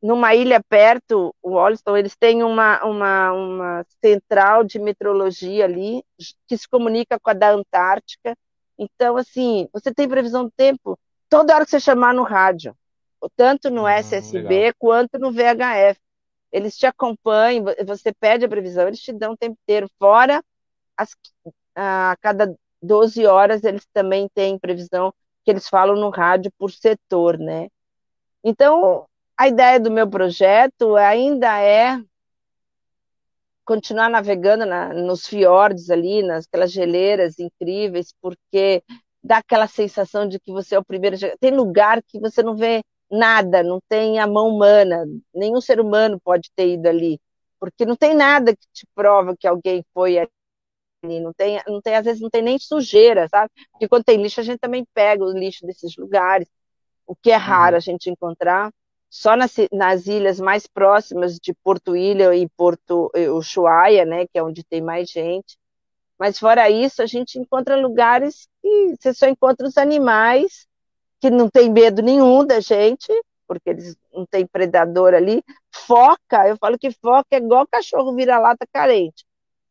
numa 0.04 0.36
ilha 0.36 0.62
perto, 0.62 1.34
o 1.42 1.52
Wollaston, 1.52 1.98
eles 1.98 2.16
têm 2.18 2.44
uma, 2.44 2.84
uma, 2.86 3.34
uma 3.34 3.86
central 4.04 4.64
de 4.66 4.80
meteorologia 4.80 5.66
ali 5.66 6.04
que 6.48 6.58
se 6.58 6.68
comunica 6.70 7.20
com 7.20 7.32
a 7.32 7.34
da 7.34 7.52
Antártica. 7.52 8.38
Então, 8.78 9.18
assim, 9.18 9.70
você 9.74 9.94
tem 9.94 10.10
previsão 10.10 10.46
do 10.46 10.52
tempo 10.52 11.00
toda 11.30 11.56
hora 11.56 11.66
que 11.66 11.72
você 11.72 11.80
chamar 11.80 12.14
no 12.14 12.24
rádio, 12.24 12.76
tanto 13.38 13.72
no 13.72 13.84
Hum, 13.84 13.88
SSB 13.88 14.74
quanto 14.78 15.18
no 15.20 15.32
VHF. 15.32 16.00
Eles 16.52 16.78
te 16.78 16.86
acompanham, 16.86 17.66
você 17.86 18.14
pede 18.14 18.46
a 18.46 18.50
previsão, 18.50 18.88
eles 18.88 19.00
te 19.02 19.14
dão 19.14 19.34
o 19.34 19.38
tempo 19.38 19.58
inteiro. 19.64 19.90
Fora, 19.98 20.44
as, 20.98 21.16
a 21.76 22.16
cada 22.22 22.54
12 22.82 23.26
horas, 23.26 23.64
eles 23.64 23.86
também 23.94 24.30
têm 24.36 24.60
previsão 24.60 25.14
que 25.46 25.52
eles 25.52 25.68
falam 25.70 25.96
no 25.96 26.10
rádio 26.10 26.52
por 26.58 26.72
setor, 26.72 27.40
né? 27.40 27.70
Então, 28.44 29.08
a 29.38 29.48
ideia 29.48 29.80
do 29.80 29.92
meu 29.92 30.10
projeto 30.10 30.96
ainda 30.96 31.60
é 31.60 32.00
continuar 33.66 34.10
navegando 34.10 34.66
na, 34.66 34.94
nos 34.94 35.26
fiordes 35.28 35.90
ali, 35.90 36.22
nas 36.24 36.48
geleiras 36.72 37.40
incríveis, 37.40 38.14
porque 38.22 38.84
dá 39.24 39.38
aquela 39.38 39.68
sensação 39.68 40.28
de 40.28 40.40
que 40.40 40.52
você 40.52 40.76
é 40.76 40.80
o 40.80 40.86
primeiro. 40.86 41.18
Tem 41.40 41.52
lugar 41.52 42.02
que 42.04 42.20
você 42.20 42.44
não 42.44 42.56
vê 42.56 42.84
nada, 43.10 43.64
não 43.64 43.80
tem 43.88 44.20
a 44.20 44.28
mão 44.28 44.50
humana, 44.50 45.06
nenhum 45.34 45.62
ser 45.62 45.80
humano 45.80 46.20
pode 46.24 46.50
ter 46.56 46.74
ido 46.74 46.88
ali, 46.88 47.20
porque 47.60 47.86
não 47.86 47.96
tem 47.96 48.14
nada 48.16 48.56
que 48.56 48.68
te 48.74 48.86
prova 48.96 49.36
que 49.38 49.48
alguém 49.48 49.84
foi 49.94 50.18
ali. 50.20 50.30
Não 51.22 51.34
tem, 51.34 51.62
não 51.68 51.82
tem, 51.82 51.96
às 51.96 52.06
vezes 52.06 52.22
não 52.22 52.30
tem 52.30 52.42
nem 52.42 52.58
sujeira, 52.60 53.28
sabe? 53.30 53.52
Porque 53.72 53.88
quando 53.90 54.04
tem 54.06 54.22
lixo, 54.22 54.40
a 54.40 54.44
gente 54.44 54.60
também 54.60 54.86
pega 54.94 55.24
o 55.24 55.32
lixo 55.32 55.66
desses 55.66 55.96
lugares, 55.98 56.48
o 57.08 57.16
que 57.16 57.32
é 57.32 57.36
raro 57.36 57.76
Uhum. 57.76 57.78
a 57.78 57.82
gente 57.82 58.10
encontrar. 58.10 58.72
Só 59.16 59.36
nas, 59.38 59.54
nas 59.72 60.08
ilhas 60.08 60.40
mais 60.40 60.66
próximas 60.66 61.38
de 61.38 61.54
Porto 61.64 61.96
Ilha 61.96 62.36
e 62.36 62.50
Porto 62.50 63.12
Ushuaia, 63.38 64.06
né, 64.06 64.26
que 64.26 64.40
é 64.40 64.44
onde 64.44 64.64
tem 64.64 64.82
mais 64.82 65.08
gente. 65.08 65.56
Mas 66.18 66.40
fora 66.40 66.68
isso, 66.68 67.00
a 67.00 67.06
gente 67.06 67.38
encontra 67.38 67.76
lugares 67.76 68.48
que 68.60 68.96
você 69.00 69.14
só 69.14 69.28
encontra 69.28 69.68
os 69.68 69.78
animais 69.78 70.66
que 71.22 71.30
não 71.30 71.48
tem 71.48 71.70
medo 71.72 72.02
nenhum 72.02 72.44
da 72.44 72.60
gente, 72.60 73.08
porque 73.48 73.70
eles 73.70 73.96
não 74.12 74.26
tem 74.26 74.48
predador 74.48 75.14
ali. 75.14 75.44
Foca, 75.72 76.48
eu 76.48 76.58
falo 76.58 76.80
que 76.80 76.90
foca 76.90 77.28
é 77.34 77.38
igual 77.38 77.68
cachorro 77.68 78.16
vira-lata 78.16 78.66
carente. 78.74 79.24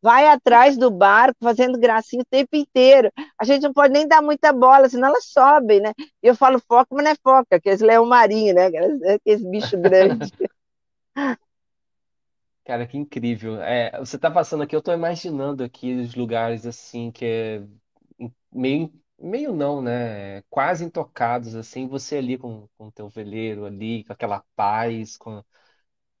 Vai 0.03 0.27
atrás 0.27 0.77
do 0.77 0.91
barco 0.91 1.37
fazendo 1.41 1.79
gracinha 1.79 2.21
o 2.21 2.25
tempo 2.29 2.57
inteiro. 2.57 3.09
A 3.39 3.45
gente 3.45 3.63
não 3.63 3.71
pode 3.73 3.93
nem 3.93 4.05
dar 4.05 4.21
muita 4.21 4.51
bola, 4.51 4.89
senão 4.89 5.07
elas 5.07 5.25
sobem, 5.27 5.79
né? 5.79 5.93
E 6.21 6.27
eu 6.27 6.35
falo 6.35 6.59
foca, 6.59 6.87
mas 6.91 7.05
não 7.05 7.11
é 7.11 7.15
foca, 7.23 7.55
aqueles 7.55 7.79
leão 7.79 8.05
marinho, 8.05 8.53
né? 8.53 8.65
Aqueles, 8.65 9.01
aqueles 9.01 9.43
bichos 9.49 9.79
grandes. 9.79 10.29
Cara, 12.65 12.87
que 12.87 12.97
incrível. 12.97 13.61
É, 13.61 13.97
você 13.99 14.17
tá 14.17 14.31
passando 14.31 14.63
aqui, 14.63 14.75
eu 14.75 14.81
tô 14.81 14.93
imaginando 14.93 15.63
aqui 15.63 15.93
os 15.95 16.15
lugares 16.15 16.65
assim 16.65 17.11
que 17.11 17.25
é 17.25 17.63
meio, 18.51 18.91
meio 19.19 19.53
não, 19.53 19.81
né? 19.81 20.41
Quase 20.43 20.85
intocados 20.85 21.55
assim, 21.55 21.87
você 21.87 22.17
ali 22.17 22.37
com 22.37 22.67
com 22.77 22.87
o 22.87 22.91
teu 22.91 23.09
veleiro 23.09 23.65
ali, 23.65 24.03
com 24.05 24.13
aquela 24.13 24.43
paz, 24.55 25.17
com 25.17 25.43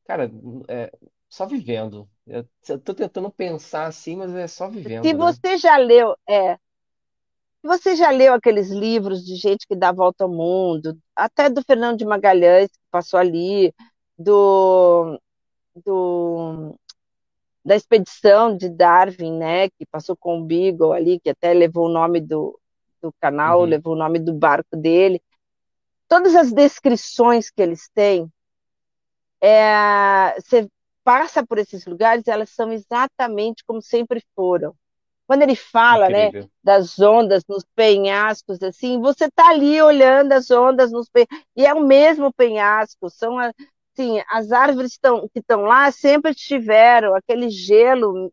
cara, 0.05 0.31
é, 0.69 0.91
só 1.33 1.45
vivendo. 1.47 2.09
Eu, 2.27 2.47
eu 2.69 2.79
tô 2.79 2.93
tentando 2.93 3.31
pensar 3.31 3.87
assim, 3.87 4.15
mas 4.15 4.33
é 4.35 4.47
só 4.47 4.69
Se 5.01 5.13
vivendo, 5.13 5.17
né? 5.17 5.33
você 5.33 5.57
já 5.57 5.77
leu, 5.77 6.15
é, 6.27 6.57
você 7.63 7.95
já 7.95 8.09
leu 8.11 8.33
aqueles 8.33 8.69
livros 8.69 9.23
de 9.25 9.35
gente 9.35 9.65
que 9.67 9.75
dá 9.75 9.89
a 9.89 9.93
volta 9.93 10.23
ao 10.25 10.29
mundo, 10.29 10.97
até 11.15 11.49
do 11.49 11.63
Fernando 11.63 11.97
de 11.97 12.05
Magalhães, 12.05 12.69
que 12.69 12.79
passou 12.91 13.19
ali, 13.19 13.73
do, 14.17 15.19
do 15.85 16.75
da 17.65 17.75
expedição 17.75 18.55
de 18.57 18.69
Darwin, 18.69 19.37
né, 19.37 19.69
que 19.69 19.85
passou 19.91 20.17
com 20.17 20.39
o 20.41 20.45
Beagle 20.45 20.93
ali, 20.93 21.19
que 21.19 21.29
até 21.29 21.53
levou 21.53 21.87
o 21.87 21.93
nome 21.93 22.21
do, 22.21 22.59
do 23.01 23.13
canal, 23.21 23.61
Uhum. 23.61 23.69
levou 23.69 23.93
o 23.93 23.97
nome 23.97 24.19
do 24.19 24.33
barco 24.33 24.75
dele. 24.77 25.21
Todas 26.07 26.35
as 26.35 26.53
descrições 26.53 27.49
que 27.51 27.61
eles 27.61 27.89
têm, 27.93 28.31
é, 29.41 30.35
você 30.39 30.67
passa 31.03 31.45
por 31.45 31.57
esses 31.57 31.85
lugares, 31.85 32.27
elas 32.27 32.49
são 32.49 32.71
exatamente 32.71 33.63
como 33.65 33.81
sempre 33.81 34.23
foram. 34.35 34.75
Quando 35.25 35.43
ele 35.43 35.55
fala, 35.55 36.09
né, 36.09 36.31
das 36.63 36.99
ondas 36.99 37.43
nos 37.47 37.63
penhascos, 37.75 38.61
assim, 38.61 38.99
você 38.99 39.29
tá 39.31 39.49
ali 39.49 39.81
olhando 39.81 40.33
as 40.33 40.51
ondas 40.51 40.91
nos 40.91 41.09
penhascos, 41.09 41.45
e 41.55 41.65
é 41.65 41.73
o 41.73 41.81
mesmo 41.85 42.31
penhasco, 42.33 43.09
são 43.09 43.37
assim, 43.39 44.21
as 44.29 44.51
árvores 44.51 44.97
tão, 44.97 45.27
que 45.29 45.39
estão 45.39 45.61
lá 45.63 45.91
sempre 45.91 46.31
estiveram, 46.31 47.15
aquele 47.15 47.49
gelo 47.49 48.31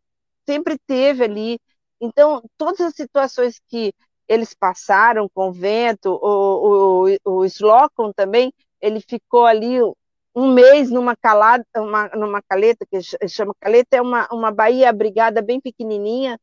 sempre 0.49 0.77
teve 0.87 1.25
ali. 1.25 1.61
Então, 2.01 2.43
todas 2.57 2.81
as 2.81 2.95
situações 2.95 3.61
que 3.69 3.93
eles 4.27 4.55
passaram 4.55 5.29
com 5.33 5.49
o 5.49 5.53
vento, 5.53 6.19
o, 6.23 7.17
o, 7.25 7.41
o 7.41 7.45
Slocum 7.45 8.13
também, 8.13 8.53
ele 8.81 9.01
ficou 9.01 9.45
ali 9.45 9.79
um 10.35 10.53
mês 10.53 10.91
numa 10.91 11.17
calada, 11.17 11.65
uma, 11.77 12.09
numa 12.11 12.43
caleta, 12.43 12.87
que 12.87 13.01
chama 13.29 13.55
caleta, 13.61 13.97
é 13.97 14.01
uma, 14.03 14.29
uma 14.33 14.51
baía 14.51 14.89
abrigada 14.89 15.43
bem 15.43 15.61
pequenininha, 15.61 16.39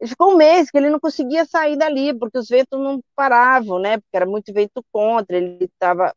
ele 0.00 0.08
ficou 0.10 0.32
um 0.32 0.36
mês 0.36 0.70
que 0.70 0.78
ele 0.78 0.88
não 0.88 0.98
conseguia 0.98 1.44
sair 1.44 1.76
dali, 1.76 2.14
porque 2.14 2.38
os 2.38 2.48
ventos 2.48 2.80
não 2.80 3.02
paravam, 3.14 3.78
né? 3.78 3.98
Porque 3.98 4.16
era 4.16 4.24
muito 4.24 4.52
vento 4.52 4.82
contra, 4.90 5.36
ele 5.36 5.64
estava 5.64 6.14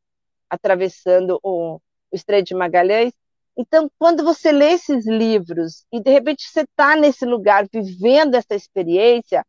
atravessando 0.50 1.38
o, 1.44 1.76
o 1.76 1.82
Estreito 2.16 2.48
de 2.48 2.56
Magalhães. 2.56 3.14
Então, 3.58 3.92
quando 4.00 4.24
você 4.24 4.52
lê 4.52 4.72
esses 4.72 5.06
livros 5.06 5.86
e 5.92 6.00
de 6.02 6.10
repente 6.12 6.48
você 6.50 6.62
está 6.62 6.96
nesse 6.96 7.26
lugar 7.26 7.68
vivendo 7.72 8.36
essa 8.36 8.56
experiência 8.56 9.46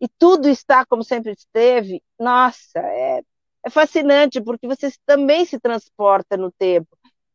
e 0.00 0.06
tudo 0.06 0.48
está 0.48 0.84
como 0.84 1.02
sempre 1.02 1.32
esteve, 1.32 2.02
nossa, 2.18 2.78
é, 2.78 3.22
é 3.64 3.70
fascinante 3.70 4.40
porque 4.40 4.66
você 4.66 4.90
também 5.06 5.44
se 5.44 5.58
transporta 5.60 6.36
no 6.36 6.50
tempo. 6.52 6.88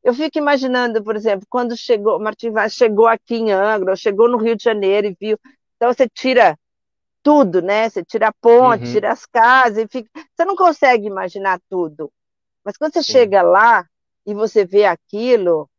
Eu 0.04 0.14
fico 0.14 0.38
imaginando, 0.38 1.04
por 1.04 1.16
exemplo, 1.16 1.46
quando 1.50 1.76
chegou, 1.76 2.20
Martin 2.20 2.52
Vaz 2.52 2.74
chegou 2.74 3.08
aqui 3.08 3.36
em 3.36 3.52
Angra, 3.52 3.96
chegou 3.96 4.30
no 4.30 4.38
Rio 4.38 4.56
de 4.56 4.64
Janeiro 4.64 5.08
e 5.08 5.18
viu 5.20 5.38
então 5.76 5.94
você 5.94 6.08
tira 6.10 6.58
tudo, 7.24 7.62
né? 7.62 7.90
Você 7.90 8.04
tira 8.04 8.30
a 8.30 8.34
ponte, 8.42 8.86
Uhum. 8.86 8.92
tira 8.92 9.12
as 9.12 9.26
casas, 9.26 9.78
e 9.80 9.88
fica... 9.88 10.10
você 10.36 10.46
não 10.46 10.56
consegue 10.56 11.08
imaginar 11.08 11.60
tudo. 11.70 12.12
Mas 12.64 12.78
quando 12.78 12.94
você 12.94 13.04
Sim. 13.04 13.12
chega 13.12 13.42
lá 13.42 13.86
e 14.26 14.34
você 14.34 14.66
vê 14.66 14.86
aquilo, 14.86 15.70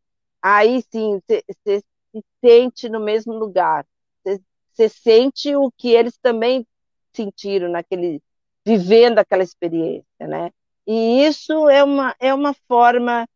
aí 0.42 0.82
sim 0.92 1.20
você, 1.28 1.44
você 1.48 1.80
se 2.14 2.24
sente 2.44 2.88
no 2.88 3.00
mesmo 3.00 3.34
lugar. 3.34 3.86
Você, 4.24 4.40
você 4.72 4.88
sente 4.88 5.56
o 5.56 5.70
que 5.76 5.90
eles 5.90 6.18
também 6.18 6.66
sentiram 7.14 7.70
naquele 7.70 8.22
vivendo 8.68 9.18
aquela 9.18 9.42
experiência, 9.42 10.26
né? 10.26 10.50
E 10.86 11.24
isso 11.26 11.68
é 11.68 11.82
uma 11.84 12.14
é 12.20 12.34
uma 12.34 12.54
forma 12.66 13.26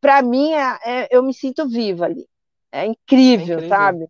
para 0.00 0.22
mim 0.22 0.52
é, 0.52 0.78
é, 0.84 1.08
eu 1.10 1.22
me 1.22 1.34
sinto 1.34 1.68
viva 1.68 2.06
ali. 2.06 2.26
É 2.72 2.84
É 2.84 2.86
incrível, 2.86 3.56
incrível. 3.56 3.68
sabe? 3.68 4.08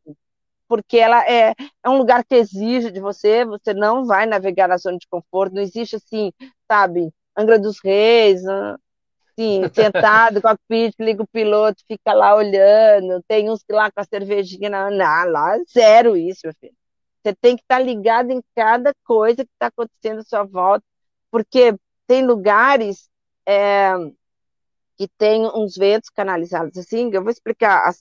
porque 0.69 0.99
ela 0.99 1.25
é, 1.31 1.55
é 1.85 1.91
um 1.91 1.99
lugar 1.99 2.25
que 2.25 2.35
exige 2.35 2.91
de 2.91 3.01
você, 3.01 3.45
você 3.45 3.73
não 3.73 4.05
vai 4.05 4.27
navegar 4.27 4.69
na 4.69 4.77
zona 4.77 4.99
de 4.99 5.07
conforto, 5.09 5.55
não 5.55 5.63
existe 5.63 5.97
assim, 5.97 6.33
sabe, 6.71 7.13
Angra 7.37 7.59
dos 7.59 7.79
Reis, 7.85 8.43
assim, 8.47 9.63
sentado 9.75 10.41
com 10.41 10.49
a 10.49 10.57
cockpit, 10.57 10.95
liga 11.01 11.23
o 11.23 11.29
piloto, 11.29 11.83
fica 11.87 12.13
lá 12.13 12.35
olhando, 12.35 13.23
tem 13.29 13.51
uns 13.51 13.63
que 13.63 13.73
lá 13.73 13.91
com 13.91 14.01
a 14.01 14.05
cervejinha, 14.05 14.71
não, 14.71 14.91
não 14.91 15.31
lá 15.31 15.57
zero 15.73 16.17
isso, 16.17 16.41
meu 16.45 16.55
filho. 16.61 16.75
Você 17.27 17.35
tem 17.35 17.57
que 17.57 17.63
estar 17.63 17.81
ligado 17.81 18.31
em 18.31 18.41
cada 18.55 18.93
coisa 19.05 19.45
que 19.45 19.51
está 19.53 19.67
acontecendo 19.69 20.21
à 20.21 20.25
sua 20.25 20.45
volta, 20.45 20.85
porque 21.31 21.75
tem 22.07 22.25
lugares 22.25 23.11
é, 23.47 23.93
que 24.97 25.09
tem 25.19 25.47
uns 25.47 25.77
ventos 25.77 26.09
canalizados 26.11 26.77
assim. 26.79 27.11
Eu 27.13 27.23
vou 27.23 27.31
explicar 27.31 27.89
a 27.89 27.93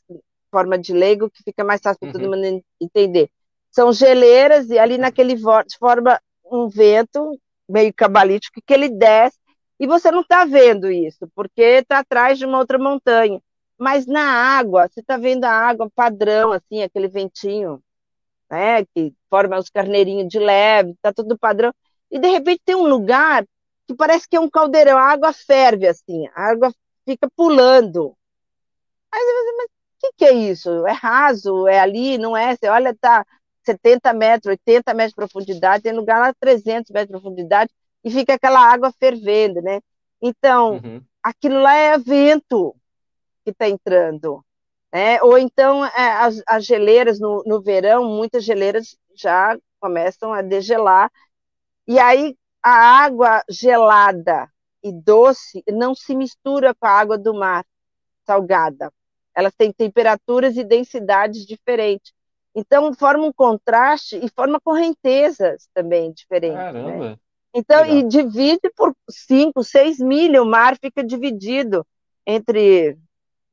forma 0.52 0.78
de 0.78 0.94
leigo 0.94 1.30
que 1.30 1.44
fica 1.44 1.64
mais 1.64 1.82
fácil 1.82 2.00
para 2.00 2.10
todo 2.10 2.24
Uhum, 2.24 2.30
mundo 2.30 2.64
entender. 2.80 3.30
São 3.72 3.92
geleiras 3.92 4.70
e 4.70 4.78
ali 4.80 4.98
naquele 4.98 5.36
forma 5.80 6.20
um 6.52 6.68
vento 6.70 7.38
meio 7.68 7.94
cabalístico 7.94 8.62
que 8.66 8.74
ele 8.74 8.90
desce 8.90 9.38
e 9.80 9.86
você 9.88 10.10
não 10.12 10.22
está 10.22 10.46
vendo 10.46 10.90
isso, 10.90 11.28
porque 11.36 11.62
está 11.62 12.00
atrás 12.00 12.38
de 12.40 12.46
uma 12.46 12.60
outra 12.60 12.78
montanha. 12.80 13.42
Mas 13.78 14.06
na 14.06 14.22
água, 14.24 14.88
você 14.88 15.02
está 15.02 15.18
vendo 15.18 15.44
a 15.44 15.52
água 15.52 15.90
padrão, 15.94 16.54
assim, 16.54 16.82
aquele 16.82 17.10
ventinho, 17.10 17.82
né, 18.50 18.86
que 18.86 19.14
forma 19.30 19.58
os 19.58 19.70
carneirinhos 19.70 20.28
de 20.30 20.40
leve, 20.40 20.92
está 20.92 21.14
tudo 21.14 21.38
padrão. 21.38 21.74
E 22.12 22.20
de 22.20 22.28
repente 22.28 22.62
tem 22.66 22.76
um 22.76 22.88
lugar 22.88 23.46
que 23.88 23.96
parece 23.96 24.28
que 24.28 24.36
é 24.36 24.40
um 24.40 24.50
caldeirão, 24.50 24.98
a 24.98 25.12
água 25.12 25.32
ferve, 25.34 25.88
assim, 25.88 26.28
a 26.36 26.50
água 26.52 26.74
fica 27.06 27.30
pulando. 27.36 28.16
Aí 29.12 29.22
você 29.22 29.34
fala, 29.34 29.58
mas 29.58 29.66
o 29.68 29.70
que, 30.00 30.12
que 30.18 30.26
é 30.26 30.34
isso? 30.34 30.88
É 30.88 30.92
raso? 30.92 31.68
É 31.68 31.80
ali? 31.80 32.18
Não 32.18 32.36
é? 32.36 32.56
Você 32.56 32.68
olha, 32.68 32.96
tá 32.96 33.26
70 33.64 34.14
metros, 34.14 34.52
80 34.52 34.94
metros 34.94 35.12
de 35.12 35.16
profundidade, 35.16 35.84
tem 35.84 35.94
lugar 35.94 36.20
lá 36.20 36.34
300 36.40 36.92
metros 36.92 37.08
de 37.08 37.22
profundidade 37.22 37.72
e 38.04 38.12
fica 38.12 38.36
aquela 38.36 38.60
água 38.60 38.94
fervendo, 39.00 39.62
né? 39.62 39.82
Então, 40.22 40.76
uhum. 40.76 41.02
aquilo 41.24 41.62
lá 41.62 41.76
é 41.76 41.98
vento 41.98 42.76
que 43.44 43.52
está 43.52 43.68
entrando. 43.68 44.44
Né? 44.96 45.22
Ou 45.22 45.38
então, 45.38 45.84
é, 45.84 46.14
as, 46.14 46.42
as, 46.48 46.66
geleiras 46.66 47.20
no, 47.20 47.44
no 47.46 47.62
verão, 47.62 48.06
muitas 48.06 48.46
geleiras 48.46 48.98
já 49.14 49.58
começam 49.78 50.32
a 50.32 50.42
degelar, 50.42 51.12
e 51.86 52.00
aí 52.00 52.34
a 52.64 53.04
água 53.04 53.44
gelada 53.50 54.48
e 54.82 54.94
doce 54.94 55.62
não 55.68 55.94
se 55.94 56.16
mistura 56.16 56.74
com 56.74 56.88
a 56.88 56.92
água 56.92 57.18
do 57.18 57.34
mar 57.34 57.66
salgada. 58.26 58.90
Elas 59.36 59.54
têm 59.54 59.70
temperaturas 59.70 60.56
e 60.56 60.64
densidades 60.64 61.46
diferentes. 61.46 62.14
Então, 62.56 62.94
forma 62.94 63.26
um 63.26 63.34
contraste 63.34 64.18
e 64.24 64.30
forma 64.30 64.62
correntezas 64.62 65.68
também 65.74 66.14
diferentes, 66.14 66.56
né? 66.58 66.72
Caramba, 66.72 67.20
Então, 67.54 67.86
e 67.86 67.96
legal. 67.96 68.08
divide 68.08 68.72
por 68.74 68.96
5, 69.10 69.62
6 69.62 70.00
milhas, 70.00 70.42
o 70.42 70.46
mar 70.46 70.78
fica 70.78 71.04
dividido 71.04 71.86
entre 72.26 72.98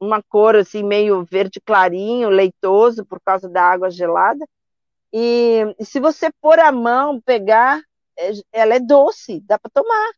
uma 0.03 0.21
cor 0.21 0.57
assim 0.57 0.83
meio 0.83 1.25
verde 1.25 1.61
clarinho, 1.61 2.29
leitoso 2.29 3.07
por 3.07 3.21
causa 3.21 3.49
da 3.49 3.63
água 3.63 3.89
gelada. 3.89 4.45
E, 5.13 5.63
e 5.79 5.85
se 5.85 6.01
você 6.01 6.29
pôr 6.41 6.59
a 6.59 6.73
mão, 6.73 7.21
pegar, 7.21 7.81
ela 8.53 8.75
é 8.75 8.81
doce, 8.81 9.41
dá 9.41 9.59
para 9.59 9.71
tomar. 9.71 10.13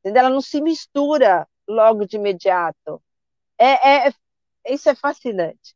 Entendeu? 0.00 0.20
Ela 0.20 0.30
não 0.30 0.42
se 0.42 0.60
mistura 0.60 1.48
logo 1.66 2.04
de 2.04 2.16
imediato. 2.16 3.02
É, 3.56 4.08
é, 4.08 4.12
isso 4.68 4.90
é 4.90 4.94
fascinante. 4.94 5.74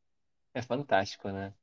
É 0.52 0.60
fantástico, 0.60 1.30
né? 1.30 1.54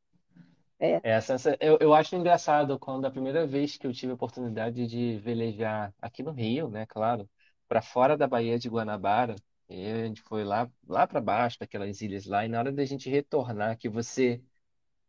É. 0.79 0.99
É, 1.03 1.19
eu, 1.59 1.77
eu 1.79 1.93
acho 1.93 2.15
engraçado 2.15 2.79
quando 2.79 3.05
a 3.05 3.11
primeira 3.11 3.45
vez 3.45 3.77
que 3.77 3.85
eu 3.85 3.93
tive 3.93 4.13
a 4.13 4.15
oportunidade 4.15 4.87
de 4.87 5.17
velejar 5.19 5.93
aqui 6.01 6.23
no 6.23 6.31
Rio, 6.31 6.69
né, 6.69 6.85
claro, 6.87 7.29
para 7.67 7.81
fora 7.81 8.17
da 8.17 8.27
Baía 8.27 8.57
de 8.57 8.67
Guanabara, 8.67 9.35
e 9.73 9.91
a 9.91 10.05
gente 10.07 10.21
foi 10.23 10.43
lá, 10.43 10.69
lá 10.87 11.07
para 11.07 11.21
baixo, 11.21 11.57
para 11.57 11.65
aquelas 11.65 12.01
ilhas 12.01 12.25
lá, 12.25 12.45
e 12.45 12.49
na 12.49 12.59
hora 12.59 12.71
da 12.71 12.85
gente 12.85 13.09
retornar, 13.09 13.77
que 13.77 13.89
você 13.89 14.41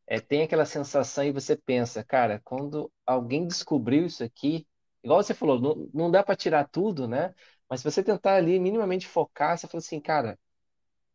é, 0.06 0.20
tem 0.20 0.42
aquela 0.42 0.66
sensação 0.66 1.24
e 1.24 1.32
você 1.32 1.56
pensa, 1.56 2.04
cara, 2.04 2.40
quando 2.44 2.92
alguém 3.06 3.46
descobriu 3.46 4.06
isso 4.06 4.24
aqui, 4.24 4.66
igual 5.02 5.22
você 5.22 5.34
falou, 5.34 5.60
não, 5.60 5.90
não 5.94 6.10
dá 6.10 6.22
para 6.24 6.36
tirar 6.36 6.68
tudo, 6.68 7.08
né? 7.08 7.34
Mas 7.68 7.80
se 7.80 7.90
você 7.90 8.02
tentar 8.04 8.36
ali 8.36 8.58
minimamente 8.60 9.06
focar, 9.08 9.58
você 9.58 9.66
fala 9.68 9.80
assim, 9.80 10.00
cara, 10.00 10.38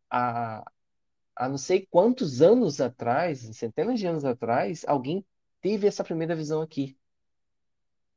a, 0.09 0.63
há 1.35 1.49
não 1.49 1.57
sei 1.57 1.87
quantos 1.91 2.41
anos 2.41 2.81
atrás, 2.81 3.39
centenas 3.57 3.99
de 3.99 4.07
anos 4.07 4.25
atrás, 4.25 4.85
alguém 4.87 5.25
teve 5.61 5.87
essa 5.87 6.03
primeira 6.03 6.35
visão 6.35 6.61
aqui, 6.61 6.97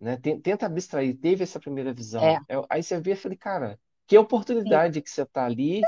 né? 0.01 0.17
Ten- 0.19 0.41
Tenta 0.41 0.67
abstrair, 0.67 1.17
teve 1.19 1.43
essa 1.45 1.61
primeira 1.61 1.93
É, 2.21 2.33
visão. 2.33 2.45
Eu- 2.49 2.67
Aí 2.71 2.83
você 2.83 3.01
vê 3.01 3.13
e 3.13 3.17
falei, 3.17 3.37
cara, 3.39 3.79
que 4.17 4.25
sim, 4.65 4.83
oportunidade 4.83 5.03
que 5.03 5.11
você 5.11 5.25
tá 5.27 5.45
ali 5.47 5.83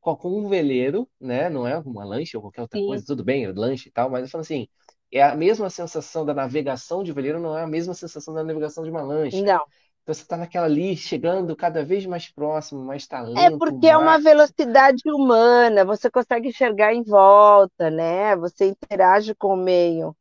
com, 0.00 0.16
um 0.24 0.48
veleiro, 0.48 1.08
né? 1.20 1.48
Não 1.50 1.66
é 1.66 1.78
uma 1.78 2.04
lancha 2.04 2.38
ou 2.38 2.42
qualquer 2.42 2.62
outra 2.62 2.80
sim. 2.80 2.82
coisa, 2.82 3.04
tudo 3.06 3.24
bem, 3.24 3.44
é 3.44 3.52
lancha 3.52 3.88
e 3.88 3.92
tal, 3.92 4.10
mas 4.10 4.24
eu 4.24 4.28
falo 4.30 4.42
assim, 4.42 4.68
é 5.12 5.22
a 5.22 5.34
mesma 5.36 5.70
sensação 5.70 6.24
da 6.26 6.34
navegação 6.34 7.02
de 7.02 7.12
veleiro, 7.12 7.40
não 7.40 7.56
é 7.56 7.62
a 7.62 7.66
mesma 7.66 7.94
sensação 7.94 8.34
da 8.34 8.44
navegação 8.44 8.84
de 8.84 8.90
uma 8.90 9.02
lancha. 9.02 9.44
Não. 9.44 9.64
Então 10.02 10.14
você 10.14 10.26
tá 10.26 10.36
naquela 10.36 10.66
ali, 10.66 10.96
chegando 10.96 11.56
cada 11.56 11.84
vez 11.84 12.06
mais 12.06 12.30
próximo, 12.30 12.84
mais 12.84 13.06
É 13.36 13.50
talento, 13.50 13.56
o 13.56 13.58
porque 13.58 13.86
é 13.88 13.96
uma 13.96 14.18
velocidade 14.18 15.02
humana, 15.06 15.84
você 15.84 16.10
consegue 16.10 16.48
enxergar 16.48 16.94
em 16.94 17.02
volta, 17.02 17.90
né? 17.90 18.36
Você 18.36 18.66
interage 18.66 19.34
com 19.34 19.54
o 19.54 19.56
meio. 19.56 20.16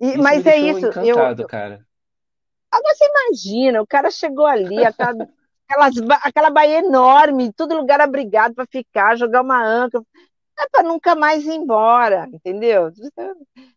E, 0.00 0.16
Isso 0.16 0.34
me 0.34 0.42
mas 0.42 0.46
é 0.46 0.56
deixou 0.56 0.78
isso, 0.78 0.86
eu, 1.00 1.18
encantado, 1.18 1.44
cara. 1.44 1.86
agora 2.70 2.94
você 2.94 3.04
imagina, 3.06 3.82
o 3.82 3.86
cara 3.86 4.10
chegou 4.10 4.46
ali, 4.46 4.84
aquela, 4.84 5.14
aquelas, 5.72 5.94
aquela 6.22 6.50
baía 6.50 6.78
enorme, 6.80 7.52
todo 7.52 7.76
lugar 7.76 8.00
abrigado 8.00 8.54
para 8.54 8.66
ficar, 8.66 9.16
jogar 9.16 9.42
uma 9.42 9.62
âncora, 9.64 10.04
é 10.58 10.68
para 10.68 10.82
nunca 10.82 11.14
mais 11.14 11.44
ir 11.44 11.54
embora, 11.54 12.28
entendeu? 12.32 12.90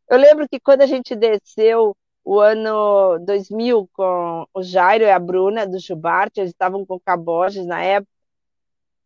Eu 0.09 0.17
lembro 0.17 0.47
que 0.47 0.59
quando 0.59 0.81
a 0.81 0.85
gente 0.85 1.15
desceu 1.15 1.95
o 2.23 2.39
ano 2.39 3.19
2000 3.19 3.89
com 3.93 4.45
o 4.53 4.63
Jairo 4.63 5.03
e 5.03 5.09
a 5.09 5.19
Bruna 5.19 5.65
do 5.65 5.79
Jubarte, 5.79 6.39
eles 6.39 6.51
estavam 6.51 6.85
com 6.85 6.99
caboges 6.99 7.65
na 7.65 7.81
época, 7.81 8.11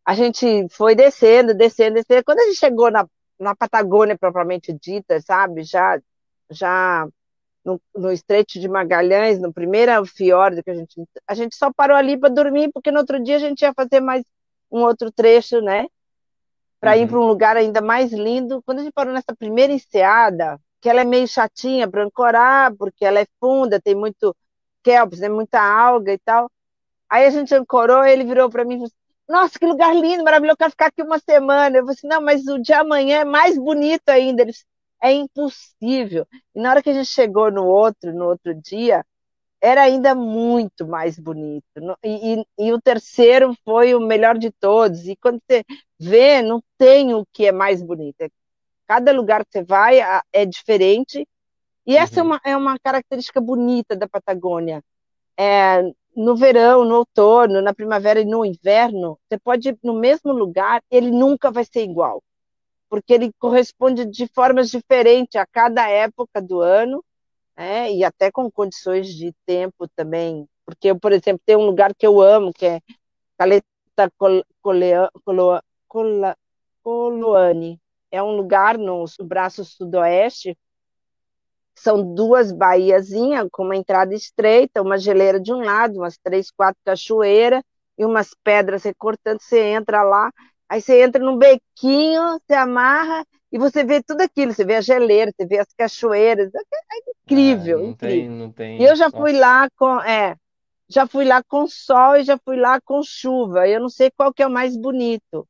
a 0.05 0.15
gente 0.15 0.67
foi 0.71 0.95
descendo, 0.95 1.53
descendo, 1.53 1.95
descendo. 1.95 2.23
Quando 2.23 2.39
a 2.39 2.45
gente 2.45 2.57
chegou 2.57 2.89
na, 2.89 3.07
na 3.39 3.55
Patagônia 3.55 4.17
propriamente 4.17 4.73
dita, 4.73 5.21
sabe, 5.21 5.63
já, 5.63 5.99
já 6.49 7.07
no, 7.69 7.81
no 7.95 8.11
Estreito 8.11 8.59
de 8.59 8.67
Magalhães, 8.67 9.39
no 9.39 9.53
primeiro 9.53 10.05
fiordo 10.05 10.63
que 10.63 10.71
a 10.71 10.75
gente, 10.75 11.03
a 11.27 11.33
gente 11.35 11.55
só 11.55 11.71
parou 11.73 11.95
ali 11.97 12.17
para 12.19 12.29
dormir, 12.33 12.71
porque 12.73 12.91
no 12.91 12.99
outro 12.99 13.21
dia 13.23 13.37
a 13.37 13.39
gente 13.39 13.61
ia 13.61 13.73
fazer 13.73 14.01
mais 14.01 14.23
um 14.71 14.81
outro 14.81 15.11
trecho, 15.11 15.61
né? 15.61 15.85
para 16.79 16.97
ir 16.97 17.07
para 17.07 17.17
Uhum, 17.17 17.19
um 17.19 17.27
lugar 17.27 17.57
ainda 17.57 17.81
mais 17.81 18.11
lindo. 18.13 18.61
Quando 18.65 18.79
a 18.79 18.83
gente 18.83 18.93
parou 18.93 19.13
nessa 19.13 19.35
primeira 19.37 19.73
enseada, 19.73 20.59
que 20.81 20.89
ela 20.89 21.01
é 21.01 21.03
meio 21.03 21.27
chatinha 21.27 21.89
para 21.89 22.03
ancorar, 22.05 22.73
porque 22.77 23.05
ela 23.05 23.19
é 23.19 23.25
funda, 23.39 23.81
tem 23.81 23.95
muito 23.95 24.35
kelps, 24.83 25.19
né, 25.19 25.29
muita 25.29 25.61
alga 25.61 26.13
e 26.13 26.19
tal. 26.19 26.49
Aí 27.09 27.25
a 27.25 27.29
gente 27.29 27.53
ancorou, 27.55 28.03
ele 28.05 28.23
virou 28.23 28.49
para 28.49 28.65
mim 28.65 28.75
e 28.75 28.77
falou 28.77 28.87
assim, 28.87 28.95
nossa, 29.29 29.59
que 29.59 29.65
lugar 29.65 29.95
lindo, 29.95 30.23
maravilhoso, 30.23 30.53
eu 30.55 30.57
quero 30.57 30.71
ficar 30.71 30.87
aqui 30.87 31.03
uma 31.03 31.19
semana. 31.19 31.77
Eu 31.77 31.83
falei 31.83 31.95
assim, 31.97 32.07
não, 32.07 32.21
mas 32.21 32.47
o 32.47 32.59
de 32.59 32.73
amanhã 32.73 33.19
é 33.21 33.25
mais 33.25 33.57
bonito 33.57 34.09
ainda. 34.09 34.41
Ele 34.43 34.51
disse, 34.51 34.65
é 35.01 35.11
impossível. 35.11 36.27
E 36.55 36.61
na 36.61 36.71
hora 36.71 36.83
que 36.83 36.89
a 36.89 36.93
gente 36.93 37.09
chegou 37.09 37.51
no 37.51 37.65
outro, 37.65 38.13
no 38.13 38.25
outro 38.25 38.53
dia, 38.53 39.05
era 39.61 39.83
ainda 39.83 40.15
muito 40.15 40.87
mais 40.87 41.19
bonito. 41.19 41.65
E, 42.03 42.35
e, 42.35 42.45
e, 42.57 42.73
o 42.73 42.81
terceiro 42.81 43.53
foi 43.65 43.93
o 43.93 43.99
melhor 43.99 44.37
de 44.37 44.51
todos. 44.51 45.07
E 45.07 45.15
quando 45.17 45.41
você 45.41 45.63
vê, 45.99 46.41
não 46.41 46.61
tem 46.77 47.13
o 47.13 47.25
que 47.33 47.47
é 47.47 47.51
mais 47.51 47.81
bonito. 47.81 48.29
Cada 48.87 49.11
lugar 49.11 49.45
que 49.45 49.51
você 49.51 49.63
vai 49.63 49.99
é 50.33 50.45
diferente. 50.45 51.27
E 51.85 51.97
essa 51.97 52.19
é 52.19 52.23
uhum. 52.23 52.29
uma, 52.29 52.41
é 52.45 52.57
uma 52.57 52.79
característica 52.79 53.41
bonita 53.41 53.95
da 53.95 54.07
Patagônia. 54.07 54.83
É, 55.37 55.81
no 56.15 56.35
verão, 56.35 56.85
no 56.85 56.95
outono, 56.97 57.61
na 57.61 57.73
primavera 57.73 58.19
e 58.21 58.25
no 58.25 58.45
inverno, 58.45 59.17
você 59.27 59.37
pode 59.37 59.69
ir 59.69 59.77
no 59.83 59.93
mesmo 59.93 60.31
lugar, 60.31 60.81
ele 60.91 61.11
nunca 61.11 61.51
vai 61.51 61.63
ser 61.65 61.83
igual. 61.83 62.21
Porque 62.89 63.13
ele 63.13 63.31
corresponde 63.39 64.05
de 64.05 64.27
formas 64.27 64.69
diferentes 64.69 65.35
a 65.35 65.45
cada 65.45 65.87
época 65.87 66.41
do 66.41 66.59
ano 66.59 67.03
né? 67.55 67.91
e 67.91 68.03
até 68.03 68.31
com 68.31 68.49
condições 68.49 69.07
de 69.13 69.33
tempo 69.45 69.87
também. 69.95 70.47
Porque 70.65 70.89
eu, 70.89 70.99
por 70.99 71.11
exemplo, 71.11 71.41
tem 71.45 71.55
um 71.55 71.65
lugar 71.65 71.93
que 71.95 72.05
eu 72.05 72.21
amo, 72.21 72.53
que 72.53 72.65
é 72.65 72.81
Caleta 73.37 73.63
Coloane. 76.83 77.79
É 78.11 78.23
um 78.23 78.35
lugar 78.35 78.77
no 78.77 79.05
braço 79.21 79.63
sudoeste, 79.63 80.57
são 81.79 82.13
duas 82.13 82.51
baíazinhas 82.51 83.47
com 83.51 83.63
uma 83.63 83.75
entrada 83.75 84.13
estreita, 84.13 84.81
uma 84.81 84.97
geleira 84.97 85.39
de 85.39 85.53
um 85.53 85.63
lado, 85.63 85.97
umas 85.97 86.17
três, 86.17 86.51
quatro 86.51 86.79
cachoeiras 86.83 87.63
e 87.97 88.05
umas 88.05 88.35
pedras 88.43 88.83
recortantes, 88.83 89.45
você 89.45 89.61
entra 89.61 90.03
lá, 90.03 90.31
aí 90.69 90.81
você 90.81 91.01
entra 91.03 91.23
num 91.23 91.37
bequinho, 91.37 92.39
você 92.47 92.53
amarra 92.55 93.25
e 93.51 93.57
você 93.59 93.83
vê 93.83 94.03
tudo 94.03 94.21
aquilo, 94.21 94.53
você 94.53 94.65
vê 94.65 94.75
a 94.75 94.81
geleira, 94.81 95.31
você 95.35 95.45
vê 95.47 95.59
as 95.59 95.73
cachoeiras, 95.77 96.51
é 96.55 97.11
Ah, 97.31 97.65
incrível, 97.65 97.79
não 97.79 97.95
tem, 97.95 98.27
incrível. 98.27 98.29
não 98.29 98.51
E 98.77 98.83
eu 98.83 98.95
tem. 98.95 98.97
já 98.97 99.11
fui 99.11 99.33
lá 99.33 99.69
com, 99.77 100.01
é, 100.01 100.35
já 100.89 101.07
fui 101.07 101.25
lá 101.25 101.43
com 101.43 101.67
sol 101.67 102.17
e 102.17 102.23
já 102.23 102.37
fui 102.39 102.57
lá 102.57 102.81
com 102.81 103.01
chuva. 103.03 103.67
Eu 103.69 103.81
não 103.81 103.89
sei 103.89 104.11
qual 104.11 104.33
que 104.33 104.43
é 104.43 104.47
o 104.47 104.51
mais 104.51 104.77
bonito, 104.77 105.47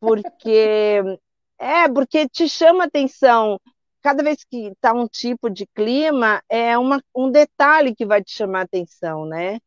porque 0.00 1.02
é 1.58 1.88
porque 1.88 2.28
te 2.28 2.48
chama 2.48 2.84
atenção 2.84 3.58
cada 4.02 4.22
vez 4.22 4.44
que 4.44 4.68
está 4.68 4.92
um 4.92 5.06
tipo 5.08 5.48
de 5.50 5.66
clima, 5.74 6.42
é 6.48 6.76
uma, 6.78 7.02
um 7.16 7.30
detalhe 7.30 7.94
que 7.94 8.04
vai 8.06 8.22
te 8.22 8.32
chamar 8.32 8.60
a 8.60 8.62
atenção, 8.64 9.24
né? 9.26 9.58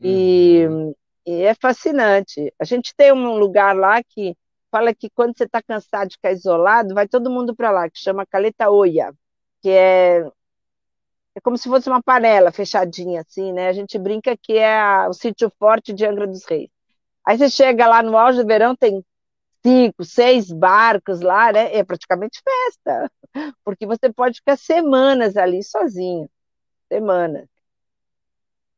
Uhum. 0.00 0.56
e 0.60 0.66
é 1.26 1.54
fascinante. 1.54 2.52
A 2.60 2.64
gente 2.64 2.94
tem 2.96 3.12
um 3.12 3.36
lugar 3.38 3.74
lá 3.76 4.02
que 4.02 4.36
fala 4.70 4.94
que 4.94 5.10
quando 5.10 5.36
você 5.36 5.44
está 5.44 5.62
cansado 5.62 6.08
de 6.08 6.16
ficar 6.16 6.32
isolado, 6.32 6.94
vai 6.94 7.08
todo 7.08 7.30
mundo 7.30 7.54
para 7.54 7.70
lá, 7.70 7.90
que 7.90 7.98
chama 7.98 8.26
Caleta 8.26 8.70
Oia, 8.70 9.12
que 9.62 9.70
é, 9.70 10.24
é 11.34 11.40
como 11.40 11.56
se 11.58 11.68
fosse 11.68 11.88
uma 11.88 12.02
panela 12.02 12.50
fechadinha, 12.52 13.20
assim, 13.20 13.52
né? 13.52 13.68
A 13.68 13.72
gente 13.72 13.98
brinca 13.98 14.36
que 14.36 14.54
é 14.54 14.76
a- 14.78 15.08
o 15.08 15.12
sítio 15.12 15.50
forte 15.58 15.92
de 15.92 16.04
Angra 16.06 16.26
dos 16.26 16.44
Reis. 16.44 16.70
Aí 17.26 17.38
você 17.38 17.50
chega 17.50 17.88
lá 17.88 18.02
no 18.02 18.16
auge 18.18 18.42
do 18.42 18.46
verão, 18.48 18.76
tem 18.76 19.04
cinco, 19.64 20.04
seis 20.04 20.52
barcos 20.52 21.20
lá, 21.22 21.52
né? 21.52 21.74
É 21.76 21.84
praticamente 21.84 22.40
festa, 22.44 23.10
porque 23.64 23.86
você 23.86 24.12
pode 24.12 24.36
ficar 24.38 24.58
semanas 24.58 25.36
ali 25.36 25.62
sozinho, 25.64 26.28
semanas. 26.92 27.48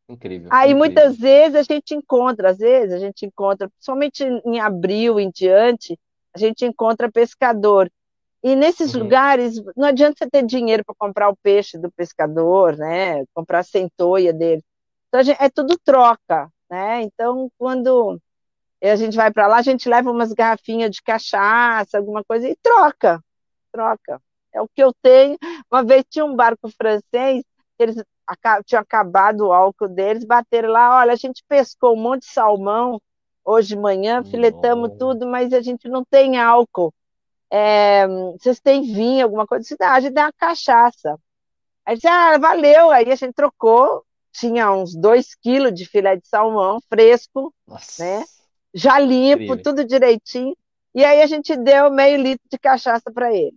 Incrível, 0.09 0.51
Aí 0.51 0.70
incrível. 0.72 0.76
muitas 0.78 1.16
vezes 1.18 1.56
a 1.56 1.62
gente 1.62 1.94
encontra, 1.94 2.51
às 2.51 2.59
vezes 2.59 2.94
a 2.94 2.98
gente 2.98 3.26
encontra, 3.26 3.68
principalmente 3.68 4.24
em 4.24 4.59
abril 4.60 5.20
em 5.20 5.30
diante, 5.30 5.98
a 6.35 6.39
gente 6.39 6.64
encontra 6.64 7.10
pescador. 7.10 7.90
E 8.43 8.55
nesses 8.56 8.94
Uhum. 8.94 9.02
lugares 9.02 9.60
não 9.76 9.86
adianta 9.89 10.14
você 10.18 10.30
ter 10.30 10.44
dinheiro 10.44 10.85
para 10.85 10.94
comprar 10.97 11.28
o 11.28 11.36
peixe 11.36 11.76
do 11.76 11.90
pescador, 11.90 12.76
né? 12.76 13.24
Comprar 13.35 13.59
a 13.60 13.64
centoia 13.64 14.32
dele. 14.32 14.62
Então 15.09 15.22
gente- 15.22 15.43
é 15.43 15.51
tudo 15.51 15.76
troca, 15.85 16.48
né? 16.70 17.02
Então 17.02 17.51
quando 17.59 18.18
a 18.82 18.97
gente 18.97 19.16
vai 19.16 19.32
para 19.32 19.47
lá, 19.48 19.56
a 19.59 19.62
gente 19.62 19.89
leva 19.89 20.10
umas 20.10 20.32
garrafinhas 20.32 20.90
de 20.90 21.02
cachaça, 21.02 21.98
alguma 21.98 22.22
coisa 22.24 22.48
e 22.48 22.56
troca, 22.62 23.20
troca. 23.72 24.20
É 24.55 24.62
o 24.62 24.68
que 24.68 24.82
eu 24.82 24.93
tenho. 25.02 25.36
Uma 25.70 25.82
vez 25.85 26.05
tinha 26.09 26.24
um 26.24 26.35
barco 26.36 26.68
francês, 26.70 27.43
eles 27.82 27.96
tinham 28.66 28.82
acabado 28.82 29.46
o 29.46 29.52
álcool 29.52 29.88
deles, 29.88 30.24
bateram 30.24 30.70
lá, 30.70 30.98
olha, 30.98 31.12
a 31.12 31.16
gente 31.16 31.42
pescou 31.48 31.94
um 31.96 32.00
monte 32.02 32.22
de 32.22 32.32
salmão 32.32 33.00
hoje 33.44 33.68
de 33.68 33.76
manhã, 33.76 34.22
filetamos 34.24 34.90
tudo, 34.98 35.26
mas 35.26 35.52
a 35.52 35.60
gente 35.62 35.88
não 35.88 36.05
tem 36.05 36.38
álcool. 36.38 36.92
É, 37.50 38.06
vocês 38.38 38.60
têm 38.60 38.82
vinho, 38.82 39.24
alguma 39.24 39.46
coisa? 39.46 39.62
Disse, 39.62 39.76
"Ah, 39.82 39.94
a 39.94 40.00
gente 40.00 40.12
dá 40.12 40.24
uma 40.26 40.32
cachaça. 40.32 41.18
Aí 41.86 41.94
disse, 41.96 42.06
ah, 42.09 42.38
valeu. 42.38 42.90
Aí 42.90 43.10
a 43.10 43.14
gente 43.16 43.32
trocou, 43.34 44.05
tinha 44.32 44.70
uns 44.72 44.94
dois 44.94 45.34
quilos 45.34 45.72
de 45.74 45.86
filé 45.86 46.16
de 46.16 46.26
salmão 46.28 46.80
fresco, 46.88 47.55
né? 47.98 48.18
Nossa, 48.20 48.44
Já 48.74 48.98
limpo, 48.98 49.55
incrível. 49.55 49.62
tudo 49.62 49.84
direitinho. 49.84 50.56
E 50.94 51.05
aí 51.05 51.22
a 51.22 51.26
gente 51.26 51.56
deu 51.56 51.90
meio 51.90 52.20
litro 52.22 52.44
de 52.50 52.59
cachaça 52.59 53.10
para 53.12 53.32
ele. 53.34 53.55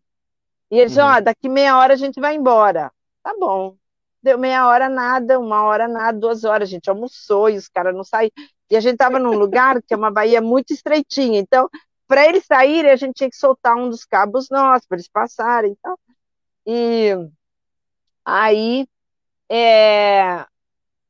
E 0.71 0.77
ele 0.77 0.87
disse, 0.87 0.99
ó, 1.01 1.17
Uhum. 1.17 1.23
daqui 1.23 1.49
meia 1.49 1.77
hora 1.77 1.93
a 1.93 1.97
gente 1.97 2.19
vai 2.19 2.35
embora. 2.35 2.91
Tá 3.23 3.33
bom. 3.39 3.75
Deu 4.21 4.37
meia 4.37 4.67
hora 4.67 4.87
nada, 4.87 5.39
uma 5.39 5.63
hora 5.63 5.87
nada, 5.87 6.17
duas 6.17 6.43
horas. 6.43 6.69
A 6.69 6.71
gente 6.71 6.89
almoçou 6.89 7.49
e 7.49 7.57
os 7.57 7.67
caras 7.67 7.95
não 7.95 8.03
saíram. 8.03 8.33
E 8.69 8.75
a 8.75 8.79
gente 8.79 8.97
tava 8.97 9.19
num 9.19 9.37
lugar 9.37 9.81
que 9.81 9.93
é 9.93 9.97
uma 9.97 10.11
baía 10.11 10.41
muito 10.41 10.73
estreitinha. 10.73 11.39
Então, 11.39 11.69
para 12.07 12.27
eles 12.27 12.45
saírem, 12.45 12.91
a 12.91 12.95
gente 12.95 13.15
tinha 13.15 13.29
que 13.29 13.37
soltar 13.37 13.75
um 13.75 13.89
dos 13.89 14.05
cabos 14.05 14.49
nossos, 14.49 14.87
para 14.87 14.97
eles 14.97 15.09
passarem. 15.09 15.71
Então. 15.77 15.97
E 16.65 17.11
aí, 18.23 18.87
é, 19.49 20.45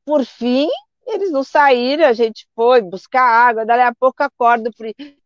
por 0.04 0.24
fim, 0.24 0.68
eles 1.06 1.30
não 1.30 1.44
saíram, 1.44 2.06
a 2.06 2.12
gente 2.12 2.48
foi 2.54 2.80
buscar 2.80 3.22
água, 3.22 3.66
dali 3.66 3.82
a 3.82 3.94
pouco 3.94 4.22
acorda, 4.22 4.70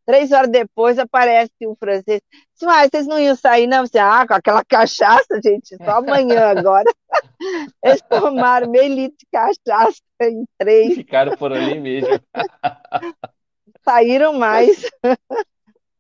três 0.07 0.33
horas 0.33 0.51
depois 0.51 0.99
aparece 0.99 1.51
um 1.63 1.75
francês. 1.75 2.23
Disse, 2.53 2.65
mas 2.65 2.89
vocês 2.89 3.07
não 3.07 3.19
iam 3.19 3.37
sair, 3.37 3.67
não? 3.67 3.85
Você, 3.85 3.99
ah, 3.99 4.27
com 4.27 4.35
aquela 4.35 4.65
cachaça, 4.69 5.41
gente, 5.45 5.77
só 5.85 5.99
amanhã 5.99 6.57
agora. 6.57 6.91
Eles 7.83 8.03
tomaram 8.03 8.71
meio 8.71 8.95
litro 8.95 9.19
de 9.19 9.27
cachaça 9.31 10.01
em 10.23 10.45
três, 10.57 10.95
Ficaram 10.95 11.37
por 11.37 11.53
ali 11.53 11.79
mesmo. 11.81 12.09
saíram 13.85 14.33
mais. 14.33 14.91
Mas, 15.03 15.19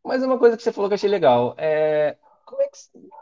mas 0.04 0.22
uma 0.22 0.38
coisa 0.38 0.56
que 0.56 0.62
você 0.62 0.72
falou 0.72 0.88
que 0.88 0.94
eu 0.94 0.96
achei 0.96 1.10
legal. 1.10 1.54
É, 1.58 2.16
como 2.44 2.62
é 2.62 2.68
que. 2.68 2.78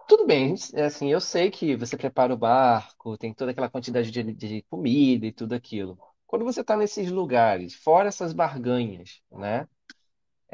Tudo 0.07 0.27
bem, 0.27 0.55
é 0.75 0.85
assim, 0.85 1.11
eu 1.11 1.21
sei 1.21 1.51
que 1.51 1.75
você 1.77 1.97
prepara 1.97 2.35
o 2.35 2.37
barco, 2.37 3.17
tem 3.17 3.33
toda 3.33 3.51
aquela 3.53 3.71
quantidade 3.71 4.11
de, 4.11 4.23
de 4.35 4.63
comida 4.69 5.27
e 5.27 5.33
tudo 5.33 5.55
aquilo. 5.55 5.99
Quando 6.27 6.45
você 6.45 6.61
está 6.61 6.77
nesses 6.77 7.11
lugares, 7.11 7.75
fora 7.75 8.09
essas 8.09 8.33
barganhas, 8.33 9.23
né? 9.31 9.67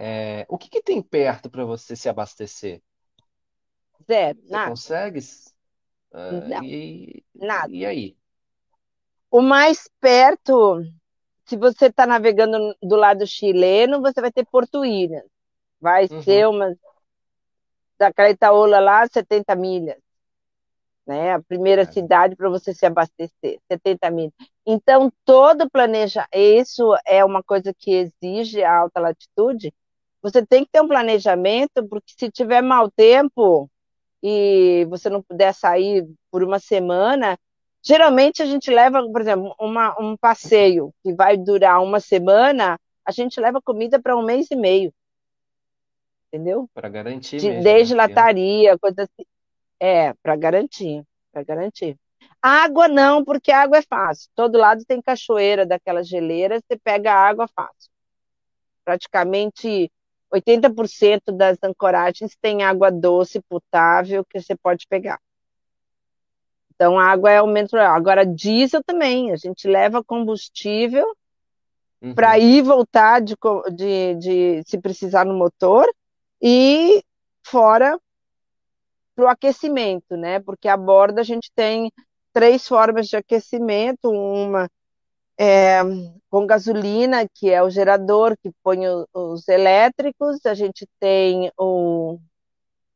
É, 0.00 0.46
o 0.48 0.58
que 0.58 0.68
que 0.70 0.82
tem 0.82 1.02
perto 1.02 1.50
para 1.50 1.64
você 1.64 1.96
se 1.96 2.08
abastecer? 2.08 2.82
Zero, 4.06 4.38
Você 4.44 4.58
nada, 4.58 4.78
consegue? 4.80 5.20
Ah, 6.12 6.42
não, 6.46 6.62
e, 6.62 7.24
nada. 7.34 7.72
e 7.72 7.86
aí? 7.86 8.18
O 9.30 9.40
mais 9.42 9.88
perto, 10.00 10.82
se 11.46 11.56
você 11.56 11.86
está 11.86 12.06
navegando 12.06 12.74
do 12.82 12.96
lado 12.96 13.26
chileno, 13.26 14.00
você 14.00 14.20
vai 14.20 14.32
ter 14.32 14.46
Porto 14.46 14.84
Ilhas. 14.84 15.24
Vai 15.80 16.08
ser 16.24 16.46
Uhum, 16.46 16.48
uma, 16.48 16.74
da 17.98 18.12
Caleitaola 18.12 18.80
lá, 18.80 19.06
70 19.06 19.54
milhas. 19.54 19.98
né? 21.06 21.32
A 21.34 21.42
primeira 21.42 21.84
cidade 21.86 22.36
para 22.36 22.48
você 22.48 22.74
se 22.74 22.86
abastecer, 22.86 23.58
70 23.70 24.10
milhas. 24.10 24.32
Então, 24.66 25.12
todo 25.24 25.68
planeja, 25.70 26.26
isso 26.32 26.94
é 27.06 27.24
uma 27.24 27.42
coisa 27.42 27.72
que 27.76 27.90
exige 27.92 28.62
a 28.62 28.78
alta 28.78 29.00
latitude. 29.00 29.72
Você 30.22 30.44
tem 30.44 30.64
que 30.64 30.70
ter 30.70 30.80
um 30.82 30.88
planejamento, 30.88 31.86
porque 31.88 32.12
se 32.18 32.30
tiver 32.30 32.62
mau 32.62 32.90
tempo 32.90 33.70
e 34.22 34.86
você 34.90 35.08
não 35.10 35.22
puder 35.22 35.54
sair 35.54 36.06
por 36.30 36.42
uma 36.44 36.58
semana, 36.58 37.38
geralmente 37.82 38.42
a 38.42 38.46
gente 38.46 38.70
leva, 38.70 39.02
por 39.10 39.20
exemplo, 39.20 39.54
uma, 39.60 39.94
um 40.00 40.16
passeio 40.16 40.92
que 41.02 41.12
vai 41.14 41.36
durar 41.36 41.82
uma 41.82 42.00
semana, 42.00 42.78
a 43.04 43.12
gente 43.12 43.40
leva 43.40 43.60
comida 43.62 44.00
para 44.00 44.16
um 44.16 44.22
mês 44.24 44.48
e 44.50 44.56
meio, 44.56 44.92
entendeu? 46.28 46.68
para 46.74 46.88
garantir 46.88 47.40
De- 47.40 47.48
mesmo, 47.48 47.62
né? 47.62 47.62
desde 47.64 47.94
Porque, 47.94 47.96
lataria, 47.96 48.78
coisa 48.78 49.02
assim. 49.04 49.26
É, 49.80 50.14
para 50.22 50.36
garantir, 50.36 51.04
para 51.32 51.42
garantir. 51.44 51.98
Água 52.42 52.88
não, 52.88 53.24
porque 53.24 53.52
água 53.52 53.78
é 53.78 53.82
fácil. 53.82 54.30
Todo 54.34 54.58
lado 54.58 54.84
tem 54.86 55.02
cachoeira 55.02 55.66
daquelas 55.66 56.08
geleiras, 56.08 56.62
você 56.66 56.78
pega 56.78 57.12
água 57.14 57.48
fácil. 57.48 57.90
Praticamente 58.84 59.90
80% 60.32 61.32
das 61.32 61.58
ancoragens 61.62 62.36
tem 62.40 62.62
água 62.62 62.90
doce, 62.90 63.40
potável, 63.40 64.24
que 64.24 64.40
você 64.40 64.54
pode 64.54 64.86
pegar. 64.86 65.20
Então, 66.74 66.98
a 66.98 67.04
água 67.04 67.30
é 67.30 67.42
o 67.42 67.46
problema. 67.46 67.94
Agora, 67.94 68.24
diesel 68.24 68.82
também. 68.82 69.32
A 69.32 69.36
gente 69.36 69.68
leva 69.68 70.02
combustível 70.02 71.06
para 72.14 72.30
uhum, 72.32 72.42
ir 72.42 72.56
e 72.58 72.62
voltar 72.62 73.20
de, 73.20 73.36
de, 73.74 74.14
de, 74.14 74.62
se 74.64 74.78
precisar 74.78 75.26
no 75.26 75.34
motor 75.34 75.86
e 76.40 77.04
fora 77.42 78.00
para 79.14 79.24
o 79.26 79.28
aquecimento, 79.28 80.16
né? 80.16 80.40
Porque 80.40 80.68
a 80.68 80.76
bordo 80.76 81.18
a 81.18 81.22
gente 81.22 81.52
tem 81.54 81.92
três 82.32 82.66
formas 82.66 83.08
de 83.08 83.16
aquecimento, 83.16 84.08
uma 84.08 84.66
é, 85.40 85.80
com 86.30 86.46
gasolina, 86.46 87.26
que 87.34 87.50
é 87.50 87.62
o 87.62 87.70
gerador 87.70 88.36
que 88.42 88.52
põe 88.64 88.86
o- 88.88 89.06
os 89.14 89.48
elétricos, 89.48 90.44
a 90.46 90.54
gente 90.54 90.86
tem 91.00 91.50
o, 91.58 92.18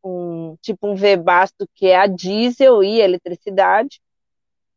um 0.04 0.56
tipo 0.62 0.88
um 0.88 0.94
V-basto 0.96 1.68
que 1.74 1.86
é 1.88 1.96
a 1.98 2.06
diesel 2.06 2.82
e 2.84 3.00
a 3.02 3.04
eletricidade, 3.06 4.00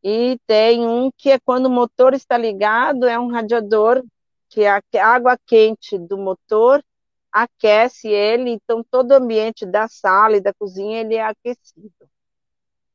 e 0.03 0.39
tem 0.48 0.88
um 0.88 1.11
que 1.18 1.31
é 1.31 1.39
quando 1.39 1.68
o 1.68 1.72
motor 1.72 2.14
está 2.14 2.38
ligado, 2.38 3.06
é 3.07 3.19
um 3.19 3.30
radiador 3.31 4.03
que 4.49 4.65
a 4.65 4.81
a 4.95 5.07
água 5.07 5.38
quente 5.48 5.98
do 5.98 6.18
motor 6.18 6.84
aquece 7.31 8.07
ele, 8.10 8.52
então 8.52 8.84
todo 8.91 9.11
o 9.11 9.15
ambiente 9.15 9.65
da 9.65 9.88
sala 9.88 10.38
e 10.38 10.41
da 10.41 10.53
cozinha 10.53 11.02
ele 11.02 11.15
é 11.15 11.23
aquecido. 11.23 11.91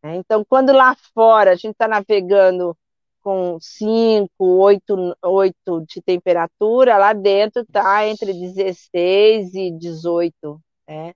né? 0.02 0.16
Então, 0.16 0.44
quando 0.44 0.72
lá 0.72 0.94
fora 1.14 1.52
a 1.52 1.54
gente 1.54 1.72
está 1.72 1.88
navegando 1.88 2.76
com 3.22 3.58
5, 3.60 4.30
8, 4.40 5.16
8 5.22 5.84
de 5.88 6.02
temperatura, 6.02 6.98
lá 6.98 7.12
dentro 7.12 7.62
está 7.62 8.06
entre 8.06 8.32
16 8.32 9.54
e 9.54 9.70
18. 9.70 10.60
Né? 10.88 11.12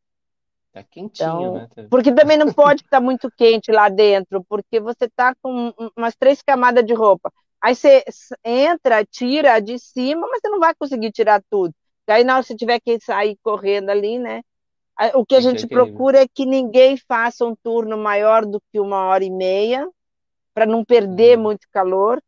tá 0.72 0.82
quentinho, 0.84 1.30
Então, 1.30 1.54
né? 1.54 1.68
Tá- 1.74 1.86
porque 1.90 2.12
também 2.12 2.36
não 2.36 2.52
pode 2.52 2.82
estar 2.84 3.00
muito 3.00 3.30
quente 3.36 3.70
lá 3.72 3.88
dentro, 3.88 4.44
porque 4.48 4.80
você 4.80 5.06
está 5.06 5.34
com 5.42 5.68
um- 5.78 5.90
umas 5.96 6.14
três 6.16 6.42
camadas 6.42 6.84
de 6.84 6.94
roupa. 6.94 7.32
Aí 7.62 7.74
você 7.74 8.04
entra, 8.44 9.04
tira 9.04 9.58
de 9.60 9.78
cima, 9.78 10.26
mas 10.28 10.40
você 10.40 10.48
não 10.48 10.60
vai 10.60 10.74
conseguir 10.74 11.10
tirar 11.12 11.42
tudo. 11.50 11.74
Aí, 12.08 12.22
na 12.22 12.34
hora 12.34 12.42
que 12.42 12.48
você 12.48 12.56
tiver 12.56 12.78
que 12.80 13.00
sair 13.00 13.36
correndo 13.42 13.90
ali, 13.90 14.18
né? 14.18 14.42
O 15.14 15.24
que 15.26 15.34
a 15.34 15.38
ter 15.38 15.42
gente 15.42 15.66
procura 15.66 16.22
é 16.22 16.28
que 16.28 16.46
ninguém 16.46 16.96
faça 16.96 17.44
um 17.44 17.54
turno 17.62 17.98
maior 17.98 18.46
do 18.46 18.60
que 18.72 18.80
uma 18.80 19.06
hora 19.06 19.24
e 19.24 19.30
meia, 19.30 19.88
para 20.56 20.66
não 20.66 20.84
perder 20.84 21.38
Uhum, 21.38 21.44
muito 21.44 21.68
calor, 21.70 22.22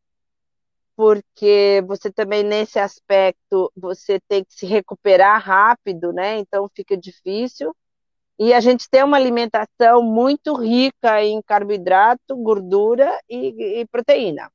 porque 0.96 1.82
você 1.86 2.10
também, 2.12 2.42
nesse 2.42 2.78
aspecto, 2.78 3.72
você 3.76 4.18
tem 4.28 4.44
que 4.44 4.52
se 4.54 4.66
recuperar 4.66 5.40
rápido, 5.42 6.12
né? 6.12 6.38
Então 6.38 6.68
fica 6.74 6.96
difícil. 6.96 7.74
E 8.38 8.54
a 8.54 8.60
gente 8.60 8.88
tem 8.90 9.04
uma 9.04 9.16
alimentação 9.18 10.02
muito 10.02 10.54
rica 10.56 11.22
em 11.24 11.42
carboidrato, 11.42 12.36
gordura 12.36 13.18
e, 13.28 13.80
e 13.82 13.86
proteína. 13.88 14.50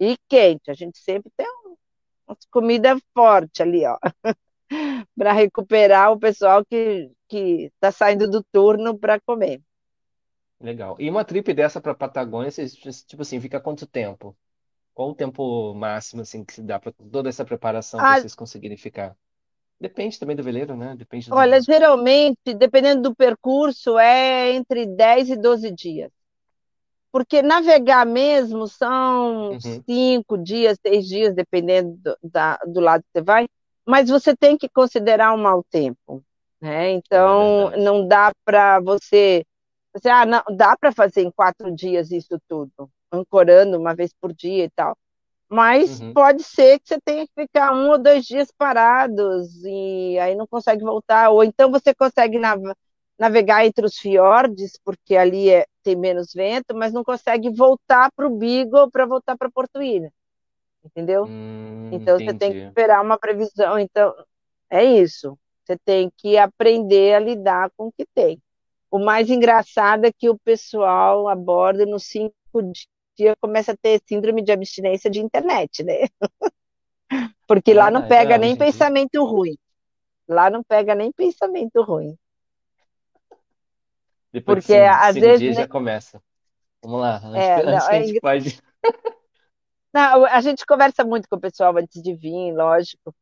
E 0.00 0.16
quente, 0.28 0.70
a 0.70 0.74
gente 0.74 0.98
sempre 0.98 1.30
tem 1.36 1.46
uma 2.28 2.36
comida 2.50 2.96
forte 3.14 3.62
ali, 3.62 3.86
ó, 3.86 3.98
para 5.16 5.32
recuperar 5.32 6.12
o 6.12 6.18
pessoal 6.18 6.64
que 6.64 7.10
que 7.28 7.70
está 7.74 7.90
saindo 7.90 8.30
do 8.30 8.44
turno 8.52 8.98
para 8.98 9.20
comer. 9.20 9.60
Legal. 10.60 10.96
E 11.00 11.10
uma 11.10 11.24
trip 11.24 11.52
dessa 11.54 11.80
para 11.80 11.94
Patagônia, 11.94 12.50
vocês, 12.50 12.74
tipo 13.04 13.22
assim, 13.22 13.40
fica 13.40 13.60
quanto 13.60 13.86
tempo? 13.86 14.36
Qual 14.94 15.10
o 15.10 15.14
tempo 15.16 15.74
máximo 15.74 16.22
assim 16.22 16.44
que 16.44 16.54
se 16.54 16.62
dá 16.62 16.78
para 16.80 16.92
toda 16.92 17.28
essa 17.30 17.44
preparação 17.44 18.04
para 18.04 18.14
Ah, 18.14 18.16
vocês 18.16 18.34
conseguirem 18.34 18.76
ficar? 18.78 19.16
Depende 19.80 20.18
também 20.18 20.36
do 20.36 20.42
veleiro, 20.44 20.76
né? 20.76 20.96
Depende 20.96 21.30
olha, 21.30 21.60
do. 21.60 21.60
geralmente, 21.60 22.54
dependendo 22.56 23.02
do 23.10 23.14
percurso, 23.14 23.98
é 23.98 24.52
entre 24.52 24.86
10 24.86 25.28
e 25.30 25.36
12 25.36 25.70
dias. 25.70 26.10
Porque 27.12 27.42
navegar 27.42 28.04
mesmo 28.04 28.66
são 28.66 29.54
Uhum. 29.54 29.84
cinco 29.86 30.36
dias, 30.36 30.78
seis 30.84 31.06
dias, 31.06 31.34
dependendo 31.34 31.96
do, 31.96 32.16
da- 32.22 32.58
do 32.66 32.80
lado 32.80 33.02
que 33.04 33.10
você 33.20 33.22
vai, 33.24 33.46
mas 33.86 34.08
você 34.08 34.34
tem 34.36 34.56
que 34.58 34.68
considerar 34.68 35.32
um 35.32 35.38
mau 35.42 35.62
tempo, 35.70 36.22
né? 36.60 36.92
É 37.12 37.32
Então, 37.32 37.32
verdade. 37.34 37.78
não 37.78 38.06
dá 38.08 38.32
para 38.44 38.80
você, 38.80 39.44
você, 39.94 40.08
ah, 40.10 40.26
não, 40.26 40.42
dá 40.56 40.76
para 40.76 40.92
fazer 40.92 41.22
em 41.22 41.30
quatro 41.32 41.74
dias 41.74 42.10
isso 42.12 42.38
tudo, 42.48 42.90
ancorando 43.12 43.78
uma 43.78 43.94
vez 43.94 44.12
por 44.20 44.32
dia 44.34 44.64
e 44.64 44.70
tal. 44.70 44.96
Mas 45.48 46.02
Uhum. 46.02 46.14
pode 46.14 46.42
ser 46.44 46.80
que 46.80 46.88
você 46.88 47.00
tenha 47.04 47.26
que 47.26 47.32
ficar 47.34 47.72
um 47.74 47.90
ou 47.90 47.98
dois 48.02 48.24
dias 48.26 48.50
parados 48.58 49.48
e 49.64 50.18
aí 50.20 50.34
não 50.36 50.46
consegue 50.46 50.82
voltar. 50.84 51.30
Ou 51.30 51.44
então 51.44 51.70
você 51.70 51.94
consegue 51.94 52.38
nav- 52.38 52.60
navegar 53.18 53.64
entre 53.66 53.86
os 53.86 53.96
fiordes, 53.98 54.78
porque 54.84 55.16
ali 55.16 55.50
é- 55.50 55.66
tem 55.82 55.96
menos 55.96 56.32
vento, 56.34 56.74
mas 56.76 56.92
não 56.92 57.04
consegue 57.04 57.50
voltar 57.50 58.10
para 58.16 58.26
o 58.26 58.36
Beagle 58.38 58.90
para 58.90 59.06
voltar 59.06 59.36
para 59.38 59.50
Porto 59.50 59.82
Ilha, 59.82 60.12
entendeu? 60.84 61.30
Hum, 61.30 61.90
Então 61.90 62.18
você 62.20 62.34
tem 62.34 62.54
que 62.54 62.60
entendi. 62.60 62.70
esperar 62.70 63.02
uma 63.02 63.18
previsão. 63.18 63.78
Então 63.78 64.14
é 64.70 64.84
isso. 64.84 65.38
Você 65.64 65.78
tem 65.84 66.10
que 66.18 66.36
aprender 66.38 67.14
a 67.14 67.20
lidar 67.20 67.70
com 67.76 67.88
o 67.88 67.92
que 67.92 68.06
tem. 68.14 68.40
O 68.94 68.98
mais 69.00 69.28
engraçado 69.28 70.04
é 70.04 70.12
que 70.12 70.30
o 70.30 70.38
pessoal 70.38 71.26
a 71.28 71.34
bordo 71.34 71.84
nos 71.84 72.04
cinco 72.06 72.32
dias 73.18 73.34
começa 73.40 73.72
a 73.72 73.76
ter 73.76 74.00
síndrome 74.08 74.40
de 74.40 74.52
abstinência 74.52 75.10
de 75.10 75.18
internet, 75.18 75.82
né? 75.82 76.06
Porque 77.48 77.72
É 77.72 77.74
lá 77.74 77.90
não 77.90 78.02
verdade. 78.02 78.08
pega 78.08 78.36
É, 78.36 78.38
nem 78.38 78.56
pensamento 78.56 79.24
ruim. 79.24 79.56
Lá 80.28 80.50
não 80.50 80.62
pega 80.64 80.94
nem 80.94 81.12
pensamento 81.12 81.82
ruim. 81.82 82.16
Depois 84.32 84.58
de 84.58 84.64
Porque 84.64 84.72
cinco, 84.72 85.00
às 85.00 85.14
cinco 85.14 85.18
vezes, 85.18 85.42
dias 85.42 85.56
né, 85.56 85.56
já 85.56 85.66
começa. 85.66 86.22
Vamos 86.82 87.00
lá, 87.00 87.20
antes, 87.24 87.50
que- 87.50 87.60
é, 87.60 87.66
não, 87.66 87.86
a 87.86 87.94
é 87.94 88.02
gente 88.02 88.20
pode. 88.20 88.62
Não, 89.92 90.24
a 90.26 90.40
gente 90.40 90.66
conversa 90.66 91.04
muito 91.04 91.28
com 91.28 91.36
o 91.36 91.40
pessoal 91.40 91.76
antes 91.76 92.02
de 92.02 92.14
vir, 92.14 92.52
lógico, 92.52 93.14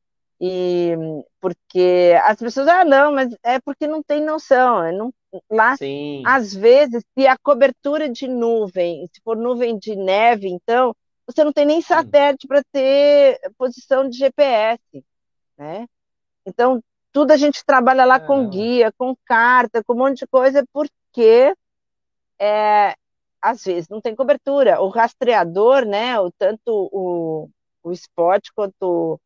e 0.44 0.96
porque 1.40 2.18
as 2.24 2.36
pessoas, 2.36 2.66
ah, 2.66 2.84
não, 2.84 3.12
mas 3.12 3.32
é 3.44 3.60
porque 3.60 3.86
não 3.86 4.02
tem 4.02 4.20
noção. 4.20 4.82
é 4.82 4.90
não- 4.90 5.14
lá, 5.48 5.76
Sim. 5.76 6.24
às 6.26 6.52
vezes, 6.52 7.04
se 7.16 7.28
a 7.28 7.38
cobertura 7.38 8.08
de 8.08 8.26
nuvem, 8.26 9.06
se 9.12 9.20
for 9.22 9.36
nuvem 9.36 9.78
de 9.78 9.94
neve, 9.94 10.48
então, 10.48 10.92
você 11.24 11.44
não 11.44 11.52
tem 11.52 11.64
nem 11.64 11.80
satélite 11.80 12.48
para 12.48 12.60
ter 12.72 13.38
posição 13.56 14.08
de 14.08 14.18
GPS, 14.18 14.82
né? 15.56 15.86
Então, 16.44 16.82
tudo 17.12 17.30
a 17.30 17.36
gente 17.36 17.64
trabalha 17.64 18.04
lá 18.04 18.18
com 18.18 18.26
Caramba. 18.34 18.50
guia, 18.50 18.92
com 18.98 19.14
carta, 19.24 19.84
com 19.84 19.94
um 19.94 19.98
monte 19.98 20.18
de 20.18 20.26
coisa, 20.26 20.64
porque 20.72 21.54
é, 22.40 22.96
às 23.40 23.62
vezes 23.62 23.88
não 23.88 24.00
tem 24.00 24.16
cobertura. 24.16 24.80
O 24.80 24.88
rastreador, 24.88 25.84
né, 25.84 26.18
o, 26.18 26.32
tanto 26.32 26.88
o, 26.92 27.48
o 27.84 27.92
Spot 27.92 28.42
quanto 28.56 29.20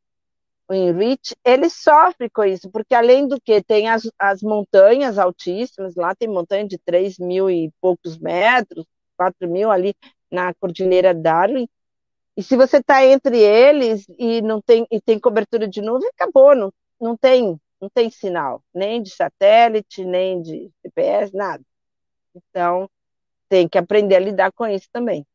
o 0.69 0.75
Enrich, 0.75 1.37
ele 1.45 1.71
sofre 1.71 2.29
com 2.29 2.45
isso, 2.45 2.71
porque 2.71 2.95
além 2.95 3.29
do 3.29 3.41
que 3.41 3.63
tem 3.63 3.89
as, 3.89 4.11
as 4.19 4.43
montanhas 4.43 5.19
altíssimas, 5.19 5.95
lá 5.95 6.15
tem 6.15 6.29
montanha 6.29 6.67
de 6.67 6.79
3 6.79 7.19
mil 7.19 7.49
e 7.51 7.71
poucos 7.81 8.19
metros, 8.19 8.85
4 9.17 9.49
mil 9.49 9.71
ali 9.71 9.95
na 10.31 10.53
Cordilheira 10.55 11.15
Darwin, 11.15 11.69
e 12.37 12.43
se 12.43 12.57
você 12.57 12.79
está 12.79 13.05
entre 13.05 13.39
eles 13.39 14.07
e 14.19 14.43
não 14.43 14.61
tem, 14.61 14.87
e 14.91 15.01
tem 15.01 15.19
cobertura 15.19 15.67
de 15.67 15.81
nuvem, 15.81 16.09
acabou, 16.11 16.55
não, 16.55 16.73
não 17.01 17.17
tem, 17.17 17.59
não 17.81 17.89
tem 17.89 18.11
sinal, 18.11 18.63
nem 18.75 19.03
de 19.03 19.11
satélite, 19.11 20.05
nem 20.05 20.43
de 20.43 20.71
GPS, 20.85 21.35
nada. 21.35 21.65
Então, 22.35 22.91
tem 23.49 23.69
que 23.69 23.79
aprender 23.79 24.17
a 24.17 24.21
lidar 24.21 24.53
com 24.53 24.67
isso 24.67 24.89
também. 24.93 25.27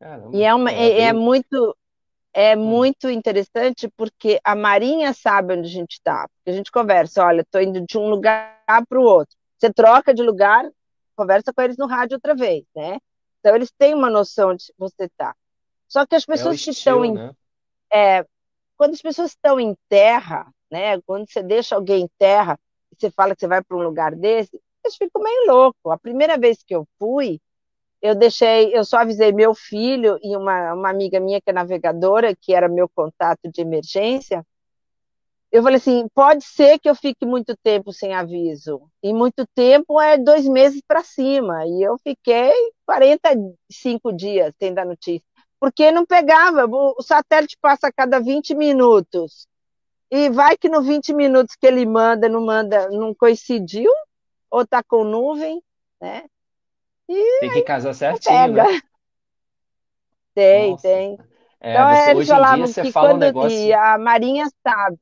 Caramba. 0.00 0.38
é, 0.44 0.54
uma, 0.54 0.72
É 0.72 1.02
é, 1.02 1.12
muito 1.12 1.76
é 2.34 2.56
Hum. 2.56 2.56
muito 2.56 3.08
interessante 3.10 3.88
porque 3.96 4.40
a 4.44 4.54
Marinha 4.54 5.12
sabe 5.12 5.54
onde 5.54 5.68
a 5.68 5.72
gente 5.72 5.92
está. 5.94 6.26
A 6.46 6.52
gente 6.52 6.70
conversa, 6.70 7.24
olha, 7.24 7.42
estou 7.42 7.60
indo 7.60 7.80
de 7.84 7.98
um 7.98 8.08
lugar 8.10 8.56
para 8.88 9.00
o 9.00 9.02
outro. 9.04 9.36
Você 9.58 9.72
troca 9.72 10.14
de 10.14 10.22
lugar, 10.22 10.68
conversa 11.16 11.52
com 11.52 11.62
eles 11.62 11.76
no 11.76 11.86
rádio 11.86 12.16
outra 12.16 12.34
vez, 12.34 12.64
né? 12.74 12.98
Então 13.40 13.54
eles 13.56 13.70
têm 13.78 13.94
uma 13.94 14.10
noção 14.10 14.54
de 14.54 14.64
onde 14.64 14.74
você 14.78 15.04
está. 15.04 15.34
Só 15.88 16.06
que 16.06 16.14
as 16.14 16.24
É 16.32 16.32
pessoas 16.32 16.60
que 16.60 16.70
estão 16.70 17.04
estilo, 17.04 17.04
em, 17.04 17.14
né? 17.14 17.34
quando 18.76 18.94
as 18.94 19.02
pessoas 19.02 19.30
estão 19.30 19.60
em 19.60 19.76
terra, 19.88 20.46
né? 20.70 21.00
Quando 21.02 21.28
você 21.30 21.42
deixa 21.42 21.74
alguém 21.74 22.04
em 22.04 22.08
terra 22.18 22.58
e 22.92 22.96
você 22.98 23.10
fala 23.10 23.34
que 23.34 23.40
você 23.40 23.48
vai 23.48 23.62
para 23.62 23.76
um 23.76 23.82
lugar 23.82 24.14
desse, 24.14 24.60
eles 24.84 24.96
ficam 24.96 25.22
meio 25.22 25.46
loucos. 25.46 25.92
A 25.92 25.98
primeira 25.98 26.38
vez 26.38 26.62
que 26.62 26.74
eu 26.74 26.86
fui, 26.98 27.40
eu 28.02 28.14
deixei, 28.14 28.74
eu 28.76 28.84
só 28.84 28.98
avisei 28.98 29.32
meu 29.32 29.54
filho 29.54 30.18
e 30.22 30.36
uma, 30.36 30.74
uma 30.74 30.90
amiga 30.90 31.20
minha 31.20 31.40
que 31.40 31.50
é 31.50 31.52
navegadora, 31.52 32.34
que 32.34 32.54
era 32.54 32.68
meu 32.68 32.88
contato 32.88 33.50
de 33.52 33.60
emergência. 33.60 34.44
Eu 35.52 35.62
falei 35.62 35.76
assim: 35.78 36.06
pode 36.14 36.44
ser 36.44 36.78
que 36.78 36.88
eu 36.88 36.94
fique 36.94 37.26
muito 37.26 37.56
tempo 37.56 37.92
sem 37.92 38.14
aviso. 38.14 38.80
E 39.02 39.12
muito 39.12 39.46
tempo 39.54 40.00
é 40.00 40.16
dois 40.16 40.46
meses 40.46 40.80
para 40.86 41.02
cima. 41.02 41.66
E 41.66 41.82
eu 41.82 41.98
fiquei 41.98 42.52
45 42.86 44.12
dias 44.12 44.54
sem 44.58 44.72
dar 44.72 44.86
notícia. 44.86 45.26
Porque 45.58 45.90
não 45.92 46.06
pegava, 46.06 46.64
o 46.66 47.02
satélite 47.02 47.56
passa 47.60 47.88
a 47.88 47.92
cada 47.92 48.18
20 48.20 48.54
minutos. 48.54 49.46
E 50.10 50.30
vai 50.30 50.56
que 50.56 50.68
no 50.68 50.82
20 50.82 51.12
minutos 51.12 51.54
que 51.54 51.66
ele 51.66 51.86
manda, 51.86 52.28
não 52.28 52.44
manda, 52.44 52.88
não 52.90 53.14
coincidiu, 53.14 53.90
ou 54.50 54.66
tá 54.66 54.82
com 54.82 55.04
nuvem, 55.04 55.62
né? 56.00 56.24
E 57.12 57.40
Tem 57.40 57.50
que 57.50 57.62
casar 57.62 57.94
certinho, 57.94 58.52
pega. 58.52 58.64
né? 58.64 58.80
Tem, 60.34 60.70
Nossa. 60.70 60.82
tem. 60.82 61.18
É, 61.60 61.70
Então, 61.72 61.88
é, 61.88 61.96
você, 61.96 62.10
eles 62.10 62.18
hoje 62.20 62.30
em 62.30 62.34
dia 62.34 62.36
falavam 62.36 62.66
você 62.66 62.82
que 62.82 62.92
fala 62.92 63.08
um 63.08 63.10
quando. 63.12 63.22
E 63.24 63.26
negócio. 63.26 63.78
a 63.78 63.98
Marinha 63.98 64.46
sabe. 64.62 64.98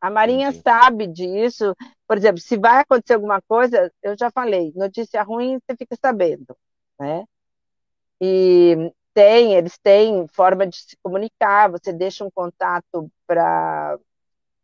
A 0.00 0.10
Marinha 0.10 0.48
Entendi. 0.48 0.62
sabe 0.64 1.06
disso. 1.06 1.74
Por 2.08 2.16
exemplo, 2.18 2.40
se 2.40 2.56
vai 2.58 2.80
acontecer 2.80 3.14
alguma 3.14 3.40
coisa, 3.42 3.90
eu 4.02 4.16
já 4.18 4.30
falei, 4.30 4.72
notícia 4.74 5.22
ruim 5.22 5.58
você 5.60 5.76
fica 5.76 5.96
sabendo, 6.04 6.56
né? 6.98 7.24
E 8.20 8.92
tem, 9.14 9.54
eles 9.54 9.78
têm 9.78 10.26
forma 10.28 10.66
de 10.66 10.76
se 10.76 10.96
comunicar, 11.02 11.70
você 11.70 11.92
deixa 11.92 12.24
um 12.24 12.30
contato 12.30 13.10
para 13.26 13.98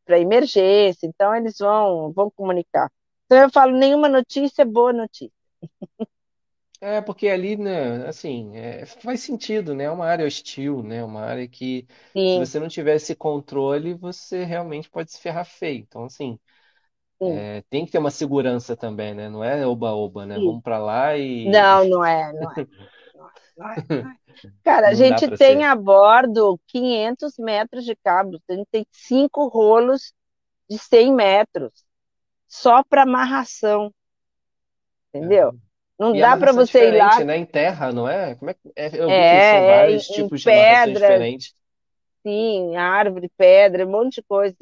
para 0.05 0.19
emergência, 0.19 1.07
então 1.07 1.35
eles 1.35 1.59
vão, 1.59 2.11
vão 2.13 2.31
comunicar. 2.31 2.91
Então 3.29 3.39
eu 3.43 3.51
falo, 3.51 3.77
nenhuma 3.79 4.09
notícia 4.09 4.63
é 4.63 4.65
boa 4.65 4.93
notícia. 4.93 5.33
É, 6.81 7.01
porque 7.01 7.29
ali, 7.29 7.57
né, 7.57 8.07
assim, 8.07 8.57
é, 8.57 8.87
faz 8.87 9.21
sentido, 9.23 9.75
né? 9.75 9.85
É 9.85 9.91
uma 9.91 10.07
área 10.07 10.25
hostil, 10.27 10.81
né? 10.83 11.03
Uma 11.03 11.23
área 11.23 11.49
que, 11.49 11.89
se 12.25 12.39
Sim, 12.39 12.47
você 12.47 12.61
não 12.61 12.69
tiver 12.69 12.95
esse 12.97 13.17
controle, 13.17 13.95
você 13.95 14.45
realmente 14.45 14.89
pode 14.89 15.11
se 15.11 15.21
ferrar 15.21 15.45
feio. 15.45 15.81
Então, 15.81 16.05
assim, 16.05 16.39
sim, 17.21 17.43
é, 17.43 17.63
tem 17.71 17.87
que 17.87 17.93
ter 17.93 17.99
uma 17.99 18.11
segurança 18.11 18.77
também, 18.77 19.15
né? 19.15 19.29
Não 19.29 19.45
é 19.45 19.67
oba-oba, 19.67 20.27
né? 20.27 20.39
sim. 20.39 20.41
Vamos 20.41 20.63
pra 20.63 20.79
lá 20.79 21.17
e 21.19 21.55
Não, 21.55 21.85
não 21.89 22.05
é, 22.05 22.33
não 22.35 22.53
é, 22.53 22.57
não 23.57 23.71
é, 23.71 23.77
não 23.91 24.01
é. 24.05 24.17
Cara, 24.65 24.89
a 24.91 24.95
gente 24.95 25.31
tem 25.33 25.65
ser. 25.65 25.67
a 25.67 25.75
bordo 25.77 26.61
500 26.67 27.35
metros 27.39 27.85
de 27.85 27.97
cabos, 27.97 28.41
a 28.51 28.55
gente 28.55 28.69
tem 28.71 28.87
cinco 28.93 29.49
rolos 29.49 30.13
de 30.71 30.79
100 30.79 31.15
metros, 31.15 31.73
só 32.49 32.83
para 32.85 33.03
amarração, 33.03 33.93
entendeu? 35.13 35.53
Caramba. 35.53 35.61
Não 35.99 36.15
E 36.15 36.19
dá 36.19 36.37
para 36.37 36.51
é 36.51 36.53
você 36.53 36.89
ir 36.89 36.93
lá, 36.93 37.23
né? 37.25 37.37
Em 37.37 37.47
terra, 37.47 37.93
não 37.93 38.09
é? 38.09 38.35
Como 38.37 38.51
é 38.51 38.55
que 38.55 38.73
é? 38.77 38.91
Eu 39.03 39.13
vi 39.13 39.27
que 39.27 39.41
são 39.41 39.63
é, 39.63 39.93
é 39.93 39.97
em, 39.97 40.03
vários 40.03 40.11
tipos 40.11 40.41
de 40.43 40.49
amarrações 40.49 40.99
diferentes. 40.99 41.55
sim, 42.27 42.77
árvore, 42.77 43.31
pedra, 43.37 43.87
um 43.87 43.91
monte 43.91 44.17
de 44.17 44.23
coisa. 44.23 44.57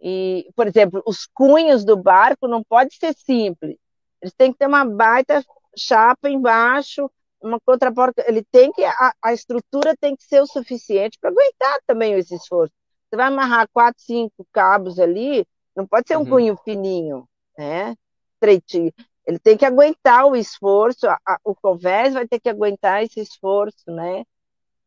E, 0.00 0.48
por 0.54 0.66
exemplo, 0.66 1.02
os 1.06 1.26
cunhos 1.26 1.84
do 1.84 1.96
barco 1.96 2.46
não 2.48 2.62
pode 2.62 2.94
ser 2.96 3.14
simples. 3.14 3.76
Eles 4.20 4.34
têm 4.34 4.52
que 4.52 4.58
ter 4.58 4.66
uma 4.66 4.84
baita 4.84 5.44
chapa 5.76 6.28
embaixo, 6.28 7.10
uma 7.40 7.58
contraporta. 7.60 8.24
Ele 8.28 8.44
tem 8.44 8.72
que 8.72 8.84
a, 8.84 9.12
a 9.22 9.32
estrutura 9.32 9.96
tem 9.98 10.14
que 10.16 10.24
ser 10.24 10.40
o 10.42 10.46
suficiente 10.46 11.18
para 11.20 11.30
aguentar 11.30 11.80
também 11.86 12.12
esse 12.14 12.34
esforço. 12.34 12.72
Você 13.08 13.16
vai 13.16 13.26
amarrar 13.28 13.68
quatro, 13.72 14.02
cinco 14.02 14.46
cabos 14.52 14.98
ali, 14.98 15.46
Não 15.76 15.86
pode 15.86 16.08
ser 16.08 16.16
um 16.16 16.20
Uhum. 16.22 16.26
cunho 16.26 16.56
fininho, 16.64 17.28
né? 17.58 17.94
Estreitinho. 18.34 18.92
Ele 19.26 19.38
tem 19.38 19.56
que 19.56 19.64
aguentar 19.66 20.26
o 20.26 20.36
esforço, 20.36 21.08
a, 21.08 21.18
a, 21.26 21.38
o 21.44 21.54
convés 21.54 22.14
vai 22.14 22.26
ter 22.28 22.40
que 22.40 22.48
aguentar 22.48 23.02
esse 23.02 23.20
esforço, 23.20 23.90
né? 23.90 24.24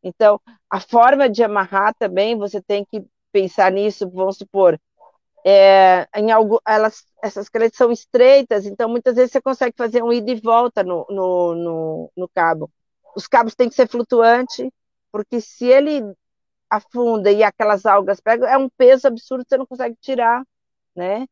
Então, 0.03 0.39
a 0.69 0.79
forma 0.79 1.29
de 1.29 1.43
amarrar 1.43 1.93
também, 1.97 2.37
você 2.37 2.61
tem 2.61 2.85
que 2.85 3.05
pensar 3.31 3.71
nisso, 3.71 4.09
vamos 4.09 4.37
supor, 4.37 4.79
é, 5.45 6.07
em 6.15 6.31
algo, 6.31 6.61
elas, 6.67 7.05
essas 7.23 7.49
credas 7.49 7.77
são 7.77 7.91
estreitas, 7.91 8.65
então 8.65 8.89
muitas 8.89 9.15
vezes 9.15 9.31
você 9.31 9.41
consegue 9.41 9.75
fazer 9.77 10.03
um 10.03 10.11
ida 10.13 10.31
e 10.31 10.35
volta 10.39 10.83
no, 10.83 11.05
no, 11.09 11.55
no, 11.55 12.11
no 12.15 12.29
cabo. 12.29 12.69
Os 13.15 13.27
cabos 13.27 13.55
têm 13.55 13.69
que 13.69 13.75
ser 13.75 13.87
flutuantes, 13.87 14.69
porque 15.11 15.41
se 15.41 15.65
ele 15.67 16.03
afunda 16.69 17.31
e 17.31 17.43
aquelas 17.43 17.85
algas 17.85 18.19
pegam, 18.19 18.47
é 18.47 18.57
um 18.57 18.69
peso 18.69 19.07
absurdo, 19.07 19.45
você 19.47 19.57
não 19.57 19.65
consegue 19.65 19.95
tirar, 20.01 20.43
né? 20.95 21.27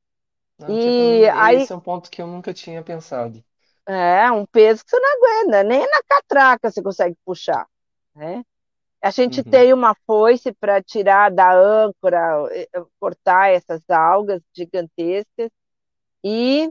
Não, 0.60 0.78
tipo, 0.78 1.04
E 1.04 1.28
não- 1.32 1.32
aí 1.36 1.56
esse 1.56 1.72
é 1.72 1.76
um 1.76 1.80
ponto 1.80 2.12
que 2.12 2.22
eu 2.22 2.28
nunca 2.28 2.54
tinha 2.54 2.84
pensado. 2.84 3.44
é 3.88 4.32
um 4.32 4.46
peso 4.46 4.84
que 4.84 4.90
você 4.92 5.00
não 5.00 5.10
aguenta, 5.18 5.64
nem 5.64 5.80
na 5.90 6.02
catraca 6.08 6.70
você 6.72 6.82
consegue 6.82 7.16
puxar, 7.26 7.66
né? 8.16 8.44
A 9.04 9.12
gente 9.12 9.44
Uhum. 9.46 9.46
tem 9.46 9.74
uma 9.74 9.96
foice 10.08 10.54
para 10.54 10.84
tirar 10.84 11.32
da 11.32 11.54
âncora, 11.54 12.20
eh, 12.52 12.68
eh, 12.74 12.84
cortar 13.00 13.52
essas 13.52 13.82
algas 13.90 14.42
gigantescas. 14.56 15.50
E 16.24 16.70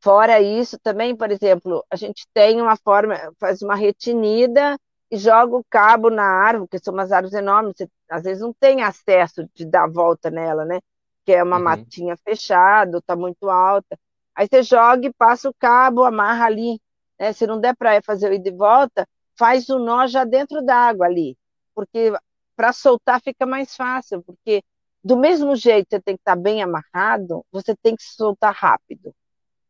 fora 0.00 0.40
isso, 0.40 0.78
também, 0.80 1.16
por 1.16 1.30
exemplo, 1.30 1.84
a 1.90 1.96
gente 1.96 2.26
tem 2.34 2.60
uma 2.60 2.76
forma, 2.76 3.14
faz 3.38 3.62
uma 3.62 3.74
retinida 3.74 4.76
e 5.10 5.16
joga 5.18 5.56
o 5.56 5.64
cabo 5.70 6.10
na 6.10 6.24
árvore, 6.24 6.68
que 6.70 6.78
são 6.78 6.92
umas 6.94 7.12
árvores 7.12 7.34
enormes, 7.34 7.74
você, 7.76 7.88
às 8.10 8.22
vezes 8.24 8.42
não 8.42 8.52
tem 8.54 8.82
acesso 8.82 9.48
de 9.54 9.64
dar 9.66 9.88
volta 9.90 10.30
nela, 10.30 10.64
né? 10.64 10.80
Que 11.24 11.32
é 11.32 11.42
uma 11.42 11.58
Uhum. 11.58 11.58
matinha 11.58 12.16
fechada, 12.24 12.98
está 12.98 13.16
muito 13.16 13.48
alta. 13.50 13.98
Aí 14.34 14.46
você 14.50 14.62
joga 14.62 15.06
e 15.06 15.12
passa 15.12 15.48
o 15.48 15.54
cabo, 15.54 16.04
amarra 16.04 16.46
ali. 16.46 16.80
Né? 17.18 17.32
Se 17.32 17.46
não 17.46 17.60
der 17.60 17.76
para 17.76 18.00
fazer 18.02 18.30
o 18.30 18.34
ida 18.34 18.48
e 18.48 18.52
volta, 18.52 19.06
faz 19.38 19.68
o 19.68 19.78
nó 19.78 20.06
já 20.06 20.24
dentro 20.24 20.62
da 20.64 20.76
água 20.76 21.06
ali, 21.06 21.36
porque 21.74 22.12
para 22.56 22.72
soltar 22.72 23.20
fica 23.22 23.46
mais 23.46 23.74
fácil, 23.76 24.22
porque 24.22 24.62
do 25.02 25.16
mesmo 25.16 25.56
jeito 25.56 25.86
que 25.88 25.96
você 25.96 26.02
tem 26.02 26.16
que 26.16 26.20
estar 26.20 26.36
bem 26.36 26.62
amarrado, 26.62 27.44
você 27.50 27.74
tem 27.76 27.96
que 27.96 28.02
soltar 28.04 28.54
rápido, 28.54 29.14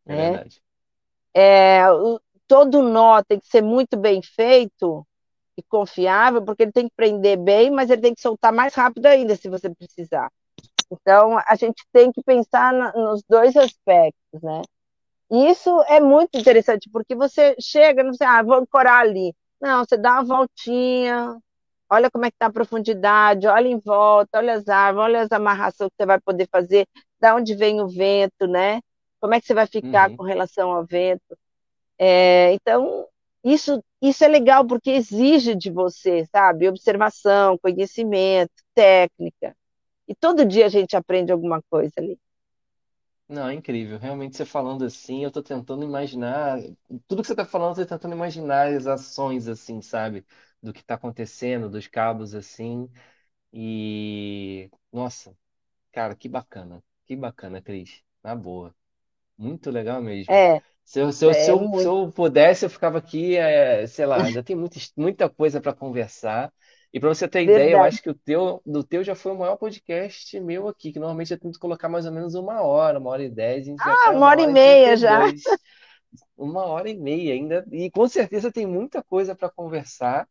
É 0.07 0.15
né? 0.15 0.39
verdade. 0.39 0.63
É, 1.35 1.91
o- 1.93 2.21
todo 2.47 2.83
nó 2.83 3.23
tem 3.23 3.39
que 3.41 3.47
ser 3.49 3.63
muito 3.63 3.97
bem 3.97 4.23
feito 4.23 5.07
e 5.57 5.63
confiável, 5.63 6.45
porque 6.45 6.63
ele 6.65 6.73
tem 6.73 6.89
que 6.89 6.95
prender 6.97 7.39
bem, 7.39 7.71
mas 7.71 7.91
ele 7.91 8.03
tem 8.03 8.15
que 8.15 8.23
soltar 8.23 8.53
mais 8.53 8.75
rápido 8.75 9.07
ainda, 9.07 9.37
se 9.37 9.49
você 9.49 9.71
precisar. 9.75 10.31
Então, 10.93 11.39
a 11.49 11.57
gente 11.57 11.85
tem 11.93 12.13
que 12.13 12.23
pensar 12.23 12.73
na, 12.73 12.93
nos 12.93 13.23
dois 13.29 13.57
aspectos, 13.57 14.43
né? 14.43 14.63
E 15.31 15.51
isso 15.51 15.71
é 15.85 16.01
muito 16.01 16.39
interessante, 16.39 16.91
porque 16.93 17.15
você 17.15 17.57
chega, 17.61 18.05
não 18.05 18.13
sei, 18.15 18.27
ah, 18.27 18.43
vou 18.43 18.57
ancorar 18.57 19.01
ali. 19.03 19.35
Não, 19.61 19.85
você 19.85 19.97
dá 19.97 20.15
uma 20.15 20.25
voltinha, 20.25 21.37
olha 21.91 22.11
como 22.11 22.27
é 22.27 22.31
que 22.31 22.37
está 22.37 22.47
a 22.47 22.53
profundidade, 22.53 23.47
olha 23.47 23.69
em 23.69 23.79
volta, 23.79 24.39
olha 24.39 24.55
as 24.55 24.69
árvores, 24.69 25.07
olha 25.07 25.23
as 25.23 25.33
amarrações 25.33 25.91
que 25.91 25.97
você 25.99 26.07
vai 26.07 26.21
poder 26.21 26.49
fazer, 26.51 26.87
da 27.21 27.35
onde 27.37 27.55
vem 27.55 27.81
o 27.81 27.89
vento, 27.89 28.47
né? 28.49 28.81
Como 29.21 29.35
é 29.35 29.41
que 29.41 29.47
você 29.47 29.55
vai 29.55 29.67
ficar 29.67 30.11
Uhum. 30.11 30.17
com 30.19 30.25
relação 30.25 30.71
ao 30.73 30.85
vento? 30.87 31.37
É, 31.99 32.53
então, 32.55 33.07
isso, 33.45 33.83
isso 34.03 34.25
é 34.25 34.29
legal 34.29 34.67
porque 34.67 34.91
exige 34.91 35.55
de 35.55 35.71
você, 35.71 36.27
sabe? 36.27 36.69
Observação, 36.69 37.59
conhecimento, 37.59 38.53
técnica. 38.75 39.55
E 40.09 40.15
todo 40.15 40.47
dia 40.47 40.67
a 40.67 40.69
gente 40.69 40.97
aprende 40.97 41.33
alguma 41.33 41.61
coisa 41.71 41.95
ali. 41.99 42.17
Não, 43.29 43.49
é 43.49 43.55
incrível. 43.55 43.99
Realmente, 43.99 44.37
você 44.37 44.45
falando 44.45 44.85
assim, 44.85 45.25
eu 45.25 45.31
tô 45.31 45.43
tentando 45.43 45.85
imaginar. 45.85 46.59
Tudo 47.09 47.23
que 47.23 47.29
você 47.29 47.35
tá 47.35 47.45
falando, 47.45 47.79
eu 47.81 47.87
tô 47.87 47.95
tentando 47.97 48.15
imaginar 48.15 48.69
as 48.75 48.87
ações, 48.87 49.49
assim, 49.49 49.81
sabe? 49.81 50.27
Do 50.63 50.73
que 50.73 50.83
tá 50.85 50.95
acontecendo, 50.95 51.71
dos 51.71 51.87
cabos, 51.87 52.35
assim. 52.35 52.91
E. 53.53 54.71
Nossa, 54.93 55.37
cara, 55.93 56.17
que 56.17 56.29
bacana. 56.29 56.83
Que 57.07 57.17
bacana, 57.17 57.63
Cris. 57.63 58.03
Na 58.25 58.35
boa. 58.37 58.75
Muito 59.37 59.71
legal 59.71 60.03
mesmo. 60.03 60.39
É, 60.45 60.63
Se 60.85 61.01
eu, 61.01 61.13
se 61.13 61.25
eu, 61.25 61.35
se 61.35 61.51
é 61.51 61.53
eu, 61.53 61.71
se 61.75 61.87
muito. 61.87 61.89
eu 61.89 62.13
pudesse, 62.13 62.65
eu 62.67 62.71
ficava 62.71 62.99
aqui, 62.99 63.37
é, 63.37 63.87
sei 63.87 64.07
lá, 64.07 64.23
ainda 64.25 64.43
tem 64.43 64.57
muita, 64.57 64.79
muita 64.97 65.29
coisa 65.31 65.61
para 65.61 65.75
conversar. 65.75 66.53
E 66.93 67.01
para 67.01 67.09
você 67.09 67.27
ter 67.29 67.43
ideia, 67.45 67.73
eu 67.75 67.83
Verdade. 67.83 67.83
acho 67.83 68.03
que 68.03 68.11
o 68.11 68.15
teu, 68.15 68.63
do 68.67 68.85
teu 68.85 69.03
já 69.03 69.15
foi 69.15 69.33
o 69.33 69.39
maior 69.39 69.57
podcast 69.57 70.39
meu 70.41 70.69
aqui, 70.69 70.93
que 70.93 70.99
normalmente 71.01 71.33
eu 71.33 71.41
tento 71.41 71.59
colocar 71.59 71.89
mais 71.89 72.07
ou 72.07 72.13
menos 72.13 72.35
uma 72.35 72.61
hora, 72.63 72.99
uma 72.99 73.11
hora 73.11 73.25
e 73.25 73.31
dez, 73.31 73.67
Ah, 73.79 73.95
tá 74.03 74.13
uma 74.13 74.27
uma 74.27 74.31
hora 74.31 74.43
e 74.43 74.47
hora 74.47 74.61
e 74.69 74.81
meia 74.87 74.97
e 74.97 74.97
já. 74.97 75.33
Uma 76.37 76.65
hora 76.67 76.89
e 76.91 76.97
meia 76.97 77.35
ainda. 77.35 77.65
E 77.73 77.91
com 77.91 78.09
certeza 78.09 78.53
tem 78.53 78.67
muita 78.67 79.03
coisa 79.03 79.35
para 79.35 79.51
conversar. 79.51 80.29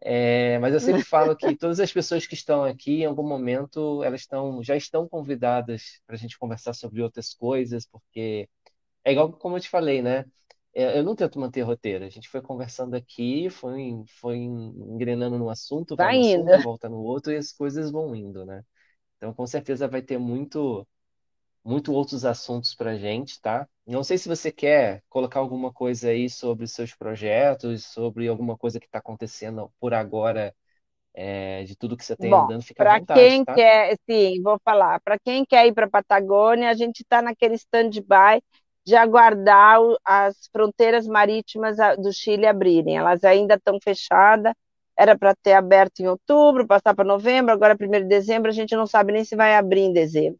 É, 0.00 0.58
mas 0.58 0.74
eu 0.74 0.80
sempre 0.80 1.04
falo 1.04 1.36
que 1.36 1.56
todas 1.58 1.80
as 1.80 1.92
pessoas 1.92 2.26
que 2.26 2.34
estão 2.34 2.64
aqui, 2.64 3.02
em 3.02 3.06
algum 3.06 3.26
momento, 3.26 4.02
elas 4.04 4.22
estão, 4.22 4.62
já 4.62 4.76
estão 4.76 5.08
convidadas 5.08 6.00
para 6.06 6.16
a 6.16 6.18
gente 6.18 6.38
conversar 6.38 6.74
sobre 6.74 7.02
outras 7.02 7.34
coisas, 7.34 7.86
porque 7.86 8.48
é 9.04 9.12
igual 9.12 9.32
como 9.32 9.56
eu 9.56 9.60
te 9.60 9.68
falei, 9.70 10.02
né? 10.02 10.26
É, 10.78 10.98
Eu 10.98 11.02
não 11.04 11.14
tento 11.16 11.38
manter 11.40 11.62
roteiro. 11.62 12.04
A 12.04 12.08
gente 12.08 12.28
foi 12.28 12.40
conversando 12.42 12.94
aqui, 12.96 13.50
foi, 13.50 13.92
foi 14.20 14.36
engrenando 14.38 15.38
no 15.38 15.50
assunto, 15.50 15.96
vai 15.96 16.08
Vai 16.08 16.14
no 16.14 16.18
indo. 16.18 16.20
assunto, 16.20 16.60
volta 16.60 16.88
no 16.88 16.98
outro 16.98 17.32
e 17.32 17.36
as 17.36 17.52
coisas 17.52 17.90
vão 17.90 18.14
indo, 18.14 18.44
né? 18.46 18.64
Então, 19.16 19.34
com 19.34 19.46
certeza 19.46 19.88
vai 19.88 20.02
ter 20.02 20.18
muito, 20.18 20.86
muito 21.64 21.92
outros 21.92 22.24
assuntos 22.24 22.74
para 22.74 22.96
gente, 22.98 23.40
tá? 23.40 23.68
Não 23.86 24.04
sei 24.04 24.18
se 24.18 24.28
você 24.28 24.52
quer 24.52 25.02
colocar 25.08 25.40
alguma 25.40 25.72
coisa 25.72 26.10
aí 26.10 26.30
sobre 26.30 26.66
seus 26.68 26.94
projetos, 26.94 27.86
sobre 27.86 28.28
alguma 28.28 28.56
coisa 28.58 28.80
que 28.80 28.86
está 28.86 28.98
acontecendo 29.00 29.72
por 29.80 29.94
agora, 29.94 30.54
é, 31.14 31.64
de 31.64 31.76
tudo 31.76 31.96
que 31.96 32.04
você 32.04 32.16
tem 32.16 32.32
Bom, 32.32 32.52
andando, 32.54 32.62
fica 32.64 32.84
à 32.84 32.86
vontade, 32.86 33.40
quem 33.40 33.44
tá? 33.44 33.62
quer, 33.62 33.96
sim, 34.08 34.42
vou 34.42 34.58
falar, 34.64 35.00
para 35.02 35.18
quem 35.20 35.44
quer 35.44 35.66
ir 35.68 35.72
para 35.74 35.86
a 35.86 35.90
Patagônia, 35.90 36.68
a 36.68 36.74
gente 36.74 37.00
está 37.02 37.22
naquele 37.22 37.54
stand-by 37.54 38.42
de 38.88 38.96
aguardar 38.96 39.78
as 40.02 40.48
fronteiras 40.50 41.06
marítimas 41.06 41.76
do 41.98 42.10
Chile 42.10 42.46
abrirem. 42.46 42.96
Elas 42.96 43.22
ainda 43.22 43.54
estão 43.56 43.78
fechadas, 43.84 44.54
era 44.96 45.16
para 45.16 45.34
ter 45.42 45.52
aberto 45.52 46.00
em 46.00 46.08
outubro, 46.08 46.66
passar 46.66 46.94
para 46.94 47.04
novembro, 47.04 47.52
agora 47.52 47.76
primeiro 47.76 48.06
de 48.06 48.08
dezembro, 48.08 48.48
a 48.50 48.54
gente 48.54 48.74
não 48.74 48.86
sabe 48.86 49.12
nem 49.12 49.24
se 49.26 49.36
vai 49.36 49.54
abrir 49.56 49.82
em 49.82 49.92
dezembro. 49.92 50.38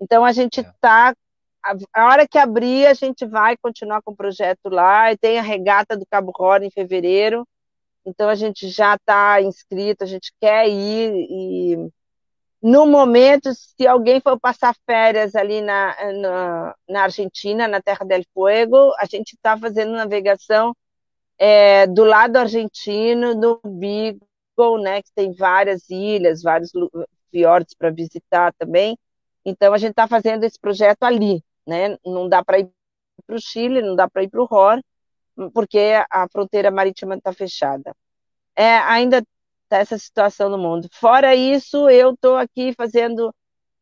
Então 0.00 0.24
a 0.24 0.32
gente 0.32 0.60
É. 0.60 0.62
está, 0.62 1.14
a, 1.64 1.74
a 1.94 2.06
hora 2.06 2.28
que 2.28 2.38
abrir, 2.38 2.86
a 2.86 2.94
gente 2.94 3.26
vai 3.26 3.56
continuar 3.56 4.02
com 4.02 4.12
o 4.12 4.16
projeto 4.16 4.68
lá, 4.70 5.12
e 5.12 5.16
tem 5.18 5.38
a 5.38 5.42
regata 5.42 5.96
do 5.96 6.06
Cabo 6.10 6.32
Horn 6.38 6.66
em 6.66 6.70
fevereiro, 6.70 7.46
então 8.06 8.28
a 8.28 8.34
gente 8.36 8.68
já 8.68 8.96
está 8.96 9.42
inscrito, 9.42 10.04
a 10.04 10.06
gente 10.06 10.32
quer 10.40 10.68
ir 10.68 11.12
e 11.30 11.90
no 12.62 12.86
momento, 12.86 13.50
se 13.54 13.86
alguém 13.86 14.20
for 14.20 14.38
passar 14.38 14.74
férias 14.86 15.34
ali 15.34 15.60
na, 15.60 15.96
na, 16.12 16.74
na 16.88 17.02
Argentina, 17.04 17.66
na 17.66 17.80
Terra 17.80 18.04
del 18.04 18.22
Fuego, 18.34 18.92
a 18.98 19.06
gente 19.06 19.32
está 19.34 19.56
fazendo 19.56 19.92
navegação 19.92 20.76
é, 21.38 21.86
do 21.86 22.04
lado 22.04 22.36
argentino, 22.36 23.34
do 23.34 23.60
Beagle, 23.64 24.82
né, 24.82 25.02
que 25.02 25.10
tem 25.14 25.32
várias 25.32 25.88
ilhas, 25.88 26.42
vários 26.42 26.70
fiordes 27.30 27.74
para 27.74 27.90
visitar 27.90 28.52
também. 28.58 28.98
Então 29.44 29.72
a 29.72 29.78
gente 29.78 29.92
está 29.92 30.06
fazendo 30.06 30.44
esse 30.44 30.58
projeto 30.60 31.04
ali, 31.04 31.42
né? 31.66 31.96
Não 32.04 32.28
dá 32.28 32.44
para 32.44 32.58
ir 32.58 32.70
para 33.26 33.36
o 33.36 33.40
Chile, 33.40 33.80
não 33.82 33.96
dá 33.96 34.08
para 34.08 34.22
ir 34.22 34.28
para 34.28 34.42
o 34.42 34.44
ROR, 34.44 34.80
porque 35.54 35.78
a 36.10 36.28
fronteira 36.28 36.70
marítima 36.70 37.14
está 37.16 37.32
fechada 37.32 37.94
é, 38.60 38.76
ainda 38.78 39.22
está 39.70 39.78
essa 39.78 39.98
situação 39.98 40.50
no 40.50 40.58
mundo. 40.58 40.88
Fora 40.92 41.34
isso, 41.36 41.88
eu 41.90 42.12
estou 42.14 42.36
aqui 42.36 42.74
fazendo, 42.76 43.34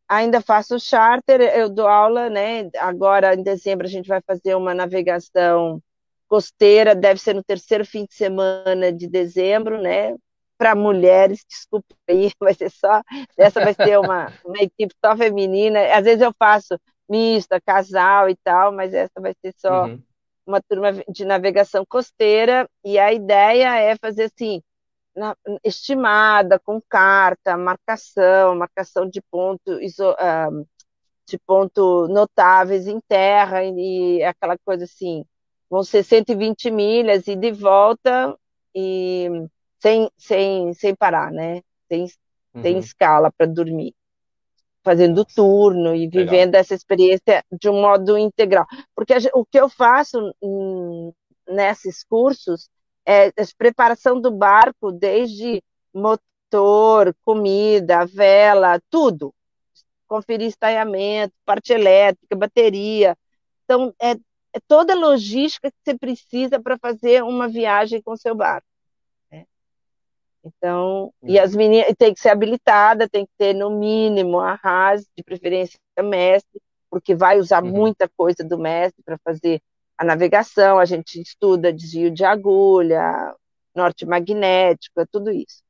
ainda 0.09 0.41
faço 0.43 0.79
charter, 0.81 1.41
eu 1.57 1.69
dou 1.69 1.89
aula, 1.89 2.31
né? 2.31 2.71
Agora, 2.79 3.35
em 3.35 3.43
dezembro, 3.43 3.87
a 3.87 3.91
gente 3.91 4.09
vai 4.09 4.21
fazer 4.27 4.55
uma 4.57 4.75
navegação 4.75 5.81
costeira, 6.29 6.95
deve 6.95 7.21
ser 7.21 7.35
no 7.35 7.45
terceiro 7.45 7.85
fim 7.87 8.05
de 8.07 8.15
semana 8.15 8.93
de 8.93 9.09
dezembro, 9.09 9.81
né? 9.81 10.15
Para 10.59 10.75
mulheres, 10.75 11.45
desculpa 11.49 11.95
aí, 12.09 12.31
vai 12.41 12.55
ser 12.55 12.71
só, 12.71 13.03
essa 13.39 13.61
vai 13.63 13.75
ser 13.75 13.99
uma, 13.99 14.33
uma 14.45 14.59
equipe 14.61 14.95
só 15.05 15.17
feminina. 15.17 15.81
Às 15.95 16.05
vezes 16.05 16.23
eu 16.23 16.33
faço 16.39 16.79
mista, 17.09 17.61
casal 17.61 18.29
e 18.31 18.37
tal, 18.45 18.73
mas 18.73 18.95
essa 18.95 19.21
vai 19.21 19.35
ser 19.45 19.55
só 19.59 19.89
Uhum, 19.89 20.05
uma 20.47 20.61
turma 20.63 20.93
de 21.09 21.25
navegação 21.25 21.85
costeira, 21.89 22.69
e 22.85 22.99
a 22.99 23.13
ideia 23.13 23.77
é 23.79 23.97
fazer 23.97 24.25
assim, 24.25 24.63
na- 25.19 25.37
estimada, 25.65 26.59
com 26.61 26.81
carta, 26.89 27.57
marcação, 27.57 28.57
marcação 28.57 29.09
de 29.09 29.21
ponto, 29.31 29.81
iso- 29.83 30.17
ah, 30.19 30.51
de 31.29 31.39
ponto 31.39 32.09
notáveis 32.09 32.87
em 32.87 33.01
terra, 33.09 33.65
e 33.65 34.23
aquela 34.25 34.57
coisa 34.59 34.85
assim, 34.85 35.25
vão 35.71 35.85
ser 35.85 36.03
120 36.05 36.71
milhas 36.71 37.29
e 37.29 37.37
de 37.37 37.53
volta, 37.53 38.37
e 38.75 39.29
sem, 39.81 40.11
sem, 40.19 40.73
sem 40.75 40.95
parar, 40.97 41.31
né? 41.33 41.63
Sem, 41.89 42.07
sem 42.63 42.77
uhum. 42.77 42.79
escala 42.79 43.33
para 43.33 43.47
dormir. 43.47 43.95
fazendo 44.85 45.25
turno 45.25 45.95
e 45.95 46.09
legal. 46.15 46.49
vivendo 46.49 46.55
essa 46.55 46.75
experiência 46.75 47.45
de 47.53 47.69
um 47.69 47.81
modo 47.81 48.17
integral. 48.19 48.67
Porque 48.95 49.13
a, 49.15 49.19
o 49.35 49.45
que 49.45 49.59
eu 49.61 49.69
faço 49.69 50.19
hum, 50.43 51.13
nesses 51.49 52.05
cursos 52.05 52.69
é 53.09 53.29
a 53.29 53.47
preparação 53.57 54.21
do 54.21 54.31
barco 54.31 54.93
desde 54.93 55.63
motor, 55.95 57.15
comida, 57.25 58.05
vela, 58.05 58.79
tudo. 58.91 59.35
Conferir 60.07 60.49
estaiamento, 60.49 61.35
parte 61.45 61.73
elétrica, 61.73 62.37
bateria. 62.37 63.17
Então, 63.65 63.95
é, 64.01 64.13
é 64.13 64.61
toda 64.67 64.93
a 64.93 64.97
logística 64.97 65.71
que 65.71 65.77
você 65.83 65.97
precisa 65.97 66.61
para 66.61 66.77
fazer 66.77 67.23
uma 67.25 67.49
viagem 67.49 68.03
com 68.03 68.15
seu 68.17 68.35
barco. 68.35 68.67
Então, 70.45 71.13
e 71.23 71.39
as 71.39 71.53
Uhum, 71.53 71.59
meninas 71.59 71.95
tem 71.99 72.15
que 72.15 72.21
ser 72.21 72.31
habilitada, 72.31 73.09
tem 73.09 73.27
que 73.27 73.33
ter 73.37 73.55
no 73.55 73.71
mínimo 73.71 74.39
a 74.39 74.55
RAS, 74.55 75.07
de 75.17 75.23
preferência 75.23 75.79
mestre, 76.03 76.61
porque 76.91 77.15
vai 77.15 77.39
usar 77.39 77.63
uhum. 77.63 77.71
muita 77.71 78.09
coisa 78.17 78.45
do 78.45 78.59
mestre 78.59 79.03
para 79.03 79.19
fazer 79.19 79.61
a 79.99 80.05
navegação, 80.05 80.79
a 80.79 80.85
gente 80.85 81.21
estuda 81.21 81.73
desvio 81.73 82.11
de 82.11 82.25
agulha, 82.25 83.35
norte 83.75 84.07
magnético, 84.07 85.07
tudo 85.11 85.31
isso. 85.31 85.63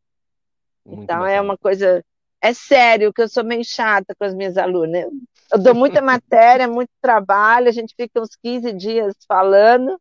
Muito 0.85 1.03
Então 1.05 1.25
é 1.27 1.41
bacana. 1.41 1.43
uma 1.43 1.57
coisa, 1.57 2.05
é 2.41 2.53
sério 2.53 3.13
que 3.13 3.23
eu 3.23 3.29
sou 3.29 3.45
meio 3.45 3.65
chata 3.65 4.15
com 4.19 4.25
as 4.25 4.35
minhas 4.35 4.57
alunas. 4.57 5.07
Eu 5.53 5.59
dou 5.59 5.75
muita 5.75 6.01
matéria, 6.03 6.69
muito 6.69 6.91
trabalho, 7.01 7.69
a 7.69 7.73
gente 7.73 7.95
fica 7.97 8.21
uns 8.21 8.37
15 8.43 8.73
dias 8.73 9.15
falando, 9.27 10.01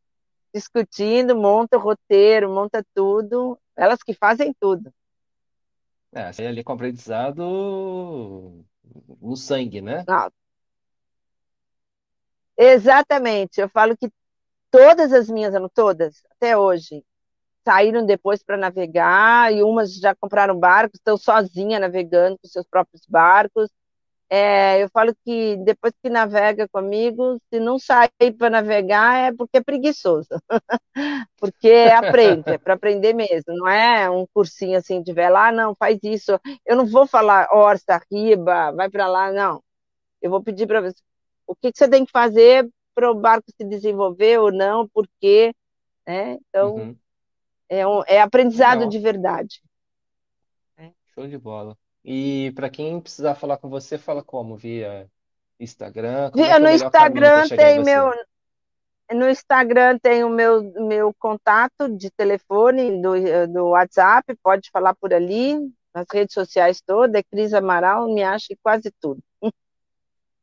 discutindo, 0.54 1.36
monta 1.36 1.78
o 1.78 1.82
roteiro, 1.82 2.49
monta 2.54 2.84
tudo, 2.94 3.58
elas 3.76 4.04
que 4.04 4.14
fazem 4.14 4.54
tudo. 4.60 4.91
É, 6.14 6.32
você 6.32 6.45
ali 6.45 6.64
com 6.64 6.74
aprendizado 6.74 7.44
no 9.22 9.36
sangue, 9.36 9.82
né? 9.82 10.04
Não, 10.08 10.32
exatamente. 12.58 13.62
Eu 13.62 13.70
falo 13.70 13.96
que 13.98 14.10
todas 14.72 15.14
as 15.14 15.30
minhas, 15.30 15.54
todas, 15.74 16.24
até 16.32 16.58
hoje, 16.58 17.04
saíram 17.66 18.06
depois 18.06 18.44
para 18.44 18.58
navegar 18.58 19.54
e 19.54 19.64
umas 19.64 19.96
já 19.96 20.16
compraram 20.16 20.58
barcos, 20.60 21.00
estão 21.00 21.18
sozinha 21.18 21.80
navegando 21.80 22.38
com 22.40 22.48
seus 22.48 22.66
próprios 22.68 23.04
barcos. 23.08 23.70
É, 24.30 24.84
eu 24.84 24.90
falo 24.90 25.16
que 25.26 25.56
depois 25.58 25.94
que 26.04 26.10
navega 26.10 26.68
comigo, 26.70 27.40
se 27.50 27.60
não 27.62 27.80
sair 27.80 28.34
para 28.38 28.50
navegar 28.50 29.30
é 29.30 29.34
porque 29.34 29.58
é 29.58 29.64
preguiçoso, 29.64 30.30
porque 31.40 31.72
aprende, 31.96 32.52
é 32.52 32.58
para 32.58 32.74
aprender 32.74 33.14
mesmo, 33.14 33.56
não 33.56 33.68
é 33.68 34.10
um 34.10 34.26
cursinho 34.34 34.78
assim 34.78 35.02
de 35.02 35.14
vela, 35.14 35.48
ah, 35.48 35.52
não, 35.52 35.76
faz 35.76 36.00
isso. 36.04 36.40
Eu 36.66 36.76
não 36.76 36.86
vou 36.86 37.08
falar 37.08 37.48
orça, 37.54 38.02
riba, 38.12 38.72
vai 38.74 38.90
para 38.90 39.08
lá, 39.08 39.32
não. 39.32 39.64
Eu 40.22 40.32
vou 40.32 40.44
pedir 40.44 40.68
para 40.68 40.82
você 40.82 41.02
o 41.48 41.56
que, 41.56 41.72
que 41.72 41.78
você 41.78 41.90
tem 41.90 42.06
que 42.06 42.11
fazer 42.11 42.69
para 42.94 43.10
o 43.10 43.15
barco 43.15 43.52
se 43.56 43.64
desenvolver 43.64 44.40
ou 44.40 44.52
não, 44.52 44.88
por 44.88 45.07
quê, 45.19 45.53
né? 46.06 46.38
Então, 46.49 46.76
Uhum. 46.76 46.95
é, 47.69 47.88
um, 47.88 48.03
é 48.06 48.22
aprendizado 48.22 48.80
Legal, 48.80 48.90
de 48.90 48.99
verdade. 48.99 49.61
né? 50.78 50.91
show 51.14 51.28
de 51.28 51.38
bola. 51.38 51.78
E 52.03 52.52
para 52.56 52.69
quem 52.69 52.99
precisar 53.02 53.36
falar 53.36 53.57
com 53.57 53.69
você, 53.69 53.98
fala 53.98 54.24
como? 54.24 54.56
Via 54.56 55.10
Instagram? 55.60 56.32
Como 56.32 56.44
é 56.44 56.48
que 56.48 56.53
é 56.53 56.57
o 56.57 56.60
No 56.61 56.69
Instagram 56.69 57.48
tem 57.49 57.84
meu, 57.84 58.11
no 59.11 59.30
Instagram 59.30 59.99
tem 59.99 60.24
o 60.24 60.30
meu, 60.30 60.64
meu 60.88 61.14
contato 61.19 61.90
de 61.90 62.10
telefone 62.11 63.02
do, 63.02 63.14
do 63.48 63.68
WhatsApp, 63.69 64.36
pode 64.44 64.69
falar 64.72 64.95
por 64.95 65.14
ali, 65.14 65.56
nas 65.94 66.06
redes 66.11 66.34
sociais 66.34 66.82
todas, 66.82 67.14
é 67.15 67.24
Cris 67.24 67.53
Amaral, 67.53 68.14
me 68.14 68.24
acha 68.24 68.53
em 68.53 68.57
quase 68.61 68.91
tudo. 69.02 69.22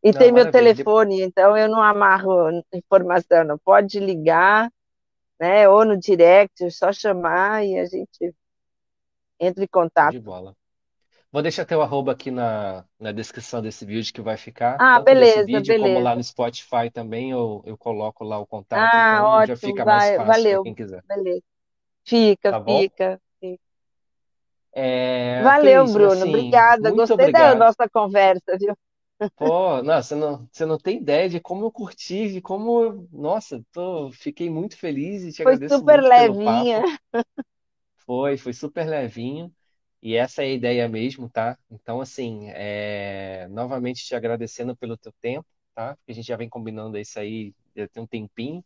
E 0.04 0.12
Não, 0.12 0.28
tem 0.28 0.30
meu 0.32 0.46
maravilha. 0.46 0.88
Telefone, 0.88 1.22
então 1.22 1.56
eu 1.56 1.68
não 1.68 1.82
amarro 1.82 2.62
informação, 2.72 3.42
não. 3.44 3.58
Pode 3.58 3.98
ligar, 3.98 4.70
né? 5.40 5.68
Ou 5.68 5.84
no 5.84 5.98
direct, 5.98 6.64
é 6.64 6.70
só 6.70 6.92
chamar 6.92 7.64
e 7.66 7.78
a 7.78 7.86
gente 7.86 8.34
entra 9.38 9.62
em 9.64 9.68
contato. 9.68 10.16
de 10.16 10.20
bola. 10.20 10.56
Vou 11.32 11.42
deixar 11.42 11.64
teu 11.66 11.82
arroba 11.82 12.12
aqui 12.12 12.30
na, 12.30 12.86
na 13.00 13.12
descrição 13.12 13.62
desse 13.62 13.86
vídeo 13.86 14.12
que 14.14 14.22
vai 14.22 14.36
ficar, 14.38 14.84
Ah, 14.86 15.00
tanto 15.10 15.40
beleza, 15.40 15.42
vídeo 15.42 15.76
como 15.76 16.00
lá 16.00 16.14
beleza. 16.14 16.16
no 16.16 16.24
Spotify 16.24 16.90
também, 16.92 17.30
eu, 17.32 17.62
eu 17.66 17.78
coloco 17.78 18.24
lá 18.24 18.38
o 18.38 18.46
contato, 18.46 18.98
Ah, 18.98 19.22
então 19.24 19.42
já 19.44 19.56
ótimo, 19.56 19.56
fica 19.56 19.86
mais 19.86 20.10
vai, 20.10 20.10
fácil 20.10 20.48
para 20.48 20.58
valeu, 20.58 20.60
quem 20.60 20.74
quiser. 20.74 21.04
beleza. 21.08 21.42
Fica, 22.06 22.54
Tá 22.54 22.60
fica. 22.66 23.20
fica. 23.40 23.62
É, 24.72 25.52
Valeu, 25.56 25.86
Cris, 25.92 25.92
Bruno, 25.92 26.24
assim, 26.24 26.24
obrigada. 26.24 26.90
Gostei 26.92 27.30
da 27.30 27.54
obrigado. 27.54 27.54
nossa 27.54 27.88
conversa, 27.88 28.56
viu? 28.58 28.76
Pô, 29.36 29.82
não, 29.82 30.00
você 30.02 30.14
não, 30.14 30.48
você 30.52 30.64
não 30.66 30.78
tem 30.78 30.98
ideia 30.98 31.28
de 31.28 31.40
como 31.40 31.64
eu 31.64 31.72
curti, 31.72 32.32
de 32.32 32.40
como, 32.40 32.82
eu- 32.82 33.08
nossa, 33.12 33.64
tô, 33.72 34.10
fiquei 34.12 34.48
muito 34.50 34.76
feliz 34.76 35.22
e 35.24 35.32
te 35.32 35.42
Foi 35.42 35.42
agradeço 35.42 35.84
super 35.84 36.00
muito 36.00 36.10
pelo 36.12 36.36
levinha. 36.36 36.38
papo. 36.38 36.86
Foi, 38.06 38.36
foi 38.36 38.52
super 38.52 38.86
levinho. 38.88 39.52
E 40.02 40.14
essa 40.16 40.42
é 40.42 40.46
a 40.46 40.50
ideia 40.52 40.88
mesmo, 40.88 41.30
tá? 41.30 41.58
Então, 41.70 42.00
assim, 42.00 42.48
é, 42.50 43.48
novamente 43.48 44.04
te 44.04 44.14
agradecendo 44.14 44.76
pelo 44.76 44.96
teu 44.98 45.12
tempo, 45.20 45.46
tá? 45.74 45.96
Porque 45.96 46.12
a 46.12 46.14
gente 46.14 46.26
já 46.26 46.36
vem 46.36 46.48
combinando 46.48 46.98
isso 46.98 47.18
aí 47.18 47.54
já 47.74 47.88
tem 47.88 48.02
um 48.02 48.06
tempinho. 48.06 48.62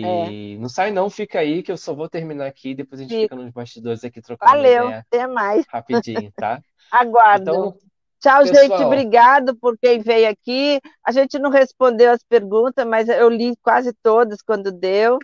É, 0.00 0.32
E 0.32 0.56
não 0.60 0.68
sai 0.68 0.92
não, 0.92 1.10
fica 1.10 1.40
aí 1.40 1.62
que 1.62 1.72
eu 1.72 1.78
só 1.78 1.94
vou 1.94 2.08
terminar 2.10 2.46
aqui, 2.48 2.74
depois 2.74 3.00
a 3.00 3.04
gente 3.04 3.18
fica 3.18 3.36
fica. 3.36 3.36
nos 3.36 3.50
bastidores 3.52 4.04
aqui 4.04 4.22
trocando 4.22 4.56
uma 4.56 4.66
Valeu, 4.66 4.68
ideia 4.68 5.06
até 5.10 5.26
mais. 5.26 5.66
rapidinho, 5.68 6.32
tá? 6.38 6.62
Aguardo. 6.90 7.74
Tchau, 8.22 8.46
gente. 8.46 8.82
pessoal, 8.82 8.84
Obrigado 8.84 9.56
por 9.58 9.76
quem 9.78 10.00
veio 10.00 10.30
aqui. 10.30 10.80
A 11.04 11.12
gente 11.12 11.38
não 11.38 11.50
respondeu 11.50 12.12
as 12.12 12.22
perguntas, 12.24 12.86
mas 12.86 13.08
eu 13.08 13.28
li 13.28 13.56
quase 13.62 13.92
todas 14.02 14.42
quando 14.42 14.72
deu, 14.72 15.18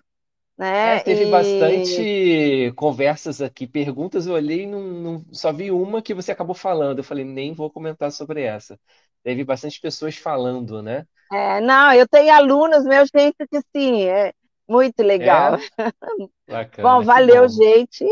é, 0.80 0.96
né? 0.96 1.00
teve 1.00 1.26
E 1.26 1.26
bastante 1.26 2.72
conversas 2.76 3.40
aqui, 3.42 3.66
perguntas, 3.66 4.26
eu 4.26 4.34
olhei 4.34 4.62
e 4.62 4.66
não, 4.66 4.80
não- 4.82 5.26
só 5.34 5.52
vi 5.52 5.70
uma 5.70 6.00
que 6.02 6.14
você 6.14 6.30
acabou 6.32 6.54
falando. 6.54 6.98
Eu 6.98 7.04
falei, 7.04 7.24
nem 7.24 7.52
vou 7.52 7.70
comentar 7.70 8.12
sobre 8.12 8.42
essa. 8.42 8.78
Teve 9.22 9.44
bastante 9.44 9.80
pessoas 9.80 10.16
falando, 10.16 10.80
né? 10.82 11.06
é, 11.32 11.60
não, 11.60 11.92
eu 11.92 12.08
tenho 12.08 12.32
alunos 12.34 12.84
meus, 12.84 13.08
gente, 13.14 13.36
que 13.48 13.60
sim, 13.76 14.02
é 14.04 14.32
muito 14.68 15.02
legal. 15.02 15.52
É, 15.52 15.68
Bom, 16.80 17.02
bacana, 17.02 17.06
que 17.06 17.22
valeu, 17.22 17.48
bom. 17.48 17.48
gente. 17.48 18.04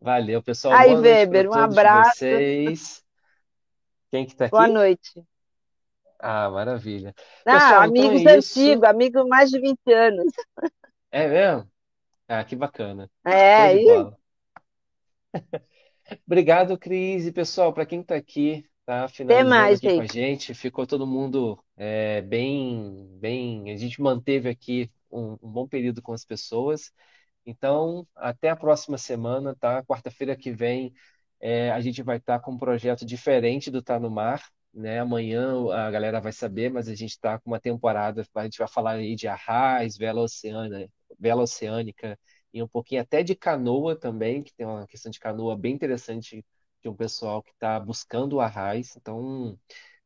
Valeu, 0.00 0.42
pessoal. 0.42 0.78
Aí, 0.78 0.94
Weber, 0.96 1.48
um 1.48 1.54
abraço. 1.54 2.42
vocês. 2.64 3.02
Quem 4.12 4.26
que 4.26 4.36
tá 4.36 4.44
Boa 4.44 4.64
aqui? 4.64 4.74
noite. 4.74 5.24
Ah, 6.20 6.50
maravilha. 6.50 7.14
Ah, 7.46 7.54
Pessoal, 7.54 7.84
então 7.86 8.04
é 8.04 8.08
amigos 8.08 8.26
antigos, 8.26 8.84
amigo 8.84 9.26
mais 9.26 9.50
de 9.50 9.58
20 9.58 9.92
anos. 9.92 10.32
É 11.10 11.26
mesmo? 11.26 11.70
Ah, 12.28 12.44
que 12.44 12.54
bacana. 12.54 13.10
É, 13.24 13.74
e 13.74 13.84
bola. 13.84 14.18
Obrigado, 16.26 16.78
Cris. 16.78 17.26
E 17.26 17.32
pessoal, 17.32 17.72
para 17.72 17.86
quem 17.86 18.02
está 18.02 18.16
aqui, 18.16 18.64
tá 18.84 19.08
finalizando 19.08 19.48
mais, 19.48 19.78
aqui 19.78 19.94
com 19.94 20.00
a 20.02 20.04
gente. 20.04 20.14
gente, 20.14 20.54
ficou 20.54 20.86
todo 20.86 21.06
mundo 21.06 21.58
é, 21.76 22.20
bem, 22.20 23.08
bem. 23.18 23.70
A 23.70 23.76
gente 23.76 24.00
manteve 24.00 24.48
aqui 24.48 24.90
um, 25.10 25.38
um 25.42 25.50
bom 25.50 25.66
período 25.66 26.02
com 26.02 26.12
as 26.12 26.24
pessoas. 26.24 26.92
Então, 27.44 28.06
até 28.14 28.50
a 28.50 28.56
próxima 28.56 28.98
semana, 28.98 29.56
tá? 29.58 29.82
Quarta-feira 29.84 30.36
que 30.36 30.52
vem, 30.52 30.92
é, 31.42 31.72
a 31.72 31.80
gente 31.82 32.02
vai 32.02 32.18
estar 32.18 32.40
com 32.40 32.52
um 32.52 32.58
projeto 32.58 33.06
diferente 33.06 33.70
do 33.70 33.82
Tá 33.82 34.00
no 34.00 34.10
Mar, 34.10 34.42
né? 34.74 35.00
Amanhã 35.00 35.54
a 35.72 35.90
galera 35.90 36.20
vai 36.20 36.32
saber, 36.32 36.70
mas 36.72 36.88
a 36.88 36.96
gente 36.96 37.12
está 37.12 37.38
com 37.40 37.50
uma 37.50 37.60
temporada, 37.60 38.26
a 38.34 38.44
gente 38.44 38.58
vai 38.58 38.68
falar 38.68 38.92
aí 38.92 39.16
de 39.16 39.28
arraiz, 39.28 39.98
vela 39.98 40.22
oceana, 40.22 40.88
vela 41.18 41.42
oceânica 41.42 42.18
e 42.54 42.62
um 42.62 42.68
pouquinho 42.68 43.02
até 43.02 43.22
de 43.22 43.34
canoa 43.36 43.96
também, 43.98 44.42
que 44.42 44.54
tem 44.54 44.66
uma 44.66 44.86
questão 44.86 45.10
de 45.10 45.20
canoa 45.20 45.56
bem 45.58 45.74
interessante 45.74 46.44
de 46.82 46.88
um 46.88 46.96
pessoal 46.96 47.42
que 47.42 47.52
está 47.52 47.80
buscando 47.80 48.34
o 48.34 48.40
arraiz. 48.40 48.96
Então, 48.96 49.58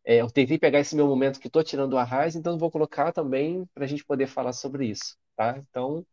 é, 0.05 0.21
eu 0.23 0.31
tentei 0.31 0.59
pegar 0.59 0.81
esse 0.81 0.97
meu 0.97 1.07
momento 1.09 1.41
que 1.41 1.49
estou 1.49 1.65
tirando 1.65 1.95
o 1.95 1.99
arraiz, 1.99 2.37
então 2.37 2.59
vou 2.59 2.71
colocar 2.71 3.13
também 3.13 3.67
para 3.75 3.85
a 3.85 3.89
gente 3.89 4.05
poder 4.05 4.29
falar 4.29 4.53
sobre 4.53 4.87
isso, 4.89 5.17
tá? 5.37 5.59
Então, 5.59 6.07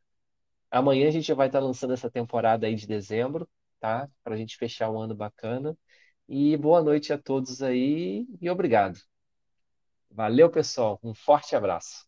Amanhã 0.71 1.07
a 1.07 1.11
gente 1.11 1.31
vai 1.33 1.47
estar 1.47 1.59
lançando 1.59 1.93
essa 1.93 2.09
temporada 2.09 2.65
aí 2.65 2.75
de 2.75 2.87
dezembro, 2.87 3.47
tá? 3.83 4.09
Para 4.23 4.35
a 4.35 4.37
gente 4.37 4.55
fechar 4.57 4.89
um 4.89 4.97
ano 4.99 5.13
bacana. 5.13 5.77
E 6.29 6.55
boa 6.57 6.81
noite 6.81 7.11
a 7.13 7.17
todos 7.17 7.61
aí 7.61 8.25
e 8.41 8.49
obrigado. 8.49 8.97
Valeu, 10.09 10.49
pessoal. 10.49 10.97
Um 11.03 11.13
forte 11.13 11.57
abraço. 11.57 12.07